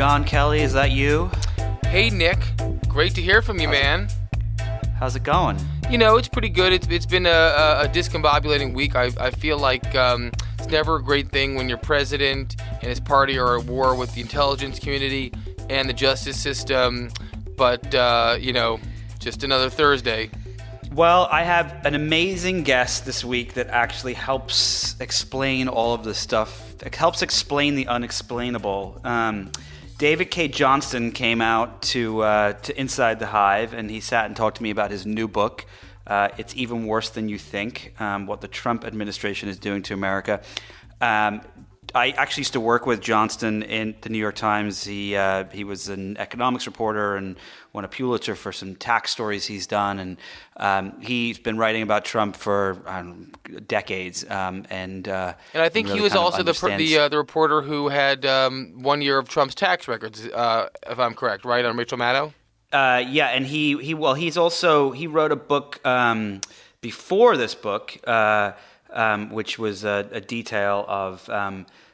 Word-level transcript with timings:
John 0.00 0.24
Kelly, 0.24 0.62
is 0.62 0.72
that 0.72 0.92
you? 0.92 1.30
Hey, 1.84 2.08
Nick. 2.08 2.38
Great 2.88 3.14
to 3.16 3.20
hear 3.20 3.42
from 3.42 3.60
you, 3.60 3.68
man. 3.68 4.08
How's 4.98 5.14
it 5.14 5.24
going? 5.24 5.58
You 5.90 5.98
know, 5.98 6.16
it's 6.16 6.26
pretty 6.26 6.48
good. 6.48 6.72
It's, 6.72 6.86
it's 6.88 7.04
been 7.04 7.26
a, 7.26 7.28
a, 7.28 7.82
a 7.82 7.86
discombobulating 7.86 8.72
week. 8.72 8.96
I, 8.96 9.10
I 9.20 9.30
feel 9.30 9.58
like 9.58 9.94
um, 9.94 10.32
it's 10.58 10.68
never 10.68 10.96
a 10.96 11.02
great 11.02 11.28
thing 11.28 11.54
when 11.54 11.68
your 11.68 11.76
president 11.76 12.56
and 12.62 12.84
his 12.84 12.98
party 12.98 13.38
are 13.38 13.58
at 13.58 13.66
war 13.66 13.94
with 13.94 14.14
the 14.14 14.22
intelligence 14.22 14.78
community 14.78 15.34
and 15.68 15.86
the 15.86 15.92
justice 15.92 16.40
system. 16.40 17.10
But, 17.58 17.94
uh, 17.94 18.38
you 18.40 18.54
know, 18.54 18.80
just 19.18 19.44
another 19.44 19.68
Thursday. 19.68 20.30
Well, 20.94 21.28
I 21.30 21.42
have 21.42 21.84
an 21.84 21.94
amazing 21.94 22.62
guest 22.62 23.04
this 23.04 23.22
week 23.22 23.52
that 23.52 23.68
actually 23.68 24.14
helps 24.14 24.98
explain 24.98 25.68
all 25.68 25.92
of 25.92 26.04
this 26.04 26.16
stuff. 26.16 26.72
It 26.82 26.94
helps 26.94 27.20
explain 27.20 27.74
the 27.74 27.86
unexplainable. 27.86 29.02
Um, 29.04 29.52
David 30.00 30.30
Cay 30.30 30.48
Johnston 30.48 31.12
came 31.12 31.42
out 31.42 31.82
to 31.82 32.22
uh, 32.22 32.54
to 32.54 32.80
Inside 32.80 33.18
the 33.18 33.26
Hive, 33.26 33.74
and 33.74 33.90
he 33.90 34.00
sat 34.00 34.24
and 34.24 34.34
talked 34.34 34.56
to 34.56 34.62
me 34.62 34.70
about 34.70 34.90
his 34.90 35.04
new 35.04 35.28
book. 35.28 35.66
Uh, 36.06 36.30
it's 36.38 36.56
even 36.56 36.86
worse 36.86 37.10
than 37.10 37.28
you 37.28 37.36
think. 37.36 37.92
Um, 38.00 38.24
what 38.26 38.40
the 38.40 38.48
Trump 38.48 38.86
administration 38.86 39.50
is 39.50 39.58
doing 39.58 39.82
to 39.82 39.92
America. 39.92 40.40
Um, 41.02 41.42
I 41.94 42.12
actually 42.16 42.40
used 42.40 42.54
to 42.54 42.60
work 42.60 42.86
with 42.86 43.02
Johnston 43.02 43.62
in 43.62 43.94
the 44.00 44.08
New 44.08 44.16
York 44.16 44.36
Times. 44.36 44.84
He 44.84 45.16
uh, 45.16 45.44
he 45.52 45.64
was 45.64 45.90
an 45.90 46.16
economics 46.16 46.66
reporter 46.66 47.16
and 47.16 47.36
won 47.72 47.84
a 47.84 47.88
Pulitzer 47.88 48.34
for 48.34 48.52
some 48.52 48.74
tax 48.74 49.10
stories 49.10 49.46
he's 49.46 49.66
done, 49.66 49.98
and 49.98 50.16
um, 50.56 51.00
he's 51.00 51.38
been 51.38 51.56
writing 51.56 51.82
about 51.82 52.04
Trump 52.04 52.36
for 52.36 52.78
know, 52.86 53.60
decades. 53.66 54.28
Um, 54.28 54.66
and 54.70 55.08
uh, 55.08 55.34
and 55.54 55.62
I 55.62 55.68
think 55.68 55.88
really 55.88 55.98
he 55.98 56.02
was 56.02 56.14
also 56.14 56.42
the 56.42 56.52
the, 56.76 56.98
uh, 56.98 57.08
the 57.08 57.16
reporter 57.16 57.62
who 57.62 57.88
had 57.88 58.26
um, 58.26 58.82
one 58.82 59.02
year 59.02 59.18
of 59.18 59.28
Trump's 59.28 59.54
tax 59.54 59.88
records, 59.88 60.26
uh, 60.26 60.68
if 60.88 60.98
I'm 60.98 61.14
correct, 61.14 61.44
right 61.44 61.64
on 61.64 61.76
Rachel 61.76 61.98
Maddow. 61.98 62.32
Uh, 62.72 63.02
yeah, 63.06 63.28
and 63.28 63.46
he 63.46 63.76
he 63.78 63.94
well, 63.94 64.14
he's 64.14 64.36
also 64.36 64.92
he 64.92 65.06
wrote 65.06 65.32
a 65.32 65.36
book 65.36 65.84
um, 65.86 66.40
before 66.80 67.36
this 67.36 67.54
book, 67.54 67.96
uh, 68.06 68.52
um, 68.90 69.30
which 69.30 69.58
was 69.58 69.84
a, 69.84 70.08
a 70.12 70.20
detail 70.20 70.84
of. 70.88 71.28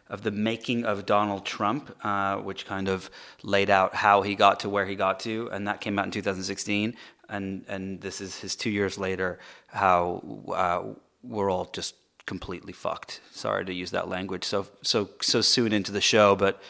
Of 0.09 0.23
the 0.23 0.31
making 0.31 0.85
of 0.85 1.05
Donald 1.05 1.45
Trump, 1.45 1.97
uh, 2.05 2.37
which 2.37 2.65
kind 2.65 2.89
of 2.89 3.11
laid 3.43 3.71
out 3.71 3.95
how 3.95 4.23
he 4.23 4.35
got 4.37 4.61
to 4.61 4.69
where 4.69 4.87
he 4.87 4.95
got 4.95 5.19
to, 5.21 5.49
and 5.51 5.67
that 5.67 5.81
came 5.81 5.99
out 5.99 6.05
in 6.05 6.11
2016. 6.13 6.97
And 7.29 7.65
and 7.69 8.01
this 8.01 8.21
is 8.21 8.39
his 8.39 8.55
two 8.55 8.71
years 8.71 8.99
later, 8.99 9.39
how 9.67 10.23
uh, 10.55 10.95
we're 11.25 11.51
all 11.51 11.69
just 11.73 11.97
completely 12.27 12.73
fucked. 12.73 13.21
Sorry 13.33 13.65
to 13.65 13.73
use 13.73 13.91
that 13.93 14.09
language 14.09 14.45
so 14.45 14.67
so 14.83 15.09
so 15.21 15.41
soon 15.41 15.73
into 15.73 15.93
the 15.93 16.01
show, 16.01 16.37
but 16.37 16.63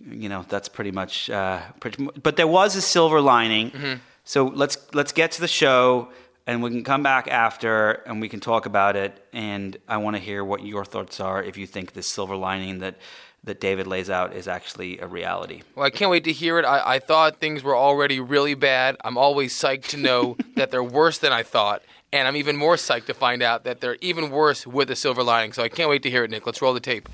you 0.00 0.28
know 0.28 0.44
that's 0.48 0.68
pretty 0.68 0.90
much 0.90 1.30
uh, 1.30 1.60
pretty. 1.80 2.08
But 2.22 2.36
there 2.36 2.46
was 2.46 2.76
a 2.76 2.82
silver 2.82 3.20
lining. 3.20 3.70
So 4.24 4.46
let's 4.46 4.78
let's 4.94 5.12
get 5.12 5.32
to 5.32 5.40
the 5.40 5.48
show, 5.48 6.08
and 6.46 6.62
we 6.62 6.70
can 6.70 6.84
come 6.84 7.02
back 7.02 7.28
after, 7.28 7.92
and 8.06 8.20
we 8.20 8.28
can 8.28 8.40
talk 8.40 8.66
about 8.66 8.96
it. 8.96 9.26
And 9.32 9.76
I 9.88 9.96
want 9.96 10.16
to 10.16 10.20
hear 10.20 10.44
what 10.44 10.64
your 10.64 10.84
thoughts 10.84 11.20
are 11.20 11.42
if 11.42 11.56
you 11.56 11.66
think 11.66 11.92
this 11.92 12.06
silver 12.06 12.36
lining 12.36 12.80
that 12.80 12.96
that 13.44 13.60
David 13.60 13.86
lays 13.86 14.08
out 14.08 14.34
is 14.34 14.48
actually 14.48 14.98
a 15.00 15.06
reality. 15.06 15.62
Well, 15.74 15.84
I 15.84 15.90
can't 15.90 16.10
wait 16.10 16.24
to 16.24 16.32
hear 16.32 16.58
it. 16.58 16.64
I, 16.64 16.94
I 16.94 16.98
thought 16.98 17.40
things 17.40 17.62
were 17.62 17.76
already 17.76 18.18
really 18.18 18.54
bad. 18.54 18.96
I'm 19.04 19.18
always 19.18 19.54
psyched 19.54 19.88
to 19.88 19.96
know 19.98 20.38
that 20.56 20.70
they're 20.70 20.82
worse 20.82 21.18
than 21.18 21.32
I 21.32 21.42
thought. 21.42 21.82
And 22.10 22.26
I'm 22.26 22.36
even 22.36 22.56
more 22.56 22.76
psyched 22.76 23.06
to 23.06 23.14
find 23.14 23.42
out 23.42 23.64
that 23.64 23.80
they're 23.80 23.98
even 24.00 24.30
worse 24.30 24.66
with 24.66 24.90
a 24.90 24.96
silver 24.96 25.22
lining. 25.22 25.52
So 25.52 25.62
I 25.62 25.68
can't 25.68 25.90
wait 25.90 26.02
to 26.04 26.10
hear 26.10 26.24
it, 26.24 26.30
Nick. 26.30 26.46
Let's 26.46 26.62
roll 26.62 26.72
the 26.72 26.80
tape. 26.80 27.08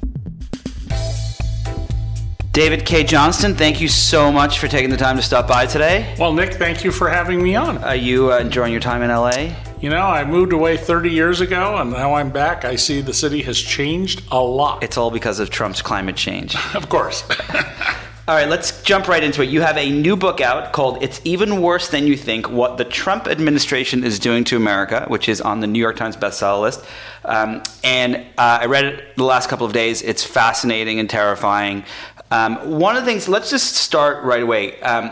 David 2.52 2.84
Cay 2.84 3.04
Johnston, 3.04 3.54
thank 3.54 3.80
you 3.80 3.86
so 3.86 4.32
much 4.32 4.58
for 4.58 4.66
taking 4.66 4.90
the 4.90 4.96
time 4.96 5.14
to 5.14 5.22
stop 5.22 5.46
by 5.46 5.66
today. 5.66 6.16
Well, 6.18 6.32
Nick, 6.32 6.54
thank 6.54 6.82
you 6.82 6.90
for 6.90 7.08
having 7.08 7.40
me 7.40 7.54
on. 7.54 7.78
Are 7.78 7.94
you 7.94 8.32
uh, 8.32 8.38
enjoying 8.38 8.72
your 8.72 8.80
time 8.80 9.02
in 9.02 9.08
LA? 9.10 9.54
You 9.80 9.88
know, 9.88 10.02
I 10.02 10.24
moved 10.24 10.52
away 10.52 10.76
30 10.76 11.10
years 11.10 11.40
ago, 11.40 11.76
and 11.76 11.92
now 11.92 12.14
I'm 12.14 12.30
back. 12.30 12.64
I 12.64 12.74
see 12.74 13.02
the 13.02 13.14
city 13.14 13.42
has 13.42 13.56
changed 13.60 14.24
a 14.32 14.40
lot. 14.40 14.82
It's 14.82 14.96
all 14.96 15.12
because 15.12 15.38
of 15.38 15.50
Trump's 15.50 15.80
climate 15.80 16.16
change. 16.16 16.56
of 16.74 16.88
course. 16.88 17.22
All 18.30 18.36
right, 18.36 18.48
let's 18.48 18.80
jump 18.82 19.08
right 19.08 19.24
into 19.24 19.42
it. 19.42 19.48
You 19.48 19.60
have 19.62 19.76
a 19.76 19.90
new 19.90 20.14
book 20.14 20.40
out 20.40 20.72
called 20.72 21.02
It's 21.02 21.20
Even 21.24 21.60
Worse 21.60 21.88
Than 21.88 22.06
You 22.06 22.16
Think 22.16 22.48
What 22.48 22.76
the 22.76 22.84
Trump 22.84 23.26
Administration 23.26 24.04
is 24.04 24.20
Doing 24.20 24.44
to 24.44 24.56
America, 24.56 25.04
which 25.08 25.28
is 25.28 25.40
on 25.40 25.58
the 25.58 25.66
New 25.66 25.80
York 25.80 25.96
Times 25.96 26.16
bestseller 26.16 26.60
list. 26.60 26.84
Um, 27.24 27.62
and 27.82 28.18
uh, 28.38 28.58
I 28.60 28.66
read 28.66 28.84
it 28.84 29.16
the 29.16 29.24
last 29.24 29.48
couple 29.48 29.66
of 29.66 29.72
days. 29.72 30.02
It's 30.02 30.22
fascinating 30.22 31.00
and 31.00 31.10
terrifying. 31.10 31.84
Um, 32.30 32.78
one 32.78 32.96
of 32.96 33.04
the 33.04 33.10
things, 33.10 33.28
let's 33.28 33.50
just 33.50 33.74
start 33.74 34.22
right 34.24 34.42
away. 34.42 34.80
Um, 34.82 35.10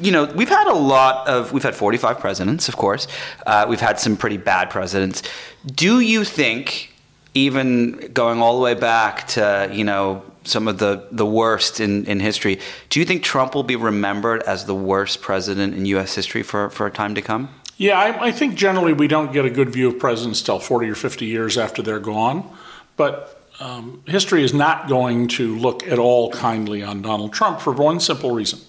you 0.00 0.12
know, 0.12 0.24
we've 0.24 0.48
had 0.48 0.66
a 0.66 0.74
lot 0.74 1.28
of, 1.28 1.52
we've 1.52 1.62
had 1.62 1.74
45 1.74 2.18
presidents, 2.18 2.68
of 2.68 2.76
course. 2.76 3.06
Uh, 3.46 3.66
we've 3.68 3.80
had 3.80 3.98
some 3.98 4.16
pretty 4.16 4.38
bad 4.38 4.70
presidents. 4.70 5.22
Do 5.66 6.00
you 6.00 6.24
think, 6.24 6.92
even 7.34 8.12
going 8.12 8.40
all 8.40 8.56
the 8.56 8.62
way 8.62 8.74
back 8.74 9.26
to, 9.28 9.68
you 9.72 9.84
know, 9.84 10.24
some 10.44 10.68
of 10.68 10.78
the, 10.78 11.06
the 11.10 11.26
worst 11.26 11.80
in, 11.80 12.04
in 12.06 12.20
history, 12.20 12.60
do 12.90 13.00
you 13.00 13.06
think 13.06 13.22
Trump 13.22 13.54
will 13.54 13.62
be 13.62 13.76
remembered 13.76 14.42
as 14.42 14.66
the 14.66 14.74
worst 14.74 15.20
president 15.22 15.74
in 15.74 15.86
U.S. 15.86 16.14
history 16.14 16.42
for, 16.42 16.70
for 16.70 16.86
a 16.86 16.90
time 16.90 17.14
to 17.14 17.22
come? 17.22 17.48
yeah, 17.76 17.98
I, 17.98 18.26
I 18.26 18.32
think 18.32 18.54
generally 18.54 18.92
we 18.92 19.08
don't 19.08 19.32
get 19.32 19.44
a 19.44 19.50
good 19.50 19.70
view 19.70 19.88
of 19.88 19.98
presidents 19.98 20.42
till 20.42 20.60
40 20.60 20.88
or 20.88 20.94
50 20.94 21.26
years 21.26 21.58
after 21.58 21.82
they're 21.82 21.98
gone. 21.98 22.48
But 22.96 23.33
um, 23.60 24.02
history 24.06 24.42
is 24.42 24.52
not 24.52 24.88
going 24.88 25.28
to 25.28 25.56
look 25.56 25.86
at 25.86 25.98
all 25.98 26.30
kindly 26.30 26.82
on 26.82 27.02
Donald 27.02 27.32
Trump 27.32 27.60
for 27.60 27.72
one 27.72 28.00
simple 28.00 28.32
reason. 28.32 28.60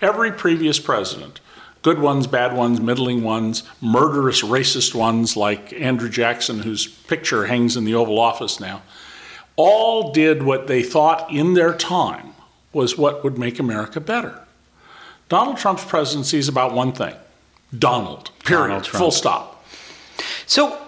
Every 0.00 0.32
previous 0.32 0.78
president, 0.78 1.40
good 1.82 1.98
ones, 1.98 2.26
bad 2.26 2.56
ones, 2.56 2.80
middling 2.80 3.22
ones, 3.22 3.64
murderous, 3.80 4.42
racist 4.42 4.94
ones 4.94 5.36
like 5.36 5.72
Andrew 5.72 6.08
Jackson, 6.08 6.60
whose 6.60 6.86
picture 6.86 7.46
hangs 7.46 7.76
in 7.76 7.84
the 7.84 7.94
Oval 7.94 8.18
Office 8.18 8.60
now, 8.60 8.82
all 9.56 10.12
did 10.12 10.42
what 10.42 10.68
they 10.68 10.82
thought 10.82 11.30
in 11.30 11.54
their 11.54 11.74
time 11.74 12.32
was 12.72 12.96
what 12.96 13.24
would 13.24 13.36
make 13.36 13.58
America 13.58 14.00
better. 14.00 14.46
Donald 15.28 15.58
Trump's 15.58 15.84
presidency 15.84 16.38
is 16.38 16.48
about 16.48 16.72
one 16.72 16.92
thing 16.92 17.14
Donald, 17.76 18.30
period, 18.44 18.68
Donald 18.68 18.86
full 18.86 19.10
stop. 19.10 19.64
So 20.46 20.80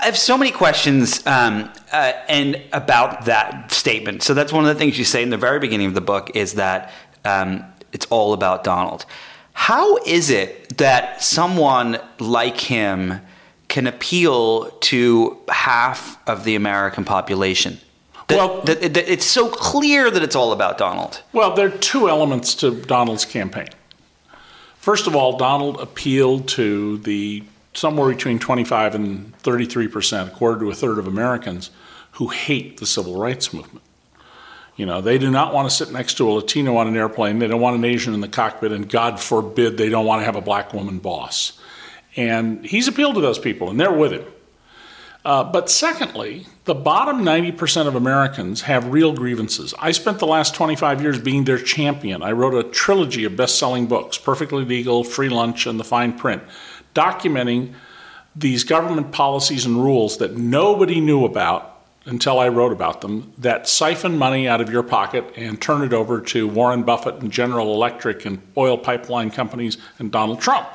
I 0.00 0.06
have 0.06 0.16
so 0.16 0.38
many 0.38 0.50
questions 0.50 1.24
um, 1.26 1.70
uh, 1.92 2.12
and 2.28 2.60
about 2.72 3.26
that 3.26 3.70
statement. 3.70 4.22
So 4.22 4.32
that's 4.32 4.50
one 4.52 4.64
of 4.64 4.74
the 4.74 4.78
things 4.78 4.98
you 4.98 5.04
say 5.04 5.22
in 5.22 5.28
the 5.28 5.36
very 5.36 5.58
beginning 5.58 5.88
of 5.88 5.94
the 5.94 6.00
book 6.00 6.34
is 6.34 6.54
that 6.54 6.90
um, 7.24 7.64
it's 7.92 8.06
all 8.06 8.32
about 8.32 8.64
Donald. 8.64 9.04
How 9.52 9.98
is 9.98 10.30
it 10.30 10.78
that 10.78 11.22
someone 11.22 11.98
like 12.18 12.58
him 12.58 13.20
can 13.68 13.86
appeal 13.86 14.70
to 14.70 15.38
half 15.48 16.18
of 16.26 16.44
the 16.44 16.54
American 16.54 17.04
population? 17.04 17.78
That, 18.28 18.38
Well- 18.38 18.62
that, 18.62 18.80
that 18.94 19.12
it's 19.12 19.26
so 19.26 19.48
clear 19.50 20.10
that 20.10 20.22
it's 20.22 20.34
all 20.34 20.52
about 20.52 20.78
Donald. 20.78 21.22
Well, 21.34 21.54
there 21.54 21.66
are 21.66 21.78
two 21.78 22.08
elements 22.08 22.54
to 22.56 22.70
Donald's 22.70 23.26
campaign. 23.26 23.68
First 24.78 25.06
of 25.06 25.14
all, 25.14 25.36
Donald 25.36 25.78
appealed 25.78 26.48
to 26.48 26.98
the 26.98 27.42
somewhere 27.72 28.08
between 28.12 28.38
25 28.38 28.94
and 28.94 29.36
33 29.38 29.88
percent, 29.88 30.32
a 30.32 30.34
quarter 30.34 30.60
to 30.60 30.70
a 30.70 30.74
third 30.74 30.98
of 30.98 31.06
Americans 31.06 31.70
who 32.12 32.28
hate 32.28 32.78
the 32.78 32.86
civil 32.86 33.18
rights 33.18 33.52
movement. 33.52 33.84
You 34.76 34.86
know, 34.86 35.00
they 35.00 35.18
do 35.18 35.30
not 35.30 35.52
want 35.52 35.68
to 35.68 35.74
sit 35.74 35.92
next 35.92 36.14
to 36.14 36.28
a 36.28 36.32
Latino 36.32 36.76
on 36.76 36.88
an 36.88 36.96
airplane. 36.96 37.38
They 37.38 37.48
don't 37.48 37.60
want 37.60 37.76
an 37.76 37.84
Asian 37.84 38.14
in 38.14 38.20
the 38.20 38.28
cockpit, 38.28 38.72
and 38.72 38.88
God 38.88 39.20
forbid 39.20 39.76
they 39.76 39.90
don't 39.90 40.06
want 40.06 40.22
to 40.22 40.24
have 40.24 40.36
a 40.36 40.40
black 40.40 40.72
woman 40.72 40.98
boss. 40.98 41.60
And 42.16 42.64
he's 42.64 42.88
appealed 42.88 43.14
to 43.16 43.20
those 43.20 43.38
people, 43.38 43.68
and 43.68 43.78
they're 43.78 43.92
with 43.92 44.12
him. 44.12 44.24
Uh, 45.22 45.44
but 45.44 45.68
secondly, 45.68 46.46
the 46.64 46.74
bottom 46.74 47.22
90% 47.22 47.86
of 47.86 47.94
Americans 47.94 48.62
have 48.62 48.90
real 48.90 49.12
grievances. 49.12 49.74
I 49.78 49.90
spent 49.90 50.18
the 50.18 50.26
last 50.26 50.54
25 50.54 51.02
years 51.02 51.20
being 51.20 51.44
their 51.44 51.58
champion. 51.58 52.22
I 52.22 52.32
wrote 52.32 52.54
a 52.54 52.68
trilogy 52.70 53.24
of 53.24 53.36
best 53.36 53.58
selling 53.58 53.86
books 53.86 54.16
Perfectly 54.16 54.64
Legal, 54.64 55.04
Free 55.04 55.28
Lunch, 55.28 55.66
and 55.66 55.78
The 55.78 55.84
Fine 55.84 56.16
Print, 56.18 56.42
documenting 56.94 57.74
these 58.34 58.64
government 58.64 59.12
policies 59.12 59.66
and 59.66 59.82
rules 59.82 60.18
that 60.18 60.36
nobody 60.36 61.00
knew 61.00 61.24
about 61.24 61.78
until 62.06 62.38
I 62.38 62.48
wrote 62.48 62.72
about 62.72 63.00
them 63.00 63.32
that 63.38 63.68
siphon 63.68 64.16
money 64.16 64.48
out 64.48 64.60
of 64.60 64.70
your 64.70 64.82
pocket 64.82 65.24
and 65.36 65.60
turn 65.60 65.82
it 65.82 65.92
over 65.92 66.20
to 66.20 66.48
Warren 66.48 66.82
Buffett 66.82 67.16
and 67.16 67.30
General 67.30 67.74
Electric 67.74 68.24
and 68.24 68.40
oil 68.56 68.78
pipeline 68.78 69.30
companies 69.30 69.76
and 69.98 70.10
Donald 70.10 70.40
Trump. 70.40 70.68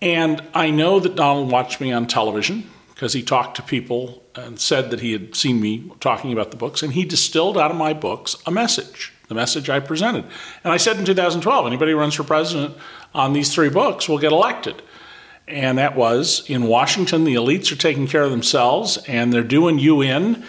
And 0.00 0.42
I 0.54 0.70
know 0.70 1.00
that 1.00 1.16
Donald 1.16 1.50
watched 1.50 1.80
me 1.80 1.90
on 1.90 2.06
television 2.06 2.70
because 2.88 3.12
he 3.12 3.22
talked 3.22 3.56
to 3.56 3.62
people 3.62 4.22
and 4.34 4.58
said 4.60 4.90
that 4.90 5.00
he 5.00 5.12
had 5.12 5.34
seen 5.34 5.60
me 5.60 5.90
talking 6.00 6.32
about 6.32 6.50
the 6.50 6.56
books, 6.56 6.82
and 6.82 6.92
he 6.92 7.04
distilled 7.04 7.58
out 7.58 7.70
of 7.70 7.76
my 7.76 7.92
books 7.92 8.36
a 8.46 8.50
message, 8.50 9.12
the 9.28 9.34
message 9.34 9.68
I 9.68 9.80
presented. 9.80 10.24
And 10.64 10.72
I 10.72 10.76
said 10.76 10.98
in 10.98 11.04
2012, 11.04 11.66
anybody 11.66 11.92
who 11.92 11.98
runs 11.98 12.14
for 12.14 12.24
president 12.24 12.76
on 13.14 13.32
these 13.32 13.52
three 13.52 13.70
books 13.70 14.08
will 14.08 14.18
get 14.18 14.32
elected. 14.32 14.82
And 15.48 15.78
that 15.78 15.96
was 15.96 16.48
in 16.48 16.64
Washington, 16.64 17.24
the 17.24 17.34
elites 17.34 17.70
are 17.70 17.76
taking 17.76 18.06
care 18.06 18.22
of 18.22 18.30
themselves 18.30 18.98
and 19.06 19.32
they're 19.32 19.44
doing 19.44 19.78
you 19.78 20.02
in, 20.02 20.44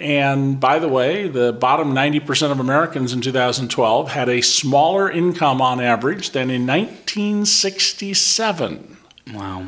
And 0.00 0.58
by 0.58 0.78
the 0.78 0.88
way, 0.88 1.28
the 1.28 1.52
bottom 1.52 1.94
90% 1.94 2.50
of 2.50 2.58
Americans 2.58 3.12
in 3.12 3.20
2012 3.20 4.10
had 4.10 4.30
a 4.30 4.40
smaller 4.40 5.10
income 5.10 5.60
on 5.60 5.78
average 5.78 6.30
than 6.30 6.48
in 6.48 6.66
1967. 6.66 8.96
Wow. 9.34 9.66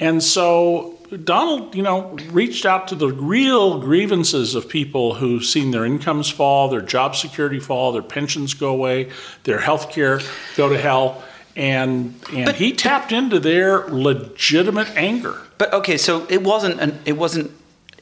And 0.00 0.20
so 0.22 0.98
Donald, 1.16 1.74
you 1.74 1.82
know, 1.82 2.16
reached 2.30 2.64
out 2.64 2.88
to 2.88 2.94
the 2.94 3.08
real 3.08 3.80
grievances 3.80 4.54
of 4.54 4.68
people 4.68 5.14
who've 5.14 5.44
seen 5.44 5.70
their 5.70 5.84
incomes 5.84 6.30
fall, 6.30 6.68
their 6.68 6.80
job 6.80 7.16
security 7.16 7.58
fall, 7.58 7.92
their 7.92 8.02
pensions 8.02 8.54
go 8.54 8.70
away, 8.70 9.10
their 9.44 9.58
health 9.58 9.90
care 9.90 10.20
go 10.56 10.68
to 10.68 10.78
hell. 10.78 11.22
And, 11.56 12.14
and 12.32 12.46
But- 12.46 12.56
he 12.56 12.72
tapped 12.72 13.12
into 13.12 13.40
their 13.40 13.86
legitimate 13.88 14.88
anger. 14.96 15.36
But 15.58 15.72
okay, 15.74 15.98
so 15.98 16.26
it 16.30 16.42
wasn't 16.42 16.80
an, 16.80 17.00
it 17.04 17.18
wasn't 17.18 17.50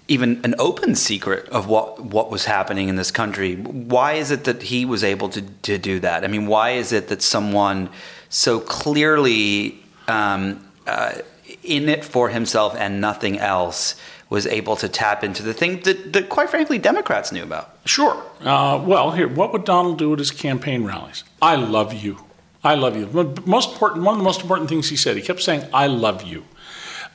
even 0.07 0.41
an 0.45 0.55
open 0.59 0.95
secret 0.95 1.47
of 1.51 1.67
what 1.67 2.01
what 2.01 2.31
was 2.31 2.45
happening 2.47 2.89
in 2.89 2.97
this 2.97 3.11
country. 3.11 3.57
Why 3.57 4.15
is 4.15 4.31
it 4.31 4.45
that 4.45 4.63
he 4.63 4.85
was 4.85 5.03
able 5.05 5.29
to 5.31 5.43
to 5.43 5.77
do 5.77 6.01
that? 6.01 6.25
I 6.25 6.29
mean, 6.29 6.47
why 6.47 6.71
is 6.71 6.93
it 6.93 7.09
that 7.09 7.21
someone 7.21 7.91
so 8.29 8.61
clearly 8.61 9.83
um, 10.07 10.65
uh, 10.87 11.15
in 11.63 11.89
it 11.89 12.05
for 12.05 12.29
himself 12.29 12.75
and 12.77 13.01
nothing 13.01 13.39
else 13.39 13.95
was 14.31 14.47
able 14.47 14.77
to 14.77 14.89
tap 14.89 15.25
into 15.25 15.43
the 15.43 15.55
thing 15.55 15.81
that, 15.81 16.13
that 16.13 16.29
quite 16.29 16.51
frankly 16.51 16.79
Democrats 16.79 17.33
knew 17.33 17.43
about? 17.43 17.77
Sure. 17.85 18.23
Uh, 18.41 18.83
well, 18.85 19.11
here, 19.13 19.29
what 19.29 19.53
would 19.53 19.65
Donald 19.65 19.99
do 19.99 20.13
at 20.13 20.19
his 20.19 20.31
campaign 20.31 20.85
rallies? 20.85 21.25
I 21.41 21.57
love 21.57 21.95
you. 21.95 22.19
I 22.63 22.75
love 22.75 22.97
you. 22.97 23.07
Most 23.47 23.73
important, 23.73 24.05
one 24.05 24.15
of 24.15 24.19
the 24.19 24.25
most 24.25 24.43
important 24.43 24.69
things 24.69 24.89
he 24.89 24.97
said, 24.97 25.17
he 25.17 25.23
kept 25.23 25.41
saying, 25.41 25.65
"I 25.73 25.87
love 25.87 26.23
you." 26.23 26.45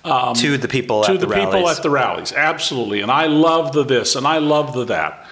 to 0.04 0.58
the 0.58 0.68
people 0.68 1.00
Um, 1.00 1.06
to 1.06 1.14
at 1.14 1.20
the, 1.20 1.28
the, 1.28 1.34
people 1.34 1.70
at 1.70 1.82
the 1.82 1.90
rallies. 1.90 2.34
Absolutely. 2.34 3.02
And 3.02 3.12
I 3.12 3.28
love 3.28 3.72
the 3.72 3.84
this 3.86 4.16
and 4.16 4.28
I 4.28 4.40
love 4.40 4.74
the 4.74 4.86
that. 4.86 5.26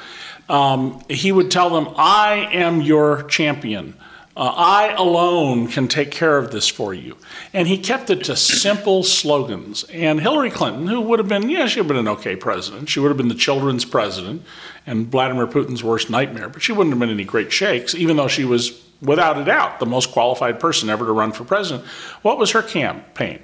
Um, 0.48 1.04
he 1.10 1.32
would 1.32 1.52
tell 1.52 1.70
them, 1.70 1.94
I 1.98 2.50
am 2.54 2.82
your 2.82 3.24
champion. 3.24 3.96
Uh, 4.36 4.54
I 4.56 4.94
alone 4.94 5.68
can 5.68 5.90
take 5.90 6.10
care 6.10 6.38
of 6.38 6.52
this 6.52 6.68
for 6.68 6.94
you. 6.94 7.18
And 7.54 7.68
he 7.68 7.78
kept 7.78 8.10
it 8.10 8.24
to 8.26 8.36
simple 8.36 9.04
slogans. 9.04 9.84
And 9.86 10.22
Hillary 10.22 10.50
Clinton, 10.50 10.88
who 10.88 11.02
would 11.02 11.20
have 11.20 11.28
been, 11.28 11.50
yeah, 11.50 11.66
she 11.68 11.82
would 11.82 11.90
have 11.90 11.90
been 11.90 12.08
an 12.08 12.20
okay 12.20 12.38
president. 12.38 12.90
She 12.90 13.02
would 13.02 13.10
have 13.10 13.18
been 13.18 13.28
the 13.28 13.36
children's 13.36 13.84
president 13.84 14.44
and 14.88 15.08
Vladimir 15.08 15.48
Putin's 15.48 15.84
worst 15.84 16.10
nightmare. 16.10 16.48
But 16.48 16.62
she 16.62 16.72
wouldn't 16.72 16.94
have 16.94 17.00
been 17.00 17.10
any 17.10 17.26
great 17.26 17.52
shakes, 17.52 17.94
even 17.94 18.16
though 18.16 18.30
she 18.30 18.46
was, 18.46 18.82
without 19.02 19.38
a 19.38 19.44
doubt, 19.44 19.80
the 19.80 19.86
most 19.86 20.12
qualified 20.12 20.62
person 20.62 20.90
ever 20.90 21.06
to 21.06 21.12
run 21.12 21.34
for 21.34 21.44
president. 21.44 21.86
What 22.22 22.38
was 22.38 22.52
her 22.52 22.64
campaign? 22.64 23.42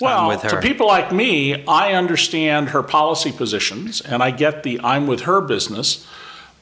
Well, 0.00 0.38
to 0.40 0.60
people 0.60 0.86
like 0.86 1.12
me, 1.12 1.66
I 1.66 1.92
understand 1.92 2.70
her 2.70 2.82
policy 2.82 3.32
positions 3.32 4.00
and 4.00 4.22
I 4.22 4.30
get 4.30 4.62
the 4.62 4.80
I'm 4.82 5.06
with 5.06 5.22
her 5.22 5.40
business. 5.40 6.06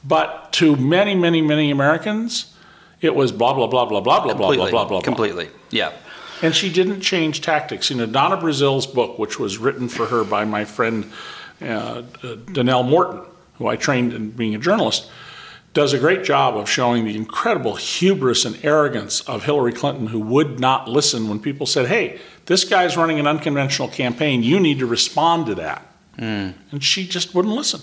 But 0.03 0.51
to 0.53 0.75
many, 0.75 1.15
many, 1.15 1.41
many 1.41 1.71
Americans, 1.71 2.53
it 3.01 3.15
was 3.15 3.31
blah, 3.31 3.53
blah, 3.53 3.67
blah, 3.67 3.85
blah, 3.85 4.01
blah, 4.01 4.19
blah, 4.19 4.33
blah, 4.33 4.33
blah, 4.33 4.55
blah, 4.55 4.69
blah, 4.69 4.85
blah. 4.85 5.01
completely. 5.01 5.49
Yeah. 5.71 5.91
And 6.41 6.55
she 6.55 6.71
didn't 6.71 7.01
change 7.01 7.41
tactics. 7.41 7.89
You 7.89 7.97
know, 7.97 8.05
Donna 8.05 8.37
Brazile's 8.37 8.87
book, 8.87 9.19
which 9.19 9.39
was 9.39 9.57
written 9.57 9.89
for 9.89 10.05
her 10.05 10.23
by 10.23 10.45
my 10.45 10.65
friend 10.65 11.11
uh, 11.61 11.65
uh, 11.65 12.03
Danelle 12.23 12.87
Morton, 12.87 13.21
who 13.55 13.67
I 13.67 13.75
trained 13.75 14.13
in 14.13 14.31
being 14.31 14.55
a 14.55 14.57
journalist, 14.57 15.09
does 15.73 15.93
a 15.93 15.99
great 15.99 16.23
job 16.23 16.57
of 16.57 16.69
showing 16.69 17.05
the 17.05 17.15
incredible 17.15 17.75
hubris 17.75 18.45
and 18.45 18.57
arrogance 18.63 19.21
of 19.21 19.43
Hillary 19.43 19.73
Clinton, 19.73 20.07
who 20.07 20.19
would 20.19 20.59
not 20.59 20.87
listen 20.87 21.29
when 21.29 21.39
people 21.39 21.65
said, 21.65 21.87
hey, 21.87 22.19
this 22.45 22.63
guy's 22.63 22.97
running 22.97 23.19
an 23.19 23.27
unconventional 23.27 23.87
campaign. 23.87 24.41
You 24.41 24.59
need 24.59 24.79
to 24.79 24.85
respond 24.85 25.45
to 25.47 25.55
that. 25.55 25.85
And 26.71 26.83
she 26.83 27.07
just 27.07 27.35
wouldn't 27.35 27.53
listen. 27.53 27.81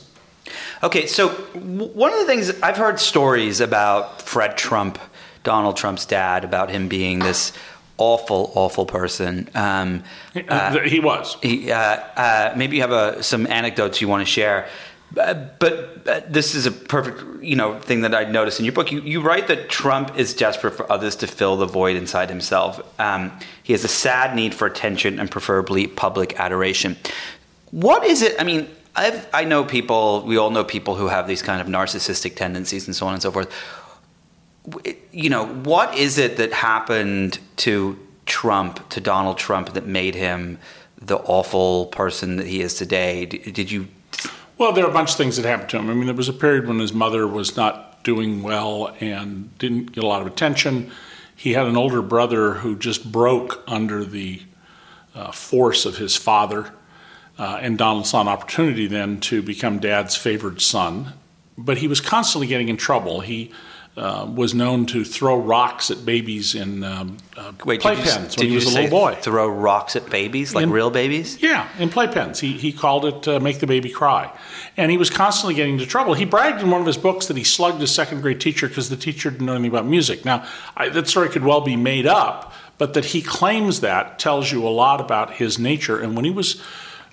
Okay, 0.83 1.07
so 1.07 1.29
one 1.29 2.13
of 2.13 2.19
the 2.19 2.27
things 2.27 2.51
I've 2.61 2.77
heard 2.77 3.01
stories 3.01 3.61
about 3.61 4.23
Fred 4.23 4.57
Trump, 4.57 4.99
Donald 5.43 5.77
Trump's 5.77 6.07
dad, 6.07 6.45
about 6.45 6.71
him 6.71 6.89
being 6.89 7.19
this 7.19 7.53
awful, 7.99 8.53
awful 8.55 8.87
person. 8.87 9.49
Um, 9.55 10.05
Uh, 10.49 10.81
he 10.81 11.01
was. 11.01 11.37
he, 11.43 11.73
uh, 11.73 11.79
uh, 11.79 12.53
maybe 12.57 12.77
you 12.77 12.83
have 12.83 12.93
a, 12.93 13.23
some 13.23 13.47
anecdotes 13.47 14.01
you 14.01 14.09
want 14.09 14.21
to 14.21 14.31
share. 14.31 14.69
Uh, 15.17 15.35
but 15.59 16.07
uh, 16.07 16.21
this 16.29 16.55
is 16.55 16.67
a 16.67 16.71
perfect, 16.71 17.23
you 17.43 17.55
know, 17.57 17.79
thing 17.81 18.03
that 18.03 18.15
I 18.15 18.25
noticed 18.25 18.59
in 18.59 18.65
your 18.67 18.75
book. 18.75 18.91
You, 18.93 19.01
you 19.01 19.21
write 19.21 19.47
that 19.49 19.69
Trump 19.71 20.19
is 20.19 20.35
desperate 20.35 20.73
for 20.73 20.91
others 20.93 21.17
to 21.17 21.27
fill 21.27 21.57
the 21.57 21.67
void 21.67 21.97
inside 21.97 22.29
himself. 22.29 22.81
Um, 23.01 23.33
he 23.63 23.73
has 23.73 23.85
a 23.85 23.89
sad 23.89 24.35
need 24.35 24.53
for 24.53 24.67
attention 24.67 25.19
and 25.19 25.31
preferably 25.31 25.87
public 25.87 26.39
adoration. 26.39 26.97
What 27.71 28.05
is 28.05 28.21
it? 28.21 28.35
I 28.39 28.45
mean, 28.45 28.69
I've, 28.97 29.29
I 29.33 29.45
know 29.45 29.65
people. 29.65 30.23
We 30.23 30.39
all 30.39 30.51
know 30.51 30.65
people 30.65 30.97
who 30.97 31.09
have 31.09 31.29
these 31.29 31.43
kind 31.43 31.61
of 31.61 31.67
narcissistic 31.67 32.35
tendencies 32.35 32.87
and 32.87 32.97
so 32.97 33.07
on 33.07 33.13
and 33.13 33.23
so 33.23 33.31
forth. 33.31 33.53
You 35.13 35.31
know, 35.31 35.47
what 35.47 35.97
is 35.97 36.19
it 36.19 36.39
that 36.39 36.53
happened 36.53 37.39
to 37.59 37.99
Trump, 38.25 38.89
to 38.89 39.01
Donald 39.01 39.39
Trump, 39.39 39.75
that 39.75 39.87
made 39.87 40.15
him 40.15 40.59
the 41.01 41.17
awful 41.19 41.87
person 41.87 42.37
that 42.37 42.47
he 42.47 42.63
is 42.63 42.75
today? 42.75 43.27
Did 43.27 43.71
you? 43.71 43.89
Well, 44.59 44.73
there 44.73 44.85
are 44.85 44.91
a 44.91 44.93
bunch 44.93 45.11
of 45.11 45.17
things 45.17 45.37
that 45.37 45.45
happened 45.45 45.69
to 45.71 45.79
him. 45.79 45.91
I 45.91 45.95
mean, 45.95 46.07
there 46.07 46.15
was 46.15 46.31
a 46.31 46.33
period 46.33 46.67
when 46.67 46.79
his 46.79 46.95
mother 46.95 47.27
was 47.27 47.57
not 47.57 48.03
doing 48.03 48.43
well 48.43 48.95
and 49.01 49.57
didn't 49.59 49.93
get 49.93 50.03
a 50.03 50.07
lot 50.07 50.23
of 50.23 50.27
attention. 50.27 50.91
He 51.37 51.53
had 51.53 51.67
an 51.67 51.77
older 51.77 52.01
brother 52.01 52.55
who 52.55 52.77
just 52.77 53.13
broke 53.13 53.63
under 53.67 54.05
the 54.05 54.43
uh, 55.15 55.33
force 55.33 55.85
of 55.85 55.99
his 55.99 56.17
father. 56.17 56.73
Uh, 57.39 57.59
and 57.61 57.77
Donald 57.77 58.07
saw 58.07 58.23
an 58.23 58.29
opportunity 58.29 58.87
then 58.87 59.21
to 59.21 59.43
become 59.43 59.79
dad's 59.79 60.17
favored 60.17 60.61
son. 60.61 61.13
But 61.59 61.79
he 61.79 61.89
was 61.89 62.01
constantly 62.01 62.47
getting 62.47 62.69
in 62.69 62.77
trouble. 62.77 63.21
He 63.21 63.53
uh, 63.97 64.31
was 64.31 64.55
known 64.55 64.85
to 64.85 65.05
throw 65.05 65.39
rocks 65.39 65.91
at 65.91 66.05
babies 66.05 66.55
in 66.55 66.85
um, 66.85 67.17
uh, 67.35 67.53
Wait, 67.65 67.81
playpens 67.81 68.37
when 68.37 68.49
he 68.49 68.55
was 68.55 68.67
a 68.67 68.75
little 68.75 68.91
boy. 68.91 69.15
Throw 69.15 69.49
rocks 69.49 69.97
at 69.97 70.11
babies, 70.11 70.55
like 70.55 70.65
In- 70.65 70.71
real 70.71 70.91
babies? 70.91 71.41
Yeah, 71.41 71.67
in 71.79 71.89
playpens. 71.89 72.39
He, 72.39 72.53
he 72.53 72.73
called 72.73 73.07
it 73.07 73.27
uh, 73.27 73.41
Make 73.41 73.61
the 73.61 73.67
Baby 73.67 73.89
Cry. 73.89 74.31
And 74.77 74.91
he 74.91 74.99
was 74.99 75.09
constantly 75.09 75.55
getting 75.55 75.75
into 75.75 75.87
trouble. 75.87 76.13
He 76.13 76.27
bragged 76.27 76.61
in 76.61 76.71
one 76.71 76.83
of 76.83 76.87
his 76.87 76.99
books 76.99 77.27
that 77.29 77.39
he 77.39 77.45
slugged 77.45 77.81
his 77.81 77.95
second 77.95 78.21
grade 78.21 78.39
teacher 78.39 78.69
because 78.69 78.91
the 78.91 78.97
teacher 78.99 79.31
didn't 79.31 79.47
know 79.47 79.55
anything 79.55 79.71
about 79.71 79.87
music. 79.87 80.27
Now, 80.27 80.47
I, 80.77 80.91
that 80.91 81.09
story 81.09 81.31
could 81.31 81.45
well 81.45 81.63
be 81.63 81.77
made 81.77 82.07
up, 82.07 82.53
but 82.77 82.93
that 82.93 83.07
he 83.07 83.23
claims 83.23 83.81
that 83.81 84.19
tells 84.19 84.53
you 84.53 84.67
a 84.67 84.69
lot 84.69 85.01
about 85.01 85.33
his 85.35 85.59
nature. 85.59 85.99
And 85.99 86.15
when 86.15 86.27
he 86.27 86.31
was, 86.31 86.63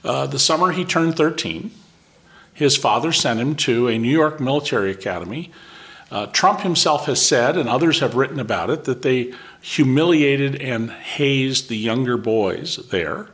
uh, 0.04 0.28
the 0.28 0.40
summer 0.40 0.72
he 0.72 0.86
turned 0.86 1.16
13, 1.16 1.72
his 2.54 2.78
father 2.78 3.12
sent 3.12 3.40
him 3.40 3.56
to 3.56 3.88
a 3.88 3.98
New 3.98 4.12
York 4.12 4.40
military 4.40 4.92
academy. 4.92 5.52
Uh, 6.12 6.28
Trump 6.28 6.62
himself 6.62 7.06
has 7.08 7.26
said, 7.26 7.58
and 7.58 7.68
others 7.68 8.00
have 8.00 8.16
written 8.16 8.40
about 8.40 8.70
it, 8.70 8.84
that 8.84 9.02
they 9.02 9.34
humiliated 9.62 10.56
and 10.62 10.92
hazed 10.92 11.70
the 11.70 11.78
younger 11.78 12.18
boys 12.18 12.78
there. 12.90 13.30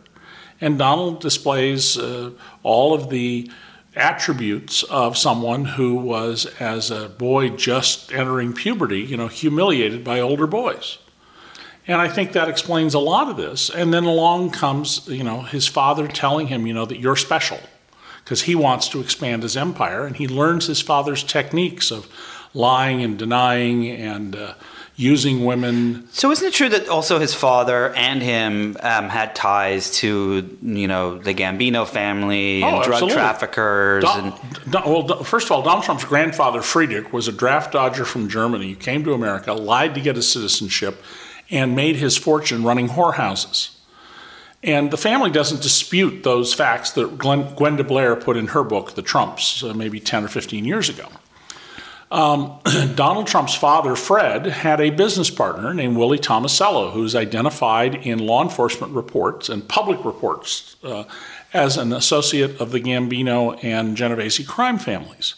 And 0.61 0.77
Donald 0.77 1.19
displays 1.21 1.97
uh, 1.97 2.31
all 2.63 2.93
of 2.93 3.09
the 3.09 3.51
attributes 3.95 4.83
of 4.83 5.17
someone 5.17 5.65
who 5.65 5.95
was, 5.95 6.45
as 6.59 6.91
a 6.91 7.09
boy 7.09 7.49
just 7.49 8.13
entering 8.13 8.53
puberty, 8.53 9.01
you 9.01 9.17
know, 9.17 9.27
humiliated 9.27 10.03
by 10.03 10.19
older 10.19 10.47
boys. 10.47 10.99
And 11.89 11.99
I 11.99 12.07
think 12.07 12.33
that 12.33 12.47
explains 12.47 12.93
a 12.93 12.99
lot 12.99 13.29
of 13.29 13.35
this. 13.35 13.71
And 13.71 13.91
then 13.91 14.03
along 14.03 14.51
comes, 14.51 15.07
you 15.07 15.23
know, 15.23 15.41
his 15.41 15.65
father 15.65 16.07
telling 16.07 16.45
him, 16.45 16.67
you 16.67 16.73
know, 16.73 16.85
that 16.85 16.99
you're 16.99 17.15
special 17.15 17.59
because 18.23 18.43
he 18.43 18.53
wants 18.53 18.87
to 18.89 19.01
expand 19.01 19.41
his 19.41 19.57
empire. 19.57 20.05
And 20.05 20.15
he 20.15 20.27
learns 20.27 20.67
his 20.67 20.81
father's 20.81 21.23
techniques 21.23 21.89
of 21.89 22.07
lying 22.53 23.01
and 23.01 23.17
denying 23.17 23.89
and 23.89 24.35
uh, 24.35 24.53
using 24.97 25.45
women. 25.45 26.07
So 26.11 26.29
isn't 26.29 26.45
it 26.47 26.53
true 26.53 26.69
that 26.69 26.89
also 26.89 27.17
his 27.17 27.33
father 27.33 27.91
and 27.95 28.21
him 28.21 28.77
um, 28.81 29.09
had 29.09 29.33
ties 29.33 29.89
to 29.97 30.57
you 30.61 30.87
know 30.87 31.17
the 31.17 31.33
Gambino 31.33 31.87
family 31.87 32.61
and 32.61 32.75
Oh, 32.75 32.83
drug 32.83 33.09
traffickers 33.09 34.03
Don- 34.03 34.33
and 34.33 34.71
Don- 34.71 34.83
well, 34.85 35.23
first 35.23 35.47
of 35.47 35.53
all, 35.53 35.63
Donald 35.63 35.85
Trump's 35.85 36.03
grandfather, 36.05 36.61
Friedrich, 36.61 37.11
was 37.11 37.27
a 37.27 37.31
draft 37.31 37.71
dodger 37.71 38.05
from 38.05 38.29
Germany. 38.29 38.67
He 38.67 38.75
came 38.75 39.03
to 39.05 39.13
America, 39.13 39.53
lied 39.53 39.95
to 39.95 40.01
get 40.01 40.17
his 40.17 40.29
citizenship, 40.31 41.01
and 41.49 41.75
made 41.75 41.95
his 41.95 42.17
fortune 42.17 42.63
running 42.63 42.89
whorehouses. 42.89 43.75
And 44.61 44.91
the 44.91 44.97
family 44.97 45.31
doesn't 45.31 45.61
dispute 45.61 46.23
those 46.23 46.53
facts 46.53 46.91
that 46.91 47.17
Glenn, 47.17 47.55
Gwenda 47.55 47.83
Blair 47.83 48.15
put 48.15 48.35
in 48.35 48.47
her 48.47 48.63
book, 48.63 48.95
The 48.95 49.01
Trumps, 49.01 49.63
uh, 49.63 49.73
maybe 49.73 49.99
10 49.99 50.25
or 50.25 50.27
15 50.27 50.65
years 50.65 50.89
ago. 50.89 51.07
Um, 52.11 52.59
Donald 52.95 53.27
Trump's 53.27 53.55
father, 53.55 53.95
Fred, 53.95 54.47
had 54.47 54.81
a 54.81 54.89
business 54.89 55.29
partner 55.29 55.73
named 55.73 55.95
Willie 55.95 56.17
Tomasello, 56.17 56.91
who's 56.91 57.15
identified 57.15 57.95
in 57.95 58.19
law 58.19 58.43
enforcement 58.43 58.93
reports 58.93 59.47
and 59.47 59.67
public 59.67 60.03
reports 60.03 60.75
uh, 60.83 61.03
as 61.53 61.77
an 61.77 61.93
associate 61.93 62.59
of 62.59 62.71
the 62.71 62.81
Gambino 62.81 63.63
and 63.63 63.95
Genovese 63.95 64.45
crime 64.45 64.77
families. 64.77 65.35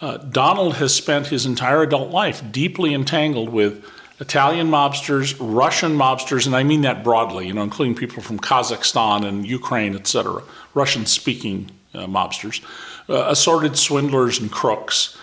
Uh, 0.00 0.18
Donald 0.18 0.74
has 0.74 0.94
spent 0.94 1.28
his 1.28 1.46
entire 1.46 1.82
adult 1.82 2.10
life 2.10 2.42
deeply 2.52 2.92
entangled 2.92 3.48
with 3.48 3.82
Italian 4.18 4.68
mobsters, 4.68 5.36
Russian 5.38 5.96
mobsters, 5.96 6.46
and 6.46 6.56
I 6.56 6.62
mean 6.62 6.82
that 6.82 7.04
broadly, 7.04 7.46
you 7.46 7.52
know, 7.52 7.62
including 7.62 7.94
people 7.94 8.22
from 8.22 8.38
Kazakhstan 8.38 9.26
and 9.26 9.46
Ukraine, 9.46 9.94
et 9.94 10.06
cetera, 10.06 10.42
Russian 10.74 11.04
speaking 11.04 11.70
uh, 11.92 12.06
mobsters, 12.06 12.62
uh, 13.08 13.26
assorted 13.28 13.76
swindlers 13.76 14.38
and 14.40 14.50
crooks. 14.50 15.18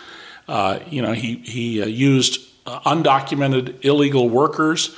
Uh, 0.48 0.80
you 0.90 1.02
know, 1.02 1.14
he, 1.14 1.38
he 1.38 1.82
uh, 1.82 1.86
used 1.86 2.40
uh, 2.66 2.80
undocumented 2.82 3.84
illegal 3.84 4.30
workers, 4.30 4.98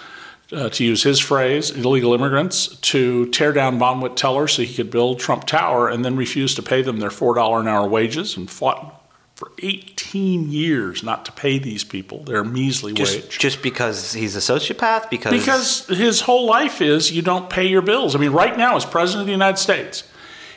uh, 0.52 0.70
to 0.70 0.84
use 0.84 1.04
his 1.04 1.20
phrase, 1.20 1.72
illegal 1.72 2.14
immigrants, 2.14 2.68
to 2.78 3.28
tear 3.28 3.52
down 3.52 3.80
Bonwit 3.80 4.16
Teller 4.16 4.48
so 4.48 4.62
he 4.62 4.74
could 4.74 4.92
build 4.92 5.20
Trump 5.20 5.46
Tower 5.46 5.90
and 5.90 6.06
then 6.06 6.16
refused 6.16 6.56
to 6.58 6.64
pay 6.64 6.82
them 6.82 7.00
their 7.00 7.10
$4 7.10 7.60
an 7.60 7.68
hour 7.68 7.88
wages 7.88 8.38
and 8.38 8.50
fought 8.50 9.02
for 9.36 9.52
18 9.62 10.50
years 10.50 11.04
not 11.04 11.26
to 11.26 11.32
pay 11.34 11.60
these 11.60 11.84
people 11.84 12.24
their 12.24 12.44
measly 12.44 12.94
just, 12.94 13.16
wage. 13.16 13.38
Just 13.38 13.62
because 13.62 14.14
he's 14.14 14.36
a 14.36 14.40
sociopath? 14.40 15.10
Because 15.10 15.34
because 15.34 15.88
his 15.88 16.22
whole 16.22 16.46
life 16.46 16.82
is 16.82 17.12
you 17.12 17.22
don't 17.22 17.50
pay 17.50 17.68
your 17.68 17.82
bills. 17.82 18.16
I 18.16 18.20
mean, 18.20 18.32
right 18.32 18.58
now, 18.58 18.78
as 18.78 18.86
president 18.86 19.22
of 19.22 19.28
the 19.28 19.34
United 19.34 19.58
States, 19.58 20.04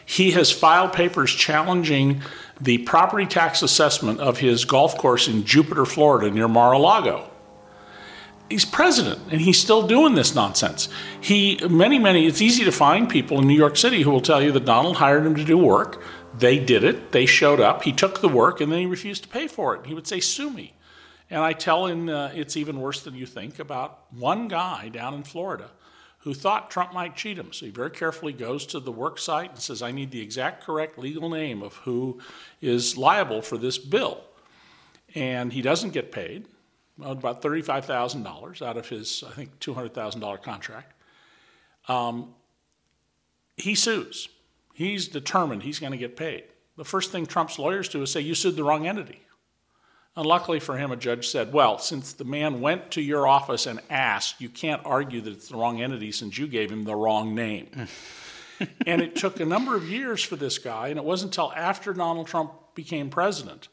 he 0.07 0.31
has 0.31 0.51
filed 0.53 0.93
papers 0.93 1.33
challenging 1.35 2.23
the 2.61 2.79
property 2.79 3.27
tax 3.27 3.63
assessment 3.63 4.21
of 4.21 4.39
his 4.39 4.65
golf 4.65 4.97
course 4.97 5.29
in 5.29 5.45
Jupiter, 5.45 5.85
Florida, 5.85 6.31
near 6.31 6.49
Mar 6.49 6.73
a 6.73 6.79
Lago. 6.79 7.29
He's 8.49 8.65
president, 8.65 9.21
and 9.31 9.41
he's 9.41 9.61
still 9.61 9.87
doing 9.87 10.15
this 10.15 10.35
nonsense. 10.35 10.89
He, 11.21 11.61
many, 11.69 11.99
many, 11.99 12.27
it's 12.27 12.41
easy 12.41 12.65
to 12.65 12.73
find 12.73 13.09
people 13.09 13.39
in 13.39 13.47
New 13.47 13.57
York 13.57 13.77
City 13.77 14.03
who 14.03 14.11
will 14.11 14.23
tell 14.23 14.41
you 14.41 14.51
that 14.53 14.65
Donald 14.65 14.97
hired 14.97 15.27
him 15.27 15.35
to 15.35 15.45
do 15.45 15.59
work. 15.59 16.03
They 16.39 16.59
did 16.59 16.85
it, 16.85 17.13
they 17.13 17.27
showed 17.27 17.61
up, 17.61 17.83
he 17.83 17.93
took 17.93 18.21
the 18.21 18.29
work, 18.29 18.61
and 18.61 18.71
then 18.71 18.81
he 18.81 18.87
refused 18.87 19.25
to 19.25 19.29
pay 19.29 19.49
for 19.49 19.75
it. 19.75 19.87
He 19.87 19.95
would 19.95 20.07
say, 20.07 20.21
Sue 20.21 20.51
me. 20.51 20.75
And 21.31 21.43
I 21.43 21.53
tell 21.53 21.87
him 21.87 22.09
uh, 22.09 22.29
it's 22.29 22.57
even 22.57 22.81
worse 22.81 23.03
than 23.03 23.15
you 23.15 23.27
think 23.27 23.59
about 23.59 24.05
one 24.13 24.49
guy 24.49 24.89
down 24.89 25.15
in 25.15 25.25
Florida 25.25 25.71
who 26.21 26.35
thought 26.35 26.71
Trump 26.71 26.93
might 26.93 27.17
cheat 27.17 27.39
him. 27.39 27.53
So 27.53 27.67
he 27.67 27.73
very 27.73 27.91
carefully 27.91 28.33
goes 28.33 28.67
to 28.67 28.81
the 28.81 28.91
work 28.91 29.19
site 29.19 29.51
and 29.51 29.59
says, 29.59 29.83
I 29.83 29.93
need 29.93 30.11
the 30.11 30.21
exact 30.21 30.65
correct 30.65 30.99
legal 30.99 31.29
name 31.29 31.63
of 31.63 31.75
who 31.77 32.19
is 32.61 32.97
liable 32.97 33.41
for 33.41 33.57
this 33.57 33.79
bill. 33.79 34.25
And 35.15 35.53
he 35.53 35.63
doesn't 35.63 35.91
get 35.91 36.13
paid, 36.13 36.47
about 37.01 37.41
$35,000 37.41 38.63
out 38.63 38.77
of 38.77 38.89
his, 38.89 39.23
I 39.27 39.31
think, 39.31 39.59
$200,000 39.61 40.43
contract. 40.43 40.93
Um, 41.89 42.35
he 43.57 43.75
sues. 43.75 44.29
He's 44.79 45.09
determined 45.09 45.65
he's 45.65 45.81
going 45.81 45.91
to 45.91 45.99
get 45.99 46.17
paid. 46.17 46.45
The 46.77 46.85
first 46.85 47.11
thing 47.11 47.27
Trump's 47.27 47.59
lawyers 47.59 47.89
do 47.89 48.01
is 48.01 48.13
say, 48.13 48.21
You 48.21 48.37
sued 48.37 48.55
the 48.55 48.63
wrong 48.63 48.87
entity. 48.87 49.21
And 50.15 50.25
luckily 50.25 50.61
for 50.61 50.77
him, 50.77 50.93
a 50.93 50.97
judge 50.97 51.27
said, 51.27 51.53
Well, 51.53 51.81
since 51.81 52.13
the 52.13 52.25
man 52.25 52.61
went 52.61 52.93
to 52.93 53.03
your 53.03 53.27
office 53.27 53.67
and 53.67 53.81
asked, 53.91 54.41
you 54.41 54.49
can't 54.49 54.81
argue 54.85 55.21
that 55.23 55.33
it's 55.33 55.49
the 55.49 55.57
wrong 55.57 55.83
entity 55.83 56.13
since 56.13 56.39
you 56.39 56.47
gave 56.47 56.71
him 56.71 56.85
the 56.85 56.95
wrong 56.95 57.35
name. 57.35 57.89
and 58.87 59.03
it 59.03 59.17
took 59.17 59.41
a 59.41 59.45
number 59.45 59.75
of 59.75 59.91
years 59.91 60.23
for 60.23 60.37
this 60.37 60.59
guy, 60.59 60.87
and 60.87 60.97
it 60.97 61.05
wasn't 61.05 61.33
until 61.33 61.53
after 61.57 61.93
Donald 61.93 62.29
Trump 62.29 62.53
became 62.77 63.11
president 63.11 63.67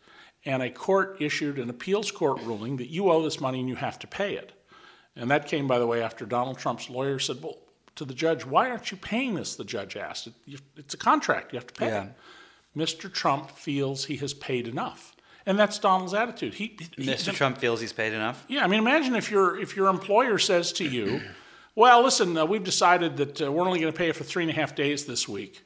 and 0.44 0.64
a 0.64 0.72
court 0.72 1.18
issued 1.20 1.60
an 1.60 1.70
appeals 1.70 2.10
court 2.10 2.42
ruling 2.42 2.78
that 2.78 2.90
you 2.90 3.12
owe 3.12 3.22
this 3.22 3.40
money 3.40 3.60
and 3.60 3.70
you 3.70 3.76
have 3.76 4.00
to 4.00 4.08
pay 4.08 4.34
it. 4.34 4.54
And 5.16 5.30
that 5.30 5.48
came, 5.48 5.68
by 5.68 5.78
the 5.78 5.86
way, 5.86 6.02
after 6.02 6.26
Donald 6.26 6.58
Trump's 6.58 6.90
lawyer 6.90 7.20
said, 7.20 7.44
Well, 7.44 7.60
to 7.96 8.06
the 8.06 8.14
judge, 8.14 8.46
why 8.46 8.70
aren't 8.70 8.92
you 8.92 8.98
paying 8.98 9.36
this? 9.36 9.56
The 9.56 9.64
judge 9.64 9.96
asked. 9.96 10.28
It's 10.76 10.94
a 10.94 10.98
contract, 10.98 11.54
you 11.54 11.60
have 11.60 11.68
to 11.68 11.74
pay 11.74 11.88
yeah. 11.88 12.04
it. 12.06 12.10
Mr. 12.76 13.12
Trump 13.12 13.52
feels 13.52 14.06
he 14.06 14.18
has 14.18 14.34
paid 14.34 14.68
enough. 14.68 15.16
And 15.46 15.60
that's 15.60 15.78
Donald's 15.80 16.14
attitude. 16.14 16.56
He, 16.56 16.76
he 16.98 17.06
Mr. 17.06 17.32
Trump 17.34 17.60
feels 17.60 17.80
he's 17.80 17.94
paid 17.94 18.14
enough. 18.14 18.44
Yeah, 18.48 18.64
I 18.64 18.68
mean, 18.68 18.80
imagine 18.80 19.16
if 19.16 19.30
your 19.30 19.60
if 19.60 19.76
your 19.76 19.90
employer 19.90 20.40
says 20.40 20.74
to 20.74 20.84
you, 20.84 21.22
"Well, 21.76 22.02
listen, 22.04 22.36
uh, 22.36 22.46
we've 22.46 22.64
decided 22.64 23.18
that 23.18 23.42
uh, 23.44 23.52
we're 23.52 23.64
only 23.64 23.80
going 23.80 23.94
to 23.94 23.98
pay 23.98 24.08
you 24.08 24.14
for 24.14 24.24
three 24.24 24.42
and 24.42 24.52
a 24.52 24.56
half 24.56 24.74
days 24.74 25.06
this 25.06 25.30
week." 25.30 25.62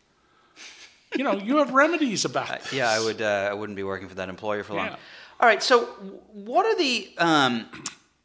You 1.15 1.23
know, 1.23 1.31
you 1.31 1.57
have 1.57 1.71
remedies 1.71 2.25
about. 2.25 2.51
Uh, 2.51 2.57
yeah, 2.73 2.89
I 2.89 2.99
would. 2.99 3.21
Uh, 3.21 3.47
I 3.49 3.53
wouldn't 3.53 3.77
be 3.77 3.83
working 3.83 4.09
for 4.09 4.15
that 4.15 4.27
employer 4.27 4.63
for 4.63 4.73
long. 4.73 4.87
Yeah. 4.87 4.95
All 5.39 5.47
right. 5.47 5.63
So, 5.63 5.85
what 6.33 6.65
are 6.65 6.75
the 6.77 7.09
um, 7.17 7.65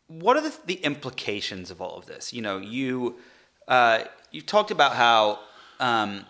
what 0.09 0.37
are 0.37 0.43
the, 0.43 0.55
the, 0.67 0.75
implications 0.75 1.71
of 1.71 1.81
all 1.81 1.97
of 1.97 2.07
this? 2.07 2.33
You 2.33 2.43
know, 2.43 2.59
you 2.59 3.17
uh, 3.69 4.05
you 4.31 4.43
talked 4.43 4.71
about 4.71 4.95
how 4.95 5.41
um, 5.81 6.25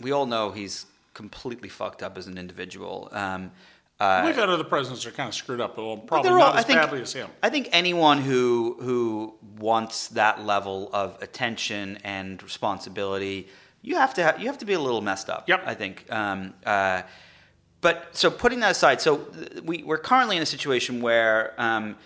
we 0.00 0.12
all 0.12 0.26
know 0.26 0.50
he's 0.50 0.86
completely 1.14 1.68
fucked 1.68 2.02
up 2.02 2.16
as 2.16 2.26
an 2.26 2.38
individual. 2.38 3.08
Um, 3.12 3.50
uh, 3.98 4.22
We've 4.24 4.34
had 4.34 4.48
other 4.48 4.64
presidents 4.64 5.04
that 5.04 5.10
are 5.10 5.16
kind 5.16 5.28
of 5.28 5.34
screwed 5.34 5.60
up, 5.60 5.76
but 5.76 6.06
probably 6.06 6.30
not 6.30 6.56
as 6.56 6.64
think, 6.64 6.80
badly 6.80 7.02
as 7.02 7.12
him. 7.12 7.28
I 7.42 7.50
think 7.50 7.68
anyone 7.70 8.22
who 8.22 8.76
who 8.80 9.34
wants 9.58 10.08
that 10.08 10.42
level 10.42 10.88
of 10.94 11.18
attention 11.20 11.98
and 12.02 12.42
responsibility, 12.42 13.48
you 13.82 13.96
have 13.96 14.14
to 14.14 14.22
have, 14.22 14.40
you 14.40 14.46
have 14.46 14.56
to 14.58 14.64
be 14.64 14.72
a 14.72 14.80
little 14.80 15.02
messed 15.02 15.28
up. 15.28 15.48
Yep. 15.48 15.62
I 15.66 15.74
think. 15.74 16.10
Um, 16.10 16.54
uh, 16.64 17.02
but 17.82 18.08
so 18.12 18.30
putting 18.30 18.60
that 18.60 18.72
aside, 18.72 19.02
so 19.02 19.26
we 19.64 19.82
we're 19.82 19.98
currently 19.98 20.36
in 20.36 20.42
a 20.42 20.46
situation 20.46 21.02
where 21.02 21.54
um, 21.58 21.96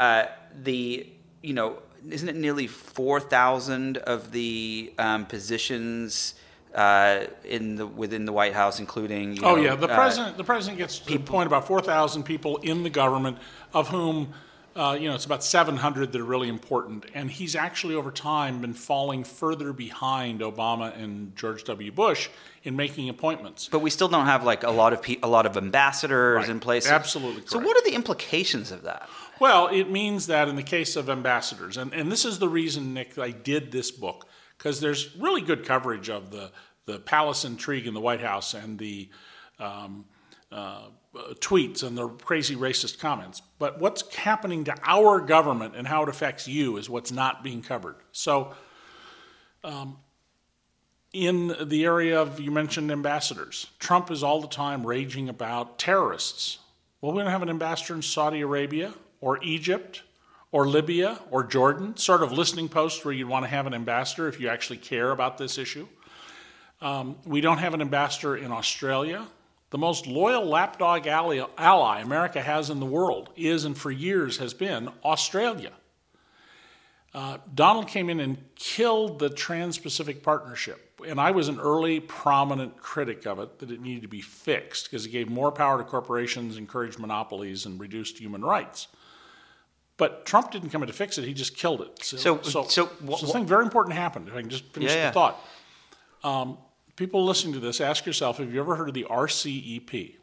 uh, 0.00 0.24
the 0.60 1.06
you 1.42 1.52
know 1.52 1.78
isn't 2.10 2.28
it 2.28 2.36
nearly 2.36 2.66
four 2.66 3.20
thousand 3.20 3.98
of 3.98 4.32
the 4.32 4.92
um, 4.98 5.26
positions 5.26 6.34
uh, 6.74 7.24
in 7.44 7.76
the 7.76 7.86
within 7.86 8.24
the 8.24 8.32
White 8.32 8.52
House, 8.52 8.80
including. 8.80 9.42
oh 9.44 9.54
know, 9.54 9.62
yeah, 9.62 9.74
the 9.76 9.88
uh, 9.88 9.94
president. 9.94 10.36
The 10.36 10.44
president 10.44 10.78
gets 10.78 10.98
to 10.98 11.06
people, 11.06 11.26
point 11.26 11.46
about 11.46 11.66
four 11.66 11.80
thousand 11.80 12.24
people 12.24 12.56
in 12.58 12.82
the 12.82 12.90
government, 12.90 13.38
of 13.72 13.88
whom. 13.88 14.34
Uh, 14.76 14.98
you 15.00 15.08
know, 15.08 15.14
it's 15.14 15.24
about 15.24 15.44
700 15.44 16.10
that 16.10 16.20
are 16.20 16.24
really 16.24 16.48
important. 16.48 17.06
And 17.14 17.30
he's 17.30 17.54
actually, 17.54 17.94
over 17.94 18.10
time, 18.10 18.60
been 18.60 18.74
falling 18.74 19.22
further 19.22 19.72
behind 19.72 20.40
Obama 20.40 21.00
and 21.00 21.36
George 21.36 21.62
W. 21.62 21.92
Bush 21.92 22.28
in 22.64 22.74
making 22.74 23.08
appointments. 23.08 23.68
But 23.70 23.82
we 23.82 23.90
still 23.90 24.08
don't 24.08 24.26
have 24.26 24.42
like 24.42 24.64
a 24.64 24.72
lot 24.72 24.92
of 24.92 25.00
pe- 25.00 25.20
a 25.22 25.28
lot 25.28 25.46
of 25.46 25.56
ambassadors 25.56 26.38
right. 26.38 26.48
in 26.48 26.58
place. 26.58 26.88
Absolutely. 26.88 27.42
Correct. 27.42 27.50
So, 27.50 27.60
what 27.60 27.76
are 27.76 27.88
the 27.88 27.94
implications 27.94 28.72
of 28.72 28.82
that? 28.82 29.08
Well, 29.40 29.68
it 29.68 29.90
means 29.90 30.28
that 30.28 30.48
in 30.48 30.56
the 30.56 30.62
case 30.62 30.96
of 30.96 31.10
ambassadors, 31.10 31.76
and, 31.76 31.92
and 31.92 32.10
this 32.10 32.24
is 32.24 32.38
the 32.38 32.48
reason, 32.48 32.94
Nick, 32.94 33.18
I 33.18 33.30
did 33.30 33.72
this 33.72 33.90
book 33.90 34.28
because 34.56 34.80
there's 34.80 35.14
really 35.16 35.40
good 35.40 35.64
coverage 35.64 36.08
of 36.08 36.30
the, 36.30 36.52
the 36.86 37.00
palace 37.00 37.44
intrigue 37.44 37.86
in 37.86 37.94
the 37.94 38.00
White 38.00 38.20
House 38.20 38.54
and 38.54 38.78
the 38.78 39.08
um, 39.58 40.04
uh, 40.52 40.86
tweets 41.40 41.82
and 41.82 41.98
the 41.98 42.08
crazy 42.08 42.54
racist 42.54 42.98
comments. 42.98 43.42
But 43.58 43.80
what's 43.80 44.14
happening 44.14 44.64
to 44.64 44.74
our 44.84 45.20
government 45.20 45.74
and 45.76 45.86
how 45.86 46.02
it 46.04 46.08
affects 46.08 46.46
you 46.46 46.76
is 46.76 46.88
what's 46.88 47.12
not 47.12 47.42
being 47.42 47.62
covered. 47.62 47.96
So, 48.12 48.54
um, 49.62 49.98
in 51.12 51.54
the 51.68 51.84
area 51.84 52.20
of, 52.20 52.40
you 52.40 52.50
mentioned 52.50 52.90
ambassadors, 52.90 53.68
Trump 53.78 54.10
is 54.10 54.24
all 54.24 54.40
the 54.40 54.48
time 54.48 54.84
raging 54.84 55.28
about 55.28 55.78
terrorists. 55.78 56.58
Well, 57.00 57.12
we 57.12 57.22
don't 57.22 57.30
have 57.30 57.42
an 57.42 57.50
ambassador 57.50 57.94
in 57.94 58.02
Saudi 58.02 58.40
Arabia 58.40 58.92
or 59.24 59.42
Egypt 59.42 60.02
or 60.52 60.68
Libya 60.68 61.18
or 61.30 61.42
Jordan, 61.42 61.96
sort 61.96 62.22
of 62.22 62.30
listening 62.30 62.68
posts 62.68 63.04
where 63.04 63.14
you'd 63.14 63.26
want 63.26 63.46
to 63.46 63.48
have 63.48 63.66
an 63.66 63.72
ambassador 63.72 64.28
if 64.28 64.38
you 64.38 64.48
actually 64.48 64.76
care 64.76 65.10
about 65.12 65.38
this 65.38 65.56
issue. 65.56 65.88
Um, 66.82 67.16
we 67.24 67.40
don't 67.40 67.56
have 67.56 67.72
an 67.72 67.80
ambassador 67.80 68.36
in 68.36 68.52
Australia. 68.52 69.26
The 69.70 69.78
most 69.78 70.06
loyal 70.06 70.44
lapdog 70.44 71.06
ally, 71.06 71.42
ally 71.56 72.00
America 72.02 72.42
has 72.42 72.68
in 72.68 72.80
the 72.80 72.86
world 72.86 73.30
is 73.34 73.64
and 73.64 73.76
for 73.76 73.90
years 73.90 74.36
has 74.36 74.52
been 74.52 74.90
Australia. 75.02 75.72
Uh, 77.14 77.38
Donald 77.54 77.88
came 77.88 78.10
in 78.10 78.20
and 78.20 78.36
killed 78.56 79.20
the 79.20 79.30
Trans 79.30 79.78
Pacific 79.78 80.22
Partnership. 80.22 81.00
And 81.06 81.20
I 81.20 81.30
was 81.30 81.48
an 81.48 81.60
early 81.60 82.00
prominent 82.00 82.76
critic 82.76 83.26
of 83.26 83.38
it 83.38 83.58
that 83.60 83.70
it 83.70 83.80
needed 83.80 84.02
to 84.02 84.08
be 84.08 84.20
fixed 84.20 84.84
because 84.84 85.06
it 85.06 85.10
gave 85.10 85.30
more 85.30 85.50
power 85.50 85.78
to 85.78 85.84
corporations, 85.84 86.56
encouraged 86.56 86.98
monopolies, 86.98 87.66
and 87.66 87.80
reduced 87.80 88.18
human 88.18 88.44
rights. 88.44 88.88
But 89.96 90.26
Trump 90.26 90.50
didn't 90.50 90.70
come 90.70 90.82
in 90.82 90.88
to 90.88 90.92
fix 90.92 91.18
it; 91.18 91.24
he 91.24 91.34
just 91.34 91.56
killed 91.56 91.80
it. 91.80 92.04
So, 92.04 92.16
so, 92.16 92.42
so, 92.42 92.64
so, 92.64 92.86
wh- 92.86 93.18
so 93.18 93.26
something 93.26 93.46
very 93.46 93.64
important 93.64 93.94
happened. 93.96 94.28
If 94.28 94.34
I 94.34 94.40
can 94.40 94.50
just 94.50 94.64
finish 94.72 94.90
yeah, 94.90 94.96
the 94.96 95.02
yeah. 95.02 95.10
thought. 95.12 95.44
Um, 96.24 96.58
people 96.96 97.24
listening 97.24 97.54
to 97.54 97.60
this, 97.60 97.80
ask 97.80 98.04
yourself: 98.04 98.38
Have 98.38 98.52
you 98.52 98.60
ever 98.60 98.76
heard 98.76 98.88
of 98.88 98.94
the 98.94 99.04
RCEP? 99.04 100.16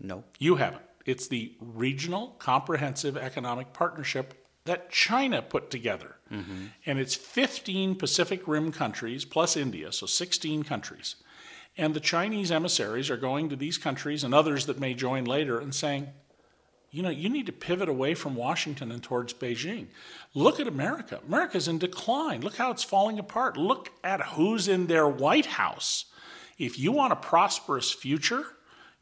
No, 0.00 0.24
you 0.38 0.56
haven't. 0.56 0.82
It's 1.04 1.28
the 1.28 1.54
Regional 1.60 2.28
Comprehensive 2.38 3.16
Economic 3.16 3.72
Partnership 3.72 4.46
that 4.64 4.90
China 4.90 5.42
put 5.42 5.70
together, 5.70 6.16
mm-hmm. 6.30 6.66
and 6.86 6.98
it's 6.98 7.14
15 7.14 7.96
Pacific 7.96 8.46
Rim 8.46 8.72
countries 8.72 9.24
plus 9.24 9.56
India, 9.56 9.92
so 9.92 10.06
16 10.06 10.62
countries. 10.64 11.16
And 11.76 11.94
the 11.94 12.00
Chinese 12.00 12.50
emissaries 12.50 13.10
are 13.10 13.16
going 13.16 13.48
to 13.48 13.56
these 13.56 13.78
countries 13.78 14.24
and 14.24 14.34
others 14.34 14.66
that 14.66 14.78
may 14.80 14.94
join 14.94 15.24
later 15.24 15.58
and 15.58 15.74
saying, 15.74 16.08
you 16.90 17.02
know, 17.02 17.10
you 17.10 17.28
need 17.28 17.46
to 17.46 17.52
pivot 17.52 17.88
away 17.88 18.14
from 18.14 18.34
Washington 18.34 18.90
and 18.90 19.02
towards 19.02 19.32
Beijing. 19.32 19.86
Look 20.34 20.60
at 20.60 20.66
America. 20.66 21.20
America's 21.26 21.68
in 21.68 21.78
decline. 21.78 22.40
Look 22.40 22.56
how 22.56 22.70
it's 22.70 22.84
falling 22.84 23.18
apart. 23.18 23.56
Look 23.56 23.90
at 24.02 24.20
who's 24.20 24.68
in 24.68 24.86
their 24.86 25.08
White 25.08 25.46
House. 25.46 26.06
If 26.58 26.78
you 26.78 26.92
want 26.92 27.12
a 27.12 27.16
prosperous 27.16 27.90
future, 27.90 28.44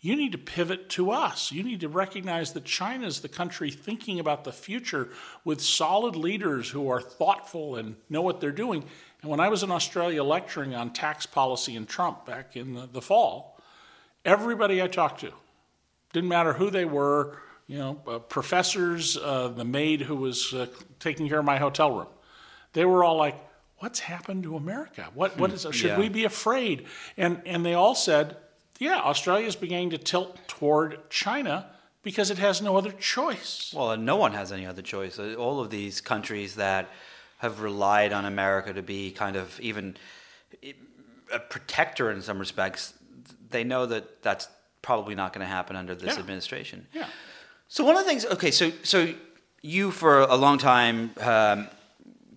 you 0.01 0.15
need 0.15 0.33
to 0.33 0.39
pivot 0.39 0.89
to 0.91 1.11
us. 1.11 1.51
You 1.51 1.63
need 1.63 1.81
to 1.81 1.89
recognize 1.89 2.53
that 2.53 2.65
China 2.65 3.07
is 3.07 3.21
the 3.21 3.29
country 3.29 3.71
thinking 3.71 4.21
about 4.21 4.45
the 4.45 4.53
future 4.53 5.09
with 5.45 5.61
solid 5.61 6.15
leaders 6.15 6.71
who 6.71 6.89
are 6.89 7.01
thoughtful 7.01 7.77
and 7.77 7.97
know 8.09 8.23
what 8.23 8.41
they're 8.41 8.53
doing. 8.53 8.85
And 9.23 9.31
when 9.31 9.41
I 9.41 9.49
was 9.49 9.63
in 9.63 9.71
Australia 9.71 10.23
lecturing 10.23 10.75
on 10.75 10.93
tax 10.93 11.27
policy 11.27 11.75
and 11.75 11.89
Trump 11.89 12.25
back 12.25 12.57
in 12.57 12.75
the, 12.75 12.87
the 12.87 13.03
fall, 13.03 13.59
Everybody 14.29 14.83
I 14.83 14.89
talked 14.89 15.21
to, 15.21 15.33
didn't 16.13 16.29
matter 16.29 16.53
who 16.53 16.71
they 16.71 16.85
were, 16.85 17.39
you 17.69 17.79
know, 17.79 18.01
uh, 18.09 18.19
professors, 18.19 19.17
uh, 19.17 19.49
the 19.49 19.65
maid 19.65 20.01
who 20.01 20.17
was 20.17 20.53
uh, 20.55 20.67
taking 20.99 21.29
care 21.29 21.39
of 21.39 21.45
my 21.45 21.59
hotel 21.59 21.93
room, 21.93 22.09
they 22.73 22.85
were 22.85 23.05
all 23.05 23.17
like, 23.17 23.37
"What's 23.79 24.01
happened 24.01 24.43
to 24.45 24.57
America? 24.57 25.07
What 25.15 25.39
what 25.39 25.53
is? 25.53 25.67
Should 25.71 25.91
Yeah. 25.91 25.99
we 25.99 26.09
be 26.09 26.25
afraid?" 26.25 26.87
And 27.17 27.43
and 27.47 27.65
they 27.65 27.75
all 27.75 27.95
said, 27.95 28.37
"Yeah, 28.79 29.01
Australia 29.01 29.47
is 29.47 29.55
beginning 29.57 29.91
to 29.91 29.99
tilt 29.99 30.39
toward 30.49 31.09
China 31.11 31.67
because 32.03 32.31
it 32.31 32.39
has 32.39 32.61
no 32.63 32.77
other 32.77 32.91
choice." 32.93 33.73
Well, 33.77 33.97
no 33.99 34.17
one 34.17 34.33
has 34.33 34.51
any 34.51 34.67
other 34.67 34.83
choice. 34.83 35.19
Uh, 35.19 35.35
All 35.39 35.61
of 35.61 35.69
these 35.71 36.01
countries 36.01 36.55
that 36.57 36.89
have 37.39 37.61
relied 37.61 38.13
on 38.13 38.25
America 38.25 38.73
to 38.73 38.83
be 38.83 39.11
kind 39.13 39.37
of 39.37 39.61
even 39.61 39.97
a 41.33 41.39
protector 41.39 42.11
in 42.11 42.23
some 42.23 42.39
respects, 42.39 42.95
they 43.51 43.63
know 43.63 43.85
that 43.87 44.23
that's 44.23 44.49
probably 44.81 45.15
not 45.15 45.33
going 45.35 45.47
to 45.47 45.53
happen 45.53 45.77
under 45.77 45.95
this 45.95 46.15
Yeah. 46.15 46.21
administration. 46.21 46.87
Yeah. 46.95 47.07
So 47.71 47.85
one 47.85 47.97
of 47.97 48.05
the 48.05 48.09
things, 48.09 48.25
okay, 48.25 48.51
so 48.51 48.73
so 48.83 49.13
you 49.61 49.91
for 49.91 50.21
a 50.21 50.37
long 50.37 50.57
time 50.57 51.11
um, 51.21 51.69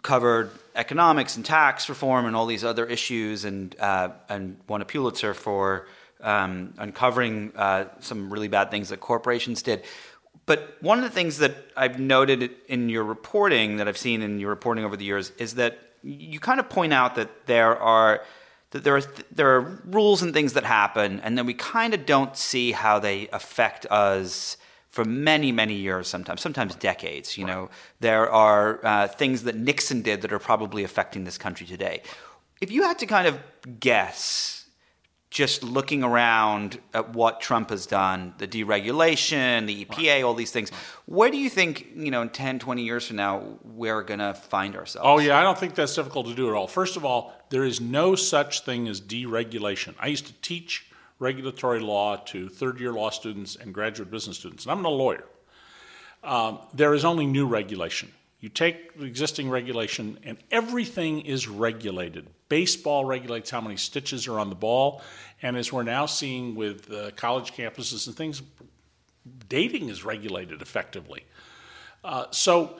covered 0.04 0.52
economics 0.76 1.38
and 1.38 1.46
tax 1.46 1.88
reform 1.88 2.26
and 2.26 2.36
all 2.36 2.46
these 2.46 2.66
other 2.66 2.86
issues, 2.86 3.46
and 3.46 3.74
uh, 3.80 4.10
and 4.28 4.58
won 4.68 4.82
a 4.82 4.86
Pulitzer 4.86 5.34
for 5.34 5.88
um, 6.20 6.74
uncovering 6.78 7.54
uh, 7.56 7.86
some 8.02 8.32
really 8.32 8.50
bad 8.50 8.72
things 8.72 8.90
that 8.90 9.00
corporations 9.00 9.62
did. 9.62 9.86
But 10.46 10.76
one 10.82 10.98
of 10.98 11.06
the 11.06 11.10
things 11.10 11.38
that 11.38 11.56
I've 11.78 11.98
noted 11.98 12.52
in 12.68 12.90
your 12.90 13.06
reporting 13.06 13.78
that 13.78 13.88
I've 13.88 13.98
seen 13.98 14.22
in 14.22 14.38
your 14.38 14.50
reporting 14.50 14.84
over 14.84 14.98
the 14.98 15.06
years 15.06 15.32
is 15.38 15.56
that 15.56 15.80
you 16.04 16.42
kind 16.42 16.60
of 16.60 16.68
point 16.68 16.92
out 16.92 17.16
that 17.16 17.46
there 17.46 17.78
are 17.78 18.22
that 18.72 18.84
there 18.84 18.98
are 18.98 19.04
there 19.32 19.56
are 19.56 19.82
rules 19.86 20.24
and 20.24 20.34
things 20.34 20.54
that 20.54 20.66
happen, 20.66 21.22
and 21.22 21.38
then 21.38 21.46
we 21.46 21.54
kind 21.54 21.94
of 21.94 22.06
don't 22.06 22.36
see 22.36 22.74
how 22.74 23.00
they 23.00 23.30
affect 23.30 23.86
us 23.86 24.58
for 24.92 25.06
many 25.06 25.52
many 25.52 25.74
years. 25.74 26.08
Sometimes, 26.08 26.42
sometimes 26.42 26.76
decades. 26.76 27.38
You 27.38 27.46
know, 27.46 27.70
there 28.00 28.30
are 28.30 28.86
uh, 28.86 29.08
things 29.08 29.44
that 29.44 29.56
Nixon 29.56 30.02
did 30.02 30.22
that 30.22 30.32
are 30.32 30.40
probably 30.40 30.84
affecting 30.84 31.24
this 31.24 31.38
country 31.38 31.66
today. 31.66 32.04
If 32.60 32.70
you 32.70 32.84
had 32.84 33.00
to 33.00 33.08
kind 33.08 33.28
of 33.28 33.40
guess, 33.80 34.62
just 35.32 35.64
looking 35.64 36.04
around 36.04 36.78
at 36.94 37.16
what 37.16 37.40
Trump 37.40 37.70
has 37.70 37.88
done, 37.88 38.34
the 38.38 38.48
deregulation, 38.48 39.66
the 39.66 39.86
EPA, 39.86 40.26
all 40.28 40.34
these 40.34 40.52
things, 40.52 40.70
where 41.06 41.32
do 41.32 41.38
you 41.38 41.50
think, 41.50 41.88
you 41.96 42.12
know, 42.12 42.22
in 42.22 42.30
10, 42.30 42.60
20 42.60 42.84
years 42.84 43.08
from 43.08 43.16
now, 43.16 43.42
we're 43.64 44.04
going 44.04 44.20
to 44.20 44.34
find 44.34 44.76
ourselves? 44.76 45.08
Oh, 45.08 45.20
yeah, 45.20 45.40
I 45.40 45.44
don't 45.44 45.58
think 45.58 45.74
that's 45.74 45.96
difficult 45.96 46.28
to 46.28 46.36
do 46.36 46.50
at 46.50 46.54
all. 46.54 46.68
First 46.68 46.98
of 46.98 47.06
all, 47.06 47.34
there 47.50 47.64
is 47.64 47.80
no 47.80 48.14
such 48.14 48.66
thing 48.66 48.90
as 48.90 49.00
deregulation. 49.00 49.96
I 50.00 50.08
used 50.08 50.28
to 50.28 50.34
teach 50.42 50.91
regulatory 51.22 51.80
law 51.80 52.18
to 52.18 52.50
third 52.50 52.80
year 52.80 52.92
law 52.92 53.12
students 53.12 53.56
and 53.56 53.74
graduate 53.74 54.10
business 54.10 54.38
students, 54.38 54.66
and 54.66 54.72
I'm 54.72 54.82
not 54.82 54.90
a 54.90 54.96
lawyer. 54.96 55.24
Um, 56.24 56.60
there 56.74 56.94
is 56.94 57.06
only 57.06 57.26
new 57.26 57.48
regulation. 57.48 58.12
You 58.40 58.50
take 58.50 58.98
the 58.98 59.06
existing 59.06 59.50
regulation, 59.50 60.18
and 60.24 60.38
everything 60.50 61.22
is 61.22 61.48
regulated. 61.48 62.28
Baseball 62.50 63.06
regulates 63.06 63.52
how 63.52 63.62
many 63.62 63.78
stitches 63.78 64.28
are 64.28 64.40
on 64.40 64.50
the 64.50 64.56
ball, 64.56 65.02
and 65.44 65.56
as 65.56 65.72
we're 65.72 65.84
now 65.84 66.08
seeing 66.08 66.56
with 66.56 66.92
uh, 66.92 67.12
college 67.12 67.54
campuses 67.54 68.08
and 68.08 68.16
things, 68.16 68.42
dating 69.48 69.90
is 69.90 70.04
regulated 70.04 70.62
effectively. 70.64 71.24
Uh, 72.04 72.26
so, 72.32 72.80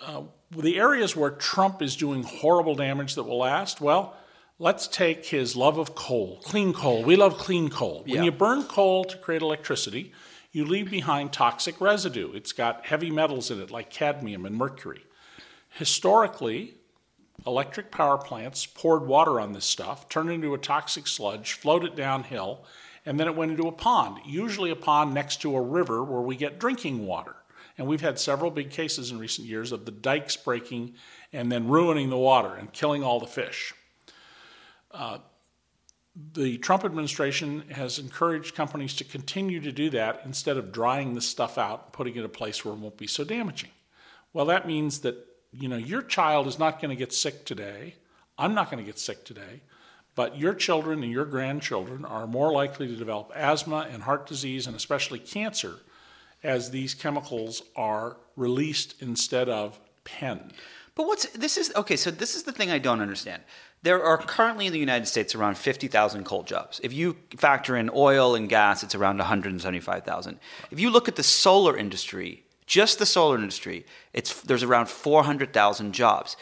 uh, 0.00 0.22
the 0.52 0.78
areas 0.78 1.16
where 1.16 1.30
Trump 1.30 1.82
is 1.82 1.96
doing 1.96 2.22
horrible 2.22 2.76
damage 2.76 3.16
that 3.16 3.24
will 3.24 3.38
last, 3.38 3.80
well, 3.80 4.16
let's 4.58 4.88
take 4.88 5.26
his 5.26 5.54
love 5.54 5.78
of 5.78 5.94
coal, 5.94 6.40
clean 6.44 6.72
coal. 6.72 7.02
We 7.02 7.16
love 7.16 7.38
clean 7.38 7.70
coal. 7.70 8.02
When 8.04 8.16
Yeah. 8.16 8.22
you 8.24 8.32
burn 8.32 8.64
coal 8.64 9.04
to 9.04 9.16
create 9.16 9.42
electricity, 9.42 10.12
you 10.50 10.64
leave 10.64 10.90
behind 10.90 11.32
toxic 11.32 11.80
residue. 11.80 12.32
It's 12.32 12.52
got 12.52 12.86
heavy 12.86 13.10
metals 13.10 13.50
in 13.50 13.60
it 13.60 13.70
like 13.70 13.90
cadmium 13.90 14.44
and 14.44 14.56
mercury. 14.56 15.04
Historically, 15.70 16.74
electric 17.46 17.92
power 17.92 18.18
plants 18.18 18.66
poured 18.66 19.06
water 19.06 19.38
on 19.38 19.52
this 19.52 19.64
stuff, 19.64 20.08
turned 20.08 20.30
it 20.30 20.34
into 20.34 20.54
a 20.54 20.58
toxic 20.58 21.06
sludge, 21.06 21.52
flowed 21.52 21.84
it 21.84 21.94
downhill, 21.94 22.64
and 23.06 23.20
then 23.20 23.28
it 23.28 23.36
went 23.36 23.52
into 23.52 23.68
a 23.68 23.72
pond, 23.72 24.18
usually 24.26 24.70
a 24.70 24.76
pond 24.76 25.14
next 25.14 25.40
to 25.42 25.54
a 25.54 25.60
river 25.62 26.02
where 26.02 26.20
we 26.20 26.34
get 26.34 26.58
drinking 26.58 27.06
water. 27.06 27.36
And 27.76 27.86
we've 27.86 28.00
had 28.00 28.18
several 28.18 28.50
big 28.50 28.70
cases 28.70 29.12
in 29.12 29.20
recent 29.20 29.46
years 29.46 29.70
of 29.70 29.84
the 29.84 29.92
dikes 29.92 30.36
breaking 30.36 30.94
and 31.32 31.52
then 31.52 31.68
ruining 31.68 32.10
the 32.10 32.18
water 32.18 32.54
and 32.54 32.72
killing 32.72 33.04
all 33.04 33.20
the 33.20 33.26
fish. 33.26 33.72
The 36.34 36.58
Trump 36.58 36.84
administration 36.84 37.68
has 37.70 37.98
encouraged 37.98 38.56
companies 38.56 38.94
to 38.96 39.04
continue 39.04 39.60
to 39.60 39.70
do 39.70 39.88
that 39.90 40.22
instead 40.24 40.56
of 40.56 40.72
drying 40.72 41.14
the 41.14 41.20
stuff 41.20 41.58
out 41.58 41.82
and 41.84 41.92
putting 41.92 42.16
it 42.16 42.20
in 42.20 42.24
a 42.24 42.28
place 42.28 42.64
where 42.64 42.74
it 42.74 42.78
won't 42.78 42.96
be 42.96 43.06
so 43.06 43.22
damaging. 43.22 43.70
Well, 44.32 44.46
that 44.46 44.66
means 44.66 45.00
that 45.00 45.16
you 45.52 45.68
know 45.68 45.76
your 45.76 46.02
child 46.02 46.46
is 46.46 46.58
not 46.58 46.80
going 46.80 46.90
to 46.90 46.96
get 46.96 47.12
sick 47.12 47.44
today. 47.44 47.94
I'm 48.36 48.54
not 48.54 48.70
going 48.70 48.82
to 48.82 48.86
get 48.86 48.98
sick 48.98 49.24
today, 49.24 49.62
but 50.14 50.36
your 50.36 50.54
children 50.54 51.02
and 51.02 51.12
your 51.12 51.24
grandchildren 51.24 52.04
are 52.04 52.26
more 52.26 52.52
likely 52.52 52.88
to 52.88 52.96
develop 52.96 53.32
asthma 53.34 53.88
and 53.90 54.02
heart 54.02 54.26
disease 54.26 54.66
and 54.66 54.74
especially 54.74 55.18
cancer 55.20 55.76
as 56.42 56.70
these 56.70 56.94
chemicals 56.94 57.62
are 57.76 58.16
released 58.36 59.00
instead 59.00 59.48
of 59.48 59.78
penned. 60.04 60.52
But 60.94 61.06
what's 61.06 61.26
this 61.26 61.56
is 61.56 61.72
okay? 61.76 61.96
So 61.96 62.10
this 62.10 62.34
is 62.34 62.42
the 62.42 62.52
thing 62.52 62.70
I 62.70 62.78
don't 62.78 63.00
understand. 63.00 63.42
There 63.82 64.02
are 64.02 64.18
currently 64.18 64.66
in 64.66 64.72
the 64.72 64.78
United 64.78 65.06
States 65.06 65.34
around 65.34 65.56
fifty 65.56 65.88
thousand 65.88 66.24
coal 66.24 66.42
jobs. 66.42 66.80
If 66.82 66.92
you 66.92 67.16
factor 67.36 67.76
in 67.76 67.90
oil 67.94 68.34
and 68.34 68.48
gas, 68.48 68.82
it's 68.82 68.94
around 68.94 69.18
one 69.18 69.26
hundred 69.26 69.52
and 69.52 69.60
seventy-five 69.60 70.04
thousand. 70.04 70.40
If 70.70 70.80
you 70.80 70.90
look 70.90 71.08
at 71.08 71.16
the 71.16 71.22
solar 71.22 71.76
industry, 71.76 72.44
just 72.66 72.98
the 72.98 73.06
solar 73.06 73.36
industry, 73.36 73.86
it's 74.12 74.42
there's 74.42 74.62
around 74.62 74.88
four 74.88 75.22
hundred 75.22 75.52
thousand 75.52 75.92
jobs. 75.92 76.36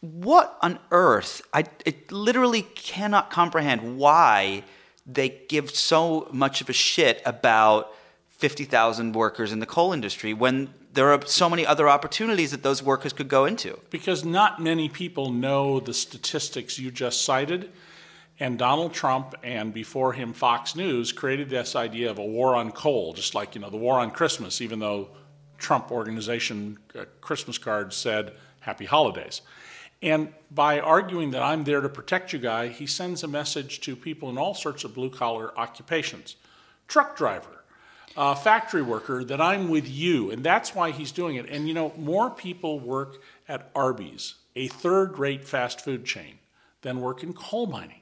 What 0.00 0.56
on 0.62 0.78
earth? 0.90 1.42
I 1.52 1.64
it 1.84 2.12
literally 2.12 2.62
cannot 2.62 3.30
comprehend 3.30 3.98
why 3.98 4.64
they 5.06 5.28
give 5.48 5.70
so 5.70 6.28
much 6.32 6.60
of 6.60 6.68
a 6.68 6.72
shit 6.72 7.20
about 7.26 7.92
50,000 8.28 9.14
workers 9.14 9.52
in 9.52 9.58
the 9.58 9.66
coal 9.66 9.92
industry 9.92 10.32
when 10.32 10.72
there 10.92 11.10
are 11.12 11.24
so 11.26 11.48
many 11.48 11.66
other 11.66 11.88
opportunities 11.88 12.50
that 12.50 12.62
those 12.62 12.82
workers 12.82 13.12
could 13.12 13.28
go 13.28 13.46
into. 13.46 13.78
Because 13.90 14.24
not 14.24 14.60
many 14.60 14.88
people 14.88 15.30
know 15.30 15.80
the 15.80 15.94
statistics 15.94 16.78
you 16.78 16.90
just 16.90 17.24
cited. 17.24 17.70
And 18.38 18.58
Donald 18.58 18.92
Trump 18.92 19.34
and 19.42 19.72
before 19.72 20.12
him 20.12 20.32
Fox 20.32 20.74
News 20.74 21.12
created 21.12 21.48
this 21.48 21.76
idea 21.76 22.10
of 22.10 22.18
a 22.18 22.24
war 22.24 22.54
on 22.56 22.72
coal, 22.72 23.12
just 23.12 23.34
like 23.34 23.54
you 23.54 23.60
know 23.60 23.70
the 23.70 23.76
war 23.76 24.00
on 24.00 24.10
Christmas, 24.10 24.60
even 24.60 24.80
though 24.80 25.08
Trump 25.58 25.92
organization 25.92 26.78
uh, 26.98 27.04
Christmas 27.20 27.56
cards 27.56 27.94
said 27.94 28.32
Happy 28.60 28.84
Holidays. 28.84 29.42
And 30.02 30.32
by 30.50 30.80
arguing 30.80 31.30
that 31.30 31.42
I'm 31.42 31.62
there 31.62 31.80
to 31.80 31.88
protect 31.88 32.32
you, 32.32 32.40
guy, 32.40 32.68
he 32.68 32.86
sends 32.86 33.22
a 33.22 33.28
message 33.28 33.80
to 33.82 33.94
people 33.94 34.28
in 34.28 34.36
all 34.36 34.54
sorts 34.54 34.82
of 34.82 34.94
blue 34.94 35.10
collar 35.10 35.56
occupations, 35.56 36.34
truck 36.88 37.16
driver, 37.16 37.61
uh, 38.16 38.34
factory 38.34 38.82
worker, 38.82 39.24
that 39.24 39.40
I'm 39.40 39.68
with 39.68 39.88
you, 39.88 40.30
and 40.30 40.44
that's 40.44 40.74
why 40.74 40.90
he's 40.90 41.12
doing 41.12 41.36
it. 41.36 41.48
And 41.48 41.68
you 41.68 41.74
know, 41.74 41.92
more 41.96 42.30
people 42.30 42.80
work 42.80 43.22
at 43.48 43.70
Arby's, 43.74 44.34
a 44.54 44.68
third 44.68 45.18
rate 45.18 45.44
fast 45.44 45.80
food 45.80 46.04
chain, 46.04 46.38
than 46.82 47.00
work 47.00 47.22
in 47.22 47.32
coal 47.32 47.66
mining. 47.66 48.00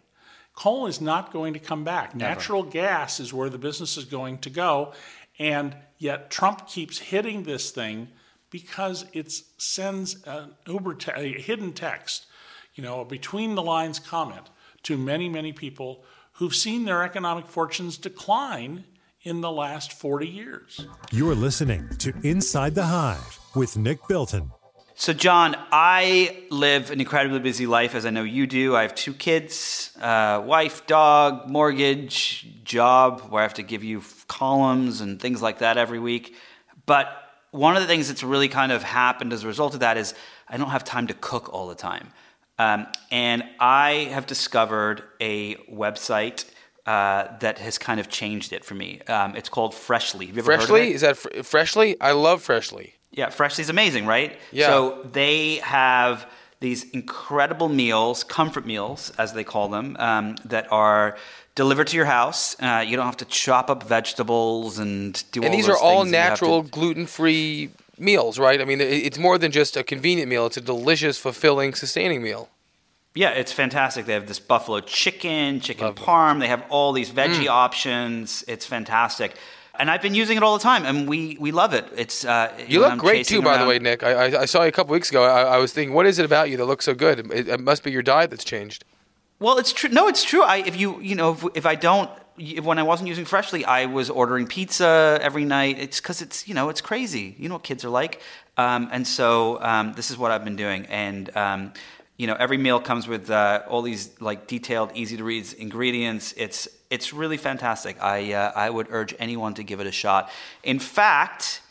Coal 0.55 0.87
is 0.87 1.01
not 1.01 1.33
going 1.33 1.55
to 1.55 1.59
come 1.59 1.85
back. 1.85 2.15
Natural 2.15 2.63
gas 2.63 3.19
is 3.19 3.33
where 3.33 3.49
the 3.49 3.57
business 3.57 3.97
is 3.97 4.05
going 4.05 4.39
to 4.39 4.51
go. 4.51 4.93
And 5.39 5.75
yet 5.97 6.31
Trump 6.31 6.69
keeps 6.69 6.99
hitting 6.99 7.45
this 7.45 7.71
thing 7.71 8.09
because 8.51 9.07
it 9.15 9.33
sends 9.57 10.23
an 10.25 10.51
uber 10.67 10.95
te- 10.95 11.13
a 11.13 11.41
hidden 11.41 11.73
text, 11.73 12.27
you 12.75 12.83
know, 12.83 13.01
a 13.01 13.05
between 13.07 13.55
the 13.55 13.63
lines 13.63 13.99
comment 13.99 14.51
to 14.83 14.99
many, 14.99 15.29
many 15.29 15.53
people 15.53 16.05
who've 16.33 16.55
seen 16.55 16.85
their 16.85 17.03
economic 17.03 17.47
fortunes 17.47 17.97
decline 17.97 18.85
in 19.23 19.41
the 19.43 19.51
last 19.51 19.93
40 19.93 20.27
years. 20.27 20.87
You're 21.13 21.35
listening 21.35 21.89
to 21.99 22.15
Inside 22.23 22.75
the 22.75 22.85
Hive 22.85 23.39
with 23.55 23.77
Nick 23.77 24.07
Bilton. 24.09 24.51
So, 24.95 25.13
John, 25.13 25.57
I 25.73 26.45
live 26.51 26.91
an 26.91 27.01
incredibly 27.01 27.39
busy 27.39 27.67
life, 27.67 27.95
as 27.95 28.05
I 28.05 28.11
know 28.11 28.23
you 28.23 28.47
do. 28.47 28.77
I 28.77 28.83
have 28.83 28.95
two 28.95 29.15
kids, 29.15 29.97
uh, 30.01 30.43
wife, 30.45 30.87
dog, 30.87 31.49
mortgage, 31.49 32.47
job, 32.65 33.23
where 33.31 33.41
I 33.41 33.45
have 33.45 33.55
to 33.55 33.63
give 33.63 33.83
you 33.83 34.03
columns 34.29 35.01
and 35.01 35.21
things 35.21 35.41
like 35.41 35.59
that 35.61 35.79
every 35.79 35.99
week. 35.99 36.35
But 36.85 37.09
one 37.51 37.77
of 37.77 37.83
the 37.83 37.89
things 37.89 38.09
that's 38.09 38.23
really 38.23 38.49
kind 38.49 38.73
of 38.73 38.83
happened 38.83 39.33
as 39.33 39.43
a 39.43 39.47
result 39.47 39.75
of 39.75 39.81
that 39.81 39.97
is 39.97 40.15
I 40.49 40.57
don't 40.57 40.71
have 40.71 40.85
time 40.85 41.07
to 41.07 41.15
cook 41.15 41.53
all 41.53 41.67
the 41.69 41.75
time. 41.75 42.09
Um, 42.59 42.87
and 43.11 43.43
I 43.59 44.11
have 44.13 44.27
discovered 44.27 45.03
a 45.19 45.57
website 45.73 46.45
uh, 46.87 47.37
that 47.41 47.59
has 47.59 47.79
kind 47.79 48.01
of 48.01 48.09
changed 48.09 48.53
it 48.53 48.65
for 48.65 48.75
me. 48.75 49.01
Um, 49.03 49.37
it's 49.37 49.49
called 49.49 49.75
Freshly. 49.75 50.27
Have 50.27 50.37
you 50.37 50.43
ever 50.43 50.53
heard 50.53 50.61
of 50.63 50.67
Freshly 50.69 50.91
it? 50.91 50.95
is 50.95 51.01
that 51.03 51.17
fr- 51.17 51.43
Freshly? 51.43 52.01
I 52.01 52.13
love 52.13 52.43
Freshly. 52.43 52.95
Yeah, 53.13 53.31
Freshly's 53.31 53.69
amazing, 53.69 54.07
right? 54.07 54.39
Yeah. 54.53 54.67
So 54.69 55.09
they 55.13 55.57
have 55.57 56.27
these 56.61 56.89
incredible 56.91 57.69
meals, 57.69 58.23
comfort 58.23 58.67
meals, 58.67 59.13
as 59.19 59.33
they 59.33 59.45
call 59.45 59.69
them, 59.69 59.97
um, 59.99 60.37
that 60.45 60.71
are 60.71 61.17
delivered 61.55 61.87
to 61.89 61.97
your 61.97 62.05
house. 62.07 62.55
Uh, 62.61 62.85
you 62.87 62.97
don't 62.97 63.07
have 63.07 63.17
to 63.17 63.25
chop 63.25 63.71
up 63.71 63.83
vegetables 63.83 64.79
and 64.79 65.25
do 65.33 65.41
And 65.41 65.51
all 65.51 65.57
these 65.57 65.67
those 65.67 65.77
are 65.77 65.79
all 65.79 66.03
things 66.03 66.13
that 66.13 66.17
you 66.19 66.23
have 66.31 66.39
to- 66.39 66.45
natural, 66.45 66.63
gluten-free 66.63 67.71
meals, 67.99 68.39
right? 68.39 68.61
I 68.61 68.65
mean, 68.65 68.81
it's 68.81 69.19
more 69.19 69.39
than 69.39 69.53
just 69.53 69.77
a 69.77 69.83
convenient 69.83 70.29
meal; 70.29 70.47
it's 70.47 70.57
a 70.57 70.61
delicious, 70.61 71.19
fulfilling, 71.19 71.75
sustaining 71.75 72.23
meal. 72.23 72.49
Yeah, 73.15 73.31
it's 73.31 73.53
fantastic. 73.53 74.07
They 74.07 74.13
have 74.13 74.29
this 74.29 74.39
buffalo 74.39 74.81
chicken, 74.81 75.61
chicken 75.61 75.95
parm. 75.95 76.39
They 76.39 76.47
have 76.47 76.65
all 76.69 76.93
these 76.93 77.11
veggie 77.11 77.47
Mm. 77.47 77.51
options. 77.51 78.45
It's 78.47 78.65
fantastic. 78.65 79.35
And 79.79 79.91
I've 79.91 80.03
been 80.03 80.15
using 80.15 80.37
it 80.37 80.43
all 80.43 80.57
the 80.59 80.63
time, 80.63 80.85
and 80.85 81.09
we, 81.09 81.37
we 81.41 81.53
love 81.53 81.73
it. 81.75 81.87
It's 81.97 82.25
uh, 82.25 82.53
You 82.69 82.81
look 82.81 82.93
I'm 82.93 82.99
great 82.99 83.27
too, 83.27 83.41
by 83.43 83.57
the 83.57 83.67
way, 83.67 83.79
Nick. 83.79 84.03
I, 84.03 84.13
I, 84.27 84.41
I 84.43 84.45
saw 84.45 84.63
you 84.63 84.69
a 84.69 84.73
couple 84.73 84.93
weeks 84.93 85.09
ago. 85.11 85.25
I, 85.25 85.55
I 85.55 85.57
was 85.59 85.73
thinking, 85.73 85.95
what 85.95 86.07
is 86.07 86.19
it 86.19 86.25
about 86.25 86.51
you 86.51 86.57
that 86.59 86.67
looks 86.67 86.85
so 86.85 86.95
good? 86.95 87.33
It, 87.33 87.49
it 87.49 87.61
must 87.61 87.83
be 87.83 87.91
your 87.91 88.03
diet 88.03 88.31
that's 88.31 88.45
changed. 88.45 88.85
Well, 89.39 89.57
it's 89.59 89.73
true. 89.73 89.89
No, 89.89 90.07
it's 90.07 90.23
true. 90.23 90.43
I 90.43 90.59
if 90.59 90.79
you 90.79 91.01
you 91.01 91.15
know 91.15 91.33
if, 91.33 91.45
if 91.55 91.67
I 91.67 91.75
don't 91.77 92.11
if, 92.37 92.63
when 92.63 92.79
I 92.79 92.83
wasn't 92.83 93.09
using 93.09 93.25
Freshly, 93.25 93.65
I 93.65 93.87
was 93.87 94.11
ordering 94.11 94.47
pizza 94.47 95.19
every 95.23 95.47
night. 95.47 95.79
It's 95.79 95.99
because 95.99 96.21
it's 96.21 96.47
you 96.47 96.53
know 96.53 96.69
it's 96.69 96.83
crazy. 96.83 97.35
You 97.39 97.49
know 97.49 97.55
what 97.55 97.63
kids 97.65 97.83
are 97.83 97.89
like, 97.89 98.21
um, 98.59 98.91
and 98.93 99.07
so 99.07 99.59
um, 99.63 99.95
this 99.95 100.11
is 100.11 100.19
what 100.19 100.31
I've 100.31 100.45
been 100.45 100.57
doing. 100.57 100.85
And 100.91 101.35
um, 101.35 101.73
you 102.21 102.27
know 102.27 102.37
every 102.39 102.59
meal 102.59 102.81
comes 102.81 103.09
with 103.09 103.31
uh, 103.31 103.63
all 103.67 103.81
these 103.81 104.21
like 104.21 104.47
detailed, 104.47 104.91
easy 104.95 105.17
to 105.17 105.25
read 105.25 105.51
ingredients. 105.55 106.35
It's 106.37 106.69
it's 106.91 107.15
really 107.15 107.39
fantastic. 107.39 107.97
I 108.03 108.35
uh, 108.35 108.53
I 108.55 108.69
would 108.69 108.89
urge 108.91 109.15
anyone 109.19 109.55
to 109.55 109.65
give 109.65 109.81
it 109.81 109.87
a 109.87 109.93
shot. 109.93 110.31
In 110.63 110.79
fact. 110.79 111.63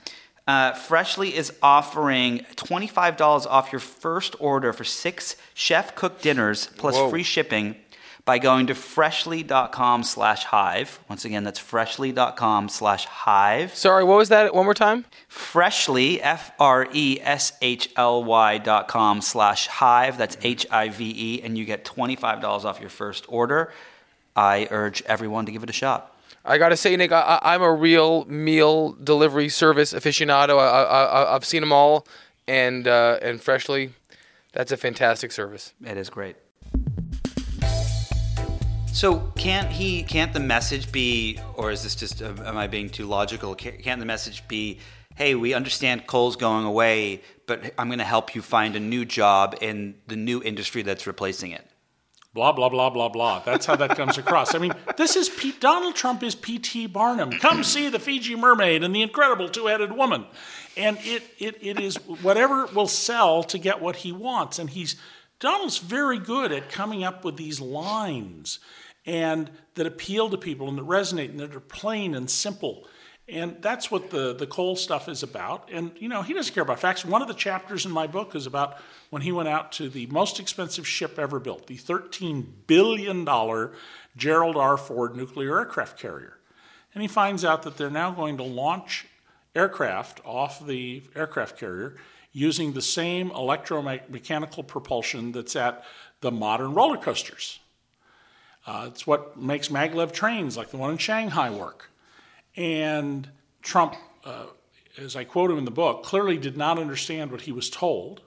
Uh, 0.47 0.73
Freshly 0.73 1.35
is 1.35 1.53
offering 1.61 2.39
$25 2.55 3.45
off 3.45 3.71
your 3.71 3.79
first 3.79 4.35
order 4.39 4.73
for 4.73 4.83
six 4.83 5.35
chef 5.53 5.93
cooked 5.93 6.23
dinners 6.23 6.71
plus 6.75 6.95
Whoa. 6.95 7.11
free 7.11 7.21
shipping 7.21 7.75
by 8.29 8.37
going 8.37 8.67
to 8.67 8.75
freshly.com 8.75 10.03
slash 10.03 10.43
hive. 10.43 10.99
Once 11.09 11.25
again, 11.25 11.43
that's 11.43 11.57
freshly.com 11.57 12.69
slash 12.69 13.05
hive. 13.05 13.73
Sorry, 13.73 14.03
what 14.03 14.19
was 14.19 14.29
that? 14.29 14.53
One 14.53 14.65
more 14.65 14.75
time. 14.75 15.05
Freshly, 15.27 16.21
F 16.21 16.51
R 16.59 16.87
E 16.93 17.17
S 17.21 17.53
H 17.59 17.89
L 17.95 18.23
Y 18.23 18.59
dot 18.59 18.87
com 18.87 19.21
slash 19.21 19.65
hive. 19.65 20.19
That's 20.19 20.37
H 20.43 20.67
I 20.69 20.89
V 20.89 21.11
E, 21.17 21.41
and 21.41 21.57
you 21.57 21.65
get 21.65 21.83
$25 21.83 22.65
off 22.65 22.79
your 22.79 22.91
first 22.91 23.25
order. 23.27 23.73
I 24.35 24.67
urge 24.69 25.01
everyone 25.07 25.47
to 25.47 25.51
give 25.51 25.63
it 25.63 25.69
a 25.71 25.73
shot. 25.73 26.15
I 26.45 26.59
gotta 26.59 26.77
say, 26.77 26.95
Nick, 26.95 27.11
I, 27.11 27.39
I'm 27.41 27.63
a 27.63 27.73
real 27.73 28.25
meal 28.25 28.91
delivery 28.91 29.49
service 29.49 29.91
aficionado. 29.91 30.59
I, 30.59 30.83
I, 30.83 31.03
I, 31.03 31.35
I've 31.35 31.45
seen 31.45 31.61
them 31.61 31.73
all, 31.73 32.05
and 32.47 32.87
uh, 32.87 33.17
and 33.23 33.41
freshly, 33.41 33.93
that's 34.53 34.71
a 34.71 34.77
fantastic 34.77 35.31
service. 35.31 35.73
It 35.83 35.97
is 35.97 36.11
great. 36.11 36.35
So 38.93 39.31
can't 39.35 39.69
he? 39.69 40.03
Can't 40.03 40.33
the 40.33 40.39
message 40.39 40.91
be, 40.91 41.39
or 41.55 41.71
is 41.71 41.83
this 41.83 41.95
just? 41.95 42.21
Am 42.21 42.57
I 42.57 42.67
being 42.67 42.89
too 42.89 43.05
logical? 43.05 43.55
Can't, 43.55 43.99
the 43.99 44.05
message 44.05 44.47
be, 44.47 44.79
"Hey, 45.15 45.35
we 45.35 45.53
understand 45.53 46.05
coal's 46.05 46.35
going 46.35 46.65
away, 46.65 47.21
but 47.47 47.73
I'm 47.77 47.87
going 47.87 47.99
to 47.99 48.05
help 48.05 48.35
you 48.35 48.41
find 48.41 48.75
a 48.75 48.79
new 48.79 49.05
job 49.05 49.55
in 49.61 49.95
the 50.07 50.15
new 50.15 50.41
industry 50.43 50.81
that's 50.81 51.07
replacing 51.07 51.51
it." 51.51 51.65
blah 52.33 52.51
blah 52.51 52.69
blah 52.69 52.89
blah 52.89 53.09
blah. 53.09 53.39
That's 53.39 53.65
how 53.65 53.75
that 53.75 53.95
comes 53.95 54.17
across. 54.17 54.53
I 54.55 54.59
mean, 54.59 54.73
this 54.97 55.15
is 55.15 55.29
Pete, 55.29 55.59
Donald 55.59 55.95
Trump 55.95 56.23
is 56.23 56.35
P.T. 56.35 56.87
Barnum. 56.87 57.31
Come 57.31 57.63
see 57.63 57.89
the 57.89 57.99
Fiji 57.99 58.35
Mermaid 58.35 58.83
and 58.83 58.95
the 58.95 59.01
Incredible 59.01 59.49
Two-Headed 59.49 59.91
Woman, 59.91 60.25
and 60.77 60.97
it 61.01 61.23
it, 61.39 61.57
it 61.61 61.79
is 61.79 61.97
whatever 62.21 62.67
will 62.67 62.87
sell 62.87 63.43
to 63.43 63.57
get 63.57 63.81
what 63.81 63.97
he 63.97 64.11
wants. 64.11 64.59
And 64.59 64.69
he's 64.69 64.95
Donald's 65.39 65.77
very 65.77 66.19
good 66.19 66.51
at 66.51 66.69
coming 66.69 67.03
up 67.03 67.23
with 67.23 67.37
these 67.37 67.61
lines 67.61 68.59
and 69.05 69.49
that 69.75 69.87
appeal 69.87 70.29
to 70.29 70.37
people 70.37 70.67
and 70.67 70.77
that 70.77 70.85
resonate 70.85 71.29
and 71.29 71.39
that 71.39 71.55
are 71.55 71.61
plain 71.61 72.13
and 72.13 72.29
simple. 72.29 72.85
And 73.27 73.61
that's 73.61 73.91
what 73.91 74.09
the, 74.09 74.33
the 74.33 74.47
coal 74.47 74.75
stuff 74.75 75.07
is 75.07 75.23
about. 75.23 75.69
And, 75.71 75.91
you 75.97 76.09
know, 76.09 76.23
he 76.23 76.33
doesn't 76.33 76.53
care 76.53 76.63
about 76.63 76.79
facts. 76.79 77.05
One 77.05 77.21
of 77.21 77.27
the 77.27 77.33
chapters 77.33 77.85
in 77.85 77.91
my 77.91 78.07
book 78.07 78.35
is 78.35 78.47
about 78.47 78.77
when 79.11 79.21
he 79.21 79.31
went 79.31 79.47
out 79.47 79.71
to 79.73 79.87
the 79.87 80.07
most 80.07 80.39
expensive 80.39 80.87
ship 80.87 81.19
ever 81.19 81.39
built, 81.39 81.67
the 81.67 81.77
$13 81.77 82.45
billion 82.67 83.25
Gerald 84.17 84.57
R. 84.57 84.77
Ford 84.77 85.15
nuclear 85.15 85.59
aircraft 85.59 85.99
carrier. 85.99 86.37
And 86.93 87.03
he 87.03 87.07
finds 87.07 87.45
out 87.45 87.63
that 87.63 87.77
they're 87.77 87.91
now 87.91 88.11
going 88.11 88.37
to 88.37 88.43
launch 88.43 89.05
aircraft 89.55 90.21
off 90.25 90.65
the 90.65 91.03
aircraft 91.15 91.57
carrier 91.57 91.97
using 92.39 92.71
the 92.71 92.81
same 92.81 93.29
electromechanical 93.31 94.65
propulsion 94.65 95.33
that's 95.33 95.55
at 95.55 95.83
the 96.21 96.31
modern 96.31 96.73
roller 96.73 96.97
coasters. 96.97 97.59
Uh, 98.65 98.85
it's 98.87 99.05
what 99.05 99.37
makes 99.37 99.67
maglev 99.67 100.13
trains 100.13 100.55
like 100.55 100.69
the 100.71 100.77
one 100.77 100.91
in 100.91 100.97
Shanghai 100.97 101.49
work. 101.49 101.89
And 102.55 103.27
Trump, 103.61 103.95
uh, 104.23 104.45
as 104.97 105.15
I 105.15 105.25
quote 105.25 105.51
him 105.51 105.57
in 105.57 105.65
the 105.65 105.71
book, 105.71 106.03
clearly 106.03 106.37
did 106.37 106.55
not 106.55 106.79
understand 106.79 107.31
what 107.31 107.41
he 107.41 107.51
was 107.51 107.69
told. 107.69 108.21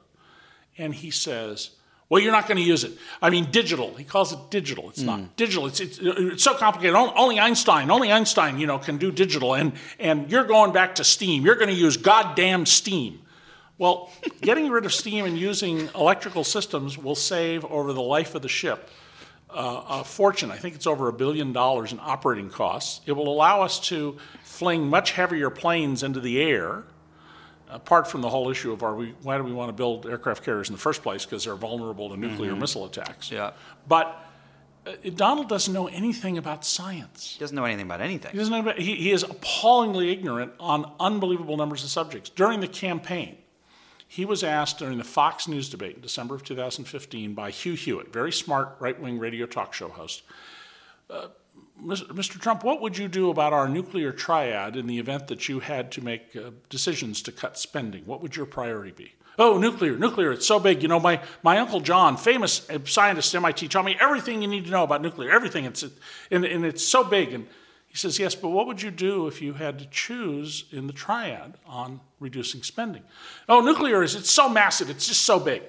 And 0.76 0.94
he 0.94 1.10
says, 1.10 1.70
well, 2.08 2.20
you're 2.20 2.32
not 2.32 2.46
going 2.46 2.58
to 2.58 2.62
use 2.62 2.84
it. 2.84 2.92
I 3.22 3.30
mean, 3.30 3.50
digital. 3.50 3.94
He 3.94 4.04
calls 4.04 4.34
it 4.34 4.38
digital. 4.50 4.90
It's 4.90 5.00
not 5.00 5.36
digital. 5.36 5.66
It's, 5.66 5.80
it's, 5.80 5.98
it's 6.02 6.44
so 6.44 6.54
complicated. 6.54 6.94
Only 6.94 7.40
Einstein, 7.40 7.90
only 7.90 8.12
Einstein, 8.12 8.58
you 8.58 8.66
know, 8.66 8.78
can 8.78 8.98
do 8.98 9.10
digital. 9.10 9.54
And, 9.54 9.72
and 9.98 10.30
you're 10.30 10.44
going 10.44 10.72
back 10.72 10.96
to 10.96 11.04
steam. 11.04 11.44
You're 11.44 11.56
going 11.56 11.74
to 11.74 11.74
use 11.74 11.96
goddamn 11.96 12.66
steam. 12.66 13.21
Well, 13.82 14.10
getting 14.42 14.70
rid 14.70 14.84
of 14.84 14.94
steam 14.94 15.24
and 15.24 15.36
using 15.36 15.88
electrical 15.96 16.44
systems 16.44 16.96
will 16.96 17.16
save 17.16 17.64
over 17.64 17.92
the 17.92 18.00
life 18.00 18.36
of 18.36 18.42
the 18.42 18.48
ship 18.48 18.88
uh, 19.50 19.82
a 19.88 20.04
fortune. 20.04 20.52
I 20.52 20.56
think 20.56 20.76
it's 20.76 20.86
over 20.86 21.08
a 21.08 21.12
billion 21.12 21.52
dollars 21.52 21.90
in 21.90 21.98
operating 22.00 22.48
costs. 22.48 23.00
It 23.06 23.12
will 23.12 23.26
allow 23.26 23.60
us 23.62 23.80
to 23.88 24.18
fling 24.44 24.88
much 24.88 25.10
heavier 25.10 25.50
planes 25.50 26.04
into 26.04 26.20
the 26.20 26.40
air. 26.40 26.84
Apart 27.68 28.06
from 28.06 28.20
the 28.20 28.28
whole 28.28 28.50
issue 28.50 28.70
of 28.70 28.84
are 28.84 28.94
we, 28.94 29.16
why 29.22 29.36
do 29.36 29.42
we 29.42 29.52
want 29.52 29.68
to 29.68 29.72
build 29.72 30.06
aircraft 30.06 30.44
carriers 30.44 30.68
in 30.68 30.76
the 30.76 30.80
first 30.80 31.02
place? 31.02 31.24
Because 31.24 31.42
they're 31.42 31.56
vulnerable 31.56 32.08
to 32.10 32.16
nuclear 32.16 32.54
missile 32.54 32.84
attacks. 32.84 33.32
Yeah. 33.32 33.50
But 33.88 34.16
uh, 34.86 34.92
Donald 35.16 35.48
doesn't 35.48 35.74
know 35.74 35.88
anything 35.88 36.38
about 36.38 36.64
science. 36.64 37.34
He 37.36 37.40
doesn't 37.40 37.56
know 37.56 37.64
anything 37.64 37.86
about 37.86 38.00
anything. 38.00 38.30
He 38.30 38.38
doesn't 38.38 38.52
know 38.52 38.60
about, 38.60 38.78
he, 38.78 38.94
he 38.94 39.10
is 39.10 39.24
appallingly 39.24 40.12
ignorant 40.12 40.52
on 40.60 40.88
unbelievable 41.00 41.56
numbers 41.56 41.82
of 41.82 41.90
subjects. 41.90 42.30
During 42.30 42.60
the 42.60 42.68
campaign, 42.68 43.38
he 44.12 44.26
was 44.26 44.44
asked 44.44 44.78
during 44.78 44.98
the 44.98 45.04
Fox 45.04 45.48
News 45.48 45.70
debate 45.70 45.96
in 45.96 46.02
December 46.02 46.34
of 46.34 46.44
2015 46.44 47.32
by 47.32 47.50
Hugh 47.50 47.72
Hewitt, 47.72 48.12
very 48.12 48.30
smart 48.30 48.76
right 48.78 49.00
wing 49.00 49.18
radio 49.18 49.46
talk 49.46 49.72
show 49.72 49.88
host. 49.88 50.22
Uh, 51.08 51.28
Mr. 51.82 52.38
Trump, 52.38 52.62
what 52.62 52.82
would 52.82 52.98
you 52.98 53.08
do 53.08 53.30
about 53.30 53.54
our 53.54 53.66
nuclear 53.66 54.12
triad 54.12 54.76
in 54.76 54.86
the 54.86 54.98
event 54.98 55.28
that 55.28 55.48
you 55.48 55.60
had 55.60 55.90
to 55.92 56.04
make 56.04 56.36
uh, 56.36 56.50
decisions 56.68 57.22
to 57.22 57.32
cut 57.32 57.56
spending? 57.56 58.04
What 58.04 58.20
would 58.20 58.36
your 58.36 58.44
priority 58.44 58.92
be? 58.92 59.14
Oh, 59.38 59.56
nuclear, 59.56 59.96
nuclear, 59.96 60.30
it's 60.30 60.46
so 60.46 60.60
big. 60.60 60.82
You 60.82 60.88
know, 60.88 61.00
my, 61.00 61.22
my 61.42 61.56
Uncle 61.56 61.80
John, 61.80 62.18
famous 62.18 62.68
uh, 62.68 62.80
scientist 62.84 63.34
at 63.34 63.38
MIT, 63.38 63.68
taught 63.68 63.86
me 63.86 63.96
everything 63.98 64.42
you 64.42 64.48
need 64.48 64.66
to 64.66 64.70
know 64.70 64.84
about 64.84 65.00
nuclear, 65.00 65.30
everything. 65.30 65.64
It's, 65.64 65.84
and, 66.30 66.44
and 66.44 66.66
it's 66.66 66.84
so 66.84 67.02
big. 67.02 67.32
And 67.32 67.46
he 67.92 67.98
says, 67.98 68.18
yes, 68.18 68.34
but 68.34 68.48
what 68.48 68.66
would 68.66 68.80
you 68.80 68.90
do 68.90 69.26
if 69.26 69.42
you 69.42 69.52
had 69.52 69.78
to 69.78 69.84
choose 69.84 70.64
in 70.72 70.86
the 70.86 70.94
triad 70.94 71.58
on 71.66 72.00
reducing 72.20 72.62
spending? 72.62 73.02
Oh, 73.50 73.60
nuclear 73.60 74.02
is, 74.02 74.14
it's 74.14 74.30
so 74.30 74.48
massive, 74.48 74.88
it's 74.88 75.08
just 75.08 75.24
so 75.24 75.38
big. 75.38 75.62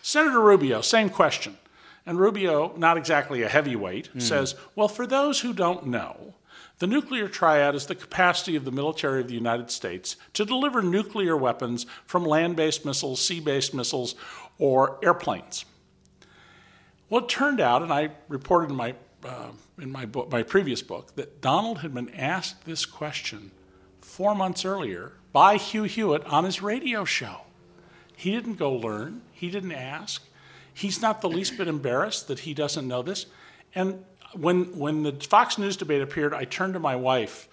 Senator 0.00 0.40
Rubio, 0.40 0.82
same 0.82 1.10
question. 1.10 1.58
And 2.06 2.20
Rubio, 2.20 2.76
not 2.76 2.96
exactly 2.96 3.42
a 3.42 3.48
heavyweight, 3.48 4.06
hmm. 4.06 4.20
says, 4.20 4.54
well, 4.76 4.86
for 4.86 5.04
those 5.04 5.40
who 5.40 5.52
don't 5.52 5.84
know, 5.88 6.34
the 6.78 6.86
nuclear 6.86 7.26
triad 7.26 7.74
is 7.74 7.86
the 7.86 7.96
capacity 7.96 8.54
of 8.54 8.64
the 8.64 8.70
military 8.70 9.20
of 9.20 9.26
the 9.26 9.34
United 9.34 9.72
States 9.72 10.14
to 10.34 10.44
deliver 10.44 10.80
nuclear 10.80 11.36
weapons 11.36 11.86
from 12.06 12.24
land 12.24 12.54
based 12.54 12.84
missiles, 12.84 13.20
sea 13.20 13.40
based 13.40 13.74
missiles, 13.74 14.14
or 14.58 14.96
airplanes. 15.02 15.64
Well, 17.10 17.24
it 17.24 17.28
turned 17.28 17.60
out, 17.60 17.82
and 17.82 17.92
I 17.92 18.10
reported 18.28 18.70
in 18.70 18.76
my, 18.76 18.94
uh, 19.24 19.48
in 19.80 19.90
my, 19.90 20.06
book, 20.06 20.30
my 20.30 20.42
previous 20.42 20.82
book, 20.82 21.14
that 21.16 21.40
Donald 21.40 21.78
had 21.78 21.94
been 21.94 22.10
asked 22.10 22.64
this 22.64 22.86
question 22.86 23.50
four 24.00 24.34
months 24.34 24.64
earlier 24.64 25.12
by 25.32 25.56
Hugh 25.56 25.84
Hewitt 25.84 26.24
on 26.24 26.44
his 26.44 26.62
radio 26.62 27.04
show. 27.04 27.42
He 28.16 28.32
didn't 28.32 28.56
go 28.56 28.72
learn, 28.72 29.22
he 29.32 29.50
didn't 29.50 29.72
ask. 29.72 30.24
He's 30.72 31.02
not 31.02 31.20
the 31.20 31.28
least 31.28 31.58
bit 31.58 31.68
embarrassed 31.68 32.28
that 32.28 32.40
he 32.40 32.54
doesn't 32.54 32.86
know 32.86 33.02
this. 33.02 33.26
And 33.74 34.04
when, 34.32 34.76
when 34.78 35.02
the 35.02 35.12
Fox 35.12 35.58
News 35.58 35.76
debate 35.76 36.02
appeared, 36.02 36.32
I 36.34 36.44
turned 36.44 36.74
to 36.74 36.80
my 36.80 36.96
wife, 36.96 37.48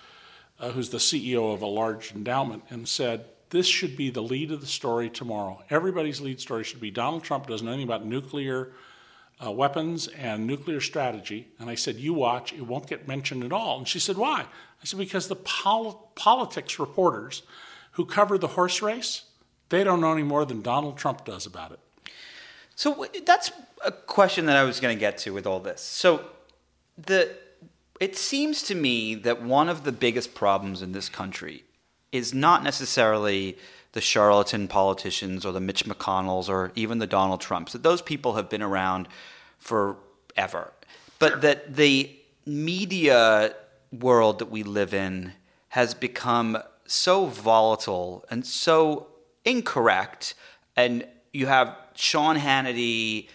uh, 0.60 0.72
who's 0.72 0.90
the 0.90 0.98
CEO 0.98 1.54
of 1.54 1.62
a 1.62 1.68
large 1.68 2.14
endowment, 2.14 2.64
and 2.70 2.88
said, 2.88 3.26
This 3.50 3.68
should 3.68 3.98
be 3.98 4.10
the 4.10 4.22
lead 4.22 4.52
of 4.52 4.62
the 4.62 4.68
story 4.68 5.10
tomorrow. 5.10 5.64
Everybody's 5.70 6.22
lead 6.22 6.40
story 6.40 6.64
should 6.64 6.82
be 6.82 6.92
Donald 6.92 7.24
Trump 7.24 7.48
doesn't 7.48 7.66
know 7.66 7.74
anything 7.74 7.88
about 7.88 8.06
nuclear 8.06 8.72
uh, 9.44 9.52
weapons 9.52 10.08
and 10.08 10.48
nuclear 10.48 10.80
strategy. 10.80 11.50
And 11.60 11.70
I 11.70 11.76
said, 11.76 11.98
You 11.98 12.14
watch, 12.14 12.54
it 12.54 12.62
won't 12.62 12.88
get 12.88 13.08
mentioned 13.08 13.44
at 13.44 13.52
all. 13.52 13.78
And 13.78 13.88
she 13.88 14.00
said, 14.00 14.18
Why? 14.18 14.42
I 14.82 14.86
said, 14.86 15.00
Because 15.00 15.28
the 15.28 15.36
pol- 15.36 16.12
politics 16.16 16.80
reporters 16.80 17.44
who 17.92 18.06
cover 18.06 18.38
the 18.38 18.48
horse 18.48 18.82
race, 18.82 19.24
they 19.70 19.84
don't 19.84 20.02
know 20.02 20.14
any 20.14 20.24
more 20.24 20.46
than 20.46 20.62
Donald 20.62 20.98
Trump 20.98 21.26
does 21.26 21.46
about 21.46 21.72
it. 21.72 21.80
So 22.76 23.08
that's 23.26 23.52
a 23.84 23.92
question 23.92 24.46
that 24.48 24.58
I 24.58 24.64
was 24.64 24.80
going 24.80 24.96
to 24.96 25.00
get 25.00 25.18
to 25.20 25.34
with 25.34 25.48
all 25.48 25.60
this. 25.60 25.82
So 25.82 26.26
the 26.98 27.36
it 28.00 28.18
seems 28.18 28.62
to 28.64 28.76
me 28.76 29.16
that 29.16 29.42
one 29.42 29.70
of 29.70 29.86
the 29.86 29.92
biggest 29.92 30.36
problems 30.36 30.82
in 30.82 30.92
this 30.92 31.08
country 31.08 31.64
is 32.12 32.34
not 32.34 32.64
necessarily 32.64 33.58
the 33.96 34.02
charlatan 34.02 34.68
politicians 34.68 35.46
or 35.46 35.54
the 35.54 35.62
Mitch 35.62 35.86
McConnells 35.86 36.50
or 36.50 36.74
even 36.76 37.00
the 37.00 37.08
Donald 37.08 37.40
Trumps. 37.40 37.72
That 37.72 37.82
those 37.82 38.02
people 38.02 38.34
have 38.34 38.50
been 38.50 38.62
around 38.62 39.08
forever, 39.58 40.74
but 41.18 41.42
that 41.42 41.78
the 41.78 42.14
media 42.46 43.56
world 43.94 44.40
that 44.40 44.52
we 44.52 44.64
live 44.64 44.94
in 44.94 45.32
has 45.70 45.94
become 45.94 46.58
so 46.86 47.28
volatile 47.28 48.26
and 48.30 48.46
so 48.46 49.08
incorrect 49.46 50.36
and 50.76 51.08
you 51.32 51.48
have 51.48 51.74
Sean 51.96 52.36
Hannity 52.36 53.30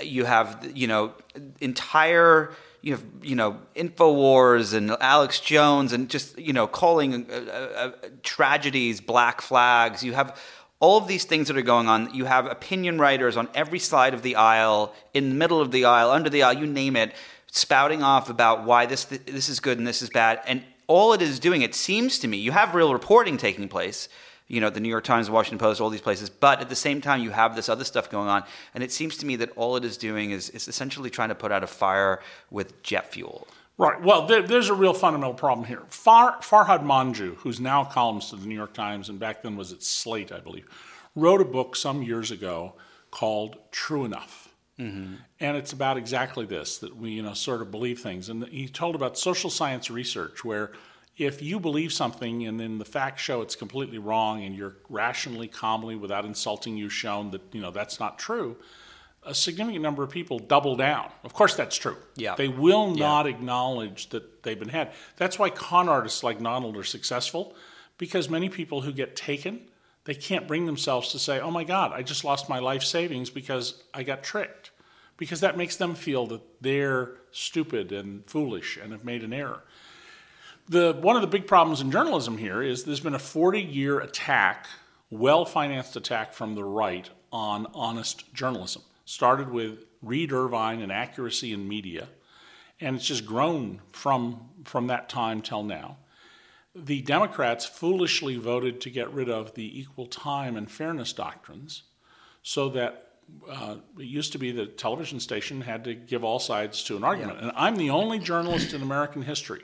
you 0.00 0.24
have 0.24 0.70
you 0.74 0.86
know 0.86 1.12
entire 1.60 2.52
you 2.82 2.92
have 2.92 3.04
you 3.22 3.36
know 3.36 3.58
Infowars 3.74 4.74
and 4.74 4.90
Alex 5.00 5.40
Jones 5.40 5.92
and 5.92 6.10
just 6.10 6.38
you 6.38 6.52
know 6.52 6.66
calling 6.66 7.30
uh, 7.30 7.34
uh, 7.34 7.90
tragedies 8.22 9.00
black 9.00 9.40
flags. 9.40 10.02
You 10.02 10.12
have 10.12 10.38
all 10.80 10.98
of 10.98 11.06
these 11.06 11.24
things 11.24 11.46
that 11.46 11.56
are 11.56 11.62
going 11.62 11.88
on. 11.88 12.12
You 12.12 12.24
have 12.24 12.46
opinion 12.46 12.98
writers 12.98 13.36
on 13.36 13.48
every 13.54 13.78
side 13.78 14.14
of 14.14 14.22
the 14.22 14.34
aisle, 14.34 14.92
in 15.14 15.28
the 15.28 15.34
middle 15.36 15.60
of 15.60 15.70
the 15.70 15.84
aisle, 15.84 16.10
under 16.10 16.28
the 16.28 16.42
aisle, 16.42 16.58
you 16.58 16.66
name 16.66 16.96
it, 16.96 17.14
spouting 17.46 18.02
off 18.02 18.28
about 18.28 18.64
why 18.64 18.84
this 18.86 19.04
this 19.04 19.48
is 19.48 19.60
good 19.60 19.78
and 19.78 19.86
this 19.86 20.02
is 20.02 20.10
bad. 20.10 20.40
And 20.44 20.64
all 20.88 21.12
it 21.12 21.22
is 21.22 21.38
doing, 21.38 21.62
it 21.62 21.76
seems 21.76 22.18
to 22.18 22.28
me, 22.28 22.36
you 22.36 22.50
have 22.50 22.74
real 22.74 22.92
reporting 22.92 23.36
taking 23.36 23.68
place 23.68 24.08
you 24.52 24.60
know, 24.60 24.68
the 24.68 24.80
New 24.80 24.90
York 24.90 25.02
Times, 25.02 25.28
the 25.28 25.32
Washington 25.32 25.58
Post, 25.58 25.80
all 25.80 25.88
these 25.88 26.02
places. 26.02 26.28
But 26.28 26.60
at 26.60 26.68
the 26.68 26.76
same 26.76 27.00
time, 27.00 27.22
you 27.22 27.30
have 27.30 27.56
this 27.56 27.70
other 27.70 27.84
stuff 27.84 28.10
going 28.10 28.28
on. 28.28 28.44
And 28.74 28.84
it 28.84 28.92
seems 28.92 29.16
to 29.16 29.26
me 29.26 29.34
that 29.36 29.50
all 29.56 29.76
it 29.76 29.84
is 29.84 29.96
doing 29.96 30.30
is, 30.30 30.50
is 30.50 30.68
essentially 30.68 31.08
trying 31.08 31.30
to 31.30 31.34
put 31.34 31.50
out 31.50 31.64
a 31.64 31.66
fire 31.66 32.20
with 32.50 32.82
jet 32.82 33.10
fuel. 33.10 33.48
Right. 33.78 33.98
Well, 34.02 34.26
there, 34.26 34.42
there's 34.42 34.68
a 34.68 34.74
real 34.74 34.92
fundamental 34.92 35.32
problem 35.32 35.66
here. 35.66 35.80
Far, 35.88 36.36
Farhad 36.42 36.84
Manjoo, 36.84 37.36
who's 37.36 37.60
now 37.60 37.80
a 37.80 37.86
columnist 37.86 38.34
of 38.34 38.42
the 38.42 38.46
New 38.46 38.54
York 38.54 38.74
Times 38.74 39.08
and 39.08 39.18
back 39.18 39.42
then 39.42 39.56
was 39.56 39.72
at 39.72 39.82
Slate, 39.82 40.30
I 40.30 40.40
believe, 40.40 40.68
wrote 41.16 41.40
a 41.40 41.46
book 41.46 41.74
some 41.74 42.02
years 42.02 42.30
ago 42.30 42.74
called 43.10 43.56
True 43.70 44.04
Enough. 44.04 44.50
Mm-hmm. 44.78 45.14
And 45.40 45.56
it's 45.56 45.72
about 45.72 45.96
exactly 45.96 46.44
this 46.44 46.76
that 46.78 46.94
we, 46.94 47.12
you 47.12 47.22
know, 47.22 47.32
sort 47.32 47.62
of 47.62 47.70
believe 47.70 48.00
things. 48.00 48.28
And 48.28 48.46
he 48.48 48.68
told 48.68 48.94
about 48.94 49.16
social 49.16 49.48
science 49.48 49.90
research 49.90 50.44
where 50.44 50.72
if 51.16 51.42
you 51.42 51.60
believe 51.60 51.92
something 51.92 52.46
and 52.46 52.58
then 52.58 52.78
the 52.78 52.84
facts 52.84 53.22
show 53.22 53.42
it's 53.42 53.54
completely 53.54 53.98
wrong 53.98 54.42
and 54.44 54.56
you're 54.56 54.76
rationally 54.88 55.48
calmly 55.48 55.94
without 55.94 56.24
insulting 56.24 56.76
you 56.76 56.88
shown 56.88 57.30
that 57.30 57.42
you 57.52 57.60
know 57.60 57.70
that's 57.70 58.00
not 58.00 58.18
true 58.18 58.56
a 59.24 59.34
significant 59.34 59.82
number 59.82 60.02
of 60.02 60.10
people 60.10 60.40
double 60.40 60.74
down. 60.74 61.08
Of 61.22 61.32
course 61.32 61.54
that's 61.54 61.76
true. 61.76 61.96
Yeah. 62.16 62.34
they 62.34 62.48
will 62.48 62.94
not 62.94 63.26
yeah. 63.26 63.32
acknowledge 63.32 64.08
that 64.08 64.42
they've 64.42 64.58
been 64.58 64.68
had. 64.68 64.92
That's 65.16 65.38
why 65.38 65.50
con 65.50 65.88
artists 65.88 66.22
like 66.22 66.40
donald 66.40 66.76
are 66.76 66.84
successful 66.84 67.54
because 67.98 68.28
many 68.28 68.48
people 68.48 68.80
who 68.80 68.92
get 68.92 69.14
taken 69.14 69.60
they 70.04 70.14
can't 70.14 70.48
bring 70.48 70.66
themselves 70.66 71.12
to 71.12 71.18
say 71.18 71.38
oh 71.38 71.50
my 71.50 71.62
god 71.62 71.92
i 71.92 72.02
just 72.02 72.24
lost 72.24 72.48
my 72.48 72.58
life 72.58 72.82
savings 72.82 73.30
because 73.30 73.82
i 73.94 74.02
got 74.02 74.22
tricked. 74.22 74.70
Because 75.18 75.40
that 75.40 75.56
makes 75.56 75.76
them 75.76 75.94
feel 75.94 76.26
that 76.28 76.40
they're 76.60 77.12
stupid 77.30 77.92
and 77.92 78.24
foolish 78.26 78.76
and 78.76 78.90
have 78.90 79.04
made 79.04 79.22
an 79.22 79.32
error 79.32 79.62
the, 80.68 80.96
one 81.00 81.16
of 81.16 81.22
the 81.22 81.28
big 81.28 81.46
problems 81.46 81.80
in 81.80 81.90
journalism 81.90 82.38
here 82.38 82.62
is 82.62 82.84
there's 82.84 83.00
been 83.00 83.14
a 83.14 83.18
40 83.18 83.60
year 83.60 84.00
attack, 84.00 84.66
well 85.10 85.44
financed 85.44 85.96
attack 85.96 86.32
from 86.32 86.54
the 86.54 86.64
right 86.64 87.08
on 87.32 87.66
honest 87.74 88.32
journalism. 88.34 88.82
Started 89.04 89.50
with 89.50 89.84
Reed 90.00 90.32
Irvine 90.32 90.80
and 90.80 90.92
accuracy 90.92 91.52
in 91.52 91.68
media, 91.68 92.08
and 92.80 92.96
it's 92.96 93.06
just 93.06 93.26
grown 93.26 93.80
from, 93.90 94.48
from 94.64 94.86
that 94.86 95.08
time 95.08 95.42
till 95.42 95.62
now. 95.62 95.98
The 96.74 97.02
Democrats 97.02 97.66
foolishly 97.66 98.36
voted 98.36 98.80
to 98.82 98.90
get 98.90 99.12
rid 99.12 99.28
of 99.28 99.54
the 99.54 99.80
equal 99.80 100.06
time 100.06 100.56
and 100.56 100.70
fairness 100.70 101.12
doctrines 101.12 101.82
so 102.42 102.70
that 102.70 103.08
uh, 103.48 103.76
it 103.98 104.04
used 104.04 104.32
to 104.32 104.38
be 104.38 104.52
the 104.52 104.66
television 104.66 105.20
station 105.20 105.60
had 105.60 105.84
to 105.84 105.94
give 105.94 106.24
all 106.24 106.38
sides 106.38 106.82
to 106.84 106.96
an 106.96 107.04
argument. 107.04 107.38
Yeah. 107.38 107.48
And 107.48 107.52
I'm 107.56 107.76
the 107.76 107.90
only 107.90 108.18
journalist 108.18 108.72
in 108.72 108.82
American 108.82 109.22
history 109.22 109.62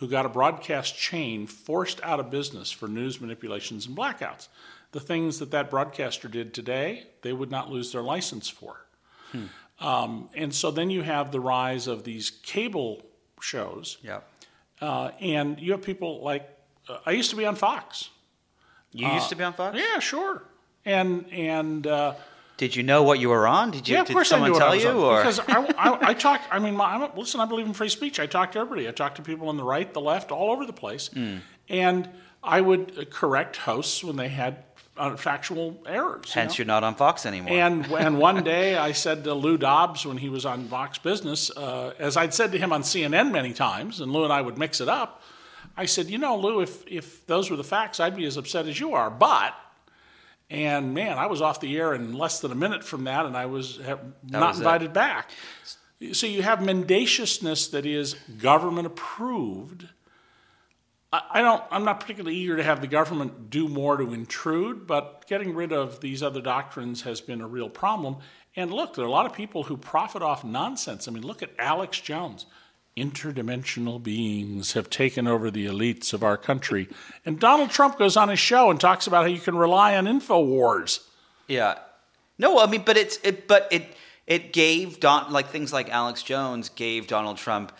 who 0.00 0.08
got 0.08 0.24
a 0.24 0.30
broadcast 0.30 0.96
chain 0.98 1.46
forced 1.46 2.02
out 2.02 2.18
of 2.18 2.30
business 2.30 2.70
for 2.70 2.88
news 2.88 3.20
manipulations 3.20 3.86
and 3.86 3.94
blackouts. 3.94 4.48
The 4.92 5.00
things 5.00 5.38
that 5.38 5.50
that 5.50 5.70
broadcaster 5.70 6.26
did 6.26 6.54
today, 6.54 7.06
they 7.20 7.34
would 7.34 7.50
not 7.50 7.70
lose 7.70 7.92
their 7.92 8.00
license 8.00 8.48
for. 8.48 8.86
Hmm. 9.30 9.44
Um, 9.78 10.30
and 10.34 10.54
so 10.54 10.70
then 10.70 10.88
you 10.88 11.02
have 11.02 11.32
the 11.32 11.40
rise 11.40 11.86
of 11.86 12.04
these 12.04 12.30
cable 12.30 13.02
shows. 13.42 13.98
Yeah. 14.02 14.20
Uh, 14.80 15.10
and 15.20 15.60
you 15.60 15.72
have 15.72 15.82
people 15.82 16.22
like, 16.22 16.48
uh, 16.88 16.98
I 17.04 17.10
used 17.10 17.28
to 17.30 17.36
be 17.36 17.44
on 17.44 17.54
Fox. 17.54 18.08
You 18.92 19.06
used 19.06 19.28
to 19.28 19.36
be 19.36 19.44
on 19.44 19.52
Fox? 19.52 19.78
Yeah, 19.78 19.98
sure. 19.98 20.42
And, 20.86 21.30
and, 21.30 21.86
uh, 21.86 22.14
did 22.60 22.76
you 22.76 22.82
know 22.82 23.02
what 23.02 23.18
you 23.18 23.30
were 23.30 23.46
on? 23.48 23.70
Did 23.70 23.88
you? 23.88 23.94
Yeah, 23.94 24.02
of 24.02 24.06
did 24.06 24.12
course 24.12 24.28
someone 24.28 24.50
I 24.50 24.52
knew 24.52 24.58
tell 24.58 24.68
what 24.68 24.72
I 24.72 24.76
was 24.76 24.84
you? 24.84 24.90
on. 24.90 24.96
Or 24.96 25.16
Because 25.16 25.40
I, 25.40 25.74
I, 25.78 26.08
I 26.10 26.14
talked. 26.14 26.44
I 26.50 26.58
mean, 26.58 26.76
my, 26.76 26.94
I'm 26.94 27.10
listen. 27.16 27.40
I 27.40 27.46
believe 27.46 27.64
in 27.66 27.72
free 27.72 27.88
speech. 27.88 28.20
I 28.20 28.26
talk 28.26 28.52
to 28.52 28.58
everybody. 28.58 28.86
I 28.86 28.92
talk 28.92 29.14
to 29.14 29.22
people 29.22 29.48
on 29.48 29.56
the 29.56 29.64
right, 29.64 29.90
the 29.94 30.00
left, 30.00 30.30
all 30.30 30.52
over 30.52 30.66
the 30.66 30.72
place, 30.74 31.08
Mm. 31.08 31.40
and 31.70 32.08
I 32.44 32.60
would 32.60 32.98
uh, 32.98 33.04
correct 33.10 33.56
hosts 33.56 34.04
when 34.04 34.16
they 34.16 34.28
had 34.28 34.64
uh, 34.98 35.16
factual 35.16 35.82
errors. 35.86 36.26
you 36.26 36.32
hence 36.34 36.52
know? 36.52 36.56
you're 36.58 36.66
not 36.66 36.84
on 36.84 36.94
Fox 36.96 37.24
anymore. 37.24 37.50
And 37.58 37.86
and 38.04 38.18
one 38.18 38.44
day 38.44 38.76
I 38.76 38.92
said 38.92 39.24
to 39.24 39.32
Lou 39.32 39.56
Dobbs 39.56 40.04
when 40.04 40.18
he 40.18 40.28
was 40.28 40.44
on 40.44 40.68
Fox 40.68 40.98
Business, 40.98 41.50
uh, 41.56 41.94
as 41.98 42.18
I'd 42.18 42.34
said 42.34 42.52
to 42.52 42.58
him 42.58 42.74
on 42.74 42.82
CNN 42.82 43.30
many 43.32 43.54
times, 43.54 44.02
and 44.02 44.12
Lou 44.12 44.24
and 44.24 44.32
I 44.32 44.42
would 44.42 44.58
mix 44.58 44.82
it 44.82 44.88
up. 44.90 45.22
I 45.78 45.86
said, 45.86 46.10
you 46.10 46.18
know, 46.18 46.36
Lou, 46.36 46.60
if 46.60 46.86
if 46.86 47.26
those 47.26 47.50
were 47.50 47.56
the 47.56 47.64
facts, 47.64 48.00
I'd 48.00 48.16
be 48.16 48.26
as 48.26 48.36
upset 48.36 48.66
as 48.66 48.78
you 48.78 48.92
are. 48.92 49.08
But 49.08 49.54
and 50.50 50.94
man, 50.94 51.16
I 51.16 51.26
was 51.26 51.40
off 51.40 51.60
the 51.60 51.78
air 51.78 51.94
in 51.94 52.12
less 52.12 52.40
than 52.40 52.50
a 52.50 52.56
minute 52.56 52.82
from 52.82 53.04
that, 53.04 53.24
and 53.24 53.36
I 53.36 53.46
was 53.46 53.78
not 53.78 54.48
was 54.48 54.56
it. 54.56 54.62
invited 54.62 54.92
back. 54.92 55.30
So 56.12 56.26
you 56.26 56.42
have 56.42 56.64
mendaciousness 56.64 57.68
that 57.68 57.86
is 57.86 58.14
government 58.38 58.86
approved. 58.86 59.88
I 61.12 61.40
don't. 61.40 61.62
I'm 61.70 61.84
not 61.84 62.00
particularly 62.00 62.36
eager 62.36 62.56
to 62.56 62.62
have 62.62 62.80
the 62.80 62.86
government 62.86 63.50
do 63.50 63.68
more 63.68 63.96
to 63.96 64.12
intrude, 64.12 64.86
but 64.86 65.24
getting 65.28 65.54
rid 65.54 65.72
of 65.72 66.00
these 66.00 66.22
other 66.22 66.40
doctrines 66.40 67.02
has 67.02 67.20
been 67.20 67.40
a 67.40 67.48
real 67.48 67.68
problem. 67.68 68.18
And 68.54 68.72
look, 68.72 68.94
there 68.94 69.04
are 69.04 69.08
a 69.08 69.10
lot 69.10 69.26
of 69.26 69.32
people 69.32 69.64
who 69.64 69.76
profit 69.76 70.22
off 70.22 70.44
nonsense. 70.44 71.08
I 71.08 71.10
mean, 71.10 71.24
look 71.24 71.42
at 71.42 71.50
Alex 71.58 72.00
Jones. 72.00 72.46
Interdimensional 73.00 74.02
beings 74.02 74.72
have 74.74 74.90
taken 74.90 75.26
over 75.26 75.50
the 75.50 75.66
elites 75.66 76.12
of 76.12 76.22
our 76.22 76.36
country. 76.36 76.88
And 77.24 77.40
Donald 77.40 77.70
Trump 77.70 77.98
goes 77.98 78.16
on 78.16 78.28
his 78.28 78.38
show 78.38 78.70
and 78.70 78.78
talks 78.80 79.06
about 79.06 79.22
how 79.22 79.28
you 79.28 79.40
can 79.40 79.56
rely 79.56 79.96
on 79.96 80.04
InfoWars. 80.06 81.00
yeah. 81.48 81.78
No, 82.38 82.58
I 82.58 82.66
mean, 82.66 82.82
but 82.86 82.96
it's 82.96 83.18
it, 83.22 83.46
but 83.46 83.68
it 83.70 83.84
it 84.26 84.52
gave 84.54 84.98
Don 84.98 85.30
like 85.30 85.48
things 85.48 85.72
like 85.74 85.90
Alex 85.90 86.22
Jones 86.22 86.70
gave 86.70 87.06
Donald 87.06 87.36
Trump 87.36 87.70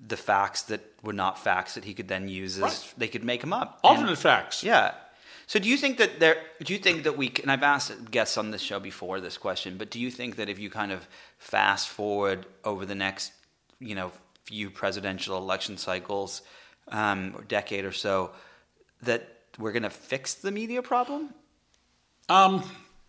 the 0.00 0.16
facts 0.16 0.62
that 0.62 0.80
were 1.02 1.12
not 1.12 1.38
facts 1.38 1.74
that 1.74 1.84
he 1.84 1.92
could 1.92 2.08
then 2.08 2.26
use 2.28 2.56
as 2.56 2.62
Right. 2.62 2.94
they 2.96 3.08
could 3.08 3.24
make 3.24 3.42
them 3.42 3.52
up. 3.52 3.78
Alternate 3.84 4.10
And- 4.10 4.18
facts. 4.18 4.62
Yeah. 4.64 4.94
So 5.46 5.58
do 5.58 5.68
you 5.68 5.76
think 5.76 5.98
that 5.98 6.18
there? 6.18 6.42
Do 6.64 6.72
you 6.72 6.78
think 6.78 7.02
that 7.04 7.16
we? 7.18 7.30
And 7.42 7.52
I've 7.52 7.62
asked 7.62 8.10
guests 8.10 8.38
on 8.38 8.50
this 8.52 8.62
show 8.62 8.80
before 8.80 9.20
this 9.20 9.36
question, 9.36 9.76
but 9.76 9.90
do 9.90 10.00
you 10.00 10.10
think 10.10 10.36
that 10.36 10.48
if 10.48 10.58
you 10.58 10.70
kind 10.70 10.92
of 10.92 11.06
fast 11.38 11.88
forward 11.88 12.46
over 12.64 12.86
the 12.86 12.94
next, 12.94 13.32
you 13.80 13.94
know, 13.94 14.12
few 14.46 14.70
presidential 14.70 15.36
election 15.36 15.76
cycles, 15.76 16.42
um, 16.88 17.34
or 17.36 17.44
decade 17.44 17.84
or 17.84 17.92
so, 17.92 18.30
that 19.02 19.28
we're 19.58 19.72
going 19.72 19.82
to 19.82 19.90
fix 19.90 20.34
the 20.34 20.50
media 20.50 20.82
problem? 20.82 21.34
Um, 22.28 22.62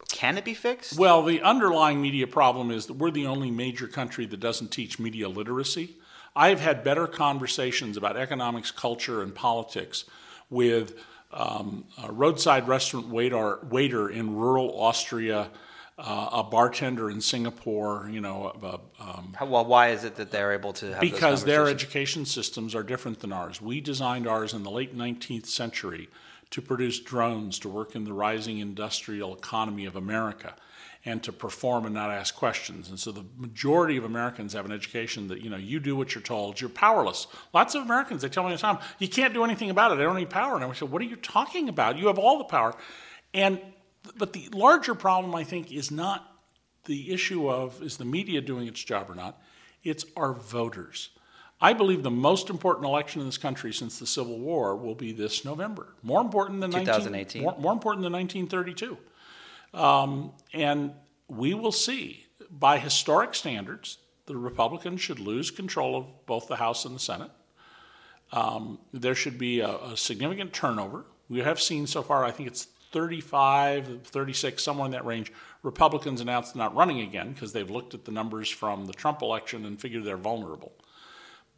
Can 0.10 0.38
it 0.38 0.46
be 0.46 0.54
fixed? 0.54 0.98
Well, 0.98 1.24
the 1.24 1.42
underlying 1.42 2.02
media 2.02 2.28
problem 2.28 2.72
is 2.72 2.88
that 2.88 2.94
we're 2.94 3.12
the 3.12 3.28
only 3.28 3.52
major 3.52 3.88
country 3.88 4.26
that 4.26 4.40
doesn't 4.40 4.72
teach 4.72 5.00
media 5.00 5.30
literacy. 5.30 5.98
I've 6.36 6.60
had 6.60 6.84
better 6.84 7.08
conversations 7.08 7.98
about 7.98 8.16
economics, 8.18 8.72
culture, 8.72 9.22
and 9.22 9.34
politics 9.34 10.06
with 10.50 10.94
um, 11.32 11.86
a 12.02 12.12
roadside 12.12 12.68
restaurant 12.68 13.10
waiter, 13.10 13.60
waiter 13.70 14.10
in 14.10 14.36
rural 14.36 14.80
Austria, 14.80 15.50
uh, 15.98 16.30
a 16.32 16.44
bartender 16.44 17.10
in 17.10 17.22
Singapore, 17.22 18.08
you 18.12 18.22
know, 18.22 18.54
uh, 18.62 18.78
um, 19.04 19.34
How, 19.36 19.48
well, 19.48 19.66
why 19.66 19.90
is 19.90 20.04
it 20.04 20.16
that 20.18 20.30
they're 20.30 20.54
able 20.54 20.74
to 20.74 20.94
have 20.94 21.02
those 21.02 21.12
because 21.12 21.44
their 21.44 21.68
education 21.68 22.26
systems 22.26 22.76
are 22.76 22.84
different 22.84 23.20
than 23.20 23.34
ours. 23.34 23.60
We 23.60 23.82
designed 23.82 24.28
ours 24.28 24.54
in 24.54 24.64
the 24.64 24.70
late 24.70 24.96
19th 24.96 25.48
century 25.48 26.10
to 26.52 26.62
produce 26.62 27.00
drones 27.00 27.60
to 27.60 27.70
work 27.70 27.96
in 27.96 28.04
the 28.04 28.14
rising 28.14 28.60
industrial 28.60 29.36
economy 29.36 29.86
of 29.86 29.96
America 29.96 30.56
and 31.04 31.24
to 31.24 31.32
perform 31.32 31.86
and 31.86 31.96
not 31.96 32.12
ask 32.12 32.36
questions. 32.36 32.90
And 32.90 33.00
so 33.00 33.12
the 33.12 33.26
majority 33.38 33.98
of 33.98 34.04
Americans 34.04 34.54
have 34.54 34.66
an 34.66 34.72
education 34.72 35.30
that, 35.30 35.42
you 35.42 35.50
know, 35.50 35.58
you 35.58 35.80
do 35.80 35.96
what 35.96 36.14
you're 36.14 36.22
told, 36.22 36.60
you're 36.62 36.70
powerless. 36.70 37.28
Lots 37.54 37.76
of 37.76 37.84
Americans, 37.84 38.22
they 38.22 38.30
tell 38.30 38.44
me 38.44 38.50
all 38.52 38.56
the 38.56 38.62
time, 38.62 38.80
you 39.00 39.08
can't 39.08 39.34
do 39.34 39.44
anything 39.44 39.70
about 39.70 39.92
it, 39.92 39.96
I 39.96 40.04
don't 40.04 40.16
need 40.16 40.30
power. 40.30 40.56
And 40.56 40.64
I 40.64 40.74
say, 40.74 40.86
what 40.86 41.02
are 41.02 41.06
you 41.06 41.16
talking 41.16 41.70
about? 41.70 41.98
You 41.98 42.08
have 42.08 42.20
all 42.20 42.38
the 42.38 42.44
power. 42.44 42.76
And 43.34 43.60
but 44.18 44.34
the 44.34 44.50
larger 44.54 44.96
problem, 44.96 45.36
I 45.36 45.44
think, 45.44 45.72
is 45.72 45.92
not 45.92 46.32
the 46.86 47.12
issue 47.12 47.50
of 47.50 47.82
is 47.82 47.98
the 47.98 48.06
media 48.06 48.42
doing 48.42 48.68
its 48.68 48.84
job 48.84 49.10
or 49.10 49.16
not? 49.16 49.42
It's 49.84 50.06
our 50.16 50.34
voters. 50.34 51.10
I 51.60 51.74
believe 51.74 52.04
the 52.04 52.12
most 52.12 52.50
important 52.50 52.86
election 52.86 53.20
in 53.22 53.28
this 53.28 53.38
country 53.38 53.74
since 53.74 53.98
the 53.98 54.06
Civil 54.06 54.40
War 54.40 54.76
will 54.76 54.94
be 54.94 55.12
this 55.12 55.44
November. 55.44 55.88
More 56.04 56.22
important 56.22 56.62
than 56.62 56.72
2018. 56.72 57.12
19, 57.12 57.42
more, 57.42 57.58
more 57.60 57.74
important 57.74 58.04
than 58.04 58.14
1932. 58.14 58.98
Um, 59.74 60.32
and 60.54 60.94
we 61.28 61.54
will 61.54 61.72
see, 61.72 62.26
by 62.52 62.78
historic 62.78 63.34
standards, 63.34 63.98
the 64.28 64.36
Republicans 64.36 65.02
should 65.02 65.20
lose 65.20 65.50
control 65.50 65.96
of 65.96 66.26
both 66.26 66.48
the 66.48 66.58
House 66.58 66.86
and 66.86 66.96
the 66.96 67.00
Senate. 67.00 67.32
Um, 68.32 68.80
there 68.94 69.16
should 69.16 69.38
be 69.38 69.62
a, 69.62 69.70
a, 69.70 69.98
significant 69.98 70.52
turnover. 70.52 71.06
We 71.30 71.40
have 71.40 71.62
seen 71.62 71.88
so 71.88 72.02
far, 72.02 72.26
I 72.26 72.32
think 72.32 72.48
it's 72.48 72.68
35, 72.98 74.08
36, 74.08 74.64
somewhere 74.64 74.88
in 74.88 74.92
that 74.92 75.06
range. 75.06 75.32
Republicans 75.62 76.20
announced 76.20 76.56
not 76.56 76.74
running 76.74 77.02
again 77.02 77.32
because 77.32 77.54
they've 77.54 77.70
looked 77.70 77.94
at 77.94 78.06
the 78.06 78.12
numbers 78.12 78.50
from 78.50 78.88
the 78.88 78.94
Trump 78.94 79.22
election 79.22 79.66
and 79.66 79.80
figured 79.80 80.04
they're 80.04 80.18
vulnerable. 80.18 80.72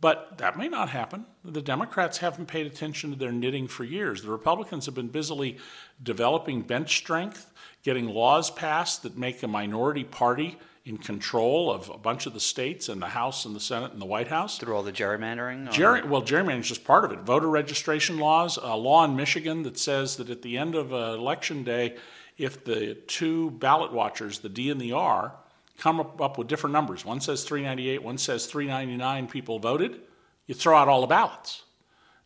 But 0.01 0.37
that 0.39 0.57
may 0.57 0.67
not 0.67 0.89
happen. 0.89 1.25
The 1.45 1.61
Democrats 1.61 2.17
haven't 2.17 2.47
paid 2.47 2.67
attention 2.67 3.11
to 3.11 3.15
their 3.15 3.31
knitting 3.31 3.69
for 3.69 3.85
years. 3.85 4.21
The 4.21 4.31
Republicans 4.31 4.85
have 4.85 4.95
been 4.95 5.07
busily 5.07 5.59
developing 6.03 6.61
bench 6.61 6.97
strength, 6.97 7.53
getting 7.83 8.07
laws 8.09 8.51
passed 8.51 9.03
that 9.03 9.17
make 9.17 9.41
a 9.41 9.47
minority 9.47 10.03
party 10.03 10.57
in 10.85 10.97
control 10.97 11.71
of 11.71 11.89
a 11.89 11.97
bunch 11.97 12.25
of 12.25 12.33
the 12.33 12.39
states 12.39 12.89
and 12.89 13.01
the 13.01 13.07
House 13.07 13.45
and 13.45 13.55
the 13.55 13.59
Senate 13.59 13.91
and 13.91 14.01
the 14.01 14.05
White 14.05 14.27
House. 14.27 14.57
Through 14.57 14.75
all 14.75 14.83
the 14.83 14.91
gerrymandering? 14.91 15.71
Ger- 15.71 16.05
well, 16.05 16.21
gerrymandering 16.21 16.61
is 16.61 16.67
just 16.69 16.83
part 16.83 17.05
of 17.05 17.11
it. 17.11 17.19
Voter 17.19 17.49
registration 17.49 18.17
laws, 18.17 18.57
a 18.57 18.75
law 18.75 19.03
in 19.05 19.15
Michigan 19.15 19.63
that 19.63 19.77
says 19.77 20.15
that 20.17 20.29
at 20.29 20.41
the 20.41 20.57
end 20.57 20.75
of 20.75 20.93
uh, 20.93 21.15
election 21.17 21.63
day, 21.63 21.97
if 22.37 22.63
the 22.63 22.95
two 23.07 23.51
ballot 23.51 23.91
watchers, 23.91 24.39
the 24.39 24.49
D 24.49 24.69
and 24.69 24.79
the 24.79 24.93
R, 24.93 25.33
come 25.77 25.99
up, 25.99 26.21
up 26.21 26.37
with 26.37 26.47
different 26.47 26.73
numbers. 26.73 27.05
One 27.05 27.19
says 27.19 27.43
398, 27.43 28.03
one 28.03 28.17
says 28.17 28.45
399 28.45 29.27
people 29.27 29.59
voted. 29.59 30.01
You 30.47 30.55
throw 30.55 30.77
out 30.77 30.87
all 30.87 31.01
the 31.01 31.07
ballots. 31.07 31.63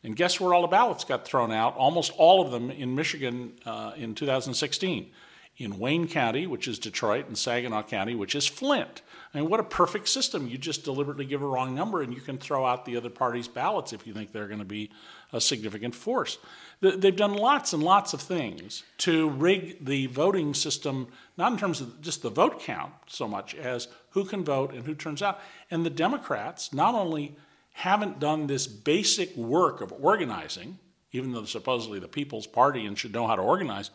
And 0.03 0.15
guess 0.15 0.39
where 0.39 0.53
all 0.53 0.61
the 0.61 0.67
ballots 0.67 1.05
got 1.05 1.25
thrown 1.25 1.51
out? 1.51 1.75
Almost 1.77 2.11
all 2.17 2.45
of 2.45 2.51
them 2.51 2.69
in 2.69 2.93
Michigan 2.93 3.53
uh, 3.65 3.93
in 3.95 4.15
2016. 4.15 5.11
In 5.57 5.77
Wayne 5.77 6.07
County, 6.07 6.47
which 6.47 6.67
is 6.67 6.79
Detroit, 6.79 7.27
and 7.27 7.37
Saginaw 7.37 7.83
County, 7.83 8.15
which 8.15 8.33
is 8.33 8.47
Flint. 8.47 9.03
I 9.33 9.39
mean, 9.39 9.49
what 9.49 9.59
a 9.59 9.63
perfect 9.63 10.09
system. 10.09 10.47
You 10.47 10.57
just 10.57 10.83
deliberately 10.83 11.25
give 11.25 11.41
a 11.41 11.47
wrong 11.47 11.73
number 11.73 12.01
and 12.01 12.13
you 12.13 12.21
can 12.21 12.37
throw 12.37 12.65
out 12.65 12.85
the 12.85 12.97
other 12.97 13.09
party's 13.09 13.47
ballots 13.47 13.93
if 13.93 14.05
you 14.05 14.13
think 14.13 14.31
they're 14.31 14.47
going 14.47 14.59
to 14.59 14.65
be 14.65 14.91
a 15.31 15.41
significant 15.41 15.95
force. 15.95 16.37
They've 16.81 17.15
done 17.15 17.33
lots 17.33 17.73
and 17.73 17.81
lots 17.81 18.13
of 18.13 18.21
things 18.21 18.83
to 18.99 19.29
rig 19.29 19.83
the 19.83 20.07
voting 20.07 20.53
system, 20.53 21.07
not 21.37 21.51
in 21.51 21.57
terms 21.57 21.81
of 21.81 22.01
just 22.01 22.21
the 22.21 22.29
vote 22.29 22.59
count 22.59 22.93
so 23.07 23.27
much 23.27 23.55
as 23.55 23.87
who 24.11 24.25
can 24.25 24.43
vote 24.43 24.73
and 24.73 24.85
who 24.85 24.93
turns 24.93 25.21
out. 25.21 25.39
And 25.71 25.85
the 25.85 25.89
Democrats 25.89 26.73
not 26.73 26.93
only 26.93 27.35
haven't 27.73 28.19
done 28.19 28.47
this 28.47 28.67
basic 28.67 29.35
work 29.35 29.81
of 29.81 29.93
organizing, 29.99 30.77
even 31.11 31.31
though 31.31 31.45
supposedly 31.45 31.99
the 31.99 32.07
People's 32.07 32.47
Party 32.47 32.85
and 32.85 32.97
should 32.97 33.13
know 33.13 33.27
how 33.27 33.35
to 33.35 33.41
organize, 33.41 33.89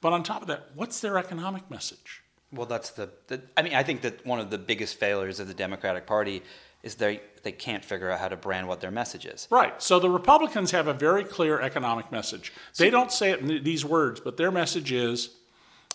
but 0.00 0.12
on 0.12 0.22
top 0.22 0.42
of 0.42 0.48
that, 0.48 0.70
what's 0.74 1.00
their 1.00 1.18
economic 1.18 1.70
message? 1.70 2.22
Well, 2.52 2.66
that's 2.66 2.90
the, 2.90 3.10
the 3.26 3.42
I 3.56 3.62
mean, 3.62 3.74
I 3.74 3.82
think 3.82 4.00
that 4.02 4.24
one 4.24 4.40
of 4.40 4.50
the 4.50 4.58
biggest 4.58 4.98
failures 4.98 5.40
of 5.40 5.48
the 5.48 5.54
Democratic 5.54 6.06
Party 6.06 6.42
is 6.82 6.94
they 6.94 7.20
they 7.42 7.52
can't 7.52 7.84
figure 7.84 8.10
out 8.10 8.20
how 8.20 8.28
to 8.28 8.36
brand 8.36 8.68
what 8.68 8.80
their 8.80 8.90
message 8.90 9.26
is. 9.26 9.48
Right. 9.50 9.80
So 9.82 9.98
the 9.98 10.10
Republicans 10.10 10.70
have 10.70 10.86
a 10.86 10.94
very 10.94 11.24
clear 11.24 11.60
economic 11.60 12.10
message. 12.10 12.52
They 12.76 12.90
don't 12.90 13.12
say 13.12 13.30
it 13.30 13.40
in 13.40 13.64
these 13.64 13.84
words, 13.84 14.20
but 14.20 14.36
their 14.36 14.50
message 14.50 14.92
is 14.92 15.30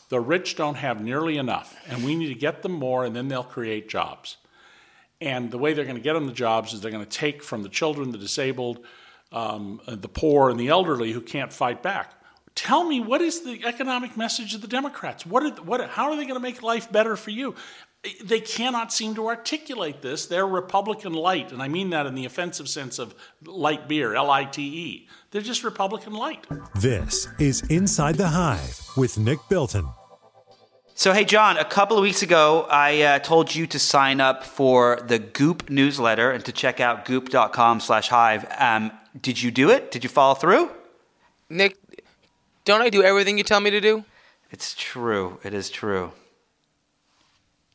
the 0.10 0.20
rich 0.20 0.56
don't 0.56 0.76
have 0.76 1.02
nearly 1.02 1.38
enough, 1.38 1.76
and 1.88 2.04
we 2.04 2.16
need 2.16 2.28
to 2.28 2.40
get 2.40 2.62
them 2.62 2.74
more, 2.74 3.06
and 3.06 3.16
then 3.16 3.30
they'll 3.30 3.44
create 3.44 3.90
jobs. 3.90 4.38
And 5.22 5.50
the 5.52 5.58
way 5.58 5.74
they're 5.74 5.86
going 5.86 5.98
to 5.98 6.02
get 6.02 6.14
them 6.14 6.28
the 6.28 6.34
jobs 6.34 6.74
is 6.74 6.82
they're 6.82 6.92
going 6.92 7.06
to 7.06 7.10
take 7.10 7.42
from 7.42 7.64
the 7.64 7.70
children, 7.70 8.12
the 8.12 8.18
disabled, 8.18 8.86
um, 9.32 9.82
the 9.88 10.10
poor, 10.10 10.50
and 10.50 10.60
the 10.60 10.68
elderly 10.68 11.14
who 11.14 11.22
can't 11.22 11.52
fight 11.52 11.82
back. 11.82 12.14
Tell 12.56 12.84
me 12.84 13.00
what 13.00 13.22
is 13.22 13.42
the 13.42 13.66
economic 13.66 14.16
message 14.16 14.54
of 14.54 14.62
the 14.62 14.68
Democrats? 14.68 15.26
What, 15.26 15.44
are, 15.44 15.64
what 15.64 15.90
how 15.90 16.12
are 16.12 16.16
they 16.16 16.24
going 16.24 16.36
to 16.36 16.40
make 16.40 16.62
life 16.62 16.92
better 16.92 17.16
for 17.16 17.32
you? 17.32 17.56
they 18.24 18.42
cannot 18.42 18.92
seem 18.92 19.16
to 19.16 19.28
articulate 19.28 20.02
this. 20.02 20.26
They're 20.26 20.48
Republican 20.48 21.14
light, 21.14 21.52
and 21.52 21.62
I 21.62 21.68
mean 21.70 21.90
that 21.92 22.06
in 22.06 22.16
the 22.16 22.26
offensive 22.26 22.68
sense 22.68 23.00
of 23.00 23.16
light 23.46 23.88
beer, 23.88 24.14
L 24.14 24.30
I 24.30 24.44
T 24.44 24.62
E. 24.62 25.08
They're 25.32 25.42
just 25.42 25.64
Republican 25.64 26.14
light. 26.14 26.46
This 26.76 27.28
is 27.40 27.62
Inside 27.70 28.16
the 28.16 28.28
Hive 28.28 28.82
with 28.98 29.18
Nick 29.18 29.40
Bilton. 29.50 29.88
So, 30.96 31.12
hey, 31.12 31.26
John, 31.26 31.58
a 31.58 31.66
couple 31.66 31.98
of 31.98 32.04
weeks 32.04 32.22
ago, 32.22 32.68
I 32.70 33.02
uh, 33.02 33.20
told 33.20 33.56
you 33.56 33.66
to 33.68 33.80
sign 33.80 34.22
up 34.22 34.44
for 34.44 35.00
the 35.08 35.18
Goop 35.18 35.70
newsletter 35.70 36.30
and 36.30 36.46
to 36.46 36.52
check 36.52 36.80
out 36.80 37.06
goop.com 37.06 37.80
slash 37.80 38.10
hive. 38.10 38.46
Um, 38.60 38.92
did 39.20 39.42
you 39.42 39.50
do 39.50 39.72
it? 39.72 39.90
Did 39.90 40.04
you 40.04 40.10
follow 40.10 40.36
through? 40.36 40.70
Nick, 41.50 41.78
don't 42.66 42.82
I 42.82 42.90
do 42.90 43.04
everything 43.04 43.38
you 43.38 43.44
tell 43.44 43.60
me 43.60 43.70
to 43.70 43.82
do? 43.82 44.06
It's 44.52 44.76
true. 44.78 45.40
It 45.44 45.54
is 45.54 45.70
true. 45.70 46.12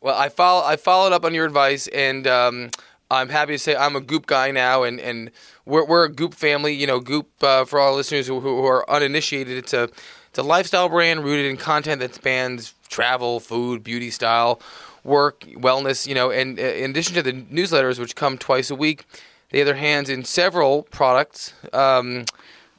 Well, 0.00 0.16
I 0.16 0.28
follow. 0.28 0.64
I 0.64 0.76
followed 0.76 1.12
up 1.12 1.24
on 1.24 1.34
your 1.34 1.44
advice, 1.44 1.88
and 1.88 2.26
um, 2.26 2.70
I'm 3.10 3.28
happy 3.30 3.52
to 3.54 3.58
say 3.58 3.74
I'm 3.74 3.96
a 3.96 4.00
Goop 4.00 4.26
guy 4.26 4.52
now, 4.52 4.84
and, 4.84 5.00
and 5.00 5.30
we're, 5.66 5.84
we're 5.84 6.04
a 6.04 6.08
Goop 6.08 6.34
family. 6.34 6.72
You 6.72 6.86
know, 6.86 7.00
Goop 7.00 7.28
uh, 7.42 7.64
for 7.64 7.80
all 7.80 7.96
listeners 7.96 8.28
who, 8.28 8.38
who 8.40 8.64
are 8.64 8.88
uninitiated, 8.88 9.58
it's 9.58 9.72
a 9.72 9.88
it's 10.28 10.38
a 10.38 10.42
lifestyle 10.42 10.88
brand 10.88 11.24
rooted 11.24 11.46
in 11.46 11.56
content 11.56 12.00
that 12.00 12.14
spans 12.14 12.74
travel, 12.88 13.40
food, 13.40 13.82
beauty, 13.82 14.10
style, 14.10 14.60
work, 15.02 15.40
wellness. 15.40 16.06
You 16.06 16.14
know, 16.14 16.30
and 16.30 16.60
uh, 16.60 16.62
in 16.62 16.92
addition 16.92 17.14
to 17.14 17.22
the 17.22 17.32
newsletters, 17.32 17.98
which 17.98 18.14
come 18.14 18.38
twice 18.38 18.70
a 18.70 18.76
week, 18.76 19.04
they 19.50 19.58
have 19.58 19.66
their 19.66 19.74
hands 19.74 20.08
in 20.08 20.24
several 20.24 20.84
products. 20.84 21.54
Um, 21.72 22.24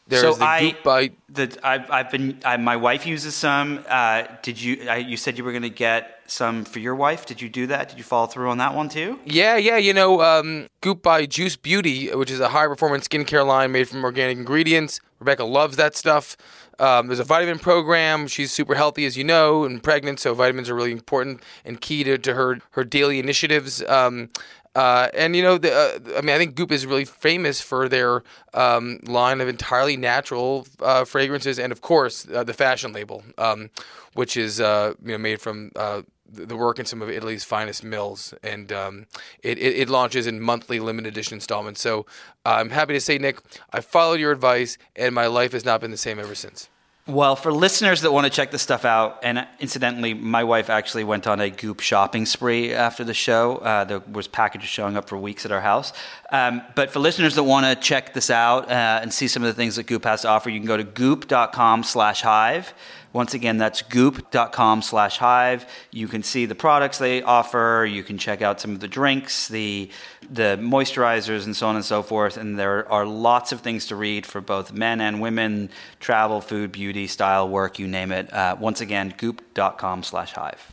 there's 0.10 0.22
so 0.22 0.34
the 0.34 0.46
I, 0.46 0.60
Goop 0.72 0.84
Bite. 0.84 1.14
The, 1.30 1.58
I've, 1.64 1.90
I've 1.92 2.12
been. 2.12 2.40
I, 2.44 2.58
my 2.58 2.76
wife 2.76 3.06
uses 3.06 3.36
some. 3.36 3.86
Uh, 3.88 4.24
did 4.42 4.62
you? 4.62 4.90
I, 4.90 4.98
you 4.98 5.18
said 5.18 5.38
you 5.38 5.44
were 5.44 5.52
going 5.52 5.62
to 5.64 5.70
get 5.70 6.22
some 6.26 6.66
for 6.66 6.80
your 6.80 6.96
wife. 6.96 7.26
Did 7.26 7.42
you 7.42 7.50
do 7.50 7.68
that? 7.68 7.90
Did 7.90 7.98
you 7.98 8.04
follow 8.04 8.28
through 8.28 8.50
on 8.50 8.58
that 8.58 8.74
one 8.74 8.90
too? 8.90 9.20
Yeah, 9.26 9.56
yeah. 9.58 9.78
You 9.78 9.94
know, 9.94 10.22
um, 10.22 10.68
Goop 10.82 11.04
by 11.04 11.26
Juice 11.26 11.56
Beauty, 11.56 12.14
which 12.16 12.32
is 12.32 12.40
a 12.40 12.50
high 12.50 12.68
performance 12.68 13.08
skincare 13.08 13.46
line 13.46 13.72
made 13.72 13.88
from 13.88 14.04
organic 14.04 14.38
ingredients. 14.38 15.00
Rebecca 15.20 15.44
loves 15.44 15.78
that 15.78 15.96
stuff. 15.96 16.36
Um, 16.80 17.08
there's 17.08 17.20
a 17.20 17.26
vitamin 17.26 17.60
program. 17.60 18.28
She's 18.28 18.54
super 18.54 18.74
healthy, 18.74 19.06
as 19.06 19.18
you 19.18 19.26
know, 19.26 19.66
and 19.66 19.84
pregnant, 19.84 20.22
so 20.22 20.34
vitamins 20.34 20.70
are 20.70 20.76
really 20.76 20.94
important 20.94 21.44
and 21.66 21.80
key 21.80 22.06
to, 22.06 22.18
to 22.18 22.34
her 22.34 22.60
her 22.72 22.86
daily 22.86 23.20
initiatives. 23.20 23.84
Um, 23.84 24.30
uh, 24.76 25.10
and 25.14 25.36
you 25.36 25.42
know, 25.42 25.58
the, 25.58 25.74
uh, 25.74 26.18
I 26.18 26.22
mean, 26.22 26.36
I 26.36 26.38
think 26.38 26.56
Goop 26.56 26.72
is 26.72 26.86
really 26.86 27.06
famous 27.06 27.60
for 27.60 27.90
their 27.90 28.24
um, 28.54 29.00
line 29.04 29.42
of 29.42 29.48
entirely 29.48 29.98
natural 29.98 30.68
uh, 30.80 31.06
fragrances, 31.06 31.58
and 31.58 31.72
of 31.72 31.82
course, 31.82 32.28
uh, 32.30 32.44
the 32.44 32.54
fashion 32.54 32.94
label, 32.94 33.24
um, 33.38 33.72
which 34.14 34.38
is 34.38 34.62
uh, 34.62 34.94
you 35.04 35.14
know 35.14 35.18
made 35.18 35.42
from 35.42 35.72
uh, 35.76 36.04
the 36.32 36.56
work 36.56 36.78
in 36.78 36.86
some 36.86 37.02
of 37.02 37.10
Italy's 37.10 37.44
finest 37.44 37.84
mills, 37.84 38.34
and 38.44 38.72
um, 38.72 39.06
it, 39.42 39.58
it, 39.58 39.76
it, 39.80 39.90
launches 39.90 40.28
in 40.28 40.40
monthly 40.40 40.80
limited 40.80 41.08
edition 41.12 41.36
installments. 41.36 41.82
So 41.82 42.06
I'm 42.46 42.70
happy 42.70 42.94
to 42.94 43.02
say, 43.02 43.18
Nick, 43.18 43.40
I 43.74 43.82
followed 43.82 44.20
your 44.20 44.32
advice, 44.32 44.78
and 44.96 45.16
my 45.16 45.26
life 45.26 45.54
has 45.54 45.66
not 45.66 45.82
been 45.82 45.92
the 45.92 45.98
same 45.98 46.20
ever 46.20 46.36
since. 46.36 46.70
Well, 47.08 47.36
for 47.36 47.52
listeners 47.52 48.02
that 48.02 48.12
want 48.12 48.26
to 48.26 48.30
check 48.30 48.52
this 48.52 48.62
stuff 48.62 48.86
out, 48.86 49.20
and 49.24 49.48
incidentally, 49.60 50.14
my 50.14 50.44
wife 50.44 50.70
actually 50.70 51.04
went 51.04 51.26
on 51.26 51.42
a 51.42 51.50
Goop 51.50 51.80
shopping 51.80 52.28
spree 52.28 52.72
after 52.72 53.04
the 53.04 53.16
show. 53.16 53.58
Uh, 53.58 53.84
there 53.84 54.00
was 54.12 54.28
packages 54.28 54.70
showing 54.70 54.96
up 54.96 55.10
for 55.10 55.18
weeks 55.18 55.44
at 55.44 55.52
our 55.52 55.62
house. 55.62 55.92
Um, 56.32 56.62
but 56.76 56.92
for 56.92 57.00
listeners 57.00 57.34
that 57.34 57.44
want 57.44 57.66
to 57.66 57.76
check 57.76 58.14
this 58.14 58.30
out 58.30 58.70
uh, 58.70 59.00
and 59.02 59.12
see 59.12 59.28
some 59.28 59.42
of 59.42 59.48
the 59.48 59.56
things 59.56 59.78
that 59.78 59.88
Goop 59.88 60.04
has 60.04 60.22
to 60.22 60.28
offer, 60.28 60.52
you 60.52 60.60
can 60.60 60.68
go 60.68 60.78
to 60.78 60.84
goop.com/hive. 60.84 62.74
Once 63.12 63.34
again, 63.34 63.58
that's 63.58 63.82
goop.com 63.82 64.82
slash 64.82 65.18
hive. 65.18 65.66
You 65.92 66.08
can 66.08 66.22
see 66.22 66.46
the 66.46 66.56
products 66.56 67.00
they 67.00 67.22
offer. 67.24 67.88
You 67.90 68.04
can 68.04 68.18
check 68.18 68.42
out 68.42 68.62
some 68.62 68.72
of 68.72 68.80
the 68.80 68.88
drinks, 68.88 69.48
the, 69.48 69.90
the 70.30 70.60
moisturizers, 70.62 71.46
and 71.46 71.56
so 71.56 71.68
on 71.68 71.76
and 71.76 71.84
so 71.84 72.04
forth. 72.04 72.38
And 72.38 72.58
there 72.60 72.90
are 72.92 73.06
lots 73.06 73.52
of 73.52 73.62
things 73.62 73.88
to 73.88 73.96
read 73.96 74.26
for 74.26 74.42
both 74.42 74.72
men 74.72 75.02
and 75.02 75.20
women 75.20 75.70
travel, 76.00 76.40
food, 76.40 76.72
beauty, 76.72 77.08
style, 77.08 77.50
work, 77.50 77.80
you 77.80 77.88
name 77.88 78.12
it. 78.12 78.32
Uh, 78.32 78.56
once 78.60 78.80
again, 78.82 79.14
goop.com 79.18 80.04
slash 80.04 80.34
hive. 80.34 80.72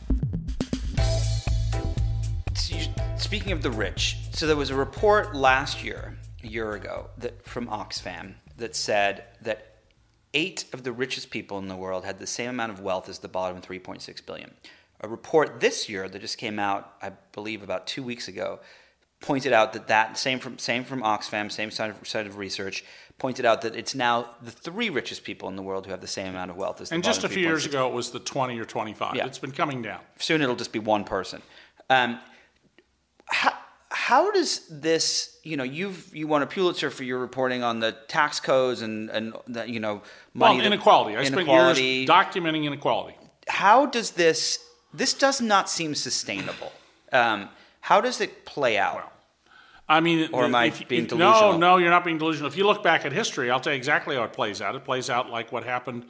Speaking 3.17 3.51
of 3.51 3.63
the 3.63 3.71
rich, 3.71 4.17
so 4.31 4.45
there 4.45 4.55
was 4.55 4.69
a 4.69 4.75
report 4.75 5.35
last 5.35 5.83
year, 5.83 6.17
a 6.43 6.47
year 6.47 6.73
ago, 6.73 7.09
that 7.17 7.43
from 7.43 7.67
Oxfam 7.67 8.35
that 8.57 8.75
said 8.75 9.23
that 9.41 9.66
eight 10.37 10.65
of 10.71 10.83
the 10.83 10.91
richest 10.91 11.31
people 11.31 11.57
in 11.57 11.67
the 11.67 11.75
world 11.75 12.05
had 12.05 12.19
the 12.19 12.27
same 12.27 12.51
amount 12.51 12.71
of 12.71 12.79
wealth 12.79 13.09
as 13.09 13.19
the 13.19 13.27
bottom 13.27 13.59
3.6 13.59 14.25
billion. 14.25 14.53
A 15.01 15.07
report 15.07 15.59
this 15.59 15.89
year 15.89 16.07
that 16.07 16.19
just 16.19 16.37
came 16.37 16.59
out, 16.59 16.93
I 17.01 17.11
believe, 17.31 17.63
about 17.63 17.87
two 17.87 18.03
weeks 18.03 18.27
ago, 18.27 18.59
pointed 19.19 19.51
out 19.51 19.73
that 19.73 19.87
that 19.87 20.15
same 20.15 20.37
from 20.37 20.59
same 20.59 20.83
from 20.83 21.01
Oxfam, 21.01 21.51
same 21.51 21.71
side 21.71 21.89
of, 21.89 22.07
side 22.07 22.27
of 22.27 22.37
research, 22.37 22.85
pointed 23.17 23.45
out 23.45 23.61
that 23.61 23.75
it's 23.75 23.95
now 23.95 24.29
the 24.43 24.51
three 24.51 24.91
richest 24.91 25.23
people 25.23 25.49
in 25.49 25.55
the 25.55 25.63
world 25.63 25.85
who 25.85 25.91
have 25.91 26.01
the 26.01 26.07
same 26.07 26.27
amount 26.27 26.51
of 26.51 26.57
wealth 26.57 26.81
as 26.81 26.89
the 26.89 26.95
And 26.95 27.03
just 27.03 27.23
a 27.23 27.29
few 27.29 27.41
years 27.41 27.65
ago, 27.65 27.87
it 27.87 27.93
was 27.93 28.11
the 28.11 28.19
20 28.19 28.59
or 28.59 28.65
25. 28.65 29.15
Yeah. 29.15 29.25
It's 29.25 29.39
been 29.39 29.51
coming 29.51 29.81
down. 29.81 30.01
soon 30.19 30.41
it'll 30.41 30.55
just 30.55 30.71
be 30.71 30.79
one 30.79 31.03
person. 31.03 31.41
Um, 31.89 32.19
how, 33.25 33.53
how 33.97 34.31
does 34.31 34.61
this, 34.69 35.39
you 35.43 35.57
know, 35.57 35.63
you've 35.63 36.15
you 36.15 36.27
won 36.27 36.43
a 36.43 36.45
Pulitzer 36.47 36.89
for 36.91 37.03
your 37.03 37.17
reporting 37.17 37.63
on 37.63 37.79
the 37.79 37.93
tax 38.07 38.39
codes 38.39 38.81
and 38.83 39.09
and 39.09 39.33
the, 39.47 39.67
you 39.69 39.79
know 39.79 40.01
money 40.33 40.55
Well, 40.55 40.57
that- 40.57 40.65
inequality. 40.67 41.15
I 41.17 41.23
spent 41.23 41.35
inequality. 41.41 41.81
years 41.81 42.09
documenting 42.09 42.63
inequality. 42.65 43.17
how 43.47 43.87
does 43.87 44.11
this 44.11 44.59
this 44.93 45.13
does 45.13 45.41
not 45.41 45.69
seem 45.69 45.95
sustainable. 45.95 46.71
Um, 47.11 47.49
how 47.81 47.99
does 48.01 48.21
it 48.21 48.45
play 48.45 48.77
out? 48.77 49.11
I 49.89 49.99
mean, 50.01 50.29
Or 50.33 50.43
am 50.45 50.53
I 50.55 50.65
if- 50.65 50.87
being 50.87 51.05
delusional? 51.07 51.53
No, 51.53 51.57
no, 51.57 51.77
you're 51.77 51.89
not 51.97 52.03
being 52.05 52.17
delusional. 52.17 52.47
If 52.51 52.57
you 52.57 52.65
look 52.67 52.83
back 52.83 53.05
at 53.05 53.11
history, 53.13 53.49
I'll 53.51 53.59
tell 53.59 53.73
you 53.73 53.77
exactly 53.77 54.15
how 54.15 54.23
it 54.23 54.33
plays 54.33 54.61
out. 54.61 54.75
It 54.75 54.83
plays 54.83 55.09
out 55.09 55.29
like 55.29 55.51
what 55.51 55.63
happened 55.63 56.05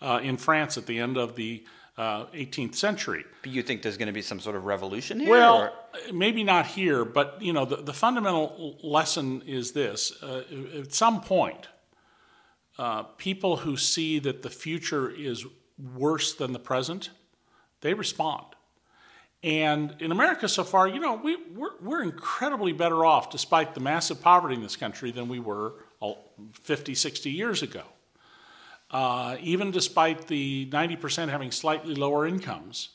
uh, 0.00 0.20
in 0.22 0.36
France 0.36 0.78
at 0.78 0.86
the 0.86 0.98
end 1.00 1.16
of 1.16 1.34
the 1.36 1.64
uh, 1.98 2.26
18th 2.26 2.74
century. 2.74 3.24
But 3.42 3.52
you 3.52 3.62
think 3.62 3.82
there's 3.82 3.96
going 3.96 4.08
to 4.08 4.12
be 4.12 4.22
some 4.22 4.40
sort 4.40 4.56
of 4.56 4.64
revolution 4.64 5.18
here? 5.20 5.30
Well, 5.30 5.58
or- 5.62 6.12
maybe 6.12 6.44
not 6.44 6.66
here, 6.66 7.04
but 7.04 7.40
you 7.40 7.52
know, 7.52 7.64
the, 7.64 7.76
the 7.76 7.94
fundamental 7.94 8.78
lesson 8.82 9.42
is 9.46 9.72
this: 9.72 10.12
uh, 10.22 10.42
at 10.78 10.92
some 10.92 11.20
point, 11.20 11.68
uh, 12.78 13.04
people 13.04 13.58
who 13.58 13.76
see 13.76 14.18
that 14.18 14.42
the 14.42 14.50
future 14.50 15.10
is 15.10 15.46
worse 15.94 16.34
than 16.34 16.52
the 16.52 16.58
present, 16.58 17.10
they 17.80 17.94
respond. 17.94 18.44
And 19.42 19.94
in 20.00 20.12
America 20.12 20.48
so 20.48 20.64
far, 20.64 20.88
you 20.88 20.98
know, 20.98 21.14
we, 21.14 21.36
we're, 21.54 21.78
we're 21.80 22.02
incredibly 22.02 22.72
better 22.72 23.04
off, 23.04 23.30
despite 23.30 23.74
the 23.74 23.80
massive 23.80 24.20
poverty 24.20 24.54
in 24.54 24.62
this 24.62 24.76
country, 24.76 25.12
than 25.12 25.28
we 25.28 25.38
were 25.38 25.74
uh, 26.02 26.14
50, 26.62 26.94
60 26.94 27.30
years 27.30 27.62
ago. 27.62 27.82
Uh, 28.90 29.36
even 29.40 29.72
despite 29.72 30.28
the 30.28 30.68
90% 30.70 31.28
having 31.28 31.50
slightly 31.50 31.94
lower 31.94 32.26
incomes. 32.26 32.90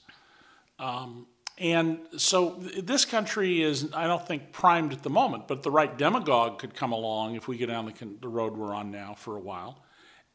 Um, 0.79 1.27
and 1.57 1.99
so 2.17 2.51
th- 2.51 2.85
this 2.85 3.03
country 3.03 3.61
is, 3.61 3.93
I 3.93 4.07
don't 4.07 4.25
think, 4.25 4.53
primed 4.53 4.93
at 4.93 5.03
the 5.03 5.09
moment, 5.09 5.47
but 5.49 5.63
the 5.63 5.69
right 5.69 5.95
demagogue 5.97 6.59
could 6.59 6.73
come 6.73 6.93
along 6.93 7.35
if 7.35 7.47
we 7.47 7.57
get 7.57 7.67
down 7.67 7.85
the, 7.85 7.91
con- 7.91 8.17
the 8.21 8.29
road 8.29 8.55
we're 8.55 8.73
on 8.73 8.89
now 8.89 9.15
for 9.15 9.35
a 9.35 9.39
while 9.39 9.83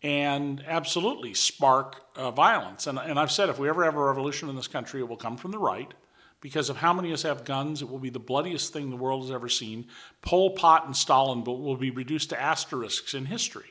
and 0.03 0.63
absolutely 0.67 1.35
spark 1.35 2.03
uh, 2.15 2.31
violence. 2.31 2.87
And, 2.87 2.99
and 2.99 3.19
I've 3.19 3.33
said 3.33 3.49
if 3.49 3.59
we 3.59 3.69
ever 3.69 3.85
have 3.85 3.97
a 3.97 4.05
revolution 4.05 4.49
in 4.49 4.57
this 4.57 4.69
country, 4.69 5.01
it 5.01 5.09
will 5.09 5.17
come 5.17 5.37
from 5.37 5.51
the 5.51 5.59
right 5.59 5.93
because 6.41 6.69
of 6.69 6.77
how 6.77 6.93
many 6.93 7.09
of 7.09 7.15
us 7.15 7.23
have 7.23 7.45
guns. 7.45 7.83
It 7.83 7.89
will 7.89 7.99
be 7.99 8.11
the 8.11 8.19
bloodiest 8.21 8.73
thing 8.73 8.91
the 8.91 8.97
world 8.97 9.23
has 9.23 9.31
ever 9.31 9.49
seen. 9.49 9.87
Pol 10.23 10.51
Pot 10.51 10.87
and 10.87 10.97
Stalin 10.97 11.43
will 11.45 11.77
be 11.77 11.91
reduced 11.91 12.31
to 12.31 12.41
asterisks 12.41 13.15
in 13.15 13.25
history, 13.25 13.71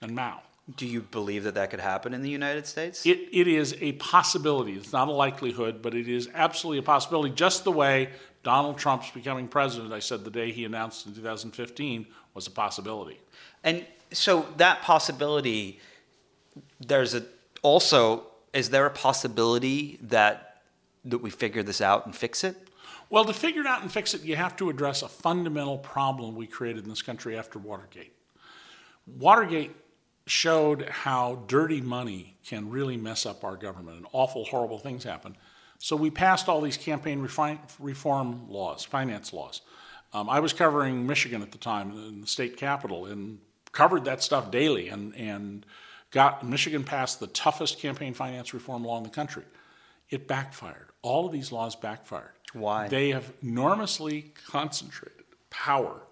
and 0.00 0.14
Mao. 0.14 0.42
Do 0.74 0.86
you 0.86 1.00
believe 1.00 1.44
that 1.44 1.54
that 1.54 1.70
could 1.70 1.80
happen 1.80 2.12
in 2.12 2.22
the 2.22 2.30
United 2.30 2.66
States? 2.66 3.06
It, 3.06 3.28
it 3.32 3.46
is 3.46 3.76
a 3.80 3.92
possibility. 3.92 4.72
It's 4.72 4.92
not 4.92 5.06
a 5.06 5.12
likelihood, 5.12 5.80
but 5.80 5.94
it 5.94 6.08
is 6.08 6.28
absolutely 6.34 6.78
a 6.78 6.82
possibility, 6.82 7.32
just 7.34 7.62
the 7.62 7.70
way 7.70 8.10
Donald 8.42 8.76
Trump's 8.76 9.10
becoming 9.10 9.46
president, 9.46 9.92
I 9.92 10.00
said 10.00 10.24
the 10.24 10.30
day 10.30 10.50
he 10.50 10.64
announced 10.64 11.06
in 11.06 11.14
2015, 11.14 12.06
was 12.34 12.46
a 12.46 12.50
possibility. 12.50 13.20
And 13.62 13.86
so 14.12 14.46
that 14.56 14.82
possibility, 14.82 15.80
there's 16.80 17.14
a 17.14 17.24
also 17.62 18.26
is 18.52 18.70
there 18.70 18.86
a 18.86 18.90
possibility 18.90 19.98
that 20.02 20.62
that 21.04 21.18
we 21.18 21.30
figure 21.30 21.62
this 21.62 21.80
out 21.80 22.06
and 22.06 22.14
fix 22.14 22.42
it? 22.42 22.56
Well, 23.10 23.24
to 23.24 23.32
figure 23.32 23.60
it 23.60 23.66
out 23.66 23.82
and 23.82 23.92
fix 23.92 24.14
it, 24.14 24.22
you 24.22 24.34
have 24.34 24.56
to 24.56 24.68
address 24.68 25.02
a 25.02 25.08
fundamental 25.08 25.78
problem 25.78 26.34
we 26.34 26.46
created 26.46 26.84
in 26.84 26.90
this 26.90 27.02
country 27.02 27.38
after 27.38 27.58
Watergate. 27.58 28.12
Watergate 29.06 29.72
showed 30.26 30.88
how 30.88 31.44
dirty 31.46 31.80
money 31.80 32.36
can 32.44 32.68
really 32.68 32.96
mess 32.96 33.24
up 33.24 33.44
our 33.44 33.56
government 33.56 33.96
and 33.96 34.06
awful, 34.12 34.44
horrible 34.44 34.78
things 34.78 35.04
happen. 35.04 35.36
So 35.78 35.94
we 35.94 36.10
passed 36.10 36.48
all 36.48 36.60
these 36.60 36.76
campaign 36.76 37.20
refi- 37.26 37.58
reform 37.78 38.48
laws, 38.48 38.84
finance 38.84 39.32
laws. 39.32 39.60
Um, 40.12 40.28
I 40.28 40.40
was 40.40 40.52
covering 40.52 41.06
Michigan 41.06 41.42
at 41.42 41.52
the 41.52 41.58
time 41.58 41.90
in 41.92 42.20
the 42.22 42.26
state 42.26 42.56
capital 42.56 43.06
and 43.06 43.38
covered 43.72 44.04
that 44.06 44.22
stuff 44.22 44.50
daily 44.50 44.88
and, 44.88 45.14
and 45.14 45.66
got 46.10 46.46
Michigan 46.46 46.82
passed 46.82 47.20
the 47.20 47.26
toughest 47.28 47.78
campaign 47.78 48.14
finance 48.14 48.54
reform 48.54 48.84
law 48.84 48.96
in 48.96 49.04
the 49.04 49.10
country. 49.10 49.44
It 50.08 50.26
backfired. 50.26 50.88
All 51.02 51.26
of 51.26 51.32
these 51.32 51.52
laws 51.52 51.76
backfired. 51.76 52.30
Why? 52.52 52.88
They 52.88 53.10
have 53.10 53.32
enormously 53.42 54.32
concentrated 54.48 55.24
power 55.50 56.05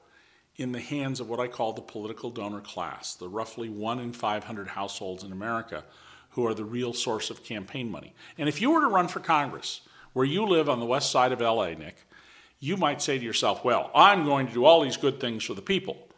in 0.56 0.72
the 0.72 0.80
hands 0.80 1.20
of 1.20 1.28
what 1.28 1.40
I 1.40 1.48
call 1.48 1.72
the 1.72 1.82
political 1.82 2.30
donor 2.30 2.60
class, 2.60 3.14
the 3.14 3.28
roughly 3.28 3.68
one 3.68 3.98
in 3.98 4.12
500 4.12 4.68
households 4.68 5.24
in 5.24 5.32
America 5.32 5.84
who 6.30 6.46
are 6.46 6.54
the 6.54 6.64
real 6.64 6.92
source 6.92 7.30
of 7.30 7.44
campaign 7.44 7.90
money. 7.90 8.12
And 8.38 8.48
if 8.48 8.60
you 8.60 8.70
were 8.70 8.80
to 8.80 8.88
run 8.88 9.08
for 9.08 9.20
Congress, 9.20 9.80
where 10.12 10.26
you 10.26 10.46
live 10.46 10.68
on 10.68 10.80
the 10.80 10.86
west 10.86 11.10
side 11.10 11.32
of 11.32 11.40
LA, 11.40 11.70
Nick, 11.70 11.96
you 12.60 12.76
might 12.76 13.02
say 13.02 13.18
to 13.18 13.24
yourself, 13.24 13.64
well, 13.64 13.90
I'm 13.94 14.24
going 14.24 14.46
to 14.46 14.52
do 14.52 14.64
all 14.64 14.82
these 14.82 14.96
good 14.96 15.20
things 15.20 15.44
for 15.44 15.54
the 15.54 15.62
people. 15.62 16.08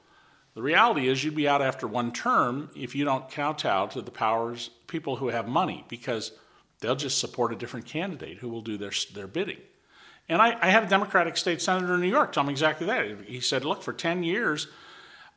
The 0.55 0.63
reality 0.63 1.09
is, 1.09 1.23
you'd 1.23 1.35
be 1.35 1.49
out 1.49 1.61
after 1.61 1.87
one 1.87 2.13
term 2.13 2.71
if 2.75 2.95
you 2.95 3.05
don't 3.05 3.31
kowtow 3.31 3.87
to 3.89 4.01
the 4.01 4.11
powers, 4.11 4.71
people 4.87 5.17
who 5.17 5.29
have 5.29 5.49
money, 5.49 5.85
because 5.89 6.33
they'll 6.81 6.97
just 6.97 7.19
support 7.19 7.53
a 7.53 7.57
different 7.57 7.85
candidate 7.85 8.39
who 8.39 8.49
will 8.49 8.63
do 8.63 8.79
their, 8.79 8.93
their 9.13 9.27
bidding. 9.27 9.59
And 10.29 10.43
I, 10.43 10.57
I 10.61 10.71
had 10.71 10.85
a 10.85 10.89
Democratic 10.89 11.37
state 11.37 11.63
senator 11.63 11.95
in 11.95 12.01
New 12.01 12.09
York 12.09 12.33
tell 12.33 12.45
me 12.45 12.53
exactly 12.53 12.87
that. 12.87 13.21
He 13.27 13.41
said, 13.41 13.65
Look, 13.65 13.83
for 13.83 13.93
10 13.93 14.23
years, 14.23 14.67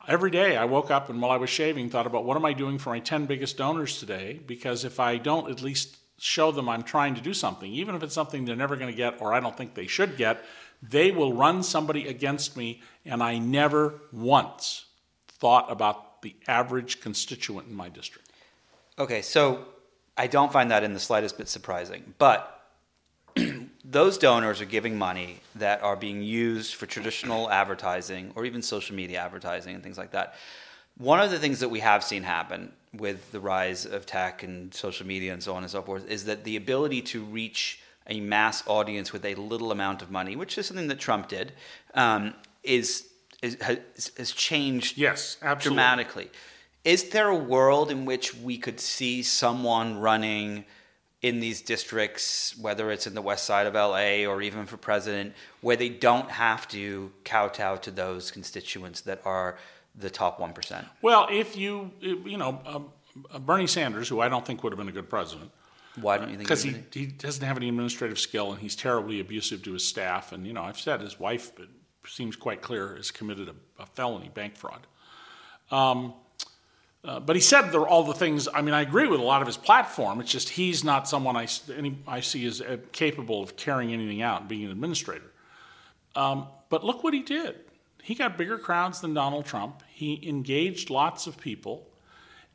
every 0.08 0.32
day 0.32 0.58
I 0.58 0.66
woke 0.66 0.90
up 0.90 1.10
and 1.10 1.22
while 1.22 1.32
I 1.32 1.38
was 1.38 1.50
shaving, 1.50 1.90
thought 1.90 2.08
about 2.08 2.26
what 2.26 2.38
am 2.38 2.46
I 2.46 2.54
doing 2.54 2.78
for 2.78 2.90
my 2.90 3.00
10 3.00 3.26
biggest 3.26 3.58
donors 3.58 4.00
today? 4.00 4.40
Because 4.46 4.84
if 4.86 5.00
I 5.00 5.18
don't 5.18 5.50
at 5.52 5.62
least 5.62 5.98
show 6.18 6.52
them 6.52 6.68
I'm 6.68 6.84
trying 6.84 7.16
to 7.16 7.22
do 7.22 7.34
something, 7.34 7.72
even 7.72 7.96
if 7.96 8.04
it's 8.04 8.14
something 8.14 8.46
they're 8.46 8.56
never 8.56 8.76
going 8.76 8.92
to 8.92 8.98
get 8.98 9.22
or 9.22 9.34
I 9.34 9.40
don't 9.40 9.56
think 9.56 9.76
they 9.76 9.88
should 9.88 10.18
get, 10.18 10.44
they 10.82 11.12
will 11.12 11.34
run 11.34 11.64
somebody 11.64 12.08
against 12.08 12.58
me. 12.58 12.82
And 13.06 13.22
I 13.22 13.38
never 13.38 14.02
once 14.12 14.86
thought 15.28 15.72
about 15.72 16.22
the 16.22 16.36
average 16.48 17.00
constituent 17.00 17.68
in 17.68 17.76
my 17.76 17.90
district. 17.90 18.30
Okay, 18.98 19.22
so 19.22 19.66
I 20.18 20.28
don't 20.28 20.52
find 20.52 20.72
that 20.72 20.84
in 20.84 20.94
the 20.94 21.00
slightest 21.00 21.38
bit 21.38 21.48
surprising, 21.48 22.14
but 22.18 22.59
those 23.90 24.18
donors 24.18 24.62
are 24.62 24.66
giving 24.66 24.98
money 24.98 25.40
that 25.56 25.82
are 25.82 25.96
being 25.96 26.22
used 26.22 26.76
for 26.76 26.86
traditional 26.86 27.50
advertising 27.50 28.32
or 28.36 28.46
even 28.46 28.62
social 28.62 28.96
media 28.96 29.20
advertising 29.20 29.74
and 29.74 29.84
things 29.84 29.98
like 29.98 30.12
that. 30.12 30.36
One 30.98 31.20
of 31.20 31.32
the 31.32 31.40
things 31.40 31.60
that 31.62 31.70
we 31.70 31.80
have 31.80 32.04
seen 32.04 32.24
happen 32.24 32.72
with 32.94 33.32
the 33.32 33.40
rise 33.40 33.86
of 33.86 34.06
tech 34.06 34.44
and 34.44 34.74
social 34.74 35.08
media 35.08 35.34
and 35.34 35.42
so 35.42 35.54
on 35.56 35.64
and 35.64 35.72
so 35.72 35.82
forth 35.82 36.08
is 36.10 36.26
that 36.26 36.44
the 36.44 36.56
ability 36.56 37.02
to 37.04 37.24
reach 37.24 37.80
a 38.08 38.20
mass 38.20 38.64
audience 38.68 39.12
with 39.14 39.26
a 39.26 39.36
little 39.36 39.72
amount 39.72 40.02
of 40.02 40.12
money, 40.12 40.36
which 40.36 40.58
is 40.58 40.68
something 40.68 40.88
that 40.88 41.00
Trump 41.00 41.28
did, 41.28 41.54
um, 41.94 42.34
is, 42.64 43.08
is 43.42 43.58
has, 43.62 44.12
has 44.18 44.32
changed 44.32 44.98
Yes, 44.98 45.38
absolutely. 45.42 45.76
dramatically. 45.76 46.32
Is 46.84 47.10
there 47.10 47.30
a 47.30 47.36
world 47.36 47.92
in 47.92 48.06
which 48.06 48.36
we 48.36 48.58
could 48.58 48.80
see 48.80 49.24
someone 49.24 50.00
running 50.00 50.66
in 51.22 51.40
these 51.40 51.62
districts, 51.62 52.58
whether 52.58 52.92
it's 52.92 53.06
in 53.06 53.14
the 53.14 53.22
west 53.22 53.44
side 53.46 53.68
of 53.68 53.74
LA 53.74 54.26
or 54.26 54.42
even 54.42 54.66
for 54.66 54.78
president, 54.78 55.34
where 55.62 55.76
they 55.76 55.90
don't 55.90 56.30
have 56.30 56.68
to 56.70 57.12
kowtow 57.26 57.76
to 57.76 57.92
those 57.92 58.32
constituents 58.32 59.02
that 59.02 59.22
are 59.26 59.58
the 59.96 60.10
top 60.10 60.40
1%? 60.40 60.86
Well, 61.02 61.28
if 61.30 61.58
you, 61.58 61.92
you 62.00 62.38
know, 62.38 62.62
um, 62.66 62.92
uh, 63.34 63.40
Bernie 63.40 63.68
Sanders, 63.68 64.08
who 64.08 64.22
I 64.22 64.30
don't 64.30 64.46
think 64.46 64.64
would 64.64 64.72
have 64.72 64.78
been 64.78 64.88
a 64.88 64.94
good 64.94 65.10
president, 65.10 65.52
Why 66.00 66.18
don't 66.18 66.30
you 66.30 66.38
think? 66.38 66.48
because 66.48 66.64
he, 66.64 66.76
he 66.94 67.08
doesn't 67.08 67.46
have 67.46 67.58
any 67.58 67.68
administrative 67.68 68.20
skill 68.20 68.52
and 68.54 68.62
he's 68.62 68.78
terribly 68.78 69.20
abusive 69.20 69.62
to 69.64 69.74
his 69.74 69.84
staff. 69.84 70.32
And, 70.32 70.48
you 70.48 70.54
know, 70.54 70.64
I've 70.64 70.80
said 70.80 71.02
his 71.02 71.20
wife, 71.20 71.52
it 71.60 71.68
seems 72.08 72.38
quite 72.38 72.62
clear, 72.62 72.96
has 72.96 73.12
committed 73.12 73.50
a, 73.50 73.82
a 73.82 73.86
felony, 73.86 74.30
bank 74.34 74.56
fraud. 74.56 74.88
Um, 75.70 76.14
uh, 77.06 77.20
but 77.20 77.36
he 77.36 77.42
said 77.42 77.72
there 77.72 77.88
all 77.88 78.04
the 78.04 78.14
things. 78.14 78.48
I 78.54 78.62
mean, 78.62 78.74
I 78.74 78.82
agree 78.82 79.08
with 79.08 79.20
a 79.20 79.24
lot 79.24 79.42
of 79.42 79.48
his 79.48 79.58
platform. 79.58 80.20
It's 80.20 80.32
just 80.32 80.50
he's 80.50 80.84
not 80.84 81.08
someone 81.08 81.38
I, 81.38 81.48
any, 81.76 81.98
I 82.06 82.20
see 82.20 82.46
as 82.46 82.62
uh, 82.62 82.78
capable 82.92 83.42
of 83.42 83.56
carrying 83.56 83.94
anything 83.94 84.22
out 84.22 84.42
and 84.42 84.50
being 84.50 84.66
an 84.66 84.72
administrator. 84.72 85.32
Um, 86.16 86.48
but 86.70 86.84
look 86.84 87.04
what 87.04 87.14
he 87.14 87.22
did. 87.22 87.56
He 88.04 88.16
got 88.16 88.38
bigger 88.38 88.58
crowds 88.58 89.02
than 89.02 89.14
Donald 89.14 89.46
Trump. 89.46 89.82
He 89.88 90.28
engaged 90.28 90.90
lots 90.90 91.26
of 91.28 91.38
people. 91.38 91.88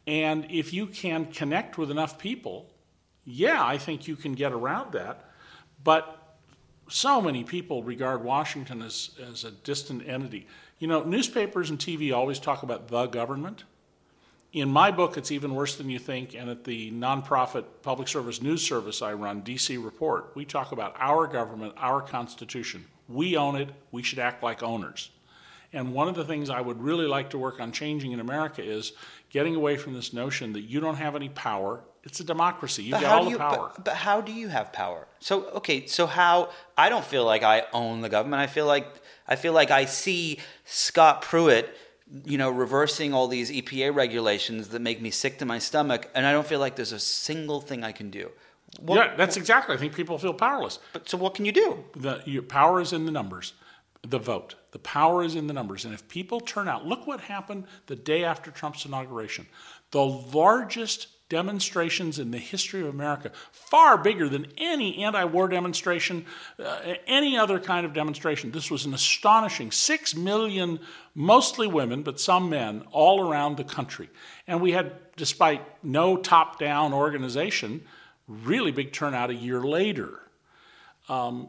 And 0.07 0.47
if 0.51 0.75
you 0.75 0.87
can 0.87 1.27
connect 1.27 1.79
with 1.79 1.91
enough 1.91 2.19
people, 2.19 2.71
yeah, 3.25 3.65
I 3.65 3.79
think 3.79 4.07
you 4.07 4.17
can 4.17 4.35
get 4.35 4.53
around 4.53 4.93
that. 4.93 5.31
But 5.83 6.37
so 6.89 7.21
many 7.21 7.45
people 7.45 7.83
regard 7.83 8.23
Washington 8.23 8.83
as, 8.83 9.11
as 9.31 9.45
a 9.45 9.51
distant 9.51 10.07
entity. 10.07 10.47
You 10.79 10.89
know, 10.89 11.03
newspapers 11.03 11.71
and 11.71 11.79
TV 11.79 12.15
always 12.15 12.39
talk 12.39 12.63
about 12.63 12.89
the 12.89 13.07
government. 13.07 13.65
In 14.55 14.69
my 14.71 14.93
book, 14.93 15.19
it's 15.19 15.33
even 15.33 15.53
worse 15.53 15.75
than 15.75 15.91
you 15.91 15.99
think. 15.99 16.35
And 16.35 16.49
at 16.49 16.63
the 16.63 16.93
nonprofit 16.93 17.65
public 17.83 18.07
service 18.07 18.41
news 18.41 18.63
service 18.63 19.03
I 19.03 19.13
run, 19.13 19.43
DC 19.43 19.85
Report, 19.85 20.31
we 20.37 20.45
talk 20.45 20.71
about 20.71 20.95
our 20.99 21.27
government, 21.27 21.75
our 21.77 22.01
Constitution. 22.01 22.85
We 23.09 23.37
own 23.37 23.57
it. 23.57 23.71
We 23.91 24.05
should 24.05 24.21
act 24.21 24.45
like 24.45 24.63
owners. 24.63 25.11
And 25.73 25.93
one 25.93 26.07
of 26.07 26.15
the 26.15 26.25
things 26.25 26.51
I 26.51 26.61
would 26.61 26.81
really 26.81 27.07
like 27.07 27.31
to 27.31 27.39
work 27.39 27.59
on 27.59 27.73
changing 27.73 28.13
in 28.13 28.21
America 28.21 28.63
is 28.63 28.93
getting 29.29 29.57
away 29.57 29.77
from 29.77 29.93
this 29.93 30.13
notion 30.13 30.53
that 30.53 30.63
you 30.63 30.79
don't 30.79 30.95
have 30.95 31.17
any 31.17 31.31
power. 31.31 31.81
It's 32.05 32.21
a 32.21 32.25
democracy. 32.25 32.85
You've 32.85 32.93
But 32.93 33.01
got 33.01 33.13
all 33.13 33.25
the 33.25 33.31
you? 33.31 33.39
power. 33.39 33.73
But, 33.75 33.85
but 33.85 33.95
how 33.95 34.21
do 34.21 34.31
you 34.31 34.47
have 34.47 34.73
power? 34.73 35.09
So 35.19 35.47
okay, 35.47 35.87
so 35.87 36.07
how? 36.07 36.51
I 36.79 36.89
don't 36.91 37.05
feel 37.05 37.25
like 37.25 37.43
I 37.43 37.65
own 37.73 38.03
the 38.03 38.09
government. 38.09 38.41
I 38.41 38.47
feel 38.47 38.67
like 38.67 38.87
I 39.27 39.35
feel 39.35 39.53
like 39.53 39.73
I 39.73 39.87
see 39.87 40.39
Scott 40.65 41.23
Pruitt, 41.23 41.77
you 42.25 42.39
know, 42.39 42.51
reversing 42.51 43.13
all 43.13 43.27
these 43.27 43.51
EPA 43.51 43.95
regulations 43.95 44.69
that 44.69 44.81
make 44.81 45.01
me 45.03 45.11
sick 45.11 45.39
to 45.39 45.45
my 45.45 45.59
stomach, 45.59 46.09
and 46.15 46.27
I 46.27 46.33
don't 46.33 46.47
feel 46.47 46.61
like 46.61 46.77
there's 46.77 46.93
a 46.93 47.01
single 47.01 47.61
thing 47.61 47.83
I 47.83 47.93
can 47.93 48.11
do. 48.11 48.31
What, 48.81 48.97
yeah, 48.97 49.17
that's 49.17 49.37
exactly. 49.37 49.75
I 49.75 49.79
think 49.79 49.95
people 49.95 50.19
feel 50.19 50.35
powerless. 50.35 50.79
But 50.93 51.09
so 51.09 51.19
what 51.19 51.35
can 51.35 51.45
you 51.45 51.53
do? 51.53 51.85
The 51.97 52.23
your 52.25 52.43
power 52.43 52.81
is 52.81 52.93
in 52.93 53.07
the 53.07 53.13
numbers, 53.13 53.55
the 54.03 54.19
vote. 54.19 54.55
The 54.73 54.79
power 54.81 55.23
is 55.23 55.35
in 55.35 55.47
the 55.47 55.53
numbers. 55.53 55.85
And 55.85 55.95
if 55.95 56.09
people 56.09 56.41
turn 56.41 56.69
out, 56.69 56.85
look 56.85 57.07
what 57.07 57.21
happened 57.21 57.65
the 57.87 57.97
day 57.97 58.25
after 58.25 58.51
Trump's 58.51 58.85
inauguration. 58.85 59.47
The 59.93 60.05
largest 60.05 61.09
demonstrations 61.35 62.21
in 62.21 62.31
the 62.31 62.39
history 62.39 62.81
of 62.81 62.87
America, 62.87 63.33
far 63.51 63.99
bigger 63.99 64.29
than 64.29 64.47
any 64.57 65.03
anti 65.03 65.25
war 65.25 65.49
demonstration, 65.49 66.25
uh, 66.61 66.95
any 67.09 67.37
other 67.37 67.59
kind 67.59 67.85
of 67.85 67.93
demonstration. 67.93 68.53
This 68.53 68.71
was 68.71 68.85
an 68.85 68.95
astonishing 68.95 69.73
six 69.73 70.15
million, 70.15 70.79
mostly 71.13 71.67
women, 71.67 72.05
but 72.05 72.21
some 72.21 72.51
men, 72.51 72.85
all 72.93 73.29
around 73.29 73.57
the 73.57 73.65
country. 73.65 74.09
And 74.47 74.61
we 74.61 74.71
had, 74.71 74.93
despite 75.17 75.61
no 75.83 76.17
top 76.17 76.61
down 76.61 76.93
organization, 76.93 77.83
really 78.29 78.71
big 78.71 78.93
turnout 78.93 79.31
a 79.31 79.35
year 79.35 79.61
later. 79.61 80.21
Um, 81.09 81.49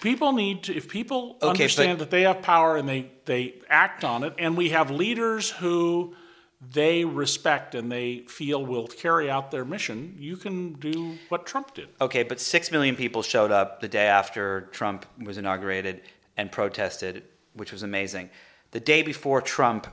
people 0.00 0.32
need 0.32 0.64
to, 0.64 0.76
if 0.76 0.88
people 0.88 1.36
Okay, 1.40 1.50
understand 1.50 2.00
that 2.00 2.10
they 2.10 2.22
have 2.22 2.42
power 2.42 2.76
and 2.76 2.88
they, 2.88 3.12
they 3.26 3.60
act 3.68 4.02
on 4.02 4.24
it, 4.24 4.34
and 4.40 4.56
we 4.56 4.70
have 4.70 4.90
leaders 4.90 5.50
who 5.50 6.16
they 6.60 7.04
respect 7.04 7.74
and 7.74 7.90
they 7.90 8.18
feel 8.28 8.64
will 8.64 8.86
carry 8.86 9.30
out 9.30 9.50
their 9.50 9.64
mission, 9.64 10.14
you 10.18 10.36
can 10.36 10.74
do 10.74 11.16
what 11.30 11.46
Trump 11.46 11.74
did. 11.74 11.88
Okay, 12.00 12.22
but 12.22 12.38
six 12.38 12.70
million 12.70 12.96
people 12.96 13.22
showed 13.22 13.50
up 13.50 13.80
the 13.80 13.88
day 13.88 14.06
after 14.06 14.68
Trump 14.72 15.06
was 15.22 15.38
inaugurated 15.38 16.02
and 16.36 16.52
protested, 16.52 17.22
which 17.54 17.72
was 17.72 17.82
amazing. 17.82 18.28
The 18.72 18.80
day 18.80 19.02
before 19.02 19.40
Trump 19.40 19.86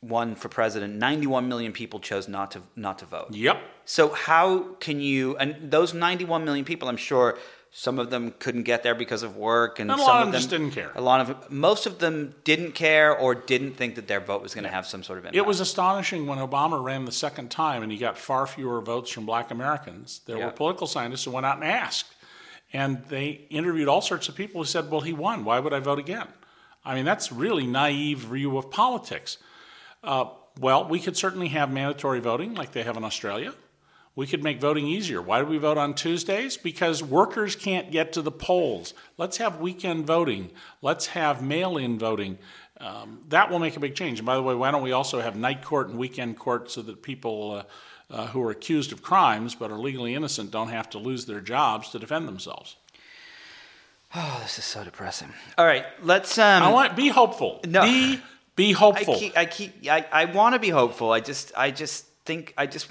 won 0.00 0.34
for 0.34 0.48
president, 0.48 0.94
91 0.94 1.48
million 1.48 1.72
people 1.72 2.00
chose 2.00 2.26
not 2.26 2.52
to 2.52 2.62
not 2.74 2.98
to 3.00 3.04
vote. 3.04 3.28
Yep. 3.32 3.60
So 3.84 4.10
how 4.10 4.74
can 4.74 5.00
you? 5.00 5.36
And 5.36 5.70
those 5.70 5.92
91 5.92 6.44
million 6.44 6.64
people, 6.64 6.88
I'm 6.88 6.96
sure 6.96 7.36
some 7.70 7.98
of 7.98 8.10
them 8.10 8.32
couldn't 8.38 8.62
get 8.62 8.82
there 8.82 8.94
because 8.94 9.22
of 9.22 9.36
work, 9.36 9.78
and, 9.78 9.90
And 9.90 10.00
a 10.00 10.02
some 10.02 10.12
lot 10.12 10.26
of 10.26 10.32
them 10.32 10.40
just 10.40 10.50
didn't 10.50 10.70
care. 10.70 10.90
A 10.94 11.00
lot 11.00 11.20
of 11.20 11.50
most 11.50 11.86
of 11.86 11.98
them 11.98 12.34
didn't 12.44 12.72
care 12.72 13.16
or 13.16 13.34
didn't 13.34 13.74
think 13.74 13.94
that 13.96 14.08
their 14.08 14.20
vote 14.20 14.42
was 14.42 14.54
going 14.54 14.64
to 14.64 14.70
have 14.70 14.86
some 14.86 15.02
sort 15.02 15.18
of 15.18 15.24
impact. 15.26 15.36
It 15.36 15.46
was 15.46 15.60
astonishing 15.60 16.26
when 16.26 16.38
Obama 16.38 16.82
ran 16.82 17.04
the 17.04 17.12
second 17.12 17.50
time 17.50 17.82
and 17.82 17.92
he 17.92 17.98
got 17.98 18.16
far 18.18 18.46
fewer 18.46 18.80
votes 18.80 19.10
from 19.10 19.26
black 19.26 19.50
Americans. 19.50 20.20
There 20.26 20.38
Yeah. 20.38 20.46
were 20.46 20.52
political 20.52 20.86
scientists 20.86 21.24
who 21.24 21.30
went 21.30 21.46
out 21.46 21.56
and 21.56 21.64
asked. 21.64 22.14
And 22.72 23.04
they 23.08 23.46
interviewed 23.48 23.88
all 23.88 24.02
sorts 24.02 24.28
of 24.28 24.34
people 24.34 24.60
who 24.60 24.66
said, 24.66 24.90
well, 24.90 25.00
he 25.00 25.12
won. 25.14 25.44
Why 25.44 25.58
would 25.58 25.72
I 25.72 25.78
vote 25.80 25.98
again? 25.98 26.28
I 26.84 26.94
mean, 26.94 27.04
that's 27.04 27.30
really 27.32 27.66
naive 27.66 28.18
view 28.20 28.58
of 28.58 28.70
politics. 28.70 29.38
Uh, 30.04 30.26
well, 30.60 30.86
we 30.88 31.00
could 31.00 31.16
certainly 31.16 31.48
have 31.48 31.70
mandatory 31.72 32.20
voting 32.20 32.54
like 32.54 32.72
they 32.72 32.82
have 32.82 32.96
in 32.96 33.04
Australia. 33.04 33.54
We 34.18 34.26
could 34.26 34.42
make 34.42 34.60
voting 34.60 34.88
easier. 34.88 35.22
Why 35.22 35.38
do 35.38 35.46
we 35.46 35.58
vote 35.58 35.78
on 35.78 35.94
Tuesdays? 35.94 36.56
Because 36.56 37.04
workers 37.04 37.54
can't 37.54 37.92
get 37.92 38.14
to 38.14 38.20
the 38.20 38.32
polls. 38.32 38.92
Let's 39.16 39.36
have 39.36 39.60
weekend 39.60 40.08
voting. 40.08 40.50
Let's 40.82 41.06
have 41.06 41.40
mail 41.40 41.76
in 41.76 42.00
voting. 42.00 42.38
Um, 42.80 43.20
that 43.28 43.48
will 43.48 43.60
make 43.60 43.76
a 43.76 43.80
big 43.80 43.94
change. 43.94 44.18
And 44.18 44.26
by 44.26 44.34
the 44.34 44.42
way, 44.42 44.56
why 44.56 44.72
don't 44.72 44.82
we 44.82 44.90
also 44.90 45.20
have 45.20 45.36
night 45.36 45.62
court 45.62 45.88
and 45.88 45.96
weekend 45.96 46.36
court 46.36 46.68
so 46.68 46.82
that 46.82 47.00
people 47.00 47.64
uh, 48.10 48.12
uh, 48.12 48.26
who 48.26 48.42
are 48.42 48.50
accused 48.50 48.90
of 48.90 49.02
crimes 49.02 49.54
but 49.54 49.70
are 49.70 49.78
legally 49.78 50.16
innocent 50.16 50.50
don't 50.50 50.70
have 50.70 50.90
to 50.90 50.98
lose 50.98 51.26
their 51.26 51.40
jobs 51.40 51.90
to 51.90 52.00
defend 52.00 52.26
themselves? 52.26 52.74
oh, 54.16 54.40
this 54.42 54.58
is 54.58 54.64
so 54.64 54.82
depressing. 54.82 55.32
All 55.56 55.64
right, 55.64 55.84
let's. 56.02 56.38
Um, 56.38 56.64
I 56.64 56.72
want 56.72 56.96
be 56.96 57.06
hopeful. 57.06 57.60
No. 57.64 57.82
Be 57.82 58.20
be 58.56 58.70
I 58.70 58.78
hopeful. 58.78 59.14
keep. 59.14 59.38
I 59.38 59.44
keep. 59.44 59.86
I, 59.88 60.04
I 60.10 60.24
want 60.24 60.56
to 60.56 60.58
be 60.58 60.70
hopeful. 60.70 61.12
I 61.12 61.20
just. 61.20 61.52
I 61.56 61.70
just 61.70 62.04
think. 62.24 62.52
I 62.58 62.66
just. 62.66 62.88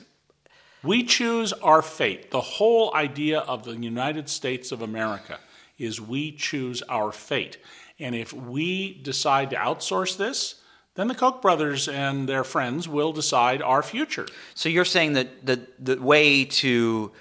We 0.84 1.04
choose 1.04 1.54
our 1.54 1.82
fate. 1.82 2.32
The 2.32 2.42
whole 2.42 2.94
idea 2.94 3.40
of 3.40 3.64
the 3.64 3.76
United 3.76 4.30
States 4.30 4.72
of 4.72 4.82
America 4.82 5.40
is 5.78 6.00
we 6.00 6.32
choose 6.32 6.82
our 6.84 7.12
fate. 7.12 7.58
And 8.00 8.16
if 8.16 8.34
we 8.34 8.94
decide 8.94 9.50
to 9.52 9.56
outsource 9.56 10.18
this, 10.18 10.56
then 10.96 11.08
the 11.08 11.16
Koch 11.16 11.42
brothers 11.42 11.88
and 11.88 12.28
their 12.28 12.44
friends 12.44 12.88
will 12.88 13.12
decide 13.12 13.62
our 13.62 13.84
future. 13.84 14.26
So 14.56 14.70
you're 14.70 14.86
saying 14.86 15.14
that 15.14 15.46
the 15.46 15.68
the 15.80 16.02
way 16.02 16.46
to 16.46 17.12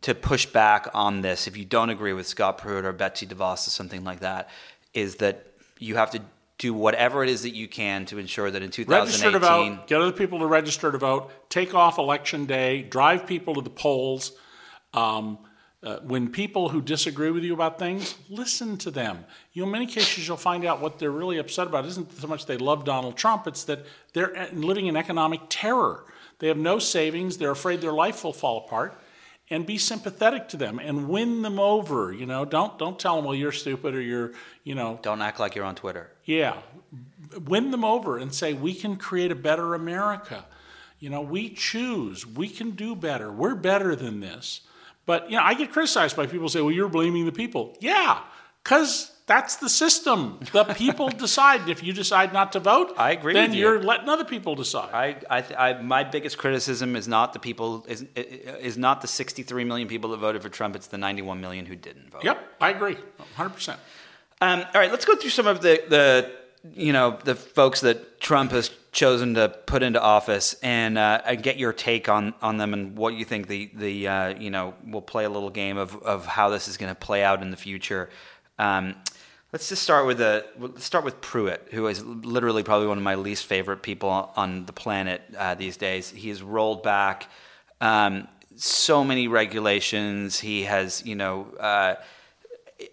to 0.00 0.14
push 0.14 0.46
back 0.46 0.88
on 0.94 1.22
this, 1.22 1.46
if 1.46 1.56
you 1.56 1.64
don't 1.64 1.90
agree 1.90 2.12
with 2.12 2.26
Scott 2.26 2.58
Pruitt 2.58 2.84
or 2.84 2.92
Betsy 2.92 3.26
DeVos 3.26 3.66
or 3.66 3.70
something 3.70 4.04
like 4.04 4.20
that, 4.20 4.48
is 4.94 5.16
that 5.16 5.46
you 5.78 5.96
have 5.96 6.10
to 6.12 6.22
do 6.58 6.74
whatever 6.74 7.22
it 7.22 7.30
is 7.30 7.42
that 7.42 7.54
you 7.54 7.68
can 7.68 8.04
to 8.06 8.18
ensure 8.18 8.50
that 8.50 8.62
in 8.62 8.70
Register 8.70 9.30
2018. 9.30 9.32
to 9.32 9.38
vote, 9.38 9.86
get 9.86 10.00
other 10.00 10.12
people 10.12 10.40
to 10.40 10.46
register 10.46 10.90
to 10.90 10.98
vote, 10.98 11.30
take 11.48 11.72
off 11.72 11.98
election 11.98 12.46
day, 12.46 12.82
drive 12.82 13.26
people 13.26 13.54
to 13.54 13.60
the 13.60 13.70
polls. 13.70 14.32
Um, 14.92 15.38
uh, 15.80 16.00
when 16.00 16.28
people 16.28 16.68
who 16.68 16.82
disagree 16.82 17.30
with 17.30 17.44
you 17.44 17.54
about 17.54 17.78
things, 17.78 18.16
listen 18.28 18.76
to 18.78 18.90
them. 18.90 19.24
You 19.52 19.62
know, 19.62 19.66
in 19.66 19.72
many 19.72 19.86
cases, 19.86 20.26
you'll 20.26 20.36
find 20.36 20.64
out 20.64 20.80
what 20.80 20.98
they're 20.98 21.12
really 21.12 21.38
upset 21.38 21.68
about 21.68 21.86
isn't 21.86 22.12
so 22.18 22.26
much 22.26 22.46
they 22.46 22.56
love 22.56 22.84
Donald 22.84 23.16
Trump, 23.16 23.46
it's 23.46 23.62
that 23.64 23.86
they're 24.12 24.36
uh, 24.36 24.48
living 24.52 24.86
in 24.86 24.96
economic 24.96 25.40
terror. 25.48 26.04
They 26.40 26.48
have 26.48 26.56
no 26.56 26.80
savings, 26.80 27.38
they're 27.38 27.52
afraid 27.52 27.80
their 27.80 27.92
life 27.92 28.24
will 28.24 28.32
fall 28.32 28.64
apart. 28.66 29.00
And 29.50 29.64
be 29.64 29.78
sympathetic 29.78 30.48
to 30.50 30.58
them 30.58 30.78
and 30.78 31.08
win 31.08 31.40
them 31.40 31.58
over. 31.58 32.12
You 32.12 32.26
know, 32.26 32.44
don't 32.44 32.78
don't 32.78 32.98
tell 32.98 33.16
them, 33.16 33.24
well, 33.24 33.34
you're 33.34 33.50
stupid 33.52 33.94
or 33.94 34.00
you're, 34.00 34.32
you 34.62 34.74
know, 34.74 34.98
Don't 35.02 35.22
act 35.22 35.40
like 35.40 35.54
you're 35.54 35.64
on 35.64 35.74
Twitter. 35.74 36.10
yeah. 36.24 36.56
Win 37.46 37.70
them 37.70 37.84
over 37.84 38.16
and 38.18 38.34
say, 38.34 38.52
we 38.54 38.72
can 38.74 38.96
create 38.96 39.30
a 39.30 39.34
better 39.34 39.74
America. 39.74 40.44
You 40.98 41.10
know, 41.10 41.20
we 41.20 41.50
choose. 41.50 42.26
We 42.26 42.48
can 42.48 42.70
do 42.72 42.94
better. 42.96 43.30
We're 43.30 43.54
better 43.54 43.94
than 43.94 44.20
this. 44.20 44.62
But, 45.06 45.30
you 45.30 45.36
know, 45.36 45.42
I 45.42 45.54
get 45.54 45.72
criticized 45.72 46.16
by 46.16 46.26
people 46.26 46.42
who 46.42 46.48
say, 46.48 46.60
well, 46.60 46.72
you're 46.72 46.88
blaming 46.88 47.24
the 47.26 47.32
people. 47.32 47.76
Yeah, 47.80 48.20
because 48.62 49.12
that's 49.28 49.56
the 49.56 49.68
system. 49.68 50.40
The 50.52 50.64
people 50.64 51.08
decide. 51.26 51.68
If 51.68 51.84
you 51.84 51.92
decide 51.92 52.32
not 52.32 52.52
to 52.52 52.60
vote, 52.60 52.94
I 52.96 53.12
agree 53.12 53.34
then 53.34 53.52
you. 53.52 53.60
you're 53.60 53.82
letting 53.82 54.08
other 54.08 54.24
people 54.24 54.56
decide. 54.56 54.90
I, 54.92 55.38
I, 55.38 55.70
I, 55.70 55.82
my 55.82 56.02
biggest 56.02 56.38
criticism 56.38 56.96
is 56.96 57.06
not 57.06 57.34
the 57.34 57.38
people 57.38 57.84
is 57.86 58.04
is 58.16 58.76
not 58.76 59.02
the 59.02 59.06
63 59.06 59.64
million 59.64 59.86
people 59.86 60.10
that 60.10 60.16
voted 60.16 60.42
for 60.42 60.48
Trump. 60.48 60.74
It's 60.74 60.88
the 60.88 60.98
91 60.98 61.40
million 61.40 61.66
who 61.66 61.76
didn't 61.76 62.10
vote. 62.10 62.24
yep, 62.24 62.42
I 62.60 62.70
agree. 62.70 62.96
100%. 63.36 63.76
Um, 64.40 64.60
all 64.60 64.80
right, 64.80 64.90
let's 64.90 65.04
go 65.04 65.14
through 65.14 65.30
some 65.30 65.46
of 65.46 65.60
the, 65.60 65.82
the 65.88 66.32
you 66.74 66.92
know 66.92 67.18
the 67.24 67.34
folks 67.34 67.82
that 67.82 68.20
Trump 68.20 68.50
has 68.52 68.70
chosen 68.92 69.34
to 69.34 69.48
put 69.66 69.82
into 69.82 70.00
office 70.00 70.56
and, 70.62 70.98
uh, 70.98 71.20
and 71.24 71.42
get 71.42 71.56
your 71.56 71.72
take 71.72 72.08
on, 72.08 72.34
on 72.40 72.56
them 72.56 72.72
and 72.72 72.96
what 72.96 73.14
you 73.14 73.24
think 73.24 73.46
the 73.46 73.70
the 73.74 74.08
uh, 74.08 74.28
you 74.38 74.50
know 74.50 74.74
we'll 74.86 75.02
play 75.02 75.24
a 75.24 75.28
little 75.28 75.50
game 75.50 75.76
of, 75.76 75.94
of 76.02 76.24
how 76.26 76.48
this 76.48 76.66
is 76.66 76.76
going 76.76 76.90
to 76.90 76.98
play 76.98 77.22
out 77.22 77.42
in 77.42 77.50
the 77.50 77.56
future. 77.56 78.08
Um, 78.58 78.96
let's 79.52 79.68
just 79.68 79.82
start 79.82 80.06
with 80.06 80.20
a 80.20 80.44
let's 80.58 80.84
start 80.84 81.04
with 81.04 81.20
Pruitt, 81.20 81.68
who 81.70 81.86
is 81.86 82.04
literally 82.04 82.62
probably 82.62 82.86
one 82.86 82.98
of 82.98 83.04
my 83.04 83.14
least 83.14 83.46
favorite 83.46 83.82
people 83.82 84.32
on 84.36 84.66
the 84.66 84.72
planet 84.72 85.22
uh, 85.36 85.54
these 85.54 85.76
days. 85.76 86.10
He 86.10 86.28
has 86.28 86.42
rolled 86.42 86.82
back 86.82 87.28
um, 87.80 88.28
so 88.56 89.04
many 89.04 89.28
regulations. 89.28 90.40
He 90.40 90.64
has 90.64 91.04
you 91.04 91.14
know. 91.14 91.46
Uh, 91.58 91.94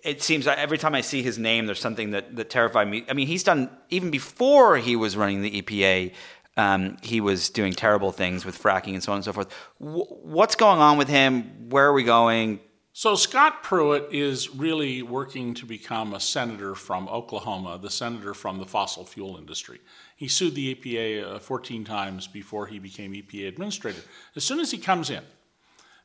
it 0.04 0.24
seems 0.24 0.48
every 0.48 0.80
time 0.80 0.96
I 0.96 1.02
see 1.02 1.22
his 1.22 1.38
name, 1.38 1.68
there's 1.68 1.80
something 1.80 2.10
that, 2.12 2.36
that 2.38 2.50
terrified 2.50 2.88
me. 2.88 3.06
I 3.08 3.14
mean, 3.14 3.28
he's 3.28 3.44
done 3.44 3.70
even 3.92 4.10
before 4.10 4.78
he 4.78 4.96
was 4.96 5.16
running 5.16 5.44
the 5.44 5.62
EPA. 5.62 6.12
Um, 6.58 6.98
he 7.04 7.22
was 7.22 7.50
doing 7.50 7.74
terrible 7.74 8.12
things 8.12 8.46
with 8.46 8.60
fracking 8.60 8.94
and 8.94 9.04
so 9.04 9.12
on 9.12 9.18
and 9.18 9.26
so 9.26 9.34
forth. 9.34 9.54
W- 9.80 10.06
what's 10.06 10.56
going 10.56 10.80
on 10.80 10.98
with 10.98 11.10
him? 11.10 11.70
Where 11.70 11.86
are 11.86 11.94
we 11.94 12.04
going? 12.04 12.62
So 12.98 13.16
Scott 13.16 13.62
Pruitt 13.62 14.14
is 14.14 14.56
really 14.56 15.02
working 15.02 15.54
to 15.56 15.66
become 15.66 16.14
a 16.14 16.20
senator 16.22 16.76
from 16.76 17.10
Oklahoma, 17.10 17.78
the 17.78 17.90
senator 17.90 18.34
from 18.34 18.58
the 18.58 18.66
fossil 18.66 19.04
fuel 19.04 19.36
industry. 19.36 19.82
He 20.16 20.30
sued 20.30 20.56
the 20.56 20.74
EPA 20.74 21.36
uh, 21.36 21.40
14 21.40 21.84
times 21.84 22.26
before 22.26 22.68
he 22.68 22.80
became 22.80 23.12
EPA 23.12 23.50
administrator. 23.50 24.00
As 24.38 24.46
soon 24.46 24.62
as 24.62 24.72
he 24.72 24.78
comes 24.78 25.10
in, 25.10 25.24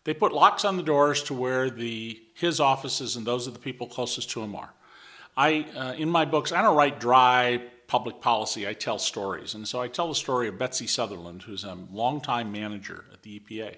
they 0.02 0.12
put 0.12 0.32
locks 0.32 0.64
on 0.64 0.76
the 0.76 0.82
doors 0.82 1.22
to 1.22 1.32
where 1.32 1.70
the 1.70 2.20
his 2.34 2.58
offices 2.58 3.14
and 3.14 3.24
those 3.24 3.46
of 3.46 3.52
the 3.52 3.60
people 3.60 3.86
closest 3.86 4.28
to 4.30 4.42
him 4.42 4.56
are. 4.56 4.74
I 5.36 5.66
uh, 5.76 5.92
in 5.96 6.10
my 6.10 6.24
books 6.24 6.50
I 6.50 6.60
don't 6.60 6.76
write 6.76 6.98
dry 6.98 7.62
public 7.86 8.20
policy. 8.20 8.66
I 8.66 8.72
tell 8.72 8.98
stories, 8.98 9.54
and 9.54 9.68
so 9.68 9.80
I 9.80 9.86
tell 9.86 10.08
the 10.08 10.16
story 10.16 10.48
of 10.48 10.58
Betsy 10.58 10.88
Southerland, 10.88 11.42
who's 11.44 11.62
a 11.62 11.78
longtime 11.92 12.50
manager 12.50 13.04
at 13.12 13.22
the 13.22 13.38
EPA, 13.38 13.76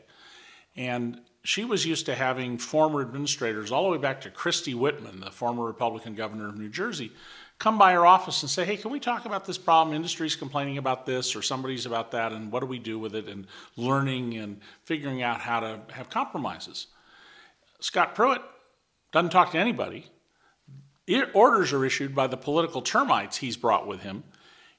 and 0.76 1.20
she 1.44 1.64
was 1.64 1.84
used 1.84 2.06
to 2.06 2.14
having 2.14 2.56
former 2.56 3.00
administrators 3.00 3.72
all 3.72 3.84
the 3.84 3.90
way 3.90 3.98
back 3.98 4.20
to 4.20 4.30
Christie 4.30 4.74
Whitman, 4.74 5.20
the 5.20 5.30
former 5.30 5.64
Republican 5.64 6.14
governor 6.14 6.48
of 6.48 6.56
New 6.56 6.68
Jersey, 6.68 7.10
come 7.58 7.78
by 7.78 7.92
her 7.92 8.06
office 8.06 8.42
and 8.42 8.50
say, 8.50 8.64
hey, 8.64 8.76
can 8.76 8.90
we 8.90 9.00
talk 9.00 9.24
about 9.24 9.44
this 9.44 9.58
problem? 9.58 9.94
Industry's 9.94 10.36
complaining 10.36 10.78
about 10.78 11.06
this, 11.06 11.34
or 11.34 11.42
somebody's 11.42 11.86
about 11.86 12.10
that, 12.12 12.32
and 12.32 12.50
what 12.50 12.60
do 12.60 12.66
we 12.66 12.78
do 12.78 12.98
with 12.98 13.14
it? 13.14 13.28
And 13.28 13.46
learning 13.76 14.36
and 14.36 14.60
figuring 14.84 15.22
out 15.22 15.40
how 15.40 15.60
to 15.60 15.80
have 15.92 16.10
compromises. 16.10 16.88
Scott 17.80 18.14
Pruitt 18.14 18.42
doesn't 19.12 19.30
talk 19.30 19.52
to 19.52 19.58
anybody. 19.58 20.06
Orders 21.34 21.72
are 21.72 21.84
issued 21.84 22.14
by 22.14 22.28
the 22.28 22.36
political 22.36 22.82
termites 22.82 23.38
he's 23.38 23.56
brought 23.56 23.86
with 23.86 24.00
him. 24.00 24.24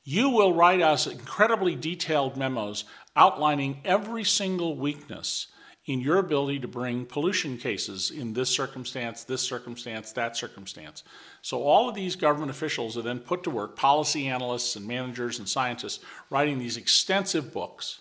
You 0.03 0.29
will 0.29 0.53
write 0.53 0.81
us 0.81 1.07
incredibly 1.07 1.75
detailed 1.75 2.35
memos 2.37 2.85
outlining 3.15 3.81
every 3.85 4.23
single 4.23 4.75
weakness 4.75 5.47
in 5.85 5.99
your 5.99 6.17
ability 6.17 6.59
to 6.59 6.67
bring 6.67 7.05
pollution 7.05 7.57
cases 7.57 8.09
in 8.09 8.33
this 8.33 8.49
circumstance, 8.49 9.23
this 9.25 9.41
circumstance, 9.41 10.13
that 10.13 10.37
circumstance. 10.37 11.03
So 11.41 11.63
all 11.63 11.89
of 11.89 11.95
these 11.95 12.15
government 12.15 12.51
officials 12.51 12.97
are 12.97 13.01
then 13.01 13.19
put 13.19 13.43
to 13.43 13.49
work, 13.49 13.75
policy 13.75 14.27
analysts 14.27 14.77
and 14.77 14.87
managers 14.87 15.39
and 15.39 15.49
scientists, 15.49 16.03
writing 16.29 16.57
these 16.57 16.77
extensive 16.77 17.51
books. 17.51 17.99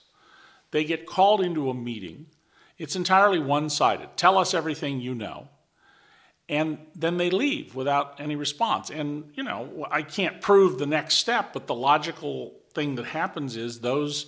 They 0.71 0.85
get 0.85 1.07
called 1.07 1.41
into 1.41 1.71
a 1.71 1.75
meeting. 1.75 2.27
It's 2.79 2.97
entirely 2.97 3.41
one 3.41 3.69
sided. 3.69 4.17
Tell 4.17 4.39
us 4.39 4.55
everything 4.55 5.01
you 5.01 5.15
know. 5.15 5.49
And 6.49 6.79
then 6.95 7.17
they 7.17 7.31
leave 7.31 7.75
without 7.75 8.21
any 8.21 8.37
response. 8.37 8.91
And, 8.91 9.33
you 9.35 9.43
know, 9.43 9.87
I 9.91 10.03
can't 10.03 10.41
prove 10.41 10.79
the 10.79 10.87
next 10.87 11.15
step, 11.15 11.53
but 11.53 11.67
the 11.67 11.75
logical 11.75 12.55
thing 12.75 12.95
that 12.97 13.07
happens 13.07 13.57
is 13.57 13.81
those 13.81 14.27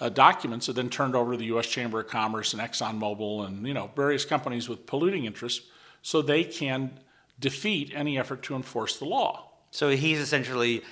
uh, 0.00 0.08
documents 0.08 0.68
are 0.68 0.72
then 0.72 0.90
turned 0.90 1.14
over 1.14 1.32
to 1.32 1.38
the 1.38 1.46
U.S. 1.46 1.66
Chamber 1.66 2.00
of 2.00 2.08
Commerce 2.08 2.52
and 2.52 2.62
ExxonMobil 2.62 3.46
and, 3.46 3.66
you 3.66 3.74
know, 3.74 3.90
various 3.96 4.24
companies 4.24 4.68
with 4.68 4.86
polluting 4.86 5.24
interests 5.24 5.66
so 6.02 6.22
they 6.22 6.44
can 6.44 6.98
defeat 7.40 7.92
any 7.94 8.18
effort 8.18 8.42
to 8.44 8.54
enforce 8.54 8.98
the 8.98 9.04
law. 9.04 9.50
So 9.70 9.90
he's 9.90 10.18
essentially 10.18 10.82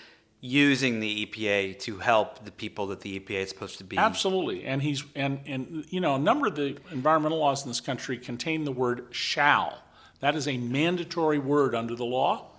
using 0.40 1.00
the 1.00 1.24
EPA 1.24 1.78
to 1.78 1.98
help 1.98 2.44
the 2.44 2.50
people 2.50 2.86
that 2.88 3.00
the 3.00 3.18
EPA 3.18 3.44
is 3.44 3.48
supposed 3.48 3.78
to 3.78 3.84
be. 3.84 3.96
Absolutely, 3.96 4.64
and 4.64 4.82
he's 4.82 5.02
and 5.14 5.40
and 5.46 5.86
you 5.88 6.00
know 6.00 6.16
a 6.16 6.18
number 6.18 6.48
of 6.48 6.54
the 6.54 6.76
environmental 6.90 7.38
laws 7.38 7.62
in 7.62 7.70
this 7.70 7.80
country 7.80 8.18
contain 8.18 8.64
the 8.64 8.72
word 8.72 9.06
shall. 9.10 9.82
That 10.20 10.36
is 10.36 10.46
a 10.46 10.58
mandatory 10.58 11.38
word 11.38 11.74
under 11.74 11.94
the 11.94 12.04
law. 12.04 12.50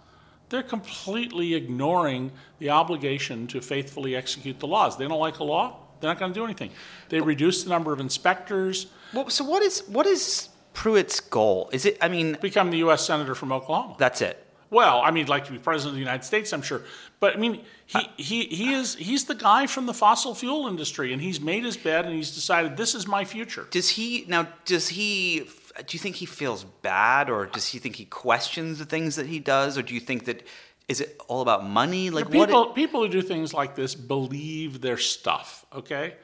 They're 0.50 0.64
completely 0.64 1.54
ignoring 1.54 2.32
the 2.60 2.72
obligation 2.72 3.46
to 3.48 3.62
faithfully 3.62 4.16
execute 4.16 4.60
the 4.60 4.68
laws. 4.68 4.98
They 4.98 5.08
don't 5.08 5.20
like 5.20 5.40
a 5.40 5.44
law, 5.44 5.85
they're 6.00 6.10
not 6.10 6.20
going 6.20 6.34
to 6.34 6.40
do 6.40 6.44
anything. 6.44 6.72
They 7.10 7.22
reduce 7.22 7.64
the 7.64 7.70
number 7.70 7.94
of 7.94 8.00
inspectors. 8.00 8.88
Well, 9.14 9.30
so 9.30 9.44
what 9.44 9.62
is 9.64 9.84
what 9.88 10.06
is 10.06 10.50
Pruitt's 10.74 11.20
goal? 11.20 11.70
Is 11.74 11.86
it? 11.86 11.98
I 12.02 12.08
mean, 12.08 12.38
become 12.42 12.72
the 12.72 12.78
U.S. 12.80 13.06
senator 13.06 13.36
from 13.36 13.52
Oklahoma. 13.52 13.96
That's 13.98 14.22
it. 14.22 14.42
Well, 14.70 15.02
I 15.02 15.12
mean, 15.12 15.26
he'd 15.26 15.30
like 15.30 15.46
to 15.46 15.52
be 15.52 15.58
president 15.58 15.92
of 15.92 15.96
the 15.96 16.02
United 16.02 16.24
States, 16.24 16.52
I'm 16.52 16.62
sure. 16.62 16.82
But 17.20 17.36
I 17.36 17.38
mean, 17.38 17.62
he, 17.86 18.10
he, 18.18 18.44
he 18.46 18.74
is 18.74 18.96
he's 18.96 19.26
the 19.26 19.36
guy 19.36 19.68
from 19.68 19.86
the 19.86 19.94
fossil 19.94 20.36
fuel 20.36 20.68
industry, 20.68 21.14
and 21.14 21.22
he's 21.22 21.40
made 21.40 21.64
his 21.64 21.78
bed, 21.78 22.06
and 22.06 22.14
he's 22.14 22.32
decided 22.32 22.76
this 22.76 22.96
is 22.96 23.08
my 23.08 23.26
future. 23.26 23.68
Does 23.72 23.90
he 23.90 24.26
now? 24.28 24.48
Does 24.66 24.90
he? 24.90 25.48
Do 25.78 25.86
you 25.92 26.00
think 26.00 26.16
he 26.16 26.26
feels 26.26 26.64
bad, 26.64 27.30
or 27.30 27.46
does 27.46 27.68
he 27.68 27.80
think 27.80 27.96
he 27.96 28.06
questions 28.06 28.80
the 28.80 28.86
things 28.86 29.16
that 29.18 29.28
he 29.28 29.40
does, 29.40 29.78
or 29.78 29.82
do 29.82 29.94
you 29.94 30.00
think 30.00 30.26
that 30.26 30.46
is 30.88 31.02
it 31.02 31.20
all 31.28 31.42
about 31.42 31.66
money? 31.66 32.10
Like 32.10 32.30
people, 32.30 32.68
what? 32.68 32.76
people 32.76 33.02
who 33.02 33.10
do 33.10 33.22
things 33.22 33.54
like 33.54 33.76
this 33.76 33.96
believe 33.96 34.82
their 34.82 34.98
stuff, 34.98 35.66
okay? 35.74 36.16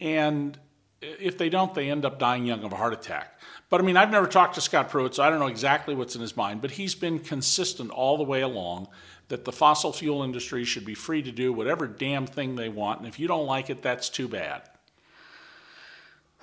And 0.00 0.58
if 1.00 1.38
they 1.38 1.48
don't, 1.48 1.74
they 1.74 1.90
end 1.90 2.04
up 2.04 2.18
dying 2.18 2.44
young 2.46 2.64
of 2.64 2.72
a 2.72 2.76
heart 2.76 2.92
attack. 2.92 3.40
But 3.68 3.80
I 3.80 3.84
mean, 3.84 3.96
I've 3.96 4.10
never 4.10 4.26
talked 4.26 4.56
to 4.56 4.60
Scott 4.60 4.90
Pruitt, 4.90 5.14
so 5.14 5.22
I 5.22 5.30
don't 5.30 5.38
know 5.38 5.46
exactly 5.46 5.94
what's 5.94 6.14
in 6.14 6.20
his 6.20 6.36
mind. 6.36 6.60
But 6.60 6.72
he's 6.72 6.94
been 6.94 7.18
consistent 7.18 7.90
all 7.90 8.16
the 8.16 8.24
way 8.24 8.40
along 8.40 8.88
that 9.28 9.44
the 9.44 9.52
fossil 9.52 9.92
fuel 9.92 10.22
industry 10.22 10.64
should 10.64 10.84
be 10.84 10.94
free 10.94 11.22
to 11.22 11.32
do 11.32 11.52
whatever 11.52 11.86
damn 11.86 12.26
thing 12.26 12.56
they 12.56 12.68
want, 12.68 12.98
and 12.98 13.08
if 13.08 13.18
you 13.18 13.26
don't 13.26 13.46
like 13.46 13.70
it, 13.70 13.82
that's 13.82 14.10
too 14.10 14.28
bad. 14.28 14.62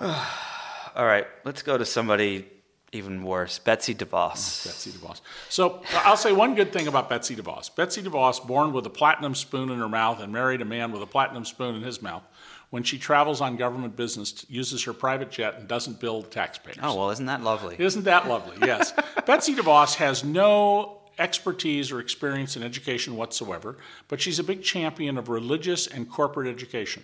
all 0.00 1.06
right, 1.06 1.26
let's 1.44 1.62
go 1.62 1.78
to 1.78 1.84
somebody 1.84 2.48
even 2.92 3.22
worse, 3.22 3.58
Betsy 3.58 3.94
DeVos. 3.94 4.66
Oh, 4.66 4.68
Betsy 4.68 4.90
DeVos. 4.90 5.20
So 5.48 5.82
I'll 6.04 6.16
say 6.16 6.32
one 6.32 6.54
good 6.54 6.72
thing 6.72 6.88
about 6.88 7.08
Betsy 7.08 7.36
DeVos. 7.36 7.74
Betsy 7.74 8.02
DeVos, 8.02 8.44
born 8.44 8.72
with 8.72 8.84
a 8.86 8.90
platinum 8.90 9.34
spoon 9.34 9.70
in 9.70 9.78
her 9.78 9.88
mouth 9.88 10.20
and 10.20 10.32
married 10.32 10.60
a 10.60 10.64
man 10.64 10.90
with 10.90 11.02
a 11.02 11.06
platinum 11.06 11.44
spoon 11.44 11.76
in 11.76 11.82
his 11.82 12.02
mouth, 12.02 12.22
when 12.70 12.82
she 12.82 12.98
travels 12.98 13.40
on 13.40 13.56
government 13.56 13.96
business, 13.96 14.44
uses 14.48 14.84
her 14.84 14.92
private 14.92 15.30
jet 15.30 15.56
and 15.56 15.68
doesn't 15.68 16.00
bill 16.00 16.22
the 16.22 16.28
taxpayers. 16.28 16.78
Oh, 16.82 16.96
well, 16.96 17.10
isn't 17.10 17.26
that 17.26 17.42
lovely? 17.42 17.76
Isn't 17.78 18.04
that 18.04 18.28
lovely? 18.28 18.56
Yes. 18.66 18.92
Betsy 19.26 19.54
DeVos 19.54 19.96
has 19.96 20.24
no 20.24 20.98
expertise 21.18 21.92
or 21.92 22.00
experience 22.00 22.56
in 22.56 22.62
education 22.62 23.16
whatsoever, 23.16 23.76
but 24.08 24.20
she's 24.20 24.38
a 24.38 24.44
big 24.44 24.62
champion 24.62 25.18
of 25.18 25.28
religious 25.28 25.86
and 25.86 26.10
corporate 26.10 26.48
education. 26.48 27.02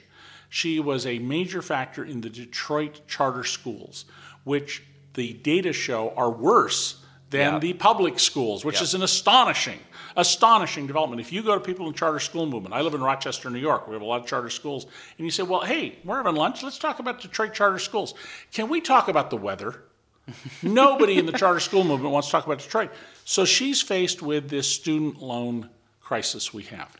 She 0.49 0.81
was 0.81 1.07
a 1.07 1.19
major 1.19 1.63
factor 1.63 2.05
in 2.05 2.21
the 2.21 2.31
Detroit 2.31 3.01
charter 3.07 3.45
schools, 3.45 4.05
which 4.45 4.83
the 5.17 5.33
data 5.33 5.73
show 5.73 6.13
are 6.17 6.31
worse 6.31 7.03
than 7.31 7.59
the 7.59 7.73
public 7.73 8.21
schools, 8.21 8.65
which 8.65 8.81
is 8.81 8.95
an 8.95 9.03
astonishing, 9.03 9.81
astonishing 10.15 10.87
development. 10.87 11.21
If 11.21 11.33
you 11.33 11.43
go 11.43 11.55
to 11.55 11.61
people 11.61 11.89
in 11.89 11.95
charter 11.95 12.21
school 12.21 12.47
movement, 12.47 12.75
I 12.75 12.83
live 12.83 12.95
in 12.95 13.03
Rochester, 13.03 13.51
New 13.51 13.59
York, 13.59 13.89
we 13.89 13.95
have 13.95 14.03
a 14.03 14.07
lot 14.07 14.21
of 14.21 14.27
charter 14.27 14.51
schools, 14.51 14.85
and 15.19 15.25
you 15.25 15.31
say, 15.31 15.43
well, 15.43 15.63
hey, 15.63 15.99
we're 16.05 16.19
having 16.19 16.37
lunch, 16.37 16.63
let's 16.63 16.79
talk 16.79 17.01
about 17.01 17.21
Detroit 17.21 17.53
charter 17.53 17.81
schools. 17.81 18.15
Can 18.53 18.69
we 18.69 18.81
talk 18.81 19.09
about 19.09 19.31
the 19.31 19.37
weather? 19.37 19.83
Nobody 20.63 21.19
in 21.19 21.27
the 21.27 21.33
charter 21.33 21.61
school 21.61 21.83
movement 21.83 22.13
wants 22.13 22.29
to 22.29 22.33
talk 22.33 22.47
about 22.47 22.59
Detroit. 22.59 22.93
So 23.25 23.45
she's 23.45 23.83
faced 23.83 24.23
with 24.23 24.49
this 24.49 24.69
student 24.69 25.21
loan 25.21 25.69
crisis 26.01 26.55
we 26.55 26.63
have. 26.65 26.97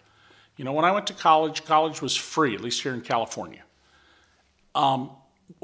You 0.57 0.65
know, 0.65 0.73
when 0.73 0.85
I 0.85 0.91
went 0.91 1.07
to 1.09 1.15
college, 1.15 1.65
college 1.65 2.01
was 2.03 2.17
free, 2.17 2.55
at 2.55 2.61
least 2.61 2.83
here 2.83 2.95
in 2.95 3.03
California. 3.03 3.63
Um, 4.75 5.11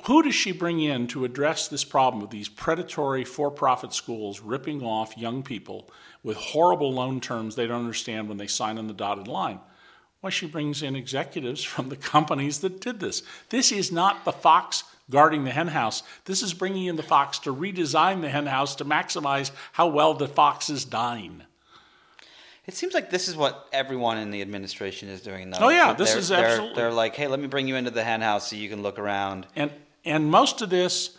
who 0.05 0.23
does 0.23 0.35
she 0.35 0.53
bring 0.53 0.81
in 0.81 1.07
to 1.09 1.25
address 1.25 1.69
this 1.69 1.85
problem 1.85 2.23
of 2.23 2.31
these 2.31 2.49
predatory 2.49 3.25
for 3.25 3.51
profit 3.51 3.93
schools 3.93 4.41
ripping 4.41 4.83
off 4.83 5.19
young 5.19 5.43
people 5.43 5.91
with 6.23 6.37
horrible 6.37 6.93
loan 6.93 7.21
terms 7.21 7.55
they 7.55 7.67
don't 7.67 7.81
understand 7.81 8.29
when 8.29 8.39
they 8.39 8.47
sign 8.47 8.79
on 8.79 8.87
the 8.87 8.95
dotted 8.95 9.29
line? 9.29 9.61
Why, 10.21 10.31
she 10.31 10.47
brings 10.47 10.83
in 10.83 10.95
executives 10.95 11.65
from 11.65 11.89
the 11.89 11.97
companies 11.97 12.61
that 12.61 12.81
did 12.81 13.01
this. 13.01 13.23
This 13.49 13.73
is 13.73 13.91
not 13.91 14.25
the 14.25 14.33
fox 14.33 14.85
guarding 15.11 15.45
the 15.45 15.51
henhouse. 15.51 16.05
This 16.25 16.43
is 16.43 16.55
bringing 16.55 16.87
in 16.87 16.97
the 16.97 17.03
fox 17.03 17.41
to 17.41 17.55
redesign 17.55 18.21
the 18.21 18.31
henhouse 18.31 18.77
to 18.77 18.85
maximize 18.85 19.51
how 19.73 19.89
well 19.89 20.15
the 20.15 20.29
foxes 20.29 20.85
dine. 20.85 21.45
It 22.67 22.75
seems 22.75 22.95
like 22.95 23.11
this 23.11 23.27
is 23.27 23.37
what 23.37 23.69
everyone 23.73 24.19
in 24.19 24.31
the 24.31 24.41
administration 24.41 25.09
is 25.09 25.21
doing, 25.21 25.51
though. 25.51 25.59
Oh 25.61 25.69
yeah, 25.69 25.93
this 25.95 26.11
they're, 26.11 26.19
is 26.19 26.29
they're, 26.29 26.45
absolutely. 26.47 26.77
They're 26.77 26.93
like, 26.93 27.17
hey, 27.17 27.27
let 27.27 27.41
me 27.41 27.49
bring 27.49 27.67
you 27.67 27.75
into 27.75 27.91
the 27.91 28.05
henhouse 28.05 28.51
so 28.51 28.57
you 28.57 28.69
can 28.69 28.83
look 28.83 28.99
around. 28.99 29.47
And 29.57 29.73
and 30.05 30.31
most 30.31 30.63
of 30.63 30.71
this 30.71 31.17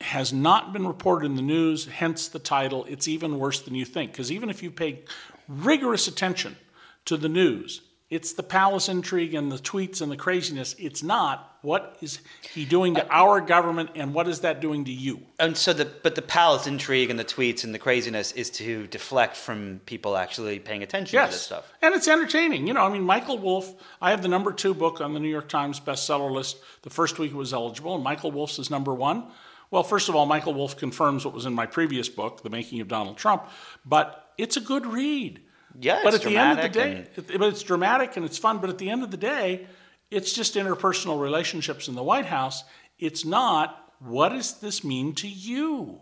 has 0.00 0.32
not 0.32 0.72
been 0.72 0.86
reported 0.86 1.26
in 1.26 1.34
the 1.34 1.42
news. 1.42 1.86
Hence 1.86 2.28
the 2.28 2.38
title. 2.38 2.86
It's 2.88 3.06
even 3.06 3.38
worse 3.38 3.60
than 3.60 3.74
you 3.74 3.84
think, 3.84 4.12
because 4.12 4.32
even 4.32 4.48
if 4.48 4.62
you 4.62 4.70
pay 4.70 5.00
rigorous 5.46 6.08
attention 6.08 6.56
to 7.04 7.16
the 7.16 7.28
news, 7.28 7.82
it's 8.08 8.32
the 8.32 8.42
palace 8.42 8.88
intrigue 8.88 9.34
and 9.34 9.52
the 9.52 9.56
tweets 9.56 10.00
and 10.00 10.10
the 10.10 10.16
craziness. 10.16 10.74
It's 10.78 11.02
not 11.02 11.57
what 11.68 11.98
is 12.00 12.20
he 12.54 12.64
doing 12.64 12.94
to 12.94 13.06
our 13.10 13.42
government 13.42 13.90
and 13.94 14.14
what 14.14 14.26
is 14.26 14.40
that 14.40 14.60
doing 14.62 14.86
to 14.86 14.90
you? 14.90 15.20
And 15.38 15.54
so 15.54 15.74
the 15.74 15.84
but 15.84 16.14
the 16.14 16.22
palace 16.22 16.66
intrigue 16.66 17.10
and 17.10 17.18
the 17.18 17.26
tweets 17.26 17.62
and 17.62 17.74
the 17.74 17.78
craziness 17.78 18.32
is 18.32 18.48
to 18.52 18.86
deflect 18.86 19.36
from 19.36 19.82
people 19.84 20.16
actually 20.16 20.58
paying 20.60 20.82
attention 20.82 21.18
yes. 21.18 21.28
to 21.28 21.32
this 21.34 21.42
stuff. 21.42 21.72
And 21.82 21.94
it's 21.94 22.08
entertaining. 22.08 22.66
You 22.66 22.72
know, 22.72 22.80
I 22.80 22.88
mean 22.88 23.02
Michael 23.02 23.36
Wolff, 23.36 23.74
I 24.00 24.10
have 24.12 24.22
the 24.22 24.28
number 24.28 24.50
2 24.50 24.72
book 24.72 25.02
on 25.02 25.12
the 25.12 25.20
New 25.20 25.28
York 25.28 25.50
Times 25.50 25.78
bestseller 25.78 26.32
list. 26.32 26.56
The 26.82 26.90
first 26.90 27.18
week 27.18 27.32
it 27.32 27.36
was 27.36 27.52
eligible 27.52 27.94
and 27.94 28.02
Michael 28.02 28.32
Wolff's 28.32 28.58
is 28.58 28.70
number 28.70 28.94
1. 28.94 29.24
Well, 29.70 29.82
first 29.82 30.08
of 30.08 30.16
all, 30.16 30.24
Michael 30.24 30.54
Wolff 30.54 30.78
confirms 30.78 31.26
what 31.26 31.34
was 31.34 31.44
in 31.44 31.52
my 31.52 31.66
previous 31.66 32.08
book, 32.08 32.42
The 32.42 32.48
Making 32.48 32.80
of 32.80 32.88
Donald 32.88 33.18
Trump, 33.18 33.42
but 33.84 34.32
it's 34.38 34.56
a 34.56 34.62
good 34.62 34.86
read. 34.86 35.42
Yeah, 35.78 36.00
but 36.02 36.14
at 36.14 36.22
the 36.22 36.36
end 36.36 36.58
of 36.58 36.62
the 36.62 36.68
day, 36.70 37.06
and... 37.14 37.38
but 37.38 37.48
it's 37.52 37.62
dramatic 37.62 38.16
and 38.16 38.24
it's 38.24 38.38
fun. 38.38 38.58
But 38.58 38.70
at 38.70 38.78
the 38.78 38.88
end 38.88 39.02
of 39.02 39.10
the 39.10 39.18
day, 39.18 39.66
it's 40.10 40.32
just 40.32 40.54
interpersonal 40.54 41.20
relationships 41.20 41.88
in 41.88 41.94
the 41.94 42.02
White 42.02 42.26
House. 42.26 42.64
It's 42.98 43.24
not 43.24 43.92
what 44.00 44.30
does 44.30 44.54
this 44.60 44.84
mean 44.84 45.14
to 45.16 45.28
you? 45.28 46.00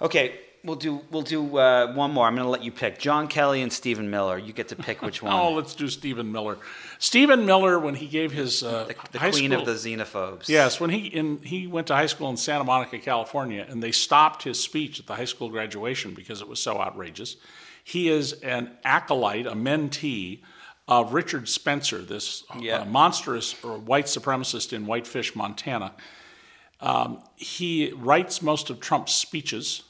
Okay, 0.00 0.38
we'll 0.62 0.76
do 0.76 1.00
we'll 1.10 1.22
do 1.22 1.56
uh, 1.56 1.94
one 1.94 2.10
more. 2.10 2.26
I'm 2.26 2.34
going 2.34 2.44
to 2.44 2.50
let 2.50 2.62
you 2.62 2.72
pick 2.72 2.98
John 2.98 3.28
Kelly 3.28 3.62
and 3.62 3.72
Stephen 3.72 4.10
Miller. 4.10 4.36
You 4.36 4.52
get 4.52 4.68
to 4.68 4.76
pick 4.76 5.00
which 5.00 5.22
one. 5.22 5.32
oh, 5.32 5.52
let's 5.52 5.74
do 5.74 5.88
Stephen 5.88 6.30
Miller. 6.32 6.58
Stephen 6.98 7.46
Miller, 7.46 7.78
when 7.78 7.94
he 7.94 8.06
gave 8.06 8.32
his 8.32 8.62
uh, 8.62 8.84
the, 8.84 8.94
the 9.12 9.18
queen 9.18 9.52
school, 9.52 9.60
of 9.60 9.66
the 9.66 9.72
xenophobes. 9.72 10.48
Yes, 10.48 10.78
when 10.78 10.90
he 10.90 11.06
in 11.06 11.38
he 11.42 11.66
went 11.66 11.86
to 11.86 11.94
high 11.94 12.06
school 12.06 12.28
in 12.28 12.36
Santa 12.36 12.64
Monica, 12.64 12.98
California, 12.98 13.64
and 13.66 13.82
they 13.82 13.92
stopped 13.92 14.42
his 14.42 14.60
speech 14.62 15.00
at 15.00 15.06
the 15.06 15.14
high 15.14 15.24
school 15.24 15.48
graduation 15.48 16.12
because 16.12 16.42
it 16.42 16.48
was 16.48 16.60
so 16.60 16.78
outrageous. 16.78 17.36
He 17.82 18.08
is 18.08 18.34
an 18.34 18.72
acolyte, 18.84 19.46
a 19.46 19.52
mentee 19.52 20.40
of 20.88 21.12
Richard 21.12 21.48
Spencer, 21.48 21.98
this 21.98 22.44
yeah. 22.58 22.80
uh, 22.80 22.84
monstrous 22.84 23.52
white 23.62 24.06
supremacist 24.06 24.72
in 24.72 24.86
Whitefish, 24.86 25.34
Montana. 25.34 25.92
Um, 26.80 27.22
he 27.34 27.92
writes 27.92 28.40
most 28.40 28.70
of 28.70 28.80
Trump's 28.80 29.14
speeches, 29.14 29.82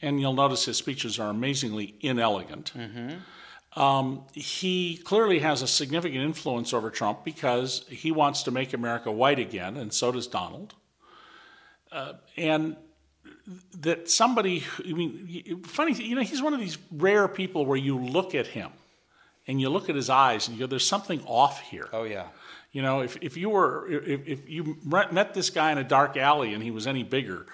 and 0.00 0.20
you'll 0.20 0.32
notice 0.32 0.64
his 0.64 0.76
speeches 0.76 1.18
are 1.18 1.28
amazingly 1.28 1.96
inelegant. 2.00 2.72
Mm-hmm. 2.74 3.80
Um, 3.80 4.24
he 4.32 4.96
clearly 5.04 5.40
has 5.40 5.60
a 5.60 5.66
significant 5.66 6.22
influence 6.22 6.72
over 6.72 6.90
Trump 6.90 7.24
because 7.24 7.84
he 7.88 8.10
wants 8.10 8.42
to 8.44 8.50
make 8.50 8.72
America 8.72 9.12
white 9.12 9.38
again, 9.38 9.76
and 9.76 9.92
so 9.92 10.10
does 10.12 10.26
Donald. 10.26 10.74
Uh, 11.92 12.14
and 12.36 12.76
that 13.80 14.10
somebody, 14.10 14.64
I 14.78 14.92
mean, 14.92 15.62
funny, 15.64 15.92
you 15.92 16.14
know, 16.14 16.22
he's 16.22 16.42
one 16.42 16.54
of 16.54 16.60
these 16.60 16.78
rare 16.90 17.28
people 17.28 17.66
where 17.66 17.76
you 17.76 17.98
look 17.98 18.34
at 18.34 18.46
him 18.46 18.70
and 19.48 19.60
you 19.60 19.70
look 19.70 19.88
at 19.88 19.96
his 19.96 20.10
eyes 20.10 20.46
and 20.46 20.56
you 20.56 20.60
go, 20.64 20.66
there's 20.66 20.86
something 20.86 21.22
off 21.26 21.60
here. 21.60 21.88
Oh 21.92 22.04
yeah. 22.04 22.26
You 22.70 22.82
know, 22.82 23.00
if, 23.00 23.16
if 23.22 23.36
you 23.36 23.48
were 23.48 23.90
if, 23.90 24.28
if 24.28 24.48
you 24.48 24.76
met 24.84 25.32
this 25.32 25.48
guy 25.48 25.72
in 25.72 25.78
a 25.78 25.84
dark 25.84 26.16
alley 26.18 26.52
and 26.52 26.62
he 26.62 26.70
was 26.70 26.86
any 26.86 27.02
bigger, 27.02 27.46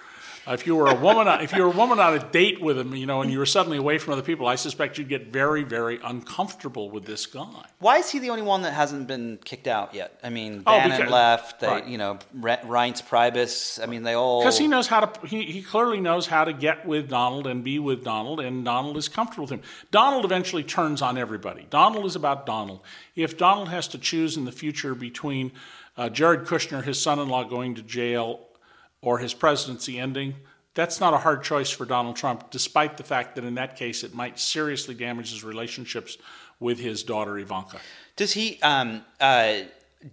if 0.47 0.67
you 0.67 0.75
were 0.75 0.87
a 0.87 0.95
woman, 0.95 1.27
if 1.41 1.53
you 1.53 1.63
were 1.63 1.71
a 1.71 1.75
woman 1.75 1.99
on 1.99 2.13
a 2.13 2.19
date 2.19 2.61
with 2.61 2.77
him, 2.77 2.95
you 2.95 3.05
know, 3.05 3.21
and 3.21 3.31
you 3.31 3.39
were 3.39 3.45
suddenly 3.45 3.77
away 3.77 3.97
from 3.97 4.13
other 4.13 4.21
people, 4.21 4.47
I 4.47 4.55
suspect 4.55 4.97
you'd 4.97 5.09
get 5.09 5.27
very, 5.27 5.63
very 5.63 5.99
uncomfortable 6.03 6.89
with 6.91 7.05
this 7.05 7.25
guy. 7.25 7.65
Why 7.79 7.97
is 7.97 8.09
he 8.09 8.19
the 8.19 8.29
only 8.29 8.41
one 8.43 8.61
that 8.63 8.73
hasn't 8.73 9.07
been 9.07 9.39
kicked 9.43 9.67
out 9.67 9.93
yet? 9.93 10.19
I 10.23 10.29
mean, 10.29 10.63
Oh, 10.67 10.77
Bannon 10.77 10.97
because- 10.97 11.11
left. 11.11 11.59
They, 11.61 11.67
right. 11.67 11.85
you 11.85 11.97
know, 11.97 12.19
Re- 12.33 12.59
Reince 12.63 13.01
Priebus. 13.03 13.81
I 13.81 13.85
mean, 13.87 14.03
they 14.03 14.13
all 14.13 14.41
Because 14.41 14.57
he 14.57 14.67
knows 14.67 14.87
how 14.87 15.01
to, 15.01 15.27
he, 15.27 15.43
he 15.43 15.61
clearly 15.61 15.99
knows 15.99 16.27
how 16.27 16.43
to 16.45 16.53
get 16.53 16.85
with 16.85 17.09
Donald 17.09 17.47
and 17.47 17.63
be 17.63 17.79
with 17.79 18.03
Donald, 18.03 18.39
and 18.39 18.63
Donald 18.65 18.97
is 18.97 19.07
comfortable 19.07 19.43
with 19.45 19.51
him. 19.51 19.61
Donald 19.91 20.25
eventually 20.25 20.63
turns 20.63 21.01
on 21.01 21.17
everybody. 21.17 21.67
Donald 21.69 22.05
is 22.05 22.15
about 22.15 22.45
Donald. 22.45 22.81
If 23.15 23.37
Donald 23.37 23.69
has 23.69 23.87
to 23.89 23.97
choose 23.97 24.37
in 24.37 24.45
the 24.45 24.51
future 24.51 24.93
between 24.95 25.51
uh, 25.97 26.09
Jared 26.09 26.41
Kushner, 26.45 26.83
his 26.83 27.01
son 27.01 27.19
in 27.19 27.29
law, 27.29 27.43
going 27.43 27.75
to 27.75 27.81
jail, 27.81 28.41
or 29.05 29.19
his 29.19 29.33
presidency 29.33 29.97
ending, 29.97 30.35
that's 30.73 30.99
not 30.99 31.13
a 31.13 31.17
hard 31.17 31.43
choice 31.43 31.69
for 31.69 31.85
Donald 31.85 32.17
Trump, 32.17 32.51
despite 32.51 32.97
the 32.97 33.03
fact 33.03 33.35
that 33.35 33.45
in 33.45 33.55
that 33.55 33.77
case 33.77 34.03
it 34.03 34.13
might 34.13 34.37
seriously 34.37 34.93
damage 34.93 35.31
his 35.31 35.43
relationships 35.43 36.17
with 36.59 36.79
his 36.79 37.03
daughter 37.03 37.37
Ivanka. 37.37 37.79
Does 38.17 38.33
he? 38.33 38.59
Um, 38.61 39.05
uh, 39.21 39.59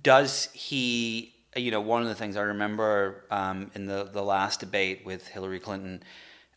does 0.05 0.49
he? 0.53 1.35
You 1.57 1.71
know, 1.71 1.81
one 1.81 2.03
of 2.03 2.09
the 2.09 2.15
things 2.15 2.37
I 2.37 2.43
remember 2.43 3.25
um, 3.31 3.71
in 3.75 3.87
the 3.87 4.09
the 4.13 4.23
last 4.23 4.61
debate 4.61 5.05
with 5.05 5.27
Hillary 5.27 5.59
Clinton, 5.59 6.03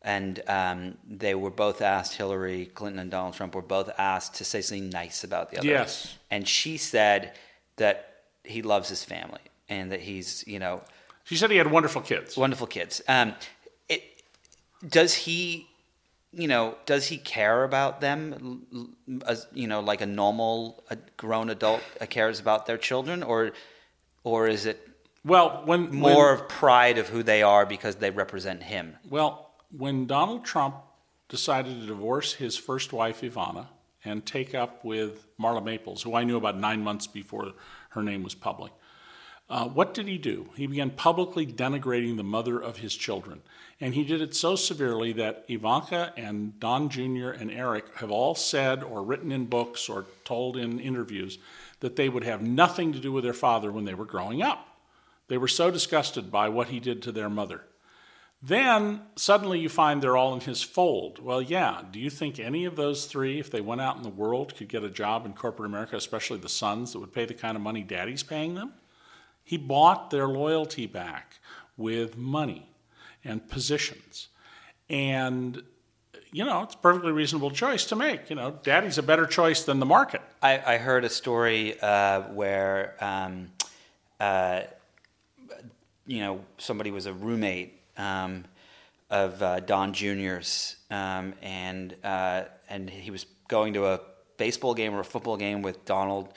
and 0.02 0.42
um, 0.48 0.98
they 1.10 1.34
were 1.34 1.50
both 1.50 1.82
asked. 1.82 2.16
Hillary 2.16 2.68
Clinton 2.68 3.00
and 3.00 3.10
Donald 3.10 3.34
Trump 3.34 3.56
were 3.56 3.62
both 3.62 3.90
asked 3.98 4.36
to 4.36 4.46
say 4.46 4.62
something 4.62 4.90
nice 4.90 5.24
about 5.24 5.52
the 5.52 5.58
other. 5.58 5.68
Yes. 5.68 6.18
And 6.30 6.48
she 6.48 6.78
said 6.78 7.34
that 7.78 8.14
he 8.44 8.62
loves 8.62 8.90
his 8.90 9.04
family 9.04 9.42
and 9.68 9.92
that 9.92 10.02
he's 10.02 10.44
you 10.46 10.60
know 10.60 10.82
She 11.26 11.36
said 11.36 11.52
he 11.52 11.58
had 11.58 11.70
wonderful 11.72 12.02
kids. 12.02 12.38
wonderful 12.38 12.68
kids. 12.68 13.02
Um, 13.08 13.34
it, 13.90 14.02
does 14.88 15.14
he, 15.14 15.68
you 16.32 16.48
know, 16.48 16.76
does 16.86 17.08
he 17.08 17.18
care 17.18 17.64
about 17.64 18.00
them, 18.00 18.88
as 19.28 19.48
you 19.54 19.68
know, 19.68 19.80
like 19.82 20.02
a 20.02 20.06
normal 20.06 20.84
a 20.90 20.98
grown 21.18 21.50
adult 21.50 21.82
uh, 22.00 22.06
cares 22.06 22.40
about 22.40 22.66
their 22.68 22.78
children, 22.78 23.24
or, 23.24 23.52
or 24.24 24.48
is 24.48 24.66
it 24.66 24.88
Well, 25.24 25.64
when 25.66 25.90
when- 25.90 26.14
more 26.14 26.32
of 26.32 26.48
pride 26.48 26.98
of 27.00 27.10
who 27.10 27.24
they 27.24 27.42
are 27.42 27.66
because 27.66 27.96
they 27.98 28.12
represent 28.12 28.64
him? 28.64 28.96
Well, 29.10 29.50
when 29.76 30.06
Donald 30.08 30.46
Trump 30.46 30.76
decided 31.28 31.82
to 31.82 31.88
divorce 31.88 32.34
his 32.34 32.56
first 32.56 32.94
wife, 32.94 33.22
Ivana, 33.22 33.66
and 34.04 34.24
take 34.24 34.54
up 34.54 34.86
with 34.86 35.26
Marla 35.40 35.64
Maples, 35.64 36.04
who 36.04 36.14
I 36.16 36.24
knew 36.24 36.38
about 36.38 36.56
nine 36.60 36.82
months 36.84 37.08
before 37.08 37.54
her 37.90 38.04
name 38.04 38.22
was 38.22 38.36
public, 38.36 38.72
uh, 39.50 39.68
what 39.68 39.94
did 39.94 40.08
he 40.08 40.18
do? 40.18 40.50
He 40.56 40.66
began 40.66 40.90
publicly 40.90 41.46
denigrating 41.46 42.18
the 42.18 42.24
mother 42.24 42.60
of 42.60 42.78
his 42.78 42.96
children. 42.96 43.42
And 43.80 43.94
he 43.94 44.04
did 44.04 44.22
it 44.22 44.34
so 44.34 44.56
severely 44.56 45.12
that 45.14 45.46
Ivanka 45.48 46.14
and 46.18 46.60
Don 46.60 46.90
Jr. 46.90 47.30
and 47.30 47.52
Eric 47.52 47.96
have 47.98 48.10
all 48.10 48.34
said 48.34 48.84
or 48.84 49.04
written 49.04 49.32
in 49.32 49.46
books 49.46 49.90
or 49.90 50.06
told 50.24 50.58
in 50.58 50.80
interviews 50.80 51.38
that 51.82 51.96
they 51.96 52.10
would 52.10 52.24
have 52.24 52.42
nothing 52.42 52.94
to 52.94 53.00
do 53.00 53.12
with 53.12 53.24
their 53.24 53.34
father 53.34 53.72
when 53.72 53.86
they 53.86 53.94
were 53.94 54.06
growing 54.06 54.42
up. 54.42 54.68
They 55.28 55.38
were 55.38 55.48
so 55.48 55.70
disgusted 55.70 56.32
by 56.32 56.50
what 56.50 56.70
he 56.70 56.80
did 56.80 57.02
to 57.04 57.12
their 57.12 57.30
mother. 57.30 57.62
Then 58.42 59.02
suddenly 59.16 59.60
you 59.60 59.70
find 59.70 60.02
they're 60.02 60.18
all 60.18 60.34
in 60.34 60.42
his 60.42 60.62
fold. 60.62 61.20
Well, 61.20 61.42
yeah. 61.42 61.82
Do 61.92 62.00
you 62.00 62.10
think 62.10 62.40
any 62.40 62.66
of 62.66 62.76
those 62.76 63.06
three, 63.06 63.40
if 63.40 63.52
they 63.52 63.62
went 63.62 63.82
out 63.82 63.98
in 63.98 64.04
the 64.04 64.10
world, 64.10 64.56
could 64.56 64.70
get 64.70 64.84
a 64.84 64.90
job 64.90 65.26
in 65.26 65.34
corporate 65.34 65.68
America, 65.68 65.96
especially 65.96 66.40
the 66.40 66.50
sons 66.50 66.94
that 66.94 67.00
would 67.00 67.14
pay 67.14 67.26
the 67.26 67.34
kind 67.34 67.56
of 67.56 67.64
money 67.64 67.82
daddy's 67.82 68.24
paying 68.24 68.54
them? 68.54 68.74
He 69.46 69.58
bought 69.58 70.10
their 70.10 70.28
loyalty 70.28 70.88
back 70.88 71.40
with 71.78 72.18
money 72.18 72.68
and 73.24 73.48
positions. 73.48 74.28
And, 74.90 75.62
you 76.32 76.44
know, 76.44 76.64
it's 76.64 76.74
a 76.74 76.78
perfectly 76.80 77.12
reasonable 77.12 77.52
choice 77.52 77.86
to 77.86 77.96
make. 77.96 78.30
You 78.30 78.36
know, 78.36 78.60
daddy's 78.64 78.98
a 78.98 79.04
better 79.04 79.28
choice 79.28 79.64
than 79.64 79.80
the 79.80 79.86
market. 79.86 80.22
I, 80.42 80.76
I 80.76 80.78
heard 80.78 81.06
a 81.06 81.10
story 81.10 81.80
uh, 81.80 82.24
where, 82.24 82.96
um, 83.00 83.52
uh, 84.20 84.62
you 86.08 86.20
know, 86.20 86.44
somebody 86.58 86.90
was 86.90 87.06
a 87.06 87.14
roommate 87.14 87.80
um, 87.98 88.46
of 89.12 89.42
uh, 89.44 89.60
Don 89.60 89.94
Jr.'s, 89.94 90.78
um, 90.90 91.34
and 91.42 91.96
uh, 92.04 92.44
and 92.70 92.90
he 92.90 93.12
was 93.12 93.26
going 93.48 93.74
to 93.74 93.86
a 93.86 94.00
baseball 94.38 94.74
game 94.74 94.94
or 94.94 95.02
a 95.02 95.06
football 95.06 95.38
game 95.38 95.62
with 95.62 95.86
Donald, 95.86 96.34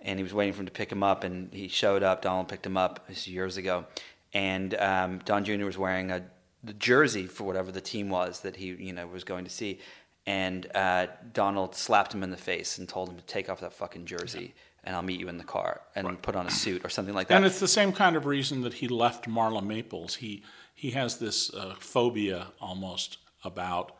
and 0.00 0.18
he 0.18 0.22
was 0.22 0.32
waiting 0.32 0.52
for 0.52 0.60
him 0.60 0.66
to 0.66 0.72
pick 0.72 0.90
him 0.90 1.02
up, 1.02 1.24
and 1.24 1.52
he 1.52 1.68
showed 1.68 2.02
up. 2.02 2.22
Donald 2.22 2.48
picked 2.48 2.66
him 2.66 2.76
up 2.76 3.06
this 3.08 3.26
years 3.26 3.56
ago, 3.56 3.84
and 4.32 4.74
um, 4.74 5.18
Don 5.24 5.44
Jr. 5.44 5.64
was 5.64 5.78
wearing 5.78 6.10
a 6.10 6.24
the 6.64 6.72
jersey 6.72 7.26
for 7.26 7.44
whatever 7.44 7.70
the 7.70 7.80
team 7.80 8.10
was 8.10 8.40
that 8.40 8.56
he 8.56 8.66
you 8.66 8.92
know 8.92 9.06
was 9.06 9.24
going 9.24 9.44
to 9.44 9.50
see, 9.50 9.80
and 10.26 10.66
uh, 10.74 11.06
Donald 11.32 11.74
slapped 11.74 12.12
him 12.12 12.22
in 12.22 12.30
the 12.30 12.36
face 12.36 12.78
and 12.78 12.88
told 12.88 13.08
him 13.08 13.16
to 13.16 13.24
take 13.24 13.48
off 13.48 13.60
that 13.60 13.72
fucking 13.72 14.06
jersey. 14.06 14.54
And 14.84 14.94
I'll 14.94 15.02
meet 15.02 15.20
you 15.20 15.28
in 15.28 15.38
the 15.38 15.44
car, 15.44 15.82
and 15.94 16.22
put 16.22 16.36
on 16.36 16.46
a 16.46 16.50
suit 16.50 16.84
or 16.84 16.88
something 16.88 17.14
like 17.14 17.28
that. 17.28 17.36
And 17.36 17.44
it's 17.44 17.60
the 17.60 17.68
same 17.68 17.92
kind 17.92 18.16
of 18.16 18.24
reason 18.24 18.62
that 18.62 18.74
he 18.74 18.88
left 18.88 19.28
Marla 19.28 19.62
Maples. 19.62 20.16
He 20.16 20.44
he 20.72 20.92
has 20.92 21.18
this 21.18 21.52
uh, 21.52 21.74
phobia 21.78 22.48
almost 22.60 23.18
about 23.44 23.96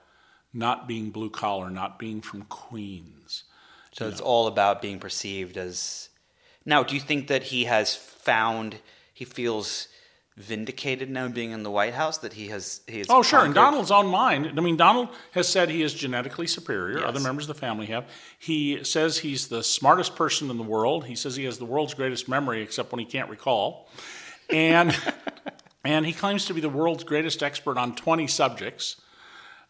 not 0.53 0.88
being 0.88 1.11
blue 1.11 1.30
collar, 1.30 1.70
not 1.70 1.99
being 1.99 2.20
from 2.20 2.42
Queens. 2.42 3.44
So 3.99 4.09
it's 4.09 4.20
all 4.20 4.46
about 4.46 4.80
being 4.80 4.99
perceived 4.99 5.57
as. 5.57 6.09
Now, 6.64 6.82
do 6.82 6.94
you 6.94 7.01
think 7.01 7.28
that 7.28 7.44
he 7.44 7.64
has 7.64 7.94
found 7.94 8.76
he 9.12 9.24
feels 9.24 9.88
vindicated 10.36 11.11
now 11.11 11.26
being 11.26 11.51
in 11.51 11.64
the 11.64 11.70
White 11.70 11.94
House 11.94 12.18
that 12.18 12.34
he 12.34 12.46
has 12.49 12.80
he 12.86 12.99
has 12.99 13.09
Oh, 13.11 13.22
sure. 13.22 13.40
Conquered- 13.40 13.55
Donald's 13.57 13.90
own 13.90 14.07
mind, 14.07 14.46
I 14.57 14.61
mean, 14.61 14.76
Donald 14.76 15.09
has 15.32 15.49
said 15.49 15.68
he 15.68 15.82
is 15.82 15.92
genetically 15.92 16.46
superior. 16.46 16.99
Yes. 16.99 17.09
Other 17.09 17.20
members 17.20 17.49
of 17.49 17.57
the 17.57 17.61
family 17.61 17.86
have. 17.86 18.09
He 18.38 18.84
says 18.84 19.18
he's 19.18 19.49
the 19.49 19.64
smartest 19.64 20.14
person 20.14 20.49
in 20.51 20.57
the 20.57 20.62
world. 20.62 21.07
He 21.07 21.16
says 21.16 21.34
he 21.34 21.44
has 21.44 21.59
the 21.59 21.64
world's 21.64 21.94
greatest 21.94 22.28
memory, 22.28 22.62
except 22.62 22.92
when 22.92 23.01
he 23.01 23.05
can't 23.05 23.28
recall. 23.28 23.88
And 24.49 24.96
and 25.84 26.07
he 26.07 26.12
claims 26.12 26.44
to 26.46 26.55
be 26.55 26.61
the 26.61 26.68
world's 26.68 27.03
greatest 27.03 27.42
expert 27.42 27.76
on 27.76 27.96
20 27.96 28.28
subjects. 28.28 28.96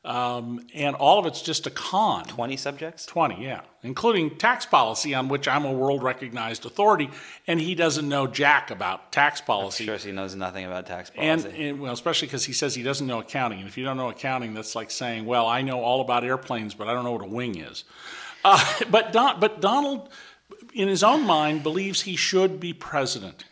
Um, 0.05 0.65
and 0.75 0.95
all 0.97 1.19
of 1.19 1.27
it's 1.27 1.43
just 1.43 1.67
a 1.67 1.71
con. 1.71 2.25
twenty 2.25 2.57
subjects. 2.57 3.05
20, 3.07 3.43
yeah, 3.43 3.63
including 3.83 4.39
tax 4.39 4.65
policy, 4.65 5.13
on 5.15 5.29
which 5.29 5.49
I'm 5.49 5.65
a 5.65 5.73
world 5.73 6.03
recognized 6.03 6.65
authority, 6.65 7.11
and 7.49 7.61
he 7.61 7.75
doesn't 7.75 8.09
know 8.09 8.27
jack 8.29 8.71
about 8.71 9.11
tax 9.13 9.41
policy. 9.41 9.85
Sure, 9.85 9.97
he 9.97 10.13
knows 10.13 10.35
nothing 10.37 10.65
about 10.65 10.87
tax 10.87 11.11
And, 11.17 11.43
policy. 11.43 11.69
and 11.69 11.81
well, 11.81 11.93
especially 11.93 12.29
because 12.29 12.45
he 12.45 12.53
says 12.53 12.75
he 12.77 12.83
doesn't 12.85 13.07
know 13.07 13.19
accounting. 13.19 13.59
And 13.59 13.69
if 13.69 13.77
you 13.77 13.85
don't 13.85 13.97
know 13.97 14.09
accounting, 14.09 14.55
that's 14.55 14.75
like 14.77 14.91
saying, 14.91 15.27
"Well, 15.27 15.47
I 15.47 15.63
know 15.63 15.81
all 15.83 16.01
about 16.01 16.25
airplanes, 16.25 16.75
but 16.75 16.89
I 16.89 16.95
don't 16.95 17.05
know 17.05 17.13
what 17.13 17.25
a 17.25 17.29
wing 17.29 17.59
is." 17.59 17.85
Uh, 18.45 18.65
but 18.91 19.13
Don, 19.13 19.41
but 19.41 19.61
Donald, 19.61 20.09
in 20.73 20.87
his 20.89 21.03
own 21.03 21.27
mind, 21.27 21.65
believes 21.65 22.03
he 22.03 22.15
should 22.15 22.61
be 22.61 22.73
president. 22.73 23.45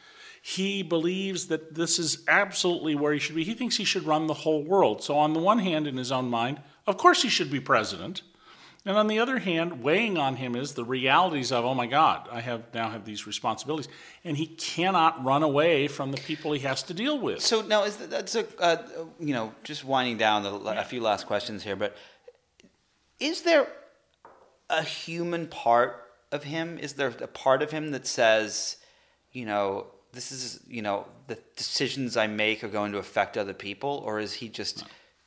He 0.48 0.84
believes 0.84 1.48
that 1.48 1.74
this 1.74 1.98
is 1.98 2.22
absolutely 2.28 2.94
where 2.94 3.12
he 3.12 3.18
should 3.18 3.34
be. 3.34 3.42
He 3.42 3.54
thinks 3.54 3.78
he 3.78 3.84
should 3.84 4.06
run 4.06 4.28
the 4.28 4.32
whole 4.32 4.62
world. 4.62 5.02
So, 5.02 5.18
on 5.18 5.32
the 5.32 5.40
one 5.40 5.58
hand, 5.58 5.88
in 5.88 5.96
his 5.96 6.12
own 6.12 6.30
mind, 6.30 6.60
of 6.86 6.96
course 6.96 7.22
he 7.22 7.28
should 7.28 7.50
be 7.50 7.58
president. 7.58 8.22
And 8.84 8.96
on 8.96 9.08
the 9.08 9.18
other 9.18 9.40
hand, 9.40 9.82
weighing 9.82 10.18
on 10.18 10.36
him 10.36 10.54
is 10.54 10.74
the 10.74 10.84
realities 10.84 11.50
of, 11.50 11.64
oh 11.64 11.74
my 11.74 11.88
God, 11.88 12.28
I 12.30 12.42
have 12.42 12.62
now 12.72 12.90
have 12.90 13.04
these 13.04 13.26
responsibilities, 13.26 13.88
and 14.22 14.36
he 14.36 14.46
cannot 14.46 15.24
run 15.24 15.42
away 15.42 15.88
from 15.88 16.12
the 16.12 16.20
people 16.20 16.52
he 16.52 16.60
has 16.60 16.84
to 16.84 16.94
deal 16.94 17.18
with. 17.18 17.40
So 17.40 17.62
now 17.62 17.82
is 17.82 17.96
that, 17.96 18.10
that's 18.10 18.36
a 18.36 18.46
uh, 18.60 18.76
you 19.18 19.34
know 19.34 19.52
just 19.64 19.84
winding 19.84 20.16
down 20.16 20.44
the, 20.44 20.54
a 20.54 20.84
few 20.84 21.00
last 21.00 21.26
questions 21.26 21.64
here, 21.64 21.74
but 21.74 21.96
is 23.18 23.42
there 23.42 23.66
a 24.70 24.84
human 24.84 25.48
part 25.48 26.04
of 26.30 26.44
him? 26.44 26.78
Is 26.78 26.92
there 26.92 27.12
a 27.20 27.26
part 27.26 27.62
of 27.62 27.72
him 27.72 27.90
that 27.90 28.06
says, 28.06 28.76
you 29.32 29.44
know, 29.44 29.86
this 30.16 30.32
is 30.32 30.60
you 30.66 30.82
know 30.82 31.06
the 31.28 31.38
decisions 31.56 32.16
I 32.16 32.26
make 32.26 32.64
are 32.64 32.68
going 32.68 32.92
to 32.92 32.98
affect 32.98 33.36
other 33.38 33.54
people, 33.54 34.02
or 34.04 34.18
is 34.18 34.32
he 34.32 34.48
just 34.48 34.82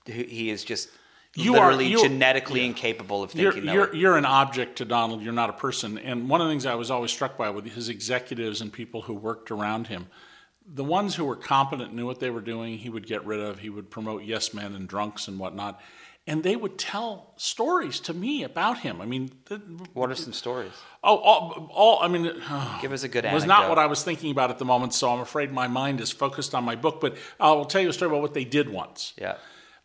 he 0.05 0.23
he 0.23 0.49
is 0.49 0.63
just 0.65 0.89
You 1.35 1.55
are- 1.55 1.67
literally 1.67 1.87
you- 1.87 2.01
genetically 2.01 2.65
incapable 2.65 3.21
of 3.23 3.33
You're, 3.35 3.51
thinking 3.53 3.67
that 3.67 3.73
you're, 3.75 3.91
way? 3.91 3.97
you're 3.99 4.17
an 4.17 4.25
object 4.25 4.77
to 4.79 4.85
Donald. 4.85 5.21
You're 5.21 5.31
not 5.43 5.49
a 5.49 5.53
person. 5.53 5.97
And 5.99 6.27
one 6.27 6.41
of 6.41 6.47
the 6.47 6.51
things 6.51 6.65
I 6.65 6.75
was 6.75 6.89
always 6.91 7.11
struck 7.11 7.37
by 7.37 7.49
with 7.51 7.65
his 7.65 7.87
executives 7.87 8.61
and 8.61 8.73
people 8.73 9.01
who 9.03 9.13
worked 9.13 9.51
around 9.51 9.87
him, 9.87 10.07
the 10.65 10.83
ones 10.83 11.15
who 11.15 11.25
were 11.25 11.35
competent, 11.35 11.93
knew 11.93 12.05
what 12.07 12.19
they 12.19 12.31
were 12.31 12.41
doing, 12.41 12.77
he 12.79 12.89
would 12.89 13.05
get 13.05 13.23
rid 13.25 13.39
of. 13.39 13.59
He 13.59 13.69
would 13.69 13.89
promote 13.91 14.23
yes 14.23 14.53
men 14.55 14.73
and 14.73 14.87
drunks 14.87 15.27
and 15.27 15.37
whatnot. 15.39 15.79
And 16.27 16.43
they 16.43 16.55
would 16.55 16.77
tell 16.77 17.33
stories 17.37 17.99
to 18.01 18.13
me 18.13 18.43
about 18.43 18.79
him. 18.79 19.01
I 19.01 19.05
mean, 19.05 19.31
What 19.93 20.11
are 20.11 20.15
some 20.15 20.33
stories? 20.33 20.71
oh, 21.03 21.17
all, 21.17 21.69
all 21.73 21.99
I 22.01 22.07
mean, 22.07 22.23
Give 22.81 22.91
us 22.91 23.03
a 23.03 23.07
good 23.07 23.25
it 23.25 23.33
was 23.33 23.45
not 23.45 23.69
what 23.69 23.79
I 23.79 23.87
was 23.87 24.03
thinking 24.03 24.31
about 24.31 24.49
at 24.49 24.59
the 24.59 24.65
moment, 24.65 24.93
so 24.93 25.11
I'm 25.11 25.21
afraid 25.21 25.51
my 25.51 25.67
mind 25.67 26.01
is 26.01 26.11
focused 26.11 26.53
on 26.53 26.63
my 26.63 26.75
book. 26.75 27.01
But 27.01 27.17
I'll 27.39 27.65
tell 27.65 27.81
you 27.81 27.89
a 27.89 27.93
story 27.93 28.11
about 28.11 28.21
what 28.21 28.33
they 28.33 28.45
did 28.45 28.69
once. 28.69 29.13
Yeah. 29.17 29.37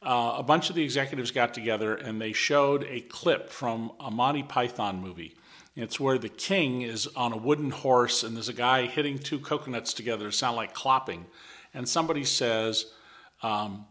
Uh, 0.02 0.34
a 0.36 0.42
bunch 0.42 0.68
of 0.68 0.76
the 0.76 0.82
executives 0.82 1.30
got 1.30 1.54
together 1.54 1.94
and 1.94 2.20
they 2.20 2.34
showed 2.34 2.84
a 2.90 3.00
clip 3.00 3.48
from 3.48 3.90
a 3.98 4.10
Monty 4.10 4.42
Python 4.42 5.00
movie. 5.00 5.34
It's 5.76 5.98
where 5.98 6.18
the 6.18 6.28
king 6.28 6.82
is 6.82 7.06
on 7.16 7.32
a 7.32 7.38
wooden 7.38 7.70
horse 7.70 8.22
and 8.22 8.36
there's 8.36 8.50
a 8.50 8.52
guy 8.52 8.86
hitting 8.86 9.18
two 9.18 9.38
coconuts 9.38 9.94
together 9.94 10.26
to 10.26 10.32
sound 10.32 10.56
like 10.56 10.74
clopping. 10.74 11.24
And 11.72 11.88
somebody 11.88 12.24
says, 12.24 12.84
um, 13.42 13.86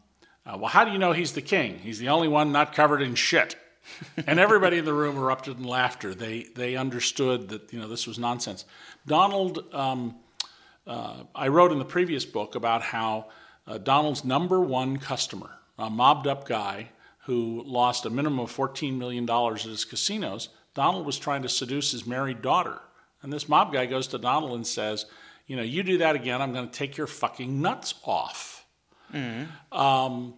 uh, 0.45 0.57
Well, 0.57 0.69
how 0.69 0.85
do 0.85 0.91
you 0.91 0.97
know 0.97 1.11
he's 1.11 1.33
the 1.33 1.41
king? 1.41 1.79
He's 1.79 1.99
the 1.99 2.09
only 2.09 2.27
one 2.27 2.51
not 2.51 2.73
covered 2.73 3.01
in 3.01 3.15
shit. 3.15 3.55
and 4.27 4.39
everybody 4.39 4.77
in 4.77 4.85
the 4.85 4.93
room 4.93 5.17
erupted 5.17 5.57
in 5.57 5.65
laughter. 5.65 6.15
They, 6.15 6.43
they 6.55 6.77
understood 6.77 7.49
that 7.49 7.73
you 7.73 7.79
know 7.79 7.87
this 7.87 8.07
was 8.07 8.17
nonsense. 8.17 8.65
Donald 9.05 9.65
um, 9.73 10.15
uh, 10.85 11.23
I 11.33 11.47
wrote 11.47 11.71
in 11.71 11.79
the 11.79 11.85
previous 11.85 12.25
book 12.25 12.55
about 12.55 12.81
how 12.81 13.27
uh, 13.67 13.77
Donald's 13.77 14.25
number 14.25 14.59
one 14.59 14.97
customer, 14.97 15.51
a 15.77 15.89
mobbed 15.89 16.27
up 16.27 16.47
guy 16.47 16.89
who 17.25 17.63
lost 17.65 18.05
a 18.05 18.09
minimum 18.09 18.39
of 18.41 18.55
$14 18.55 18.97
million 18.97 19.29
at 19.29 19.61
his 19.61 19.85
casinos, 19.85 20.49
Donald 20.73 21.05
was 21.05 21.17
trying 21.17 21.41
to 21.43 21.49
seduce 21.49 21.91
his 21.91 22.05
married 22.05 22.41
daughter. 22.41 22.79
And 23.21 23.31
this 23.31 23.47
mob 23.47 23.71
guy 23.71 23.85
goes 23.85 24.07
to 24.07 24.17
Donald 24.17 24.53
and 24.53 24.67
says, 24.67 25.05
You 25.47 25.55
know, 25.55 25.61
you 25.61 25.83
do 25.83 25.99
that 25.99 26.17
again, 26.17 26.41
I'm 26.41 26.51
going 26.51 26.67
to 26.67 26.73
take 26.73 26.97
your 26.97 27.07
fucking 27.07 27.61
nuts 27.61 27.93
off. 28.03 28.62
Um, 29.71 30.33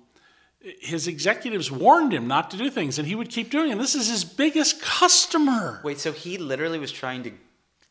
his 0.59 1.07
executives 1.07 1.71
warned 1.71 2.13
him 2.13 2.27
not 2.27 2.51
to 2.51 2.57
do 2.57 2.69
things, 2.69 2.97
and 2.97 3.07
he 3.07 3.15
would 3.15 3.29
keep 3.29 3.51
doing 3.51 3.69
it. 3.69 3.73
And 3.73 3.81
this 3.81 3.95
is 3.95 4.07
his 4.09 4.25
biggest 4.25 4.81
customer. 4.81 5.79
Wait, 5.83 5.99
so 5.99 6.11
he 6.11 6.37
literally 6.37 6.79
was 6.79 6.91
trying 6.91 7.23
to 7.23 7.31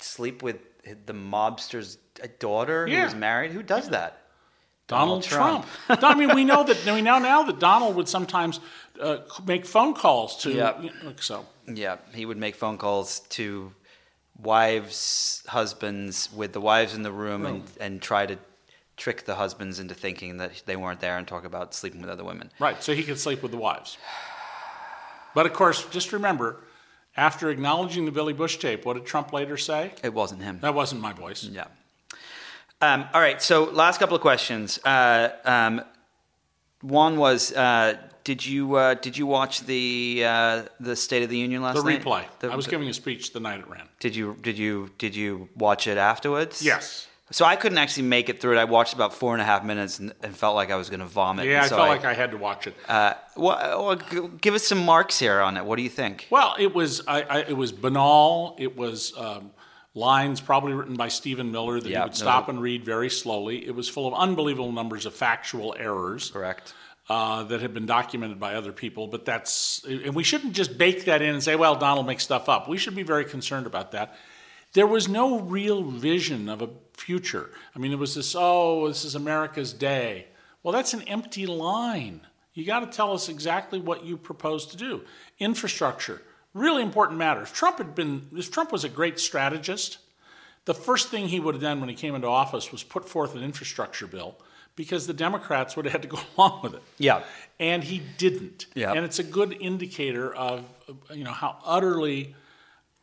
sleep 0.00 0.42
with 0.42 0.56
the 1.06 1.14
mobster's 1.14 1.98
daughter 2.38 2.86
who 2.86 3.02
was 3.02 3.14
married? 3.14 3.52
Who 3.52 3.62
does 3.62 3.90
that? 3.90 4.20
Donald, 4.86 5.22
Donald 5.22 5.66
Trump. 5.66 5.66
I 6.02 6.14
mean, 6.14 6.34
we 6.34 6.44
know 6.44 6.62
that 6.62 6.84
we 6.84 7.00
know 7.00 7.18
now 7.18 7.42
that 7.44 7.58
Donald 7.58 7.96
would 7.96 8.08
sometimes 8.08 8.60
uh, 9.00 9.18
make 9.46 9.64
phone 9.64 9.94
calls 9.94 10.42
to. 10.42 10.52
Yep. 10.52 10.82
you 10.82 10.90
know, 11.02 11.14
so 11.18 11.46
Yeah, 11.66 11.96
he 12.12 12.26
would 12.26 12.36
make 12.36 12.54
phone 12.54 12.76
calls 12.76 13.20
to 13.30 13.72
wives, 14.38 15.42
husbands, 15.46 16.30
with 16.32 16.52
the 16.52 16.60
wives 16.60 16.94
in 16.94 17.02
the 17.02 17.12
room, 17.12 17.46
and, 17.46 17.62
and 17.80 18.02
try 18.02 18.26
to 18.26 18.38
trick 18.96 19.24
the 19.24 19.34
husbands 19.34 19.78
into 19.80 19.94
thinking 19.94 20.36
that 20.38 20.62
they 20.66 20.76
weren't 20.76 21.00
there 21.00 21.16
and 21.18 21.26
talk 21.26 21.44
about 21.44 21.74
sleeping 21.74 22.00
with 22.00 22.10
other 22.10 22.24
women. 22.24 22.50
right, 22.58 22.82
so 22.82 22.94
he 22.94 23.02
could 23.02 23.18
sleep 23.18 23.42
with 23.42 23.50
the 23.50 23.56
wives. 23.58 23.98
But 25.34 25.46
of 25.46 25.52
course, 25.52 25.84
just 25.86 26.12
remember, 26.12 26.62
after 27.16 27.50
acknowledging 27.50 28.04
the 28.04 28.12
Billy 28.12 28.32
Bush 28.32 28.56
tape, 28.58 28.84
what 28.84 28.94
did 28.94 29.04
Trump 29.04 29.32
later 29.32 29.56
say? 29.56 29.92
It 30.02 30.14
wasn't 30.14 30.42
him. 30.42 30.58
That 30.60 30.74
wasn't 30.74 31.00
my 31.00 31.12
voice. 31.12 31.42
Yeah. 31.44 31.64
Um, 32.80 33.06
all 33.12 33.20
right. 33.20 33.40
So 33.42 33.64
last 33.64 33.98
couple 33.98 34.14
of 34.14 34.20
questions. 34.22 34.78
Uh, 34.84 35.30
um, 35.44 35.82
one 36.82 37.16
was, 37.16 37.52
uh, 37.52 37.96
did 38.24 38.44
you 38.44 38.74
uh, 38.76 38.94
did 38.94 39.16
you 39.18 39.26
watch 39.26 39.60
the 39.62 40.22
uh, 40.26 40.62
the 40.80 40.94
State 40.96 41.22
of 41.22 41.28
the 41.30 41.36
Union 41.38 41.62
last 41.62 41.76
The 41.76 41.82
night? 41.84 42.02
replay. 42.02 42.24
The- 42.40 42.50
I 42.50 42.56
was 42.56 42.66
giving 42.66 42.88
a 42.88 42.94
speech 42.94 43.32
the 43.32 43.40
night 43.40 43.60
it 43.60 43.68
ran. 43.68 43.88
Did 44.00 44.14
you 44.16 44.36
did 44.40 44.56
you 44.58 44.90
did 44.98 45.14
you 45.16 45.48
watch 45.56 45.86
it 45.86 45.98
afterwards? 45.98 46.62
Yes. 46.62 47.06
So 47.34 47.44
I 47.44 47.56
couldn't 47.56 47.78
actually 47.78 48.04
make 48.04 48.28
it 48.28 48.40
through 48.40 48.56
it. 48.56 48.60
I 48.60 48.64
watched 48.64 48.94
about 48.94 49.12
four 49.12 49.32
and 49.32 49.42
a 49.42 49.44
half 49.44 49.64
minutes 49.64 49.98
and, 49.98 50.14
and 50.22 50.36
felt 50.36 50.54
like 50.54 50.70
I 50.70 50.76
was 50.76 50.88
going 50.88 51.00
to 51.00 51.06
vomit. 51.06 51.46
Yeah, 51.46 51.54
And 51.56 51.64
I 51.64 51.66
so 51.66 51.76
felt 51.78 51.88
like 51.88 52.04
I 52.04 52.14
had 52.14 52.30
to 52.30 52.36
watch 52.36 52.68
it. 52.68 52.76
Uh, 52.88 53.14
well, 53.36 53.84
well, 53.84 54.28
give 54.40 54.54
us 54.54 54.62
some 54.62 54.78
marks 54.84 55.18
here 55.18 55.40
on 55.40 55.56
it. 55.56 55.64
What 55.64 55.74
do 55.74 55.82
you 55.82 55.88
think? 55.88 56.28
Well, 56.30 56.54
it 56.60 56.72
was 56.72 57.02
I, 57.08 57.22
I, 57.22 57.38
it 57.40 57.56
was 57.56 57.72
banal. 57.72 58.54
It 58.60 58.76
was 58.76 59.18
um, 59.18 59.50
lines 59.94 60.40
probably 60.40 60.74
written 60.74 60.94
by 60.94 61.08
Stephen 61.08 61.50
Miller 61.50 61.80
that 61.80 61.88
Yeah, 61.88 62.02
he 62.02 62.04
would 62.04 62.14
stop 62.14 62.46
are- 62.46 62.52
and 62.52 62.62
read 62.62 62.84
very 62.84 63.10
slowly. 63.10 63.66
It 63.66 63.74
was 63.74 63.88
full 63.88 64.06
of 64.06 64.14
unbelievable 64.14 64.70
numbers 64.70 65.04
of 65.04 65.12
factual 65.12 65.74
errors. 65.76 66.30
Correct. 66.30 66.72
Uh, 67.08 67.42
that 67.42 67.62
have 67.62 67.74
been 67.74 67.84
documented 67.84 68.38
by 68.38 68.54
other 68.54 68.72
people, 68.72 69.08
but 69.08 69.24
that's 69.26 69.84
and 69.84 70.14
we 70.14 70.22
shouldn't 70.22 70.52
just 70.52 70.78
bake 70.78 71.04
that 71.06 71.20
in 71.20 71.34
and 71.34 71.42
say, 71.42 71.54
"Well, 71.54 71.74
Donald 71.74 72.06
makes 72.06 72.22
stuff 72.22 72.48
up." 72.48 72.66
We 72.66 72.78
should 72.78 72.94
be 72.94 73.02
very 73.02 73.26
concerned 73.26 73.66
about 73.66 73.90
that. 73.90 74.16
There 74.74 74.86
was 74.86 75.08
no 75.08 75.40
real 75.40 75.82
vision 75.82 76.48
of 76.48 76.62
a 76.62 76.68
future. 76.92 77.50
I 77.74 77.78
mean, 77.78 77.92
it 77.92 77.98
was 77.98 78.14
this, 78.14 78.34
"Oh, 78.38 78.88
this 78.88 79.04
is 79.04 79.14
America's 79.14 79.72
day." 79.72 80.26
Well, 80.62 80.72
that's 80.72 80.94
an 80.94 81.02
empty 81.02 81.46
line. 81.46 82.20
You 82.54 82.64
got 82.64 82.80
to 82.80 82.86
tell 82.86 83.12
us 83.12 83.28
exactly 83.28 83.80
what 83.80 84.04
you 84.04 84.16
propose 84.16 84.66
to 84.66 84.76
do. 84.76 85.02
Infrastructure, 85.38 86.22
really 86.54 86.82
important 86.82 87.18
matter. 87.18 87.42
If 87.42 87.52
Trump 87.52 87.78
had 87.78 87.94
been, 87.94 88.28
if 88.36 88.50
Trump 88.50 88.72
was 88.72 88.84
a 88.84 88.88
great 88.88 89.18
strategist, 89.18 89.98
the 90.64 90.74
first 90.74 91.08
thing 91.08 91.28
he 91.28 91.40
would 91.40 91.54
have 91.54 91.62
done 91.62 91.80
when 91.80 91.88
he 91.88 91.94
came 91.94 92.14
into 92.14 92.28
office 92.28 92.72
was 92.72 92.82
put 92.82 93.08
forth 93.08 93.34
an 93.34 93.42
infrastructure 93.42 94.06
bill 94.06 94.36
because 94.76 95.06
the 95.06 95.14
Democrats 95.14 95.76
would 95.76 95.84
have 95.84 95.92
had 95.92 96.02
to 96.02 96.08
go 96.08 96.18
along 96.36 96.62
with 96.62 96.74
it. 96.74 96.82
Yeah. 96.98 97.22
And 97.60 97.84
he 97.84 98.02
didn't. 98.18 98.66
Yeah. 98.74 98.92
And 98.92 99.04
it's 99.04 99.18
a 99.18 99.24
good 99.24 99.56
indicator 99.60 100.34
of 100.34 100.64
you 101.12 101.24
know 101.24 101.32
how 101.32 101.58
utterly 101.64 102.34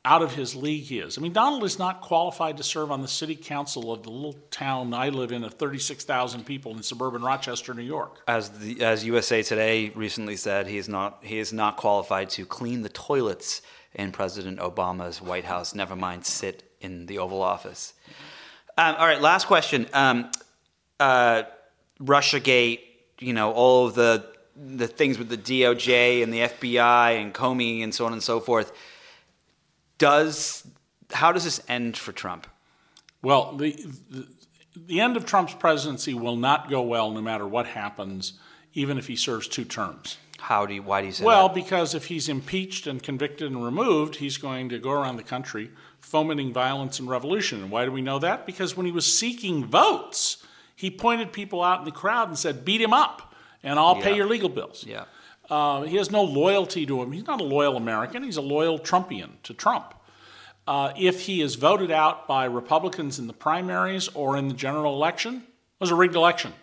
out 0.03 0.23
of 0.23 0.33
his 0.33 0.55
league 0.55 0.83
he 0.83 0.99
is. 0.99 1.17
I 1.17 1.21
mean, 1.21 1.33
Donald 1.33 1.63
is 1.63 1.77
not 1.77 2.01
qualified 2.01 2.57
to 2.57 2.63
serve 2.63 2.91
on 2.91 3.01
the 3.01 3.07
city 3.07 3.35
council 3.35 3.91
of 3.93 4.01
the 4.03 4.09
little 4.09 4.39
town 4.49 4.93
I 4.93 5.09
live 5.09 5.31
in 5.31 5.43
of 5.43 5.53
36,000 5.53 6.43
people 6.43 6.75
in 6.75 6.81
suburban 6.81 7.21
Rochester, 7.21 7.73
New 7.73 7.83
York. 7.83 8.21
As 8.27 8.49
the 8.49 8.81
as 8.83 9.05
USA 9.05 9.43
Today 9.43 9.89
recently 9.89 10.35
said, 10.35 10.67
he 10.67 10.77
is 10.77 10.89
not 10.89 11.19
he 11.21 11.37
is 11.37 11.53
not 11.53 11.77
qualified 11.77 12.29
to 12.31 12.45
clean 12.45 12.81
the 12.81 12.89
toilets 12.89 13.61
in 13.93 14.11
President 14.11 14.59
Obama's 14.59 15.21
White 15.21 15.45
House. 15.45 15.75
Never 15.75 15.95
mind 15.95 16.25
sit 16.25 16.63
in 16.79 17.05
the 17.05 17.19
Oval 17.19 17.41
Office. 17.41 17.93
Um, 18.77 18.95
all 18.97 19.05
right, 19.05 19.21
last 19.21 19.45
question. 19.45 19.87
Um, 19.93 20.31
uh, 20.99 21.43
RussiaGate. 21.99 22.79
You 23.19 23.33
know 23.33 23.51
all 23.51 23.85
of 23.85 23.93
the 23.93 24.25
the 24.55 24.87
things 24.87 25.19
with 25.19 25.29
the 25.29 25.37
DOJ 25.37 26.23
and 26.23 26.33
the 26.33 26.39
FBI 26.39 27.21
and 27.21 27.33
Comey 27.33 27.83
and 27.83 27.93
so 27.93 28.07
on 28.07 28.13
and 28.13 28.23
so 28.23 28.39
forth. 28.39 28.71
Does 30.01 30.67
how 31.11 31.31
does 31.31 31.43
this 31.43 31.61
end 31.67 31.95
for 31.95 32.11
Trump? 32.11 32.47
Well, 33.21 33.55
the, 33.55 33.71
the 34.09 34.27
the 34.75 35.01
end 35.01 35.17
of 35.17 35.25
Trump's 35.25 35.53
presidency 35.53 36.13
will 36.13 36.35
not 36.35 36.69
go 36.69 36.81
well 36.81 37.11
no 37.11 37.21
matter 37.21 37.45
what 37.45 37.67
happens, 37.67 38.33
even 38.73 38.97
if 38.97 39.07
he 39.07 39.15
serves 39.15 39.47
two 39.47 39.65
terms. 39.65 40.17
How 40.39 40.65
do 40.65 40.73
you, 40.73 40.81
why 40.81 41.01
do 41.01 41.07
you 41.07 41.13
say 41.13 41.23
Well, 41.23 41.47
that? 41.47 41.53
Well, 41.53 41.63
because 41.63 41.93
if 41.93 42.05
he's 42.05 42.27
impeached 42.27 42.87
and 42.87 43.03
convicted 43.03 43.51
and 43.51 43.63
removed, 43.63 44.15
he's 44.15 44.37
going 44.37 44.69
to 44.69 44.79
go 44.79 44.91
around 44.91 45.17
the 45.17 45.23
country 45.23 45.69
fomenting 45.99 46.51
violence 46.51 46.99
and 46.99 47.07
revolution. 47.07 47.61
And 47.61 47.69
why 47.69 47.85
do 47.85 47.91
we 47.91 48.01
know 48.01 48.17
that? 48.19 48.45
Because 48.45 48.75
when 48.75 48.87
he 48.87 48.91
was 48.91 49.05
seeking 49.05 49.65
votes, 49.65 50.43
he 50.75 50.89
pointed 50.89 51.31
people 51.31 51.61
out 51.63 51.79
in 51.79 51.85
the 51.85 51.91
crowd 51.91 52.27
and 52.27 52.37
said, 52.37 52.65
"Beat 52.65 52.81
him 52.81 52.93
up, 52.93 53.35
and 53.61 53.77
I'll 53.77 54.01
pay 54.01 54.15
your 54.15 54.25
legal 54.25 54.49
bills." 54.49 54.83
Yeah. 54.87 55.05
Uh, 55.51 55.81
he 55.81 55.97
has 55.97 56.09
no 56.09 56.23
loyalty 56.23 56.85
to 56.85 57.01
him. 57.03 57.11
He's 57.11 57.27
not 57.27 57.41
a 57.41 57.43
loyal 57.43 57.75
American. 57.75 58.23
He's 58.23 58.37
a 58.37 58.41
loyal 58.41 58.79
Trumpian 58.79 59.31
to 59.43 59.53
Trump. 59.53 59.93
Uh, 60.65 60.93
if 60.97 61.25
he 61.25 61.41
is 61.41 61.55
voted 61.55 61.91
out 61.91 62.25
by 62.25 62.45
Republicans 62.45 63.19
in 63.19 63.27
the 63.27 63.33
primaries 63.33 64.07
or 64.13 64.37
in 64.37 64.47
the 64.47 64.53
general 64.53 64.93
election, 64.93 65.35
it 65.35 65.81
was 65.81 65.91
a 65.91 65.95
rigged 65.95 66.15
election. 66.15 66.53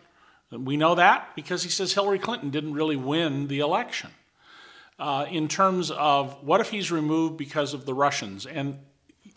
We 0.51 0.79
know 0.79 0.95
that 0.95 1.37
because 1.37 1.63
he 1.65 1.69
says 1.69 1.93
Hillary 1.93 2.19
Clinton 2.19 2.49
didn't 2.49 2.73
really 2.73 2.97
win 2.97 3.49
the 3.49 3.59
election. 3.59 4.09
Uh, 4.99 5.27
in 5.31 5.49
terms 5.49 5.91
of 5.91 6.43
what 6.43 6.63
if 6.63 6.71
he's 6.71 6.91
removed 6.91 7.37
because 7.37 7.75
of 7.75 7.85
the 7.85 7.93
Russians? 7.93 8.47
And 8.47 8.79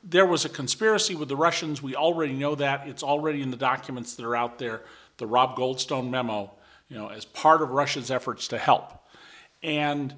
there 0.02 0.26
was 0.26 0.46
a 0.46 0.50
conspiracy 0.50 1.14
with 1.14 1.28
the 1.28 1.36
Russians. 1.36 1.84
We 1.84 1.94
already 1.94 2.34
know 2.34 2.56
that. 2.56 2.88
It's 2.88 3.04
already 3.04 3.42
in 3.42 3.52
the 3.52 3.58
documents 3.58 4.16
that 4.16 4.26
are 4.26 4.36
out 4.36 4.60
there. 4.60 4.84
The 5.18 5.28
Rob 5.28 5.58
Goldstone 5.58 6.10
memo, 6.10 6.52
you 6.88 6.98
know, 6.98 7.10
as 7.10 7.26
part 7.26 7.62
of 7.62 7.72
Russia's 7.72 8.10
efforts 8.10 8.48
to 8.48 8.58
help. 8.58 9.01
And 9.64 10.16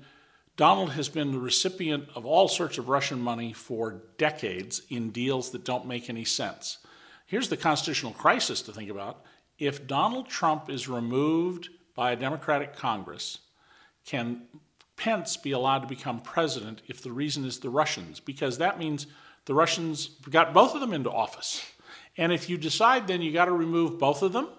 Donald 0.55 0.91
has 0.91 1.09
been 1.09 1.31
the 1.31 1.39
recipient 1.39 2.07
of 2.15 2.25
all 2.25 2.47
sorts 2.47 2.77
of 2.77 2.89
Russian 2.89 3.19
money 3.19 3.53
for 3.53 4.03
decades 4.17 4.83
in 4.89 5.09
deals 5.09 5.49
that 5.51 5.65
don't 5.65 5.87
make 5.87 6.09
any 6.09 6.25
sense. 6.25 6.77
Here's 7.25 7.49
the 7.49 7.57
constitutional 7.57 8.13
crisis 8.13 8.61
to 8.63 8.71
think 8.71 8.89
about. 8.89 9.25
If 9.57 9.87
Donald 9.87 10.29
Trump 10.29 10.69
is 10.69 10.87
removed 10.87 11.69
by 11.95 12.11
a 12.11 12.15
Democratic 12.15 12.75
Congress, 12.75 13.39
can 14.05 14.43
Pence 14.95 15.37
be 15.37 15.51
allowed 15.51 15.79
to 15.79 15.87
become 15.87 16.19
president 16.19 16.81
if 16.87 17.01
the 17.01 17.11
reason 17.11 17.45
is 17.45 17.59
the 17.59 17.69
Russians? 17.69 18.19
Because 18.19 18.59
that 18.59 18.77
means 18.77 19.07
the 19.45 19.55
Russians 19.55 20.11
got 20.29 20.53
both 20.53 20.75
of 20.75 20.81
them 20.81 20.93
into 20.93 21.11
office. 21.11 21.65
And 22.15 22.31
if 22.31 22.49
you 22.49 22.57
decide 22.57 23.07
then 23.07 23.21
you 23.21 23.33
got 23.33 23.45
to 23.45 23.51
remove 23.51 23.97
both 23.97 24.21
of 24.21 24.33
them, 24.33 24.49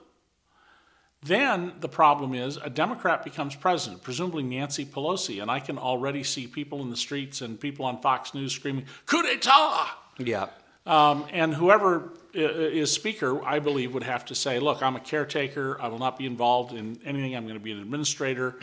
then 1.25 1.73
the 1.81 1.89
problem 1.89 2.35
is 2.35 2.59
a 2.59 2.69
Democrat 2.69 3.25
becomes 3.25 3.57
president, 3.57 4.03
presumably 4.03 4.43
Nancy 4.43 4.85
Pelosi, 4.85 5.41
and 5.41 5.51
I 5.51 5.59
can 5.59 5.79
already 5.79 6.23
see 6.23 6.47
people 6.47 6.83
in 6.83 6.91
the 6.91 6.97
streets 6.97 7.41
and 7.41 7.59
people 7.59 7.87
on 7.87 8.01
Fox 8.01 8.35
News 8.35 8.53
screaming, 8.53 8.85
coup 9.07 9.23
d'etat! 9.23 9.97
Yeah. 10.19 10.49
Um, 10.87 11.25
and 11.33 11.55
whoever 11.55 12.11
is 12.35 12.93
speaker, 12.93 13.43
I 13.43 13.59
believe, 13.59 13.95
would 13.95 14.03
have 14.03 14.27
to 14.27 14.35
say, 14.35 14.59
look, 14.59 14.83
I'm 14.83 14.97
a 14.97 15.01
caretaker. 15.01 15.81
I 15.81 15.89
will 15.89 15.99
not 15.99 16.19
be 16.19 16.27
involved 16.27 16.75
in 16.75 17.01
anything. 17.07 17.35
I'm 17.35 17.45
going 17.45 17.55
to 17.55 17.65
be 17.65 17.73
an 17.73 17.81
administrator 17.81 18.57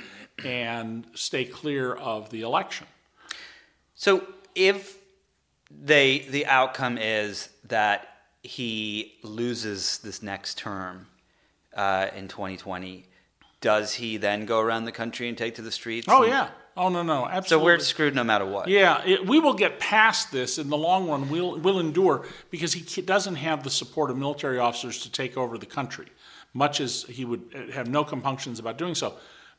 and 0.46 1.06
stay 1.16 1.46
clear 1.46 1.94
of 1.94 2.30
the 2.30 2.42
election. 2.42 2.86
So 3.96 4.24
if 4.54 4.98
they 5.70 6.28
the 6.30 6.46
outcome 6.46 6.98
is 6.98 7.50
that 7.66 8.08
he 8.44 9.16
loses 9.24 10.00
this 10.00 10.22
next 10.22 10.58
term 10.58 11.08
uh, 11.76 12.08
in 12.16 12.28
2020, 12.28 13.06
does 13.62 13.94
he 13.96 14.18
then 14.18 14.46
go 14.46 14.60
around 14.60 14.86
the 14.86 14.92
country 14.92 15.28
and 15.30 15.38
take 15.38 15.56
to 15.56 15.62
the 15.62 15.72
streets? 15.72 16.08
Oh, 16.10 16.24
and- 16.24 16.32
yeah. 16.32 16.50
Oh, 16.78 16.88
no, 16.88 17.04
no. 17.04 17.26
Absolutely. 17.28 17.50
So 17.50 17.64
we're 17.66 17.80
screwed 17.80 18.16
no 18.16 18.24
matter 18.24 18.46
what. 18.46 18.70
Yeah, 18.70 19.04
it, 19.06 19.28
we 19.28 19.40
will 19.40 19.54
get 19.54 19.78
past 19.82 20.32
this 20.32 20.58
in 20.58 20.70
the 20.70 20.78
long 20.78 21.10
run. 21.10 21.30
We'll, 21.30 21.60
we'll 21.60 21.80
endure 21.82 22.26
because 22.50 22.72
he 22.72 23.02
doesn't 23.02 23.36
have 23.36 23.64
the 23.64 23.70
support 23.70 24.10
of 24.10 24.18
military 24.18 24.58
officers 24.58 25.02
to 25.02 25.12
take 25.12 25.36
over 25.36 25.58
the 25.58 25.66
country, 25.66 26.08
much 26.54 26.80
as 26.80 27.04
he 27.04 27.26
would 27.26 27.44
uh, 27.54 27.74
have 27.74 27.90
no 27.90 28.06
compunctions 28.06 28.58
about 28.58 28.78
doing 28.78 28.96
so. 28.96 29.16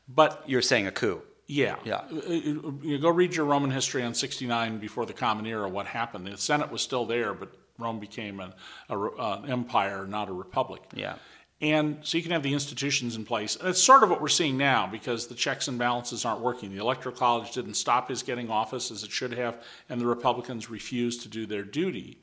But 0.09 0.43
You're 0.47 0.63
saying 0.63 0.87
a 0.87 0.91
coup. 0.91 1.21
yeah, 1.45 1.75
Yeah. 1.85 2.01
Uh, 2.11 2.17
uh, 2.17 2.71
You 2.81 2.97
go 2.99 3.09
read 3.09 3.35
your 3.35 3.45
Roman 3.45 3.69
history 3.69 4.01
on 4.03 4.15
69 4.15 4.79
before 4.79 5.05
the 5.05 5.13
Common 5.13 5.45
Era. 5.45 5.69
What 5.69 5.85
happened? 5.85 6.25
The 6.25 6.35
Senate 6.37 6.71
was 6.71 6.81
still 6.81 7.05
there, 7.05 7.35
but 7.35 7.49
Rome 7.77 7.99
became 7.99 8.39
an, 8.39 8.53
a, 8.89 8.97
an 8.99 9.51
empire, 9.51 10.07
not 10.07 10.29
a 10.29 10.33
republic. 10.33 10.81
Yeah. 10.95 11.15
And 11.63 11.99
so 12.01 12.17
you 12.17 12.23
can 12.23 12.33
have 12.33 12.43
the 12.43 12.51
institutions 12.51 13.15
in 13.15 13.23
place. 13.23 13.55
And 13.55 13.65
That's 13.65 13.81
sort 13.81 14.03
of 14.03 14.09
what 14.09 14.19
we're 14.21 14.27
seeing 14.27 14.57
now 14.57 14.85
because 14.85 15.27
the 15.27 15.33
checks 15.33 15.69
and 15.69 15.79
balances 15.79 16.25
aren't 16.25 16.41
working. 16.41 16.73
The 16.75 16.81
Electoral 16.81 17.15
College 17.15 17.53
didn't 17.53 17.75
stop 17.75 18.09
his 18.09 18.21
getting 18.21 18.49
office 18.49 18.91
as 18.91 19.01
it 19.03 19.11
should 19.11 19.31
have, 19.31 19.63
and 19.87 20.01
the 20.01 20.05
Republicans 20.05 20.69
refuse 20.69 21.17
to 21.19 21.29
do 21.29 21.45
their 21.45 21.63
duty 21.63 22.17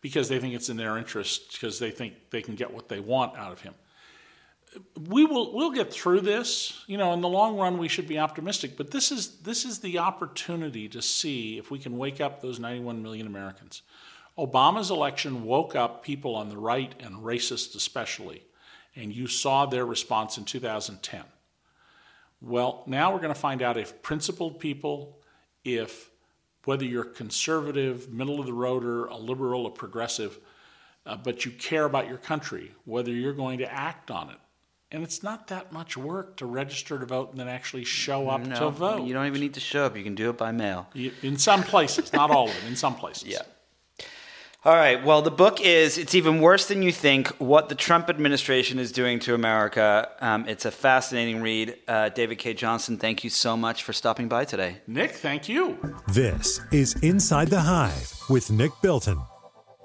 because 0.00 0.28
they 0.28 0.40
think 0.40 0.54
it's 0.54 0.68
in 0.68 0.76
their 0.76 0.98
interest 0.98 1.52
because 1.52 1.78
they 1.78 1.92
think 1.92 2.14
they 2.30 2.42
can 2.42 2.56
get 2.56 2.74
what 2.74 2.88
they 2.88 2.98
want 2.98 3.36
out 3.38 3.52
of 3.52 3.60
him. 3.60 3.74
We 5.08 5.24
will 5.24 5.54
we'll 5.54 5.70
get 5.70 5.92
through 5.92 6.22
this. 6.22 6.82
You 6.88 6.98
know, 6.98 7.12
in 7.12 7.20
the 7.20 7.28
long 7.28 7.56
run 7.56 7.78
we 7.78 7.86
should 7.86 8.08
be 8.08 8.18
optimistic, 8.18 8.76
but 8.76 8.90
this 8.90 9.12
is 9.12 9.36
this 9.42 9.64
is 9.64 9.78
the 9.78 9.98
opportunity 9.98 10.88
to 10.88 11.00
see 11.00 11.58
if 11.58 11.70
we 11.70 11.78
can 11.78 11.96
wake 11.96 12.20
up 12.20 12.40
those 12.40 12.58
91 12.58 13.04
million 13.04 13.28
Americans. 13.28 13.82
Obama's 14.36 14.90
election 14.90 15.44
woke 15.44 15.76
up 15.76 16.02
people 16.02 16.34
on 16.34 16.48
the 16.48 16.58
right 16.58 16.92
and 16.98 17.18
racists 17.18 17.76
especially 17.76 18.42
and 18.96 19.14
you 19.14 19.26
saw 19.26 19.66
their 19.66 19.84
response 19.86 20.36
in 20.38 20.44
2010. 20.44 21.22
Well, 22.42 22.82
now 22.86 23.12
we're 23.12 23.20
going 23.20 23.34
to 23.34 23.38
find 23.38 23.62
out 23.62 23.76
if 23.76 24.02
principled 24.02 24.58
people, 24.60 25.18
if 25.64 26.10
whether 26.64 26.84
you're 26.84 27.04
conservative, 27.04 28.10
middle 28.12 28.40
of 28.40 28.46
the 28.46 28.52
roader, 28.52 29.10
a 29.10 29.16
liberal, 29.16 29.66
a 29.66 29.70
progressive, 29.70 30.38
uh, 31.06 31.16
but 31.16 31.44
you 31.44 31.50
care 31.50 31.84
about 31.84 32.08
your 32.08 32.18
country, 32.18 32.72
whether 32.84 33.10
you're 33.10 33.32
going 33.32 33.58
to 33.58 33.72
act 33.72 34.10
on 34.10 34.30
it. 34.30 34.36
And 34.92 35.02
it's 35.04 35.22
not 35.22 35.46
that 35.48 35.72
much 35.72 35.96
work 35.96 36.36
to 36.38 36.46
register 36.46 36.98
to 36.98 37.06
vote 37.06 37.30
and 37.30 37.38
then 37.38 37.46
actually 37.48 37.84
show 37.84 38.28
up 38.28 38.42
to 38.54 38.70
vote. 38.70 39.06
you 39.06 39.14
don't 39.14 39.26
even 39.26 39.40
need 39.40 39.54
to 39.54 39.60
show 39.60 39.84
up. 39.84 39.96
You 39.96 40.02
can 40.02 40.14
do 40.16 40.30
it 40.30 40.36
by 40.38 40.50
mail. 40.50 40.88
You- 40.94 41.12
In 41.22 41.38
some 41.38 41.62
places, 41.62 42.12
not 42.12 42.30
all 42.30 42.48
of 42.48 42.54
them, 42.56 42.66
in 42.66 42.76
some 42.76 42.96
places. 42.96 43.28
Yeah. 43.28 43.42
All 44.62 44.74
right. 44.74 45.02
Well, 45.02 45.22
the 45.22 45.30
book 45.30 45.62
is 45.62 45.96
It's 45.96 46.14
Even 46.14 46.42
Worse 46.42 46.68
Than 46.68 46.82
You 46.82 46.92
Think 46.92 47.28
What 47.38 47.70
the 47.70 47.74
Trump 47.74 48.10
Administration 48.10 48.78
is 48.78 48.92
Doing 48.92 49.18
to 49.20 49.34
America. 49.34 50.10
Um, 50.20 50.46
it's 50.46 50.66
a 50.66 50.70
fascinating 50.70 51.40
read. 51.40 51.78
Uh, 51.88 52.10
David 52.10 52.36
Cay 52.36 52.52
Johnston, 52.52 52.98
thank 52.98 53.24
you 53.24 53.30
so 53.30 53.56
much 53.56 53.84
for 53.84 53.94
stopping 53.94 54.28
by 54.28 54.44
today. 54.44 54.82
Nick, 54.86 55.12
thank 55.12 55.48
you. 55.48 55.78
This 56.08 56.60
is 56.72 56.94
Inside 56.96 57.48
the 57.48 57.60
Hive 57.60 58.12
with 58.28 58.50
Nick 58.50 58.72
Bilton. 58.82 59.22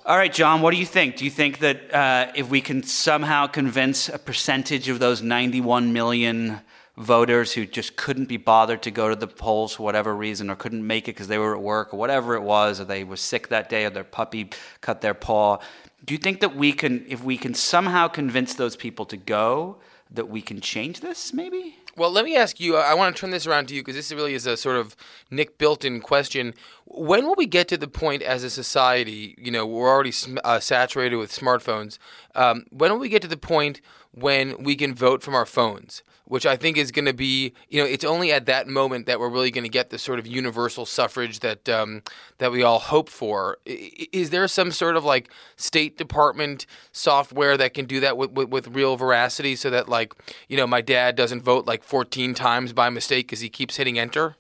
All 0.06 0.18
right, 0.18 0.34
John, 0.34 0.62
what 0.62 0.72
do 0.72 0.78
you 0.78 0.86
think? 0.86 1.16
Do 1.16 1.24
you 1.24 1.32
think 1.32 1.60
that 1.60 1.94
uh, 1.94 2.34
if 2.36 2.50
we 2.50 2.60
can 2.60 2.84
somehow 2.84 3.48
convince 3.48 4.10
a 4.10 4.20
percentage 4.20 4.90
of 4.90 5.00
those 5.00 5.22
91 5.22 5.94
million 5.94 6.60
voters 6.98 7.54
who 7.54 7.66
just 7.66 7.96
couldn't 7.96 8.26
be 8.26 8.38
bothered 8.38 8.82
to 8.84 8.92
go 8.92 9.10
to 9.10 9.16
the 9.16 9.28
polls 9.28 9.76
for 9.76 9.84
whatever 9.84 10.16
reason 10.16 10.50
or 10.50 10.56
couldn't 10.56 10.86
make 10.86 11.08
it 11.08 11.16
because 11.16 11.28
they 11.28 11.38
were 11.38 11.56
at 11.56 11.62
work 11.62 11.94
or 11.94 11.98
whatever 11.98 12.36
it 12.36 12.42
was 12.42 12.80
or 12.80 12.86
they 12.86 13.04
were 13.04 13.18
sick 13.18 13.50
that 13.50 13.70
day 13.70 13.86
or 13.86 13.90
their 13.90 14.04
puppy 14.04 14.50
cut 14.82 15.02
their 15.02 15.14
paw, 15.14 15.58
do 16.06 16.14
you 16.14 16.18
think 16.18 16.40
that 16.40 16.56
we 16.56 16.72
can, 16.72 17.06
if 17.10 17.24
we 17.24 17.38
can 17.38 17.54
somehow 17.54 18.08
convince 18.08 18.54
those 18.54 18.76
people 18.76 19.06
to 19.06 19.18
go, 19.18 19.78
that 20.12 20.30
we 20.30 20.42
can 20.42 20.62
change 20.62 21.02
this 21.02 21.34
maybe? 21.34 21.78
Well, 21.98 22.12
let 22.12 22.26
me 22.26 22.36
ask 22.36 22.60
you. 22.60 22.76
I 22.76 22.94
want 22.94 23.16
to 23.16 23.20
turn 23.20 23.30
this 23.30 23.48
around 23.48 23.70
to 23.70 23.76
you 23.76 23.82
because 23.82 23.96
this 23.96 24.12
really 24.12 24.34
is 24.34 24.46
a 24.46 24.58
sort 24.58 24.76
of 24.76 24.98
Nick 25.32 25.58
Bilton 25.58 26.02
question. 26.02 26.54
When 26.84 27.26
will 27.26 27.36
we 27.38 27.46
get 27.46 27.70
to 27.70 27.78
the 27.78 27.88
point 27.88 28.22
as 28.22 28.44
a 28.44 28.50
society? 28.50 29.34
You 29.38 29.50
know, 29.50 29.66
we're 29.66 29.90
already 29.90 30.12
uh, 30.44 30.60
saturated 30.60 31.16
with 31.16 31.32
smartphones. 31.32 31.98
Um, 32.36 32.66
when 32.70 32.92
will 32.92 33.00
we 33.00 33.08
get 33.08 33.22
to 33.22 33.30
the 33.30 33.38
point 33.38 33.80
when 34.12 34.62
we 34.62 34.76
can 34.76 34.94
vote 34.94 35.24
from 35.24 35.36
our 35.36 35.46
phones? 35.46 36.04
Which 36.28 36.46
I 36.46 36.56
think 36.56 36.78
is 36.78 36.92
going 36.92 37.06
to 37.06 37.14
be, 37.14 37.54
you 37.70 37.80
know, 37.80 37.88
it's 37.88 38.04
only 38.04 38.32
at 38.32 38.48
that 38.48 38.68
moment 38.68 39.06
that 39.06 39.20
we're 39.20 39.30
really 39.30 39.52
going 39.52 39.64
to 39.64 39.70
get 39.70 39.92
the 39.92 40.00
sort 40.00 40.18
of 40.18 40.26
universal 40.26 40.86
suffrage 40.86 41.42
that 41.42 41.70
um, 41.70 42.02
that 42.40 42.52
we 42.52 42.64
all 42.64 42.80
hope 42.80 43.10
for. 43.10 43.58
Is 43.66 44.32
there 44.32 44.48
some 44.48 44.72
sort 44.72 44.96
of 44.96 45.06
like 45.06 45.30
State 45.56 45.98
Department 45.98 46.66
software 46.92 47.58
that 47.58 47.76
can 47.76 47.86
do 47.86 48.00
that 48.00 48.18
with, 48.18 48.32
with, 48.32 48.50
with 48.50 48.68
real 48.70 48.98
veracity, 48.98 49.56
so 49.56 49.70
that 49.70 49.88
like, 49.88 50.14
you 50.50 50.58
know, 50.58 50.66
my 50.66 50.82
dad 50.82 51.16
doesn't 51.16 51.44
vote 51.44 51.68
like 51.68 51.84
14 51.84 52.34
times 52.34 52.74
by 52.74 52.90
mistake 52.90 53.28
because 53.28 53.42
he 53.42 53.50
keeps 53.50 53.76
hitting 53.76 54.00
enter? 54.00 54.36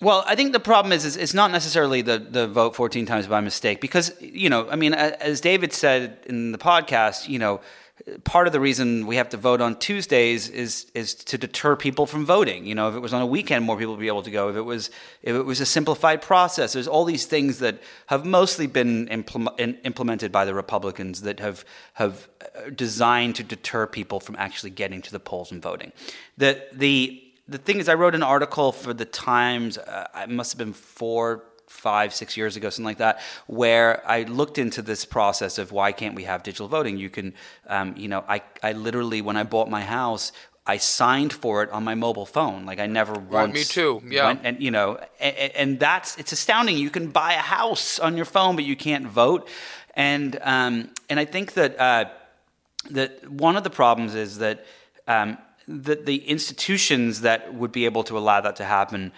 Well, 0.00 0.22
I 0.26 0.36
think 0.36 0.52
the 0.52 0.60
problem 0.60 0.92
is, 0.92 1.04
is 1.04 1.16
it's 1.16 1.34
not 1.34 1.50
necessarily 1.50 2.02
the, 2.02 2.18
the 2.18 2.46
vote 2.46 2.76
14 2.76 3.04
times 3.04 3.26
by 3.26 3.40
mistake 3.40 3.80
because, 3.80 4.14
you 4.20 4.48
know, 4.48 4.68
I 4.70 4.76
mean, 4.76 4.94
as 4.94 5.40
David 5.40 5.72
said 5.72 6.18
in 6.26 6.52
the 6.52 6.58
podcast, 6.58 7.28
you 7.28 7.40
know, 7.40 7.60
part 8.24 8.46
of 8.46 8.52
the 8.52 8.60
reason 8.60 9.06
we 9.06 9.16
have 9.16 9.28
to 9.30 9.36
vote 9.36 9.60
on 9.60 9.76
Tuesdays 9.76 10.48
is 10.48 10.86
is 10.94 11.14
to 11.14 11.38
deter 11.38 11.76
people 11.76 12.06
from 12.06 12.24
voting. 12.24 12.66
You 12.66 12.74
know, 12.74 12.88
if 12.88 12.94
it 12.94 13.00
was 13.00 13.12
on 13.12 13.22
a 13.22 13.26
weekend, 13.26 13.64
more 13.64 13.76
people 13.76 13.94
would 13.94 14.00
be 14.00 14.08
able 14.08 14.22
to 14.22 14.30
go. 14.30 14.48
If 14.48 14.56
it 14.56 14.62
was 14.62 14.90
if 15.22 15.34
it 15.34 15.42
was 15.42 15.60
a 15.60 15.66
simplified 15.66 16.22
process, 16.22 16.72
there's 16.72 16.88
all 16.88 17.04
these 17.04 17.26
things 17.26 17.58
that 17.58 17.80
have 18.06 18.24
mostly 18.24 18.66
been 18.66 19.08
in- 19.08 19.78
implemented 19.84 20.32
by 20.32 20.44
the 20.44 20.54
Republicans 20.54 21.22
that 21.22 21.40
have 21.40 21.64
have 21.94 22.28
uh, 22.40 22.70
designed 22.70 23.36
to 23.36 23.42
deter 23.42 23.86
people 23.86 24.20
from 24.20 24.36
actually 24.36 24.70
getting 24.70 25.02
to 25.02 25.12
the 25.12 25.20
polls 25.20 25.52
and 25.52 25.62
voting. 25.62 25.92
The 26.36 26.64
the 26.72 27.22
the 27.48 27.58
thing 27.58 27.80
is, 27.80 27.88
I 27.88 27.94
wrote 27.94 28.14
an 28.14 28.22
article 28.22 28.72
for 28.72 28.92
the 28.92 29.06
Times. 29.06 29.78
Uh, 29.78 30.06
it 30.16 30.28
must 30.28 30.52
have 30.52 30.58
been 30.58 30.74
four, 30.74 31.44
five, 31.68 32.12
six 32.14 32.36
years 32.36 32.56
ago, 32.56 32.70
something 32.70 32.84
like 32.84 32.98
that, 32.98 33.20
where 33.46 34.02
I 34.08 34.22
looked 34.24 34.58
into 34.58 34.82
this 34.82 35.04
process 35.04 35.58
of 35.58 35.72
why 35.72 35.92
can't 35.92 36.14
we 36.14 36.24
have 36.24 36.42
digital 36.42 36.68
voting? 36.68 36.96
You 36.96 37.10
can, 37.10 37.34
um, 37.66 37.94
you 37.96 38.08
know, 38.08 38.24
I, 38.28 38.42
I 38.62 38.72
literally 38.72 39.22
when 39.22 39.36
I 39.36 39.44
bought 39.44 39.70
my 39.70 39.82
house. 39.82 40.32
I 40.66 40.76
signed 40.76 41.32
for 41.32 41.62
it 41.62 41.70
on 41.70 41.82
my 41.82 41.94
mobile 41.94 42.26
phone. 42.26 42.66
Like 42.66 42.78
I 42.78 42.86
never 42.86 43.14
once. 43.14 43.54
me 43.54 43.64
too, 43.64 44.02
yeah. 44.06 44.26
went- 44.26 44.40
and 44.44 44.62
you 44.62 44.70
know, 44.70 45.00
and, 45.18 45.36
and 45.56 45.80
that's 45.80 46.18
it's 46.18 46.32
astounding. 46.32 46.76
You 46.76 46.90
can 46.90 47.08
buy 47.08 47.32
a 47.32 47.38
house 47.38 47.98
on 47.98 48.18
your 48.18 48.26
phone, 48.26 48.54
but 48.54 48.66
you 48.66 48.76
can't 48.76 49.06
vote. 49.06 49.48
And 49.94 50.38
um, 50.42 50.90
and 51.08 51.18
I 51.18 51.24
think 51.24 51.54
that 51.54 51.80
uh, 51.80 52.04
that 52.90 53.30
one 53.30 53.56
of 53.56 53.64
the 53.64 53.70
problems 53.70 54.14
is 54.14 54.38
that 54.38 54.66
um, 55.06 55.38
that 55.66 56.06
the 56.06 56.16
institutions 56.28 57.22
that 57.22 57.54
would 57.54 57.72
be 57.72 57.84
able 57.86 58.04
to 58.04 58.18
allow 58.18 58.40
that 58.42 58.56
to 58.56 58.64
happen 58.64 59.12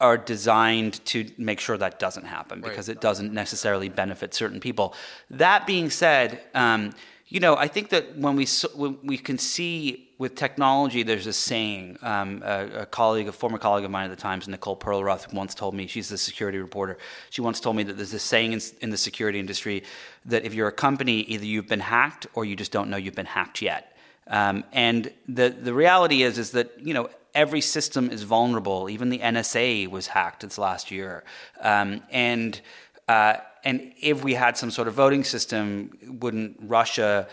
are 0.00 0.18
designed 0.18 1.04
to 1.06 1.30
make 1.38 1.58
sure 1.58 1.78
that 1.78 1.98
doesn't 1.98 2.26
happen 2.26 2.60
because 2.60 2.88
it 2.88 3.00
doesn't 3.00 3.32
necessarily 3.32 3.88
benefit 3.88 4.34
certain 4.34 4.60
people. 4.60 4.94
That 5.30 5.66
being 5.66 5.88
said, 5.88 6.42
um, 6.54 6.92
you 7.28 7.40
know, 7.40 7.56
I 7.56 7.66
think 7.66 7.88
that 7.88 8.16
when 8.16 8.36
we 8.36 8.46
when 8.74 8.98
we 9.02 9.18
can 9.18 9.36
see 9.36 10.10
with 10.18 10.36
technology, 10.36 11.02
there's 11.02 11.26
a 11.26 11.32
saying. 11.32 11.98
Um, 12.02 12.42
a, 12.44 12.82
a 12.82 12.86
colleague, 12.86 13.26
a 13.26 13.32
former 13.32 13.58
colleague 13.58 13.84
of 13.84 13.90
mine 13.90 14.04
at 14.04 14.16
the 14.16 14.22
Times, 14.22 14.46
Nicole 14.46 14.76
Perlroth, 14.76 15.32
once 15.32 15.54
told 15.54 15.74
me. 15.74 15.88
She's 15.88 16.12
a 16.12 16.18
security 16.18 16.58
reporter. 16.58 16.98
She 17.30 17.40
once 17.40 17.58
told 17.58 17.74
me 17.74 17.82
that 17.82 17.94
there's 17.94 18.14
a 18.14 18.18
saying 18.18 18.52
in, 18.52 18.60
in 18.80 18.90
the 18.90 18.96
security 18.96 19.40
industry 19.40 19.82
that 20.26 20.44
if 20.44 20.54
you're 20.54 20.68
a 20.68 20.72
company, 20.72 21.20
either 21.22 21.44
you've 21.44 21.66
been 21.66 21.80
hacked 21.80 22.26
or 22.34 22.44
you 22.44 22.54
just 22.54 22.70
don't 22.70 22.90
know 22.90 22.96
you've 22.96 23.16
been 23.16 23.26
hacked 23.26 23.60
yet. 23.60 23.96
Um, 24.28 24.64
and 24.72 25.12
the 25.28 25.48
the 25.48 25.74
reality 25.74 26.22
is 26.22 26.38
is 26.38 26.52
that 26.52 26.72
you 26.80 26.94
know 26.94 27.10
every 27.36 27.60
system 27.60 28.10
is 28.10 28.22
vulnerable. 28.24 28.88
Even 28.88 29.10
the 29.10 29.18
NSA 29.18 29.88
was 29.88 30.08
hacked 30.08 30.40
this 30.40 30.58
last 30.58 30.90
year, 30.90 31.22
um, 31.60 32.02
and 32.10 32.60
uh, 33.06 33.34
and 33.62 33.92
if 34.00 34.24
we 34.24 34.34
had 34.34 34.56
some 34.56 34.70
sort 34.70 34.88
of 34.88 34.94
voting 34.94 35.22
system, 35.22 35.90
wouldn't 36.20 36.56
Russia 36.62 37.28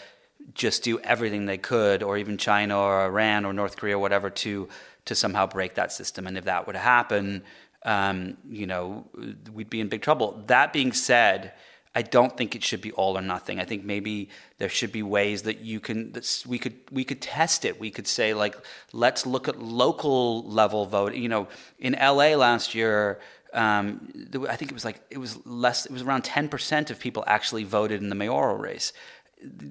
just 0.54 0.84
do 0.84 1.00
everything 1.00 1.46
they 1.46 1.58
could, 1.58 2.04
or 2.04 2.18
even 2.18 2.38
China 2.38 2.78
or 2.78 3.06
Iran 3.06 3.46
or 3.46 3.54
North 3.54 3.78
Korea 3.78 3.96
or 3.96 4.00
whatever 4.00 4.30
to 4.30 4.68
to 5.06 5.16
somehow 5.16 5.48
break 5.48 5.76
that 5.76 5.92
system? 5.92 6.28
And 6.28 6.38
if 6.38 6.46
that 6.46 6.68
would 6.68 6.76
happen, 6.76 7.44
um, 7.84 8.38
you 8.48 8.68
know, 8.68 9.06
we'd 9.52 9.70
be 9.70 9.80
in 9.80 9.88
big 9.88 10.02
trouble. 10.02 10.44
That 10.48 10.74
being 10.74 10.92
said. 10.92 11.54
I 11.96 12.02
don't 12.02 12.36
think 12.36 12.56
it 12.56 12.64
should 12.64 12.82
be 12.82 12.92
all 12.94 13.18
or 13.18 13.22
nothing. 13.22 13.60
I 13.60 13.66
think 13.66 13.84
maybe 13.84 14.30
there 14.58 14.70
should 14.70 14.92
be 14.92 15.04
ways 15.04 15.44
that 15.44 15.60
you 15.60 15.80
can 15.80 16.12
that 16.14 16.44
we 16.48 16.58
could 16.58 16.76
we 16.92 17.04
could 17.04 17.22
test 17.22 17.66
it. 17.66 17.80
We 17.80 17.92
could 17.92 18.08
say 18.08 18.34
like 18.34 18.56
let's 18.94 19.26
look 19.26 19.48
at 19.48 19.62
local 19.62 20.44
level 20.44 20.86
vote. 20.86 21.14
You 21.14 21.30
know, 21.30 21.48
in 21.80 21.94
LA 21.94 22.36
last 22.36 22.74
year, 22.74 23.20
um, 23.54 24.12
I 24.50 24.56
think 24.56 24.72
it 24.72 24.74
was 24.74 24.86
like 24.86 25.02
it 25.12 25.20
was 25.20 25.46
less. 25.46 25.86
It 25.86 25.92
was 25.92 26.02
around 26.02 26.24
ten 26.24 26.50
percent 26.50 26.90
of 26.90 27.00
people 27.00 27.24
actually 27.28 27.64
voted 27.64 28.02
in 28.02 28.10
the 28.10 28.16
mayoral 28.16 28.58
race. 28.58 28.92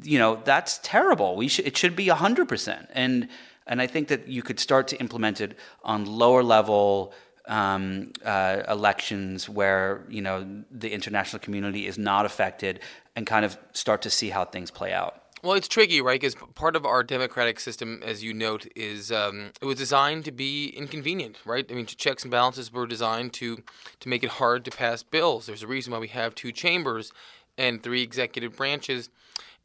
You 0.03 0.18
know 0.18 0.41
that's 0.45 0.79
terrible. 0.83 1.35
We 1.35 1.49
should 1.49 1.66
it 1.66 1.77
should 1.77 1.97
be 1.97 2.07
hundred 2.09 2.49
percent. 2.49 2.89
And 2.93 3.29
and 3.66 3.83
I 3.83 3.89
think 3.89 4.09
that 4.09 4.29
you 4.29 4.43
could 4.43 4.61
start 4.61 4.87
to 4.89 4.97
implement 4.99 5.41
it 5.41 5.57
on 5.83 6.05
lower 6.05 6.45
level 6.45 7.12
um, 7.47 8.12
uh, 8.24 8.62
elections 8.68 9.49
where 9.49 10.05
you 10.09 10.22
know 10.22 10.64
the 10.70 10.93
international 10.93 11.40
community 11.40 11.86
is 11.86 11.99
not 11.99 12.26
affected, 12.26 12.80
and 13.16 13.26
kind 13.26 13.45
of 13.45 13.59
start 13.72 14.03
to 14.03 14.11
see 14.11 14.30
how 14.30 14.45
things 14.45 14.70
play 14.70 14.93
out. 14.93 15.22
Well, 15.43 15.55
it's 15.55 15.66
tricky, 15.66 16.01
right? 16.01 16.20
Because 16.20 16.36
part 16.55 16.76
of 16.76 16.86
our 16.86 17.03
democratic 17.03 17.59
system, 17.59 18.01
as 18.05 18.22
you 18.22 18.32
note, 18.32 18.68
is 18.76 19.11
um, 19.11 19.51
it 19.61 19.64
was 19.64 19.76
designed 19.76 20.24
to 20.26 20.32
be 20.32 20.68
inconvenient, 20.68 21.38
right? 21.45 21.66
I 21.68 21.74
mean, 21.74 21.86
checks 21.86 22.22
and 22.22 22.30
balances 22.30 22.72
were 22.72 22.86
designed 22.86 23.32
to 23.34 23.62
to 24.01 24.09
make 24.09 24.22
it 24.22 24.30
hard 24.30 24.64
to 24.66 24.70
pass 24.70 25.03
bills. 25.03 25.47
There's 25.47 25.64
a 25.64 25.66
reason 25.66 25.93
why 25.93 25.99
we 25.99 26.09
have 26.09 26.36
two 26.36 26.53
chambers 26.53 27.12
and 27.59 27.82
three 27.82 28.03
executive 28.03 28.57
branches. 28.57 29.11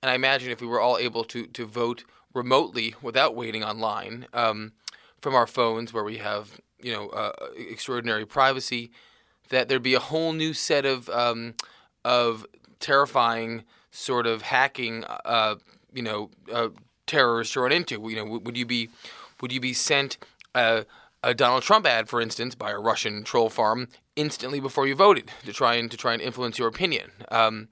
And 0.01 0.09
I 0.09 0.15
imagine 0.15 0.51
if 0.51 0.61
we 0.61 0.67
were 0.67 0.81
all 0.81 0.97
able 0.97 1.23
to 1.25 1.45
to 1.45 1.65
vote 1.65 2.05
remotely 2.33 2.95
without 3.01 3.35
waiting 3.35 3.63
online 3.63 4.25
um, 4.33 4.71
from 5.21 5.35
our 5.35 5.47
phones, 5.47 5.93
where 5.93 6.03
we 6.03 6.17
have 6.17 6.59
you 6.81 6.93
know 6.93 7.09
uh, 7.09 7.31
extraordinary 7.55 8.25
privacy, 8.25 8.91
that 9.49 9.69
there'd 9.69 9.83
be 9.83 9.93
a 9.93 9.99
whole 9.99 10.33
new 10.33 10.53
set 10.53 10.85
of 10.85 11.09
um, 11.09 11.55
of 12.03 12.45
terrifying 12.79 13.63
sort 13.91 14.27
of 14.27 14.43
hacking, 14.43 15.03
uh, 15.25 15.55
you 15.93 16.03
know, 16.03 16.29
uh, 16.53 16.69
terrorists 17.05 17.55
run 17.55 17.71
into? 17.71 18.07
You 18.09 18.15
know, 18.17 18.25
would 18.25 18.57
you 18.57 18.65
be 18.65 18.89
would 19.41 19.51
you 19.51 19.59
be 19.59 19.73
sent 19.73 20.17
a, 20.53 20.85
a 21.23 21.33
Donald 21.33 21.63
Trump 21.63 21.85
ad, 21.85 22.09
for 22.09 22.21
instance, 22.21 22.55
by 22.55 22.71
a 22.71 22.79
Russian 22.79 23.23
troll 23.23 23.49
farm 23.49 23.87
instantly 24.15 24.59
before 24.59 24.87
you 24.87 24.95
voted 24.95 25.31
to 25.45 25.53
try 25.53 25.75
and 25.75 25.89
to 25.91 25.97
try 25.97 26.13
and 26.13 26.21
influence 26.21 26.59
your 26.59 26.67
opinion? 26.67 27.11
Um, 27.29 27.69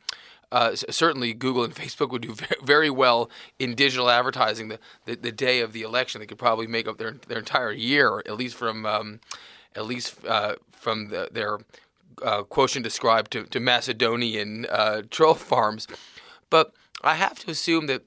uh, 0.56 0.74
certainly, 0.74 1.34
Google 1.34 1.66
and 1.66 1.76
Facebook 1.84 2.12
would 2.12 2.22
do 2.22 2.34
very 2.64 2.90
well 2.90 3.30
in 3.60 3.76
digital 3.76 4.10
advertising 4.10 4.70
the, 4.70 4.80
the, 5.04 5.16
the, 5.18 5.32
day 5.32 5.60
of 5.60 5.74
the 5.74 5.82
election. 5.82 6.22
They 6.22 6.28
could 6.28 6.38
probably 6.38 6.66
make 6.66 6.88
up 6.88 6.98
their 6.98 7.18
their 7.28 7.40
entire 7.40 7.74
year, 7.74 8.20
at 8.26 8.38
least 8.38 8.56
from 8.56 8.86
um, 8.86 9.20
at 9.76 9.86
least 9.86 10.16
uh, 10.26 10.56
from 10.72 11.10
the, 11.10 11.28
their 11.30 11.58
uh, 12.24 12.44
quotient 12.44 12.86
ascribed 12.86 13.32
to, 13.32 13.44
to 13.44 13.60
Macedonian 13.60 14.66
uh, 14.70 15.02
troll 15.10 15.34
farms. 15.52 15.88
But 16.50 16.74
I 17.04 17.16
have 17.16 17.38
to 17.40 17.52
assume 17.52 17.88
that 17.88 18.04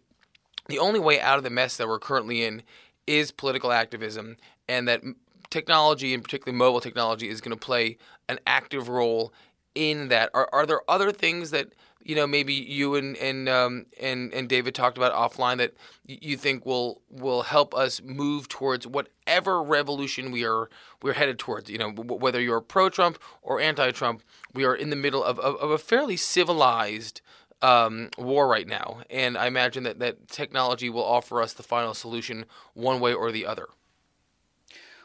the 0.69 0.79
only 0.79 1.01
way 1.01 1.21
out 1.21 1.37
of 1.37 1.45
the 1.45 1.51
mess 1.51 1.77
that 1.77 1.87
we're 1.87 1.99
currently 1.99 2.43
in 2.43 2.63
is 3.07 3.31
political 3.31 3.73
activism, 3.73 4.39
and 4.67 4.89
that 4.89 5.03
technology, 5.51 6.15
and 6.15 6.25
particularly 6.25 6.57
mobile 6.57 6.81
technology, 6.81 7.29
is 7.29 7.43
going 7.43 7.55
to 7.55 7.63
play 7.63 7.99
an 8.27 8.39
active 8.47 8.89
role 8.89 9.35
in 9.75 10.09
that. 10.09 10.31
Are, 10.33 10.49
are 10.51 10.65
there 10.65 10.81
other 10.89 11.13
things 11.13 11.51
that 11.51 11.75
you 12.09 12.15
know 12.15 12.27
maybe 12.27 12.55
you 12.55 12.95
and 12.95 13.17
and 13.19 13.49
um, 13.51 13.85
and 14.01 14.33
and 14.33 14.49
David 14.49 14.75
talked 14.75 14.97
about 14.97 15.13
offline 15.13 15.59
that 15.59 15.75
you 16.07 16.39
think 16.39 16.65
will 16.65 17.03
will 17.11 17.43
help 17.43 17.75
us 17.75 18.01
move 18.03 18.49
towards 18.49 18.87
whatever 18.87 19.63
revolution 19.63 20.33
we 20.33 20.45
are 20.45 20.71
we're 21.03 21.13
headed 21.13 21.39
towards? 21.39 21.69
You 21.69 21.77
know, 21.77 21.91
whether 21.91 22.41
you're 22.41 22.63
pro 22.63 22.89
Trump 22.89 23.19
or 23.43 23.61
anti 23.61 23.91
Trump, 23.91 24.23
we 24.55 24.65
are 24.65 24.75
in 24.75 24.89
the 24.89 24.97
middle 24.97 25.23
of, 25.23 25.39
of, 25.39 25.57
of 25.57 25.71
a 25.71 25.77
fairly 25.77 26.17
civilized 26.17 27.21
um, 27.61 28.09
war 28.17 28.49
right 28.49 28.67
now, 28.67 29.03
and 29.11 29.37
I 29.37 29.47
imagine 29.47 29.83
that 29.85 29.99
that 29.99 30.29
technology 30.29 30.89
will 30.89 31.05
offer 31.05 31.43
us 31.43 31.53
the 31.53 31.63
final 31.63 31.93
solution 31.93 32.47
one 32.73 33.01
way 33.01 33.13
or 33.13 33.31
the 33.31 33.45
other. 33.45 33.69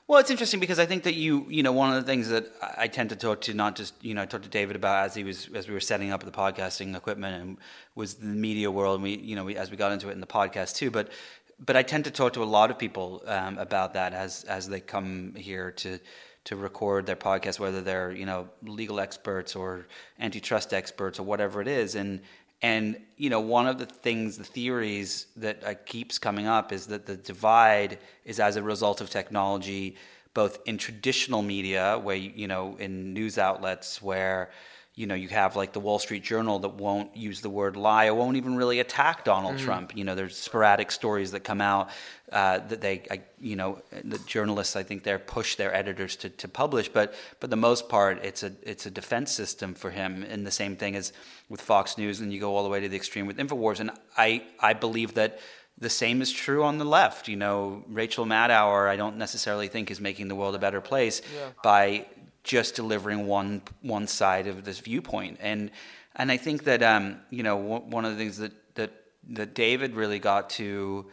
Well, 0.06 0.20
it's 0.20 0.30
interesting 0.30 0.60
because 0.60 0.80
I 0.80 0.86
think 0.86 1.04
that 1.04 1.14
you, 1.14 1.46
you 1.50 1.64
know, 1.64 1.72
one 1.72 1.96
of 1.96 1.96
the 1.96 2.06
things 2.06 2.28
that 2.28 2.52
I 2.78 2.88
tend 2.88 3.10
to 3.12 3.16
talk 3.16 3.40
to, 3.42 3.54
not 3.54 3.78
just, 3.78 3.94
you 4.04 4.14
know, 4.14 4.22
I 4.22 4.26
talked 4.26 4.44
to 4.44 4.50
David 4.50 4.76
about 4.76 5.06
as 5.06 5.16
he 5.16 5.24
was, 5.24 5.48
as 5.56 5.68
we 5.68 5.74
were 5.74 5.80
setting 5.80 6.12
up 6.12 6.24
the 6.24 6.32
podcasting 6.32 6.96
equipment 6.98 7.42
and 7.42 7.58
was 7.96 8.16
the 8.16 8.26
media 8.26 8.70
world. 8.70 8.96
And 8.96 9.04
we, 9.04 9.18
you 9.18 9.38
know, 9.38 9.46
we, 9.46 9.56
as 9.56 9.72
we 9.72 9.78
got 9.78 9.94
into 9.94 10.10
it 10.10 10.12
in 10.12 10.20
the 10.20 10.28
podcast 10.28 10.76
too, 10.76 10.92
but, 10.92 11.10
but 11.58 11.78
I 11.78 11.84
tend 11.84 12.04
to 12.04 12.12
talk 12.12 12.34
to 12.34 12.44
a 12.44 12.46
lot 12.46 12.70
of 12.70 12.78
people 12.78 13.24
um, 13.28 13.58
about 13.58 13.94
that 13.94 14.12
as, 14.14 14.44
as 14.44 14.68
they 14.68 14.82
come 14.82 15.36
here 15.36 15.72
to, 15.72 16.00
to 16.46 16.58
record 16.58 17.06
their 17.06 17.16
podcast, 17.16 17.58
whether 17.58 17.80
they're, 17.80 18.12
you 18.12 18.26
know, 18.26 18.50
legal 18.62 19.00
experts 19.00 19.56
or 19.56 19.88
antitrust 20.20 20.74
experts 20.74 21.18
or 21.18 21.24
whatever 21.24 21.62
it 21.62 21.68
is. 21.70 21.96
And, 21.96 22.20
and 22.64 22.98
you 23.18 23.30
know, 23.30 23.42
one 23.42 23.68
of 23.68 23.78
the 23.78 23.86
things, 23.86 24.38
the 24.38 24.44
theories 24.44 25.28
that 25.36 25.64
uh, 25.64 25.74
keeps 25.86 26.18
coming 26.18 26.48
up 26.48 26.72
is 26.72 26.88
that 26.88 27.06
the 27.06 27.16
divide 27.16 28.00
is 28.26 28.40
as 28.40 28.56
a 28.56 28.64
result 28.64 29.02
of 29.02 29.10
technology, 29.10 29.96
both 30.34 30.58
in 30.66 30.78
traditional 30.78 31.42
media, 31.42 32.00
where 32.02 32.16
you 32.16 32.48
know, 32.48 32.76
in 32.80 33.14
news 33.14 33.38
outlets 33.38 34.02
where 34.02 34.50
you 34.96 35.08
know, 35.08 35.16
you 35.16 35.28
have 35.30 35.56
like 35.56 35.74
the 35.74 35.80
Wall 35.80 35.98
Street 35.98 36.24
Journal 36.24 36.60
that 36.60 36.76
won't 36.76 37.18
use 37.18 37.42
the 37.42 37.50
word 37.50 37.76
lie 37.76 38.06
or 38.06 38.14
won't 38.14 38.38
even 38.38 38.56
really 38.56 38.80
attack 38.80 39.26
Donald 39.26 39.56
mm-hmm. 39.56 39.66
Trump. 39.66 39.98
You 39.98 40.04
know, 40.04 40.14
there's 40.14 40.38
sporadic 40.38 40.92
stories 40.92 41.32
that 41.32 41.40
come 41.40 41.62
out 41.62 41.90
uh, 42.32 42.60
that 42.60 42.80
they, 42.80 43.02
I, 43.10 43.22
you 43.40 43.56
know, 43.56 43.82
the 44.04 44.20
journalists 44.20 44.76
I 44.76 44.84
think 44.84 45.04
they're 45.04 45.18
push 45.18 45.56
their 45.56 45.74
editors 45.74 46.16
to, 46.18 46.30
to 46.30 46.48
publish, 46.48 46.90
but 46.90 47.16
for 47.40 47.48
the 47.48 47.56
most 47.56 47.90
part, 47.90 48.24
it's 48.24 48.44
a 48.44 48.52
it's 48.62 48.86
a 48.86 48.92
defense 48.92 49.32
system 49.32 49.74
for 49.74 49.90
him. 49.90 50.24
And 50.30 50.46
the 50.46 50.52
same 50.52 50.76
thing 50.76 50.96
as 50.96 51.12
with 51.50 51.62
Fox 51.62 51.98
News, 51.98 52.20
and 52.20 52.32
you 52.32 52.40
go 52.40 52.56
all 52.56 52.64
the 52.64 52.70
way 52.70 52.80
to 52.80 52.88
the 52.88 52.96
extreme 52.96 53.26
with 53.26 53.38
Infowars. 53.38 53.80
And 53.80 53.90
I 54.16 54.44
I 54.60 54.74
believe 54.74 55.16
that 55.16 55.40
the 55.80 55.90
same 55.90 56.22
is 56.22 56.32
true 56.32 56.64
on 56.64 56.78
the 56.78 56.86
left. 56.86 57.28
You 57.28 57.36
know, 57.36 57.84
Rachel 57.88 58.26
Maddow, 58.26 58.88
I 58.88 58.96
don't 58.96 59.18
necessarily 59.18 59.68
think 59.68 59.90
is 59.90 60.00
making 60.00 60.28
the 60.28 60.36
world 60.36 60.54
a 60.56 60.60
better 60.60 60.82
place 60.82 61.22
yeah. 61.36 61.50
by 61.64 62.06
just 62.44 62.76
delivering 62.76 63.26
one 63.26 63.62
one 63.82 64.08
side 64.08 64.48
of 64.48 64.64
this 64.66 64.80
viewpoint. 64.80 65.38
And 65.42 65.72
and 66.16 66.32
I 66.32 66.38
think 66.38 66.66
that 66.66 66.84
um, 66.84 67.22
you 67.30 67.44
know 67.44 67.58
one 67.58 68.06
of 68.06 68.12
the 68.12 68.18
things 68.18 68.38
that 68.38 68.52
that 68.76 68.92
that 69.30 69.54
David 69.54 69.96
really 69.96 70.20
got 70.20 70.50
to 70.52 71.06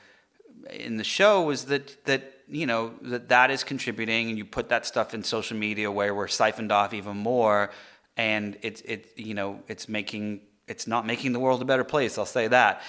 in 0.71 0.97
the 0.97 1.05
show 1.05 1.43
was 1.43 1.67
that 1.67 2.05
that 2.05 2.35
you 2.49 2.67
know 2.67 2.95
that 3.03 3.29
that 3.29 3.51
is 3.51 3.65
contributing, 3.65 4.29
and 4.29 4.39
you 4.39 4.45
put 4.45 4.69
that 4.69 4.85
stuff 4.87 5.15
in 5.15 5.23
social 5.23 5.57
media 5.57 5.91
where 5.91 6.15
we're 6.15 6.29
siphoned 6.29 6.73
off 6.73 6.93
even 6.93 7.17
more, 7.17 7.71
and 8.17 8.59
it's 8.63 8.81
it 8.83 9.13
you 9.17 9.35
know 9.35 9.61
it's 9.69 9.89
making 9.89 10.41
it's 10.67 10.87
not 10.87 11.07
making 11.07 11.33
the 11.33 11.41
world 11.41 11.63
a 11.63 11.65
better 11.65 11.85
place. 11.85 12.19
I'll 12.19 12.27
say 12.27 12.49
that. 12.49 12.83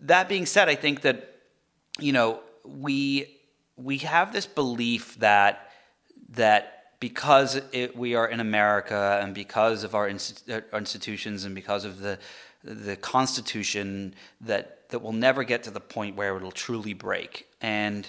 That 0.00 0.28
being 0.28 0.46
said, 0.46 0.68
I 0.68 0.74
think 0.74 1.02
that 1.02 1.36
you 1.98 2.12
know 2.12 2.40
we 2.64 3.38
we 3.76 3.98
have 3.98 4.32
this 4.32 4.46
belief 4.46 5.18
that 5.18 5.70
that 6.30 6.71
because 7.02 7.60
it, 7.72 7.96
we 7.96 8.14
are 8.14 8.28
in 8.28 8.38
America 8.38 9.18
and 9.20 9.34
because 9.34 9.82
of 9.82 9.92
our, 9.92 10.08
uh, 10.08 10.60
our 10.72 10.78
institutions 10.78 11.44
and 11.44 11.52
because 11.52 11.84
of 11.84 11.98
the 11.98 12.16
the 12.62 12.94
Constitution 12.94 14.14
that 14.40 14.88
that 14.90 15.00
will 15.00 15.12
never 15.12 15.42
get 15.42 15.64
to 15.64 15.72
the 15.72 15.80
point 15.80 16.14
where 16.14 16.36
it'll 16.36 16.52
truly 16.52 16.92
break. 16.94 17.48
And 17.60 18.08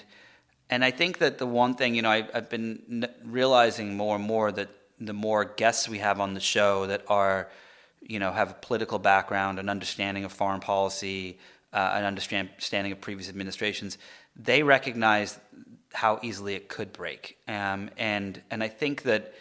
and 0.69 0.85
I 0.85 0.91
think 0.91 1.17
that 1.17 1.39
the 1.39 1.47
one 1.47 1.73
thing 1.73 1.95
you 1.95 2.03
know 2.03 2.11
I, 2.11 2.27
I've 2.35 2.51
been 2.51 3.07
realizing 3.25 3.97
more 3.97 4.15
and 4.15 4.23
more 4.23 4.51
that 4.51 4.69
the 4.99 5.13
more 5.27 5.43
guests 5.43 5.89
we 5.89 5.97
have 5.97 6.19
on 6.19 6.35
the 6.35 6.39
show 6.39 6.85
that 6.85 7.01
are 7.07 7.49
you 7.99 8.19
know 8.19 8.31
have 8.31 8.51
a 8.51 8.57
political 8.69 8.99
background, 8.99 9.57
an 9.57 9.69
understanding 9.69 10.23
of 10.23 10.31
foreign 10.31 10.59
policy, 10.59 11.39
uh, 11.73 11.93
an 11.95 12.05
understanding 12.05 12.91
of 12.91 13.01
previous 13.01 13.27
administrations, 13.27 13.97
they 14.35 14.61
recognize 14.61 15.39
how 15.93 16.19
easily 16.21 16.55
it 16.55 16.69
could 16.69 16.93
break. 16.93 17.37
Um, 17.47 17.89
and 17.97 18.41
and 18.51 18.63
I 18.63 18.67
think 18.67 19.03
that 19.03 19.33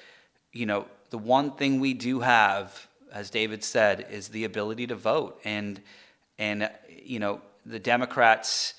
you 0.53 0.67
know 0.67 0.87
the 1.11 1.19
one 1.19 1.53
thing 1.53 1.81
we 1.81 1.95
do 1.95 2.21
have, 2.21 2.87
as 3.13 3.31
David 3.31 3.65
said, 3.65 4.07
is 4.11 4.29
the 4.29 4.45
ability 4.45 4.87
to 4.89 4.95
vote. 4.95 5.41
And 5.45 5.81
and 6.39 6.71
you 6.89 7.19
know 7.19 7.41
the 7.67 7.79
Democrats. 7.79 8.75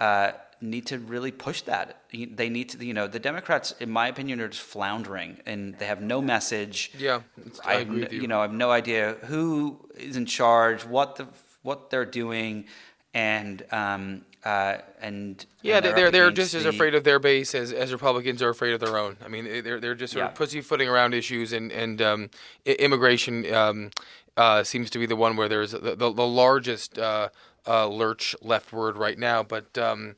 Uh, 0.00 0.32
need 0.64 0.86
to 0.86 0.98
really 0.98 1.30
push 1.30 1.62
that. 1.62 2.02
They 2.12 2.48
need 2.48 2.70
to, 2.70 2.84
you 2.84 2.94
know, 2.94 3.06
the 3.06 3.18
Democrats, 3.18 3.74
in 3.80 3.90
my 3.90 4.08
opinion, 4.08 4.40
are 4.40 4.48
just 4.48 4.62
floundering 4.62 5.38
and 5.46 5.78
they 5.78 5.86
have 5.86 6.00
no 6.00 6.20
message. 6.20 6.90
Yeah, 6.98 7.20
I, 7.64 7.74
I 7.74 7.80
agree 7.80 8.00
with 8.00 8.12
you. 8.12 8.22
You 8.22 8.28
know, 8.28 8.38
I 8.38 8.42
have 8.42 8.52
no 8.52 8.70
idea 8.70 9.16
who 9.24 9.78
is 9.96 10.16
in 10.16 10.26
charge, 10.26 10.84
what 10.84 11.16
the 11.16 11.28
what 11.62 11.90
they're 11.90 12.04
doing, 12.04 12.66
and 13.14 13.64
um, 13.70 14.24
uh, 14.44 14.78
and 15.00 15.46
yeah, 15.62 15.76
and 15.76 15.84
they're 15.86 15.94
they're, 15.94 16.10
they're 16.10 16.30
just 16.30 16.52
the, 16.52 16.58
as 16.58 16.66
afraid 16.66 16.94
of 16.94 17.02
their 17.02 17.18
base 17.18 17.54
as, 17.54 17.72
as 17.72 17.92
Republicans 17.92 18.42
are 18.42 18.50
afraid 18.50 18.74
of 18.74 18.80
their 18.80 18.98
own. 18.98 19.16
I 19.24 19.28
mean, 19.28 19.44
they're 19.64 19.80
they're 19.80 19.94
just 19.94 20.12
sort 20.12 20.24
yeah. 20.24 20.28
of 20.28 20.34
pussyfooting 20.34 20.88
around 20.88 21.14
issues, 21.14 21.52
and 21.52 21.72
and 21.72 22.02
um, 22.02 22.30
immigration 22.66 23.52
um, 23.54 23.90
uh, 24.36 24.62
seems 24.62 24.90
to 24.90 24.98
be 24.98 25.06
the 25.06 25.16
one 25.16 25.36
where 25.36 25.48
there's 25.48 25.72
the 25.72 25.78
the, 25.78 26.12
the 26.12 26.26
largest 26.26 26.98
uh, 26.98 27.30
uh 27.66 27.88
lurch 27.88 28.36
leftward 28.42 28.98
right 28.98 29.18
now. 29.18 29.42
But 29.42 29.78
um, 29.78 30.16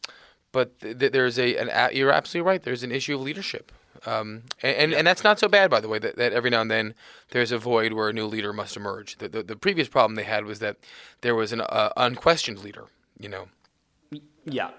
but 0.50 0.80
th- 0.80 1.12
there's 1.12 1.38
a 1.38 1.56
an 1.56 1.94
you're 1.94 2.10
absolutely 2.10 2.48
right. 2.48 2.62
There's 2.62 2.82
an 2.82 2.90
issue 2.90 3.14
of 3.14 3.20
leadership. 3.20 3.70
Um, 4.04 4.42
and, 4.62 4.76
and, 4.76 4.94
and, 4.94 5.06
that's 5.06 5.24
not 5.24 5.40
so 5.40 5.48
bad, 5.48 5.70
by 5.70 5.80
the 5.80 5.88
way, 5.88 5.98
that, 5.98 6.16
that 6.16 6.32
every 6.32 6.50
now 6.50 6.60
and 6.60 6.70
then 6.70 6.94
there's 7.30 7.50
a 7.50 7.58
void 7.58 7.92
where 7.92 8.08
a 8.08 8.12
new 8.12 8.26
leader 8.26 8.52
must 8.52 8.76
emerge. 8.76 9.16
The, 9.16 9.28
the, 9.28 9.42
the 9.42 9.56
previous 9.56 9.88
problem 9.88 10.14
they 10.14 10.22
had 10.22 10.44
was 10.44 10.60
that 10.60 10.76
there 11.22 11.34
was 11.34 11.52
an 11.52 11.62
uh, 11.62 11.90
unquestioned 11.96 12.60
leader, 12.60 12.84
you 13.18 13.28
know. 13.28 13.48
Yeah, 14.46 14.70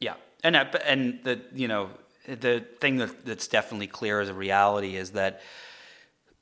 yeah, 0.00 0.14
and 0.42 0.56
and 0.56 1.20
the 1.22 1.40
you 1.52 1.68
know 1.68 1.90
the 2.26 2.64
thing 2.80 2.96
that, 2.96 3.24
that's 3.24 3.48
definitely 3.48 3.86
clear 3.86 4.20
as 4.20 4.28
a 4.28 4.34
reality 4.34 4.96
is 4.96 5.10
that 5.12 5.42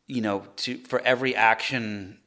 you 0.06 0.20
know, 0.20 0.44
to 0.56 0.78
for 0.78 1.00
every 1.00 1.34
action 1.34 2.18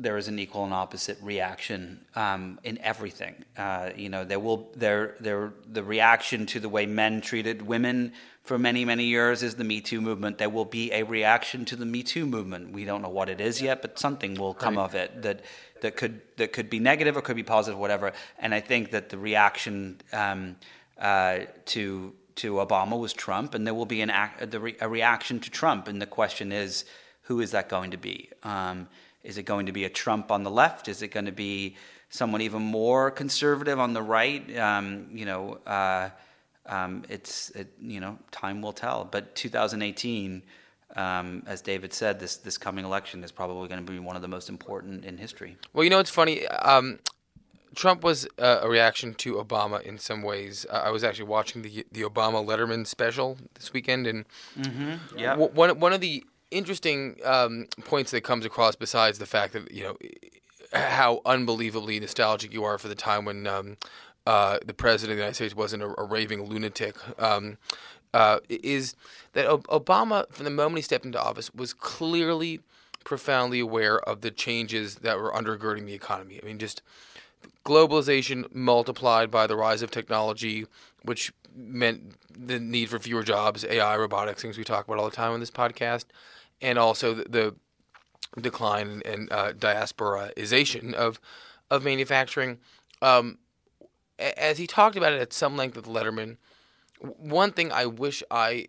there 0.00 0.16
is 0.16 0.28
an 0.28 0.38
equal 0.38 0.62
and 0.62 0.72
opposite 0.72 1.18
reaction 1.20 1.98
um, 2.14 2.60
in 2.62 2.78
everything. 2.78 3.34
Uh, 3.56 3.90
you 3.96 4.08
know, 4.08 4.24
there 4.24 4.38
will 4.38 4.70
there 4.76 5.16
there 5.18 5.52
the 5.66 5.82
reaction 5.82 6.46
to 6.46 6.60
the 6.60 6.68
way 6.68 6.86
men 6.86 7.20
treated 7.20 7.62
women 7.62 8.12
for 8.44 8.58
many 8.58 8.84
many 8.84 9.04
years 9.04 9.42
is 9.42 9.56
the 9.56 9.64
Me 9.64 9.80
Too 9.80 10.00
movement. 10.00 10.38
There 10.38 10.48
will 10.48 10.64
be 10.64 10.92
a 10.92 11.02
reaction 11.02 11.64
to 11.66 11.76
the 11.76 11.84
Me 11.84 12.04
Too 12.04 12.26
movement. 12.26 12.72
We 12.72 12.84
don't 12.84 13.02
know 13.02 13.08
what 13.08 13.28
it 13.28 13.40
is 13.40 13.60
yet, 13.60 13.82
but 13.82 13.98
something 13.98 14.34
will 14.34 14.54
come 14.54 14.76
right. 14.76 14.84
of 14.84 14.94
it 14.94 15.22
that 15.22 15.40
that 15.82 15.96
could 15.96 16.20
that 16.36 16.52
could 16.52 16.70
be 16.70 16.78
negative 16.78 17.16
or 17.16 17.22
could 17.22 17.36
be 17.36 17.42
positive, 17.42 17.78
whatever. 17.78 18.12
And 18.38 18.54
I 18.54 18.60
think 18.60 18.90
that 18.90 19.08
the 19.10 19.18
reaction 19.18 20.00
um, 20.12 20.56
uh, 20.98 21.40
to 21.66 22.14
to 22.36 22.54
Obama 22.54 22.98
was 22.98 23.12
Trump, 23.12 23.54
and 23.54 23.66
there 23.66 23.74
will 23.74 23.86
be 23.86 24.00
an 24.00 24.10
act, 24.10 24.54
a 24.54 24.88
reaction 24.88 25.40
to 25.40 25.50
Trump. 25.50 25.88
And 25.88 26.00
the 26.00 26.06
question 26.06 26.52
is, 26.52 26.84
who 27.22 27.40
is 27.40 27.50
that 27.50 27.68
going 27.68 27.90
to 27.90 27.96
be? 27.96 28.30
Um, 28.42 28.88
is 29.24 29.38
it 29.38 29.42
going 29.42 29.66
to 29.66 29.72
be 29.72 29.84
a 29.84 29.90
Trump 29.90 30.30
on 30.30 30.44
the 30.44 30.50
left? 30.50 30.88
Is 30.88 31.02
it 31.02 31.08
going 31.08 31.26
to 31.26 31.32
be 31.32 31.76
someone 32.10 32.40
even 32.40 32.62
more 32.62 33.10
conservative 33.10 33.78
on 33.78 33.92
the 33.92 34.02
right? 34.02 34.56
Um, 34.56 35.08
you 35.12 35.26
know, 35.26 35.58
uh, 35.66 36.10
um, 36.66 37.04
it's 37.08 37.50
it, 37.50 37.72
you 37.80 38.00
know 38.00 38.18
time 38.30 38.62
will 38.62 38.72
tell. 38.72 39.04
But 39.04 39.34
2018, 39.34 40.42
um, 40.96 41.42
as 41.46 41.60
David 41.60 41.92
said, 41.92 42.18
this 42.18 42.36
this 42.36 42.58
coming 42.58 42.84
election 42.84 43.22
is 43.22 43.32
probably 43.32 43.68
going 43.68 43.84
to 43.84 43.92
be 43.92 43.98
one 43.98 44.16
of 44.16 44.22
the 44.22 44.28
most 44.28 44.48
important 44.48 45.04
in 45.04 45.18
history. 45.18 45.56
Well, 45.72 45.84
you 45.84 45.90
know, 45.90 45.98
it's 45.98 46.10
funny. 46.10 46.46
Um, 46.46 46.98
Trump 47.74 48.02
was 48.02 48.26
uh, 48.38 48.60
a 48.62 48.68
reaction 48.68 49.14
to 49.14 49.34
Obama 49.34 49.80
in 49.82 49.98
some 49.98 50.22
ways. 50.22 50.66
Uh, 50.70 50.82
I 50.84 50.90
was 50.90 51.04
actually 51.04 51.26
watching 51.26 51.62
the 51.62 51.84
the 51.92 52.02
Obama 52.02 52.44
Letterman 52.44 52.86
special 52.86 53.36
this 53.54 53.72
weekend, 53.72 54.06
and 54.06 54.24
mm-hmm. 54.58 55.18
yeah, 55.18 55.30
w- 55.30 55.52
one 55.52 55.78
one 55.78 55.92
of 55.92 56.00
the 56.00 56.24
interesting 56.50 57.16
um, 57.24 57.66
points 57.84 58.10
that 58.10 58.22
comes 58.22 58.46
across 58.46 58.74
besides 58.74 59.18
the 59.18 59.26
fact 59.26 59.52
that 59.52 59.70
you 59.70 59.82
know 59.82 59.96
how 60.72 61.20
unbelievably 61.24 62.00
nostalgic 62.00 62.52
you 62.52 62.64
are 62.64 62.78
for 62.78 62.88
the 62.88 62.94
time 62.94 63.24
when 63.24 63.46
um, 63.46 63.76
uh, 64.26 64.58
the 64.64 64.74
president 64.74 65.12
of 65.12 65.16
the 65.16 65.22
United 65.22 65.34
States 65.34 65.54
wasn't 65.54 65.82
a, 65.82 65.94
a 66.00 66.04
raving 66.04 66.44
lunatic. 66.44 66.96
Um, 67.18 67.58
uh, 68.14 68.38
is 68.48 68.94
that 69.32 69.46
Obama, 69.46 70.30
from 70.32 70.44
the 70.44 70.50
moment 70.50 70.78
he 70.78 70.82
stepped 70.82 71.04
into 71.04 71.20
office, 71.22 71.52
was 71.54 71.72
clearly 71.72 72.60
profoundly 73.04 73.60
aware 73.60 73.98
of 74.00 74.20
the 74.20 74.30
changes 74.30 74.96
that 74.96 75.18
were 75.18 75.32
undergirding 75.32 75.86
the 75.86 75.94
economy. 75.94 76.38
I 76.42 76.46
mean, 76.46 76.58
just 76.58 76.82
globalization 77.64 78.52
multiplied 78.54 79.30
by 79.30 79.46
the 79.46 79.56
rise 79.56 79.82
of 79.82 79.90
technology, 79.90 80.66
which 81.02 81.32
meant 81.54 82.14
the 82.30 82.58
need 82.58 82.88
for 82.88 82.98
fewer 82.98 83.22
jobs, 83.22 83.64
AI, 83.64 83.96
robotics, 83.96 84.42
things 84.42 84.58
we 84.58 84.64
talk 84.64 84.86
about 84.86 84.98
all 84.98 85.08
the 85.08 85.16
time 85.16 85.32
on 85.32 85.40
this 85.40 85.50
podcast 85.50 86.04
and 86.60 86.78
also 86.78 87.14
the, 87.14 87.24
the 87.24 87.54
decline 88.40 89.02
and 89.04 89.32
uh, 89.32 89.52
diasporaization 89.52 90.94
of 90.94 91.20
of 91.70 91.84
manufacturing. 91.84 92.58
Um, 93.02 93.38
as 94.18 94.58
he 94.58 94.66
talked 94.66 94.96
about 94.96 95.12
it 95.12 95.20
at 95.20 95.32
some 95.32 95.56
length 95.56 95.76
with 95.76 95.86
Letterman, 95.86 96.36
one 97.00 97.52
thing 97.52 97.72
I 97.72 97.86
wish 97.86 98.22
I, 98.30 98.66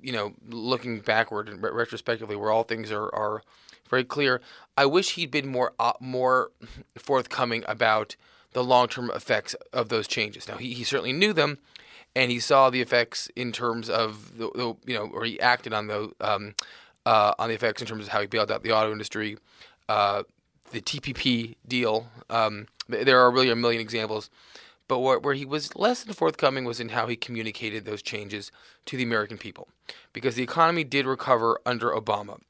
you 0.00 0.12
know, 0.12 0.32
looking 0.48 1.00
backward 1.00 1.48
and 1.48 1.62
retrospectively, 1.62 2.36
where 2.36 2.50
all 2.50 2.62
things 2.62 2.90
are, 2.90 3.14
are 3.14 3.42
very 3.88 4.04
clear, 4.04 4.40
I 4.76 4.86
wish 4.86 5.14
he'd 5.14 5.30
been 5.30 5.48
more 5.48 5.72
uh, 5.78 5.92
more 6.00 6.52
forthcoming 6.96 7.64
about 7.66 8.16
the 8.52 8.64
long 8.64 8.88
term 8.88 9.10
effects 9.14 9.54
of 9.72 9.88
those 9.88 10.06
changes. 10.06 10.48
Now 10.48 10.56
he, 10.56 10.72
he 10.72 10.84
certainly 10.84 11.12
knew 11.12 11.32
them, 11.32 11.58
and 12.14 12.30
he 12.30 12.40
saw 12.40 12.70
the 12.70 12.80
effects 12.80 13.28
in 13.36 13.52
terms 13.52 13.90
of 13.90 14.38
the, 14.38 14.50
the 14.54 14.76
you 14.86 14.94
know, 14.94 15.10
or 15.12 15.24
he 15.24 15.40
acted 15.40 15.72
on 15.72 15.88
the 15.88 16.12
um, 16.20 16.54
uh, 17.06 17.34
on 17.38 17.48
the 17.48 17.54
effects 17.54 17.82
in 17.82 17.88
terms 17.88 18.04
of 18.04 18.10
how 18.10 18.20
he 18.20 18.26
bailed 18.26 18.50
out 18.50 18.62
the 18.62 18.72
auto 18.72 18.92
industry, 18.92 19.36
uh, 19.88 20.22
the 20.70 20.80
TPP 20.80 21.56
deal. 21.66 22.06
Um, 22.28 22.66
there 22.88 23.20
are 23.20 23.30
really 23.30 23.50
a 23.50 23.56
million 23.56 23.80
examples. 23.80 24.30
But 24.90 24.98
where, 24.98 25.20
where 25.20 25.34
he 25.34 25.44
was 25.44 25.76
less 25.76 26.02
than 26.02 26.14
forthcoming 26.14 26.64
was 26.64 26.80
in 26.80 26.88
how 26.88 27.06
he 27.06 27.14
communicated 27.14 27.84
those 27.84 28.02
changes 28.02 28.50
to 28.86 28.96
the 28.96 29.04
American 29.04 29.38
people. 29.38 29.68
Because 30.12 30.34
the 30.34 30.42
economy 30.42 30.82
did 30.82 31.06
recover 31.06 31.60
under 31.64 31.90
Obama. 31.90 32.40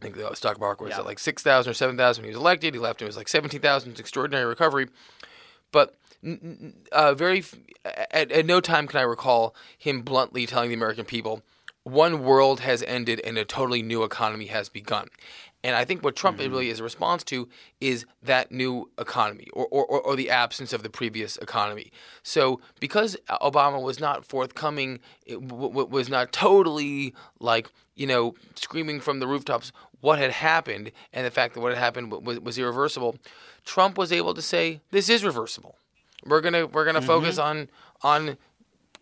I 0.00 0.02
think 0.02 0.16
the 0.16 0.34
stock 0.34 0.58
market 0.58 0.82
was 0.82 0.90
yeah. 0.90 0.98
at 0.98 1.06
like 1.06 1.20
6,000 1.20 1.70
or 1.70 1.74
7,000 1.74 2.22
when 2.22 2.28
he 2.28 2.34
was 2.34 2.40
elected. 2.40 2.74
He 2.74 2.80
left 2.80 3.00
and 3.00 3.06
it 3.06 3.10
was 3.10 3.16
like 3.16 3.28
17,000. 3.28 3.92
It's 3.92 4.00
extraordinary 4.00 4.46
recovery. 4.46 4.88
But 5.70 5.94
uh, 6.90 7.14
very, 7.14 7.44
at, 7.84 8.32
at 8.32 8.46
no 8.46 8.60
time 8.60 8.88
can 8.88 8.98
I 8.98 9.04
recall 9.04 9.54
him 9.78 10.02
bluntly 10.02 10.46
telling 10.46 10.70
the 10.70 10.74
American 10.74 11.04
people, 11.04 11.44
one 11.84 12.24
world 12.24 12.58
has 12.60 12.82
ended 12.82 13.20
and 13.20 13.38
a 13.38 13.44
totally 13.44 13.82
new 13.82 14.02
economy 14.02 14.46
has 14.46 14.68
begun. 14.68 15.06
And 15.62 15.76
I 15.76 15.84
think 15.84 16.02
what 16.02 16.16
Trump 16.16 16.38
mm-hmm. 16.38 16.50
really 16.50 16.70
is 16.70 16.80
a 16.80 16.82
response 16.82 17.22
to 17.24 17.48
is 17.80 18.06
that 18.22 18.50
new 18.50 18.90
economy 18.98 19.48
or, 19.52 19.66
or, 19.66 19.84
or, 19.84 20.16
the 20.16 20.30
absence 20.30 20.72
of 20.72 20.82
the 20.82 20.88
previous 20.88 21.36
economy. 21.38 21.92
So 22.22 22.60
because 22.80 23.16
Obama 23.28 23.82
was 23.82 24.00
not 24.00 24.24
forthcoming, 24.24 25.00
w- 25.28 25.86
was 25.86 26.08
not 26.08 26.32
totally 26.32 27.14
like, 27.40 27.68
you 27.94 28.06
know, 28.06 28.34
screaming 28.54 29.00
from 29.00 29.20
the 29.20 29.26
rooftops 29.26 29.72
what 30.00 30.18
had 30.18 30.30
happened 30.30 30.92
and 31.12 31.26
the 31.26 31.30
fact 31.30 31.54
that 31.54 31.60
what 31.60 31.72
had 31.72 31.78
happened 31.78 32.10
was, 32.10 32.40
was 32.40 32.58
irreversible, 32.58 33.16
Trump 33.64 33.98
was 33.98 34.12
able 34.12 34.32
to 34.34 34.42
say, 34.42 34.80
this 34.90 35.10
is 35.10 35.24
reversible. 35.24 35.76
We're 36.24 36.40
going 36.40 36.54
to 36.54 36.66
we're 36.66 36.84
going 36.84 36.94
to 36.94 37.00
mm-hmm. 37.00 37.06
focus 37.06 37.38
on 37.38 37.68
on 38.02 38.36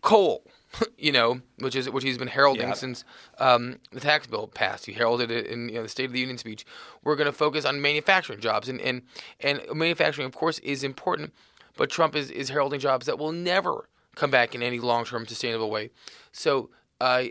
coal 0.01 0.43
you 0.97 1.11
know, 1.11 1.41
which 1.59 1.75
is 1.75 1.89
which 1.89 2.03
he's 2.03 2.17
been 2.17 2.27
heralding 2.27 2.73
since 2.75 3.03
um, 3.39 3.79
the 3.91 3.99
tax 3.99 4.27
bill 4.27 4.47
passed. 4.47 4.85
He 4.85 4.93
heralded 4.93 5.31
it 5.31 5.47
in 5.47 5.69
you 5.69 5.75
know, 5.75 5.83
the 5.83 5.89
State 5.89 6.05
of 6.05 6.13
the 6.13 6.19
Union 6.19 6.37
speech. 6.37 6.65
We're 7.03 7.15
going 7.15 7.25
to 7.25 7.33
focus 7.33 7.65
on 7.65 7.81
manufacturing 7.81 8.39
jobs, 8.39 8.69
and, 8.69 8.79
and 8.81 9.01
and 9.39 9.61
manufacturing, 9.73 10.27
of 10.27 10.35
course, 10.35 10.59
is 10.59 10.83
important. 10.83 11.33
But 11.77 11.89
Trump 11.89 12.15
is 12.15 12.29
is 12.29 12.49
heralding 12.49 12.79
jobs 12.79 13.05
that 13.07 13.17
will 13.17 13.31
never 13.31 13.89
come 14.15 14.31
back 14.31 14.53
in 14.53 14.61
any 14.61 14.79
long 14.79 15.05
term 15.05 15.25
sustainable 15.25 15.69
way. 15.69 15.89
So, 16.31 16.69
uh, 17.01 17.25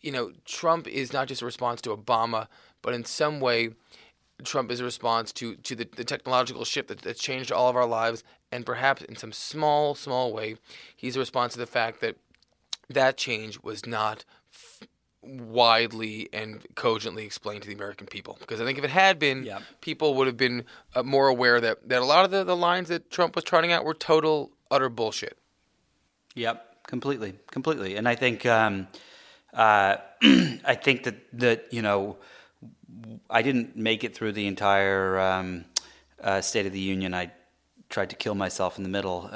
you 0.00 0.12
know, 0.12 0.32
Trump 0.44 0.86
is 0.86 1.12
not 1.12 1.28
just 1.28 1.40
a 1.40 1.46
response 1.46 1.80
to 1.82 1.96
Obama, 1.96 2.48
but 2.82 2.94
in 2.94 3.04
some 3.04 3.40
way. 3.40 3.70
Trump 4.42 4.72
is 4.72 4.80
a 4.80 4.84
response 4.84 5.32
to, 5.32 5.54
to 5.54 5.76
the, 5.76 5.88
the 5.94 6.02
technological 6.02 6.64
shift 6.64 6.88
that, 6.88 7.02
that's 7.02 7.20
changed 7.20 7.52
all 7.52 7.70
of 7.70 7.76
our 7.76 7.86
lives, 7.86 8.24
and 8.50 8.66
perhaps 8.66 9.00
in 9.02 9.14
some 9.14 9.30
small, 9.30 9.94
small 9.94 10.32
way, 10.32 10.56
he's 10.96 11.14
a 11.14 11.20
response 11.20 11.52
to 11.52 11.58
the 11.60 11.66
fact 11.66 12.00
that 12.00 12.16
that 12.88 13.16
change 13.16 13.60
was 13.62 13.86
not 13.86 14.24
f- 14.52 14.88
widely 15.22 16.28
and 16.32 16.62
cogently 16.74 17.24
explained 17.24 17.62
to 17.62 17.68
the 17.68 17.74
American 17.74 18.06
people. 18.06 18.36
Because 18.40 18.60
I 18.60 18.64
think 18.64 18.78
if 18.78 18.84
it 18.84 18.90
had 18.90 19.18
been, 19.18 19.44
yep. 19.44 19.62
people 19.80 20.14
would 20.14 20.26
have 20.26 20.36
been 20.36 20.64
uh, 20.94 21.02
more 21.02 21.28
aware 21.28 21.60
that, 21.60 21.88
that 21.88 22.02
a 22.02 22.04
lot 22.04 22.24
of 22.24 22.30
the, 22.30 22.44
the 22.44 22.56
lines 22.56 22.88
that 22.88 23.10
Trump 23.10 23.34
was 23.34 23.44
trotting 23.44 23.72
out 23.72 23.84
were 23.84 23.94
total, 23.94 24.50
utter 24.70 24.88
bullshit. 24.88 25.38
Yep, 26.34 26.86
completely, 26.86 27.34
completely. 27.50 27.96
And 27.96 28.08
I 28.08 28.14
think, 28.14 28.44
um, 28.44 28.88
uh, 29.52 29.96
I 30.22 30.74
think 30.74 31.04
that 31.04 31.14
that 31.34 31.72
you 31.72 31.82
know, 31.82 32.16
I 33.30 33.42
didn't 33.42 33.76
make 33.76 34.04
it 34.04 34.14
through 34.14 34.32
the 34.32 34.46
entire 34.46 35.18
um, 35.18 35.64
uh, 36.22 36.40
State 36.40 36.66
of 36.66 36.72
the 36.72 36.80
Union. 36.80 37.14
I 37.14 37.30
tried 37.88 38.10
to 38.10 38.16
kill 38.16 38.34
myself 38.34 38.76
in 38.76 38.82
the 38.82 38.88
middle. 38.88 39.28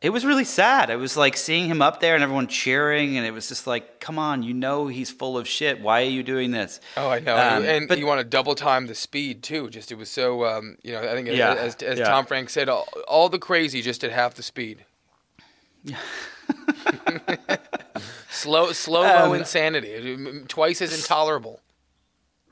It 0.00 0.10
was 0.10 0.24
really 0.24 0.44
sad. 0.44 0.90
It 0.90 0.96
was 0.96 1.16
like 1.16 1.36
seeing 1.36 1.66
him 1.66 1.82
up 1.82 1.98
there 1.98 2.14
and 2.14 2.22
everyone 2.22 2.46
cheering, 2.46 3.16
and 3.16 3.26
it 3.26 3.32
was 3.32 3.48
just 3.48 3.66
like, 3.66 3.98
come 3.98 4.16
on, 4.16 4.44
you 4.44 4.54
know 4.54 4.86
he's 4.86 5.10
full 5.10 5.36
of 5.36 5.48
shit. 5.48 5.80
Why 5.80 6.02
are 6.02 6.08
you 6.08 6.22
doing 6.22 6.52
this? 6.52 6.80
Oh, 6.96 7.08
I 7.10 7.18
know. 7.18 7.36
Um, 7.36 7.64
and 7.64 7.88
but, 7.88 7.98
you 7.98 8.06
want 8.06 8.20
to 8.20 8.24
double 8.24 8.54
time 8.54 8.86
the 8.86 8.94
speed 8.94 9.42
too. 9.42 9.68
Just 9.70 9.90
it 9.90 9.96
was 9.96 10.08
so, 10.08 10.44
um, 10.44 10.76
you 10.84 10.92
know, 10.92 11.00
I 11.00 11.14
think 11.14 11.26
yeah, 11.28 11.54
as, 11.54 11.74
as 11.76 11.98
yeah. 11.98 12.04
Tom 12.04 12.26
Frank 12.26 12.48
said, 12.48 12.68
all, 12.68 12.86
all, 13.08 13.28
the 13.28 13.40
crazy 13.40 13.82
just 13.82 14.04
at 14.04 14.12
half 14.12 14.34
the 14.34 14.42
speed. 14.44 14.84
slow, 18.30 18.70
slow 18.70 19.02
mo 19.02 19.32
um, 19.32 19.34
insanity, 19.34 20.44
twice 20.46 20.80
as 20.80 20.96
intolerable. 20.96 21.60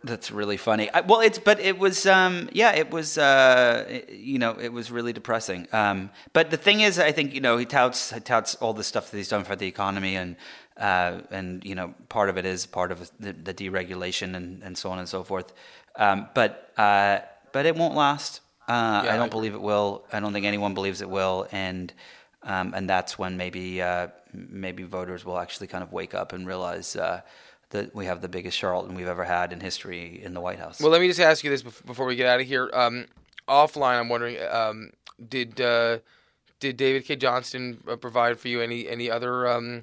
That's 0.06 0.30
really 0.30 0.56
funny. 0.56 0.88
I, 0.92 1.00
well, 1.00 1.20
it's 1.20 1.38
but 1.38 1.58
it 1.58 1.78
was 1.78 2.06
um, 2.06 2.48
yeah, 2.52 2.72
it 2.76 2.90
was 2.92 3.18
uh, 3.18 3.84
it, 3.88 4.10
you 4.10 4.38
know 4.38 4.52
it 4.52 4.72
was 4.72 4.92
really 4.92 5.12
depressing. 5.12 5.66
Um, 5.72 6.10
but 6.32 6.50
the 6.50 6.56
thing 6.56 6.80
is, 6.80 7.00
I 7.00 7.10
think 7.10 7.34
you 7.34 7.40
know 7.40 7.56
he 7.56 7.64
touts 7.64 8.12
he 8.12 8.20
touts 8.20 8.54
all 8.56 8.72
the 8.72 8.84
stuff 8.84 9.10
that 9.10 9.16
he's 9.16 9.28
done 9.28 9.42
for 9.42 9.56
the 9.56 9.66
economy 9.66 10.14
and 10.14 10.36
uh, 10.76 11.22
and 11.32 11.64
you 11.64 11.74
know 11.74 11.92
part 12.08 12.28
of 12.28 12.38
it 12.38 12.46
is 12.46 12.66
part 12.66 12.92
of 12.92 13.10
the, 13.18 13.32
the 13.32 13.52
deregulation 13.52 14.36
and, 14.36 14.62
and 14.62 14.78
so 14.78 14.90
on 14.90 15.00
and 15.00 15.08
so 15.08 15.24
forth. 15.24 15.52
Um, 15.96 16.28
but 16.34 16.70
uh, 16.76 17.18
but 17.52 17.66
it 17.66 17.74
won't 17.74 17.96
last. 17.96 18.42
Uh, 18.68 19.02
yeah, 19.04 19.14
I 19.14 19.16
don't 19.16 19.26
I 19.26 19.28
believe 19.28 19.54
it 19.54 19.60
will. 19.60 20.04
I 20.12 20.20
don't 20.20 20.32
think 20.32 20.46
anyone 20.46 20.74
believes 20.74 21.00
it 21.02 21.10
will. 21.10 21.48
And 21.50 21.92
um, 22.44 22.74
and 22.76 22.88
that's 22.88 23.18
when 23.18 23.36
maybe 23.36 23.82
uh, 23.82 24.08
maybe 24.32 24.84
voters 24.84 25.24
will 25.24 25.38
actually 25.38 25.66
kind 25.66 25.82
of 25.82 25.92
wake 25.92 26.14
up 26.14 26.32
and 26.32 26.46
realize 26.46 26.94
uh, 26.94 27.22
that 27.70 27.94
we 27.94 28.06
have 28.06 28.20
the 28.20 28.28
biggest 28.28 28.56
charlatan 28.56 28.94
we've 28.94 29.08
ever 29.08 29.24
had 29.24 29.52
in 29.52 29.60
history 29.60 30.20
in 30.22 30.34
the 30.34 30.40
White 30.40 30.58
House. 30.58 30.80
Well, 30.80 30.90
let 30.90 31.00
me 31.00 31.08
just 31.08 31.20
ask 31.20 31.42
you 31.44 31.50
this 31.50 31.62
before 31.62 32.06
we 32.06 32.16
get 32.16 32.26
out 32.26 32.40
of 32.40 32.46
here. 32.46 32.70
Um, 32.72 33.06
offline, 33.48 33.98
I'm 33.98 34.08
wondering, 34.08 34.38
um, 34.50 34.90
did 35.28 35.60
uh, 35.60 35.98
did 36.60 36.76
David 36.76 37.04
Cay 37.04 37.16
Johnston 37.16 37.82
uh, 37.88 37.96
provide 37.96 38.38
for 38.38 38.48
you 38.48 38.60
any 38.60 38.88
any 38.88 39.10
other 39.10 39.48
um, 39.48 39.82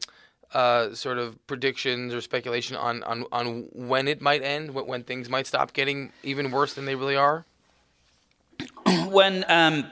uh, 0.54 0.94
sort 0.94 1.18
of 1.18 1.46
predictions 1.48 2.14
or 2.14 2.22
speculation 2.22 2.76
on, 2.76 3.04
on, 3.04 3.26
on 3.32 3.68
when 3.74 4.08
it 4.08 4.22
might 4.22 4.44
end, 4.44 4.72
when, 4.74 4.86
when 4.86 5.04
things 5.04 5.30
might 5.30 5.48
stop 5.48 5.74
getting 5.74 6.12
even 6.22 6.52
worse 6.52 6.74
than 6.74 6.86
they 6.86 6.96
really 6.96 7.16
are? 7.16 7.46
when 9.08 9.44
um, 9.48 9.86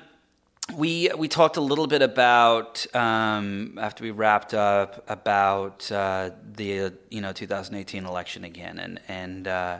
we 0.75 1.09
we 1.17 1.27
talked 1.27 1.57
a 1.57 1.61
little 1.61 1.87
bit 1.87 2.01
about 2.01 2.85
um, 2.95 3.77
after 3.79 4.03
we 4.03 4.11
wrapped 4.11 4.53
up 4.53 5.03
about 5.09 5.91
uh, 5.91 6.31
the 6.53 6.93
you 7.09 7.21
know 7.21 7.33
2018 7.33 8.05
election 8.05 8.43
again, 8.43 8.79
and 8.79 8.99
and 9.07 9.47
uh, 9.47 9.79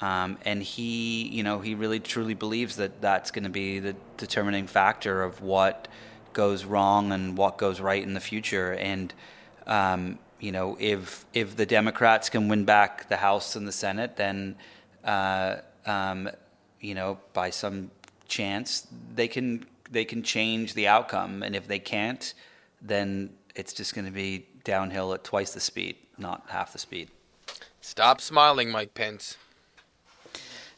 um, 0.00 0.38
and 0.44 0.62
he 0.62 1.28
you 1.28 1.42
know 1.42 1.60
he 1.60 1.74
really 1.74 2.00
truly 2.00 2.34
believes 2.34 2.76
that 2.76 3.00
that's 3.00 3.30
going 3.30 3.44
to 3.44 3.50
be 3.50 3.78
the 3.78 3.94
determining 4.16 4.66
factor 4.66 5.22
of 5.22 5.40
what 5.40 5.88
goes 6.32 6.64
wrong 6.64 7.12
and 7.12 7.36
what 7.36 7.58
goes 7.58 7.80
right 7.80 8.02
in 8.02 8.14
the 8.14 8.20
future, 8.20 8.74
and. 8.74 9.14
Um, 9.66 10.18
you 10.40 10.52
know, 10.52 10.76
if 10.78 11.26
if 11.34 11.56
the 11.56 11.66
Democrats 11.66 12.30
can 12.30 12.48
win 12.48 12.64
back 12.64 13.08
the 13.08 13.16
House 13.16 13.56
and 13.56 13.66
the 13.66 13.72
Senate, 13.72 14.16
then 14.16 14.56
uh, 15.04 15.56
um, 15.84 16.30
you 16.80 16.94
know, 16.94 17.18
by 17.32 17.50
some 17.50 17.90
chance, 18.28 18.86
they 19.14 19.26
can 19.26 19.66
they 19.90 20.04
can 20.04 20.22
change 20.22 20.74
the 20.74 20.86
outcome, 20.86 21.42
and 21.42 21.56
if 21.56 21.66
they 21.66 21.78
can't, 21.78 22.34
then 22.80 23.30
it's 23.54 23.72
just 23.72 23.94
going 23.94 24.04
to 24.04 24.10
be 24.10 24.46
downhill 24.64 25.12
at 25.14 25.24
twice 25.24 25.52
the 25.52 25.60
speed, 25.60 25.96
not 26.18 26.44
half 26.48 26.72
the 26.72 26.78
speed. 26.78 27.08
Stop 27.80 28.20
smiling, 28.20 28.70
Mike 28.70 28.94
Pence. 28.94 29.36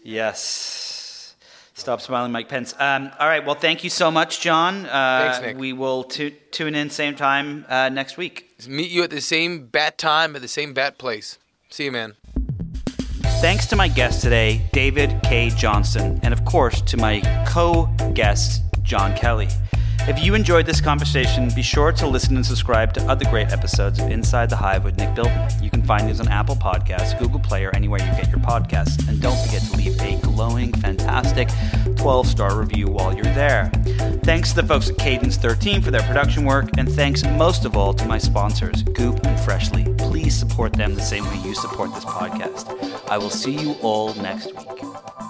Yes. 0.02 1.34
Stop 1.74 2.00
smiling, 2.00 2.30
Mike 2.30 2.48
Pence. 2.48 2.74
Um, 2.78 3.10
all 3.18 3.26
right. 3.26 3.44
Well, 3.44 3.54
thank 3.54 3.84
you 3.84 3.90
so 3.90 4.10
much, 4.10 4.40
John. 4.40 4.86
Uh, 4.86 5.32
Thanks, 5.32 5.46
Nick. 5.46 5.56
We 5.56 5.72
will 5.72 6.04
tu- 6.04 6.30
tune 6.50 6.74
in 6.74 6.90
same 6.90 7.16
time 7.16 7.64
uh, 7.68 7.88
next 7.88 8.16
week. 8.16 8.54
Meet 8.68 8.90
you 8.90 9.02
at 9.02 9.10
the 9.10 9.20
same 9.20 9.66
bat 9.66 9.96
time 9.96 10.36
at 10.36 10.42
the 10.42 10.48
same 10.48 10.74
bat 10.74 10.98
place. 10.98 11.38
See 11.70 11.84
you, 11.84 11.92
man. 11.92 12.14
Thanks 13.40 13.66
to 13.68 13.76
my 13.76 13.88
guest 13.88 14.20
today, 14.20 14.68
David 14.72 15.18
Cay 15.22 15.48
Johnston, 15.48 16.20
and 16.22 16.34
of 16.34 16.44
course 16.44 16.82
to 16.82 16.98
my 16.98 17.22
co 17.48 17.86
guest, 18.12 18.62
John 18.90 19.14
Kelly. 19.14 19.46
If 20.08 20.20
you 20.20 20.34
enjoyed 20.34 20.66
this 20.66 20.80
conversation, 20.80 21.48
be 21.54 21.62
sure 21.62 21.92
to 21.92 22.08
listen 22.08 22.34
and 22.34 22.44
subscribe 22.44 22.92
to 22.94 23.02
other 23.02 23.24
great 23.30 23.52
episodes 23.52 24.00
of 24.00 24.10
Inside 24.10 24.50
the 24.50 24.56
Hive 24.56 24.82
with 24.82 24.98
Nick 24.98 25.14
Bilton. 25.14 25.48
You 25.62 25.70
can 25.70 25.80
find 25.80 26.08
these 26.08 26.18
on 26.18 26.26
Apple 26.26 26.56
Podcasts, 26.56 27.16
Google 27.16 27.38
Play, 27.38 27.64
or 27.64 27.70
anywhere 27.76 28.00
you 28.00 28.10
get 28.20 28.30
your 28.30 28.40
podcasts. 28.40 29.08
And 29.08 29.22
don't 29.22 29.38
forget 29.46 29.62
to 29.62 29.76
leave 29.76 30.00
a 30.00 30.20
glowing, 30.22 30.72
fantastic 30.72 31.48
12 31.98 32.26
star 32.26 32.58
review 32.58 32.88
while 32.88 33.14
you're 33.14 33.22
there. 33.26 33.70
Thanks 34.24 34.50
to 34.50 34.56
the 34.56 34.66
folks 34.66 34.90
at 34.90 34.98
Cadence 34.98 35.36
13 35.36 35.82
for 35.82 35.92
their 35.92 36.02
production 36.02 36.44
work, 36.44 36.68
and 36.76 36.90
thanks 36.90 37.22
most 37.22 37.64
of 37.64 37.76
all 37.76 37.94
to 37.94 38.04
my 38.06 38.18
sponsors, 38.18 38.82
Goop 38.82 39.24
and 39.24 39.38
Freshly. 39.38 39.84
Please 39.98 40.36
support 40.36 40.72
them 40.72 40.96
the 40.96 41.00
same 41.00 41.24
way 41.26 41.38
you 41.44 41.54
support 41.54 41.94
this 41.94 42.04
podcast. 42.04 43.08
I 43.08 43.18
will 43.18 43.30
see 43.30 43.54
you 43.54 43.74
all 43.82 44.14
next 44.14 44.52
week. 44.56 45.29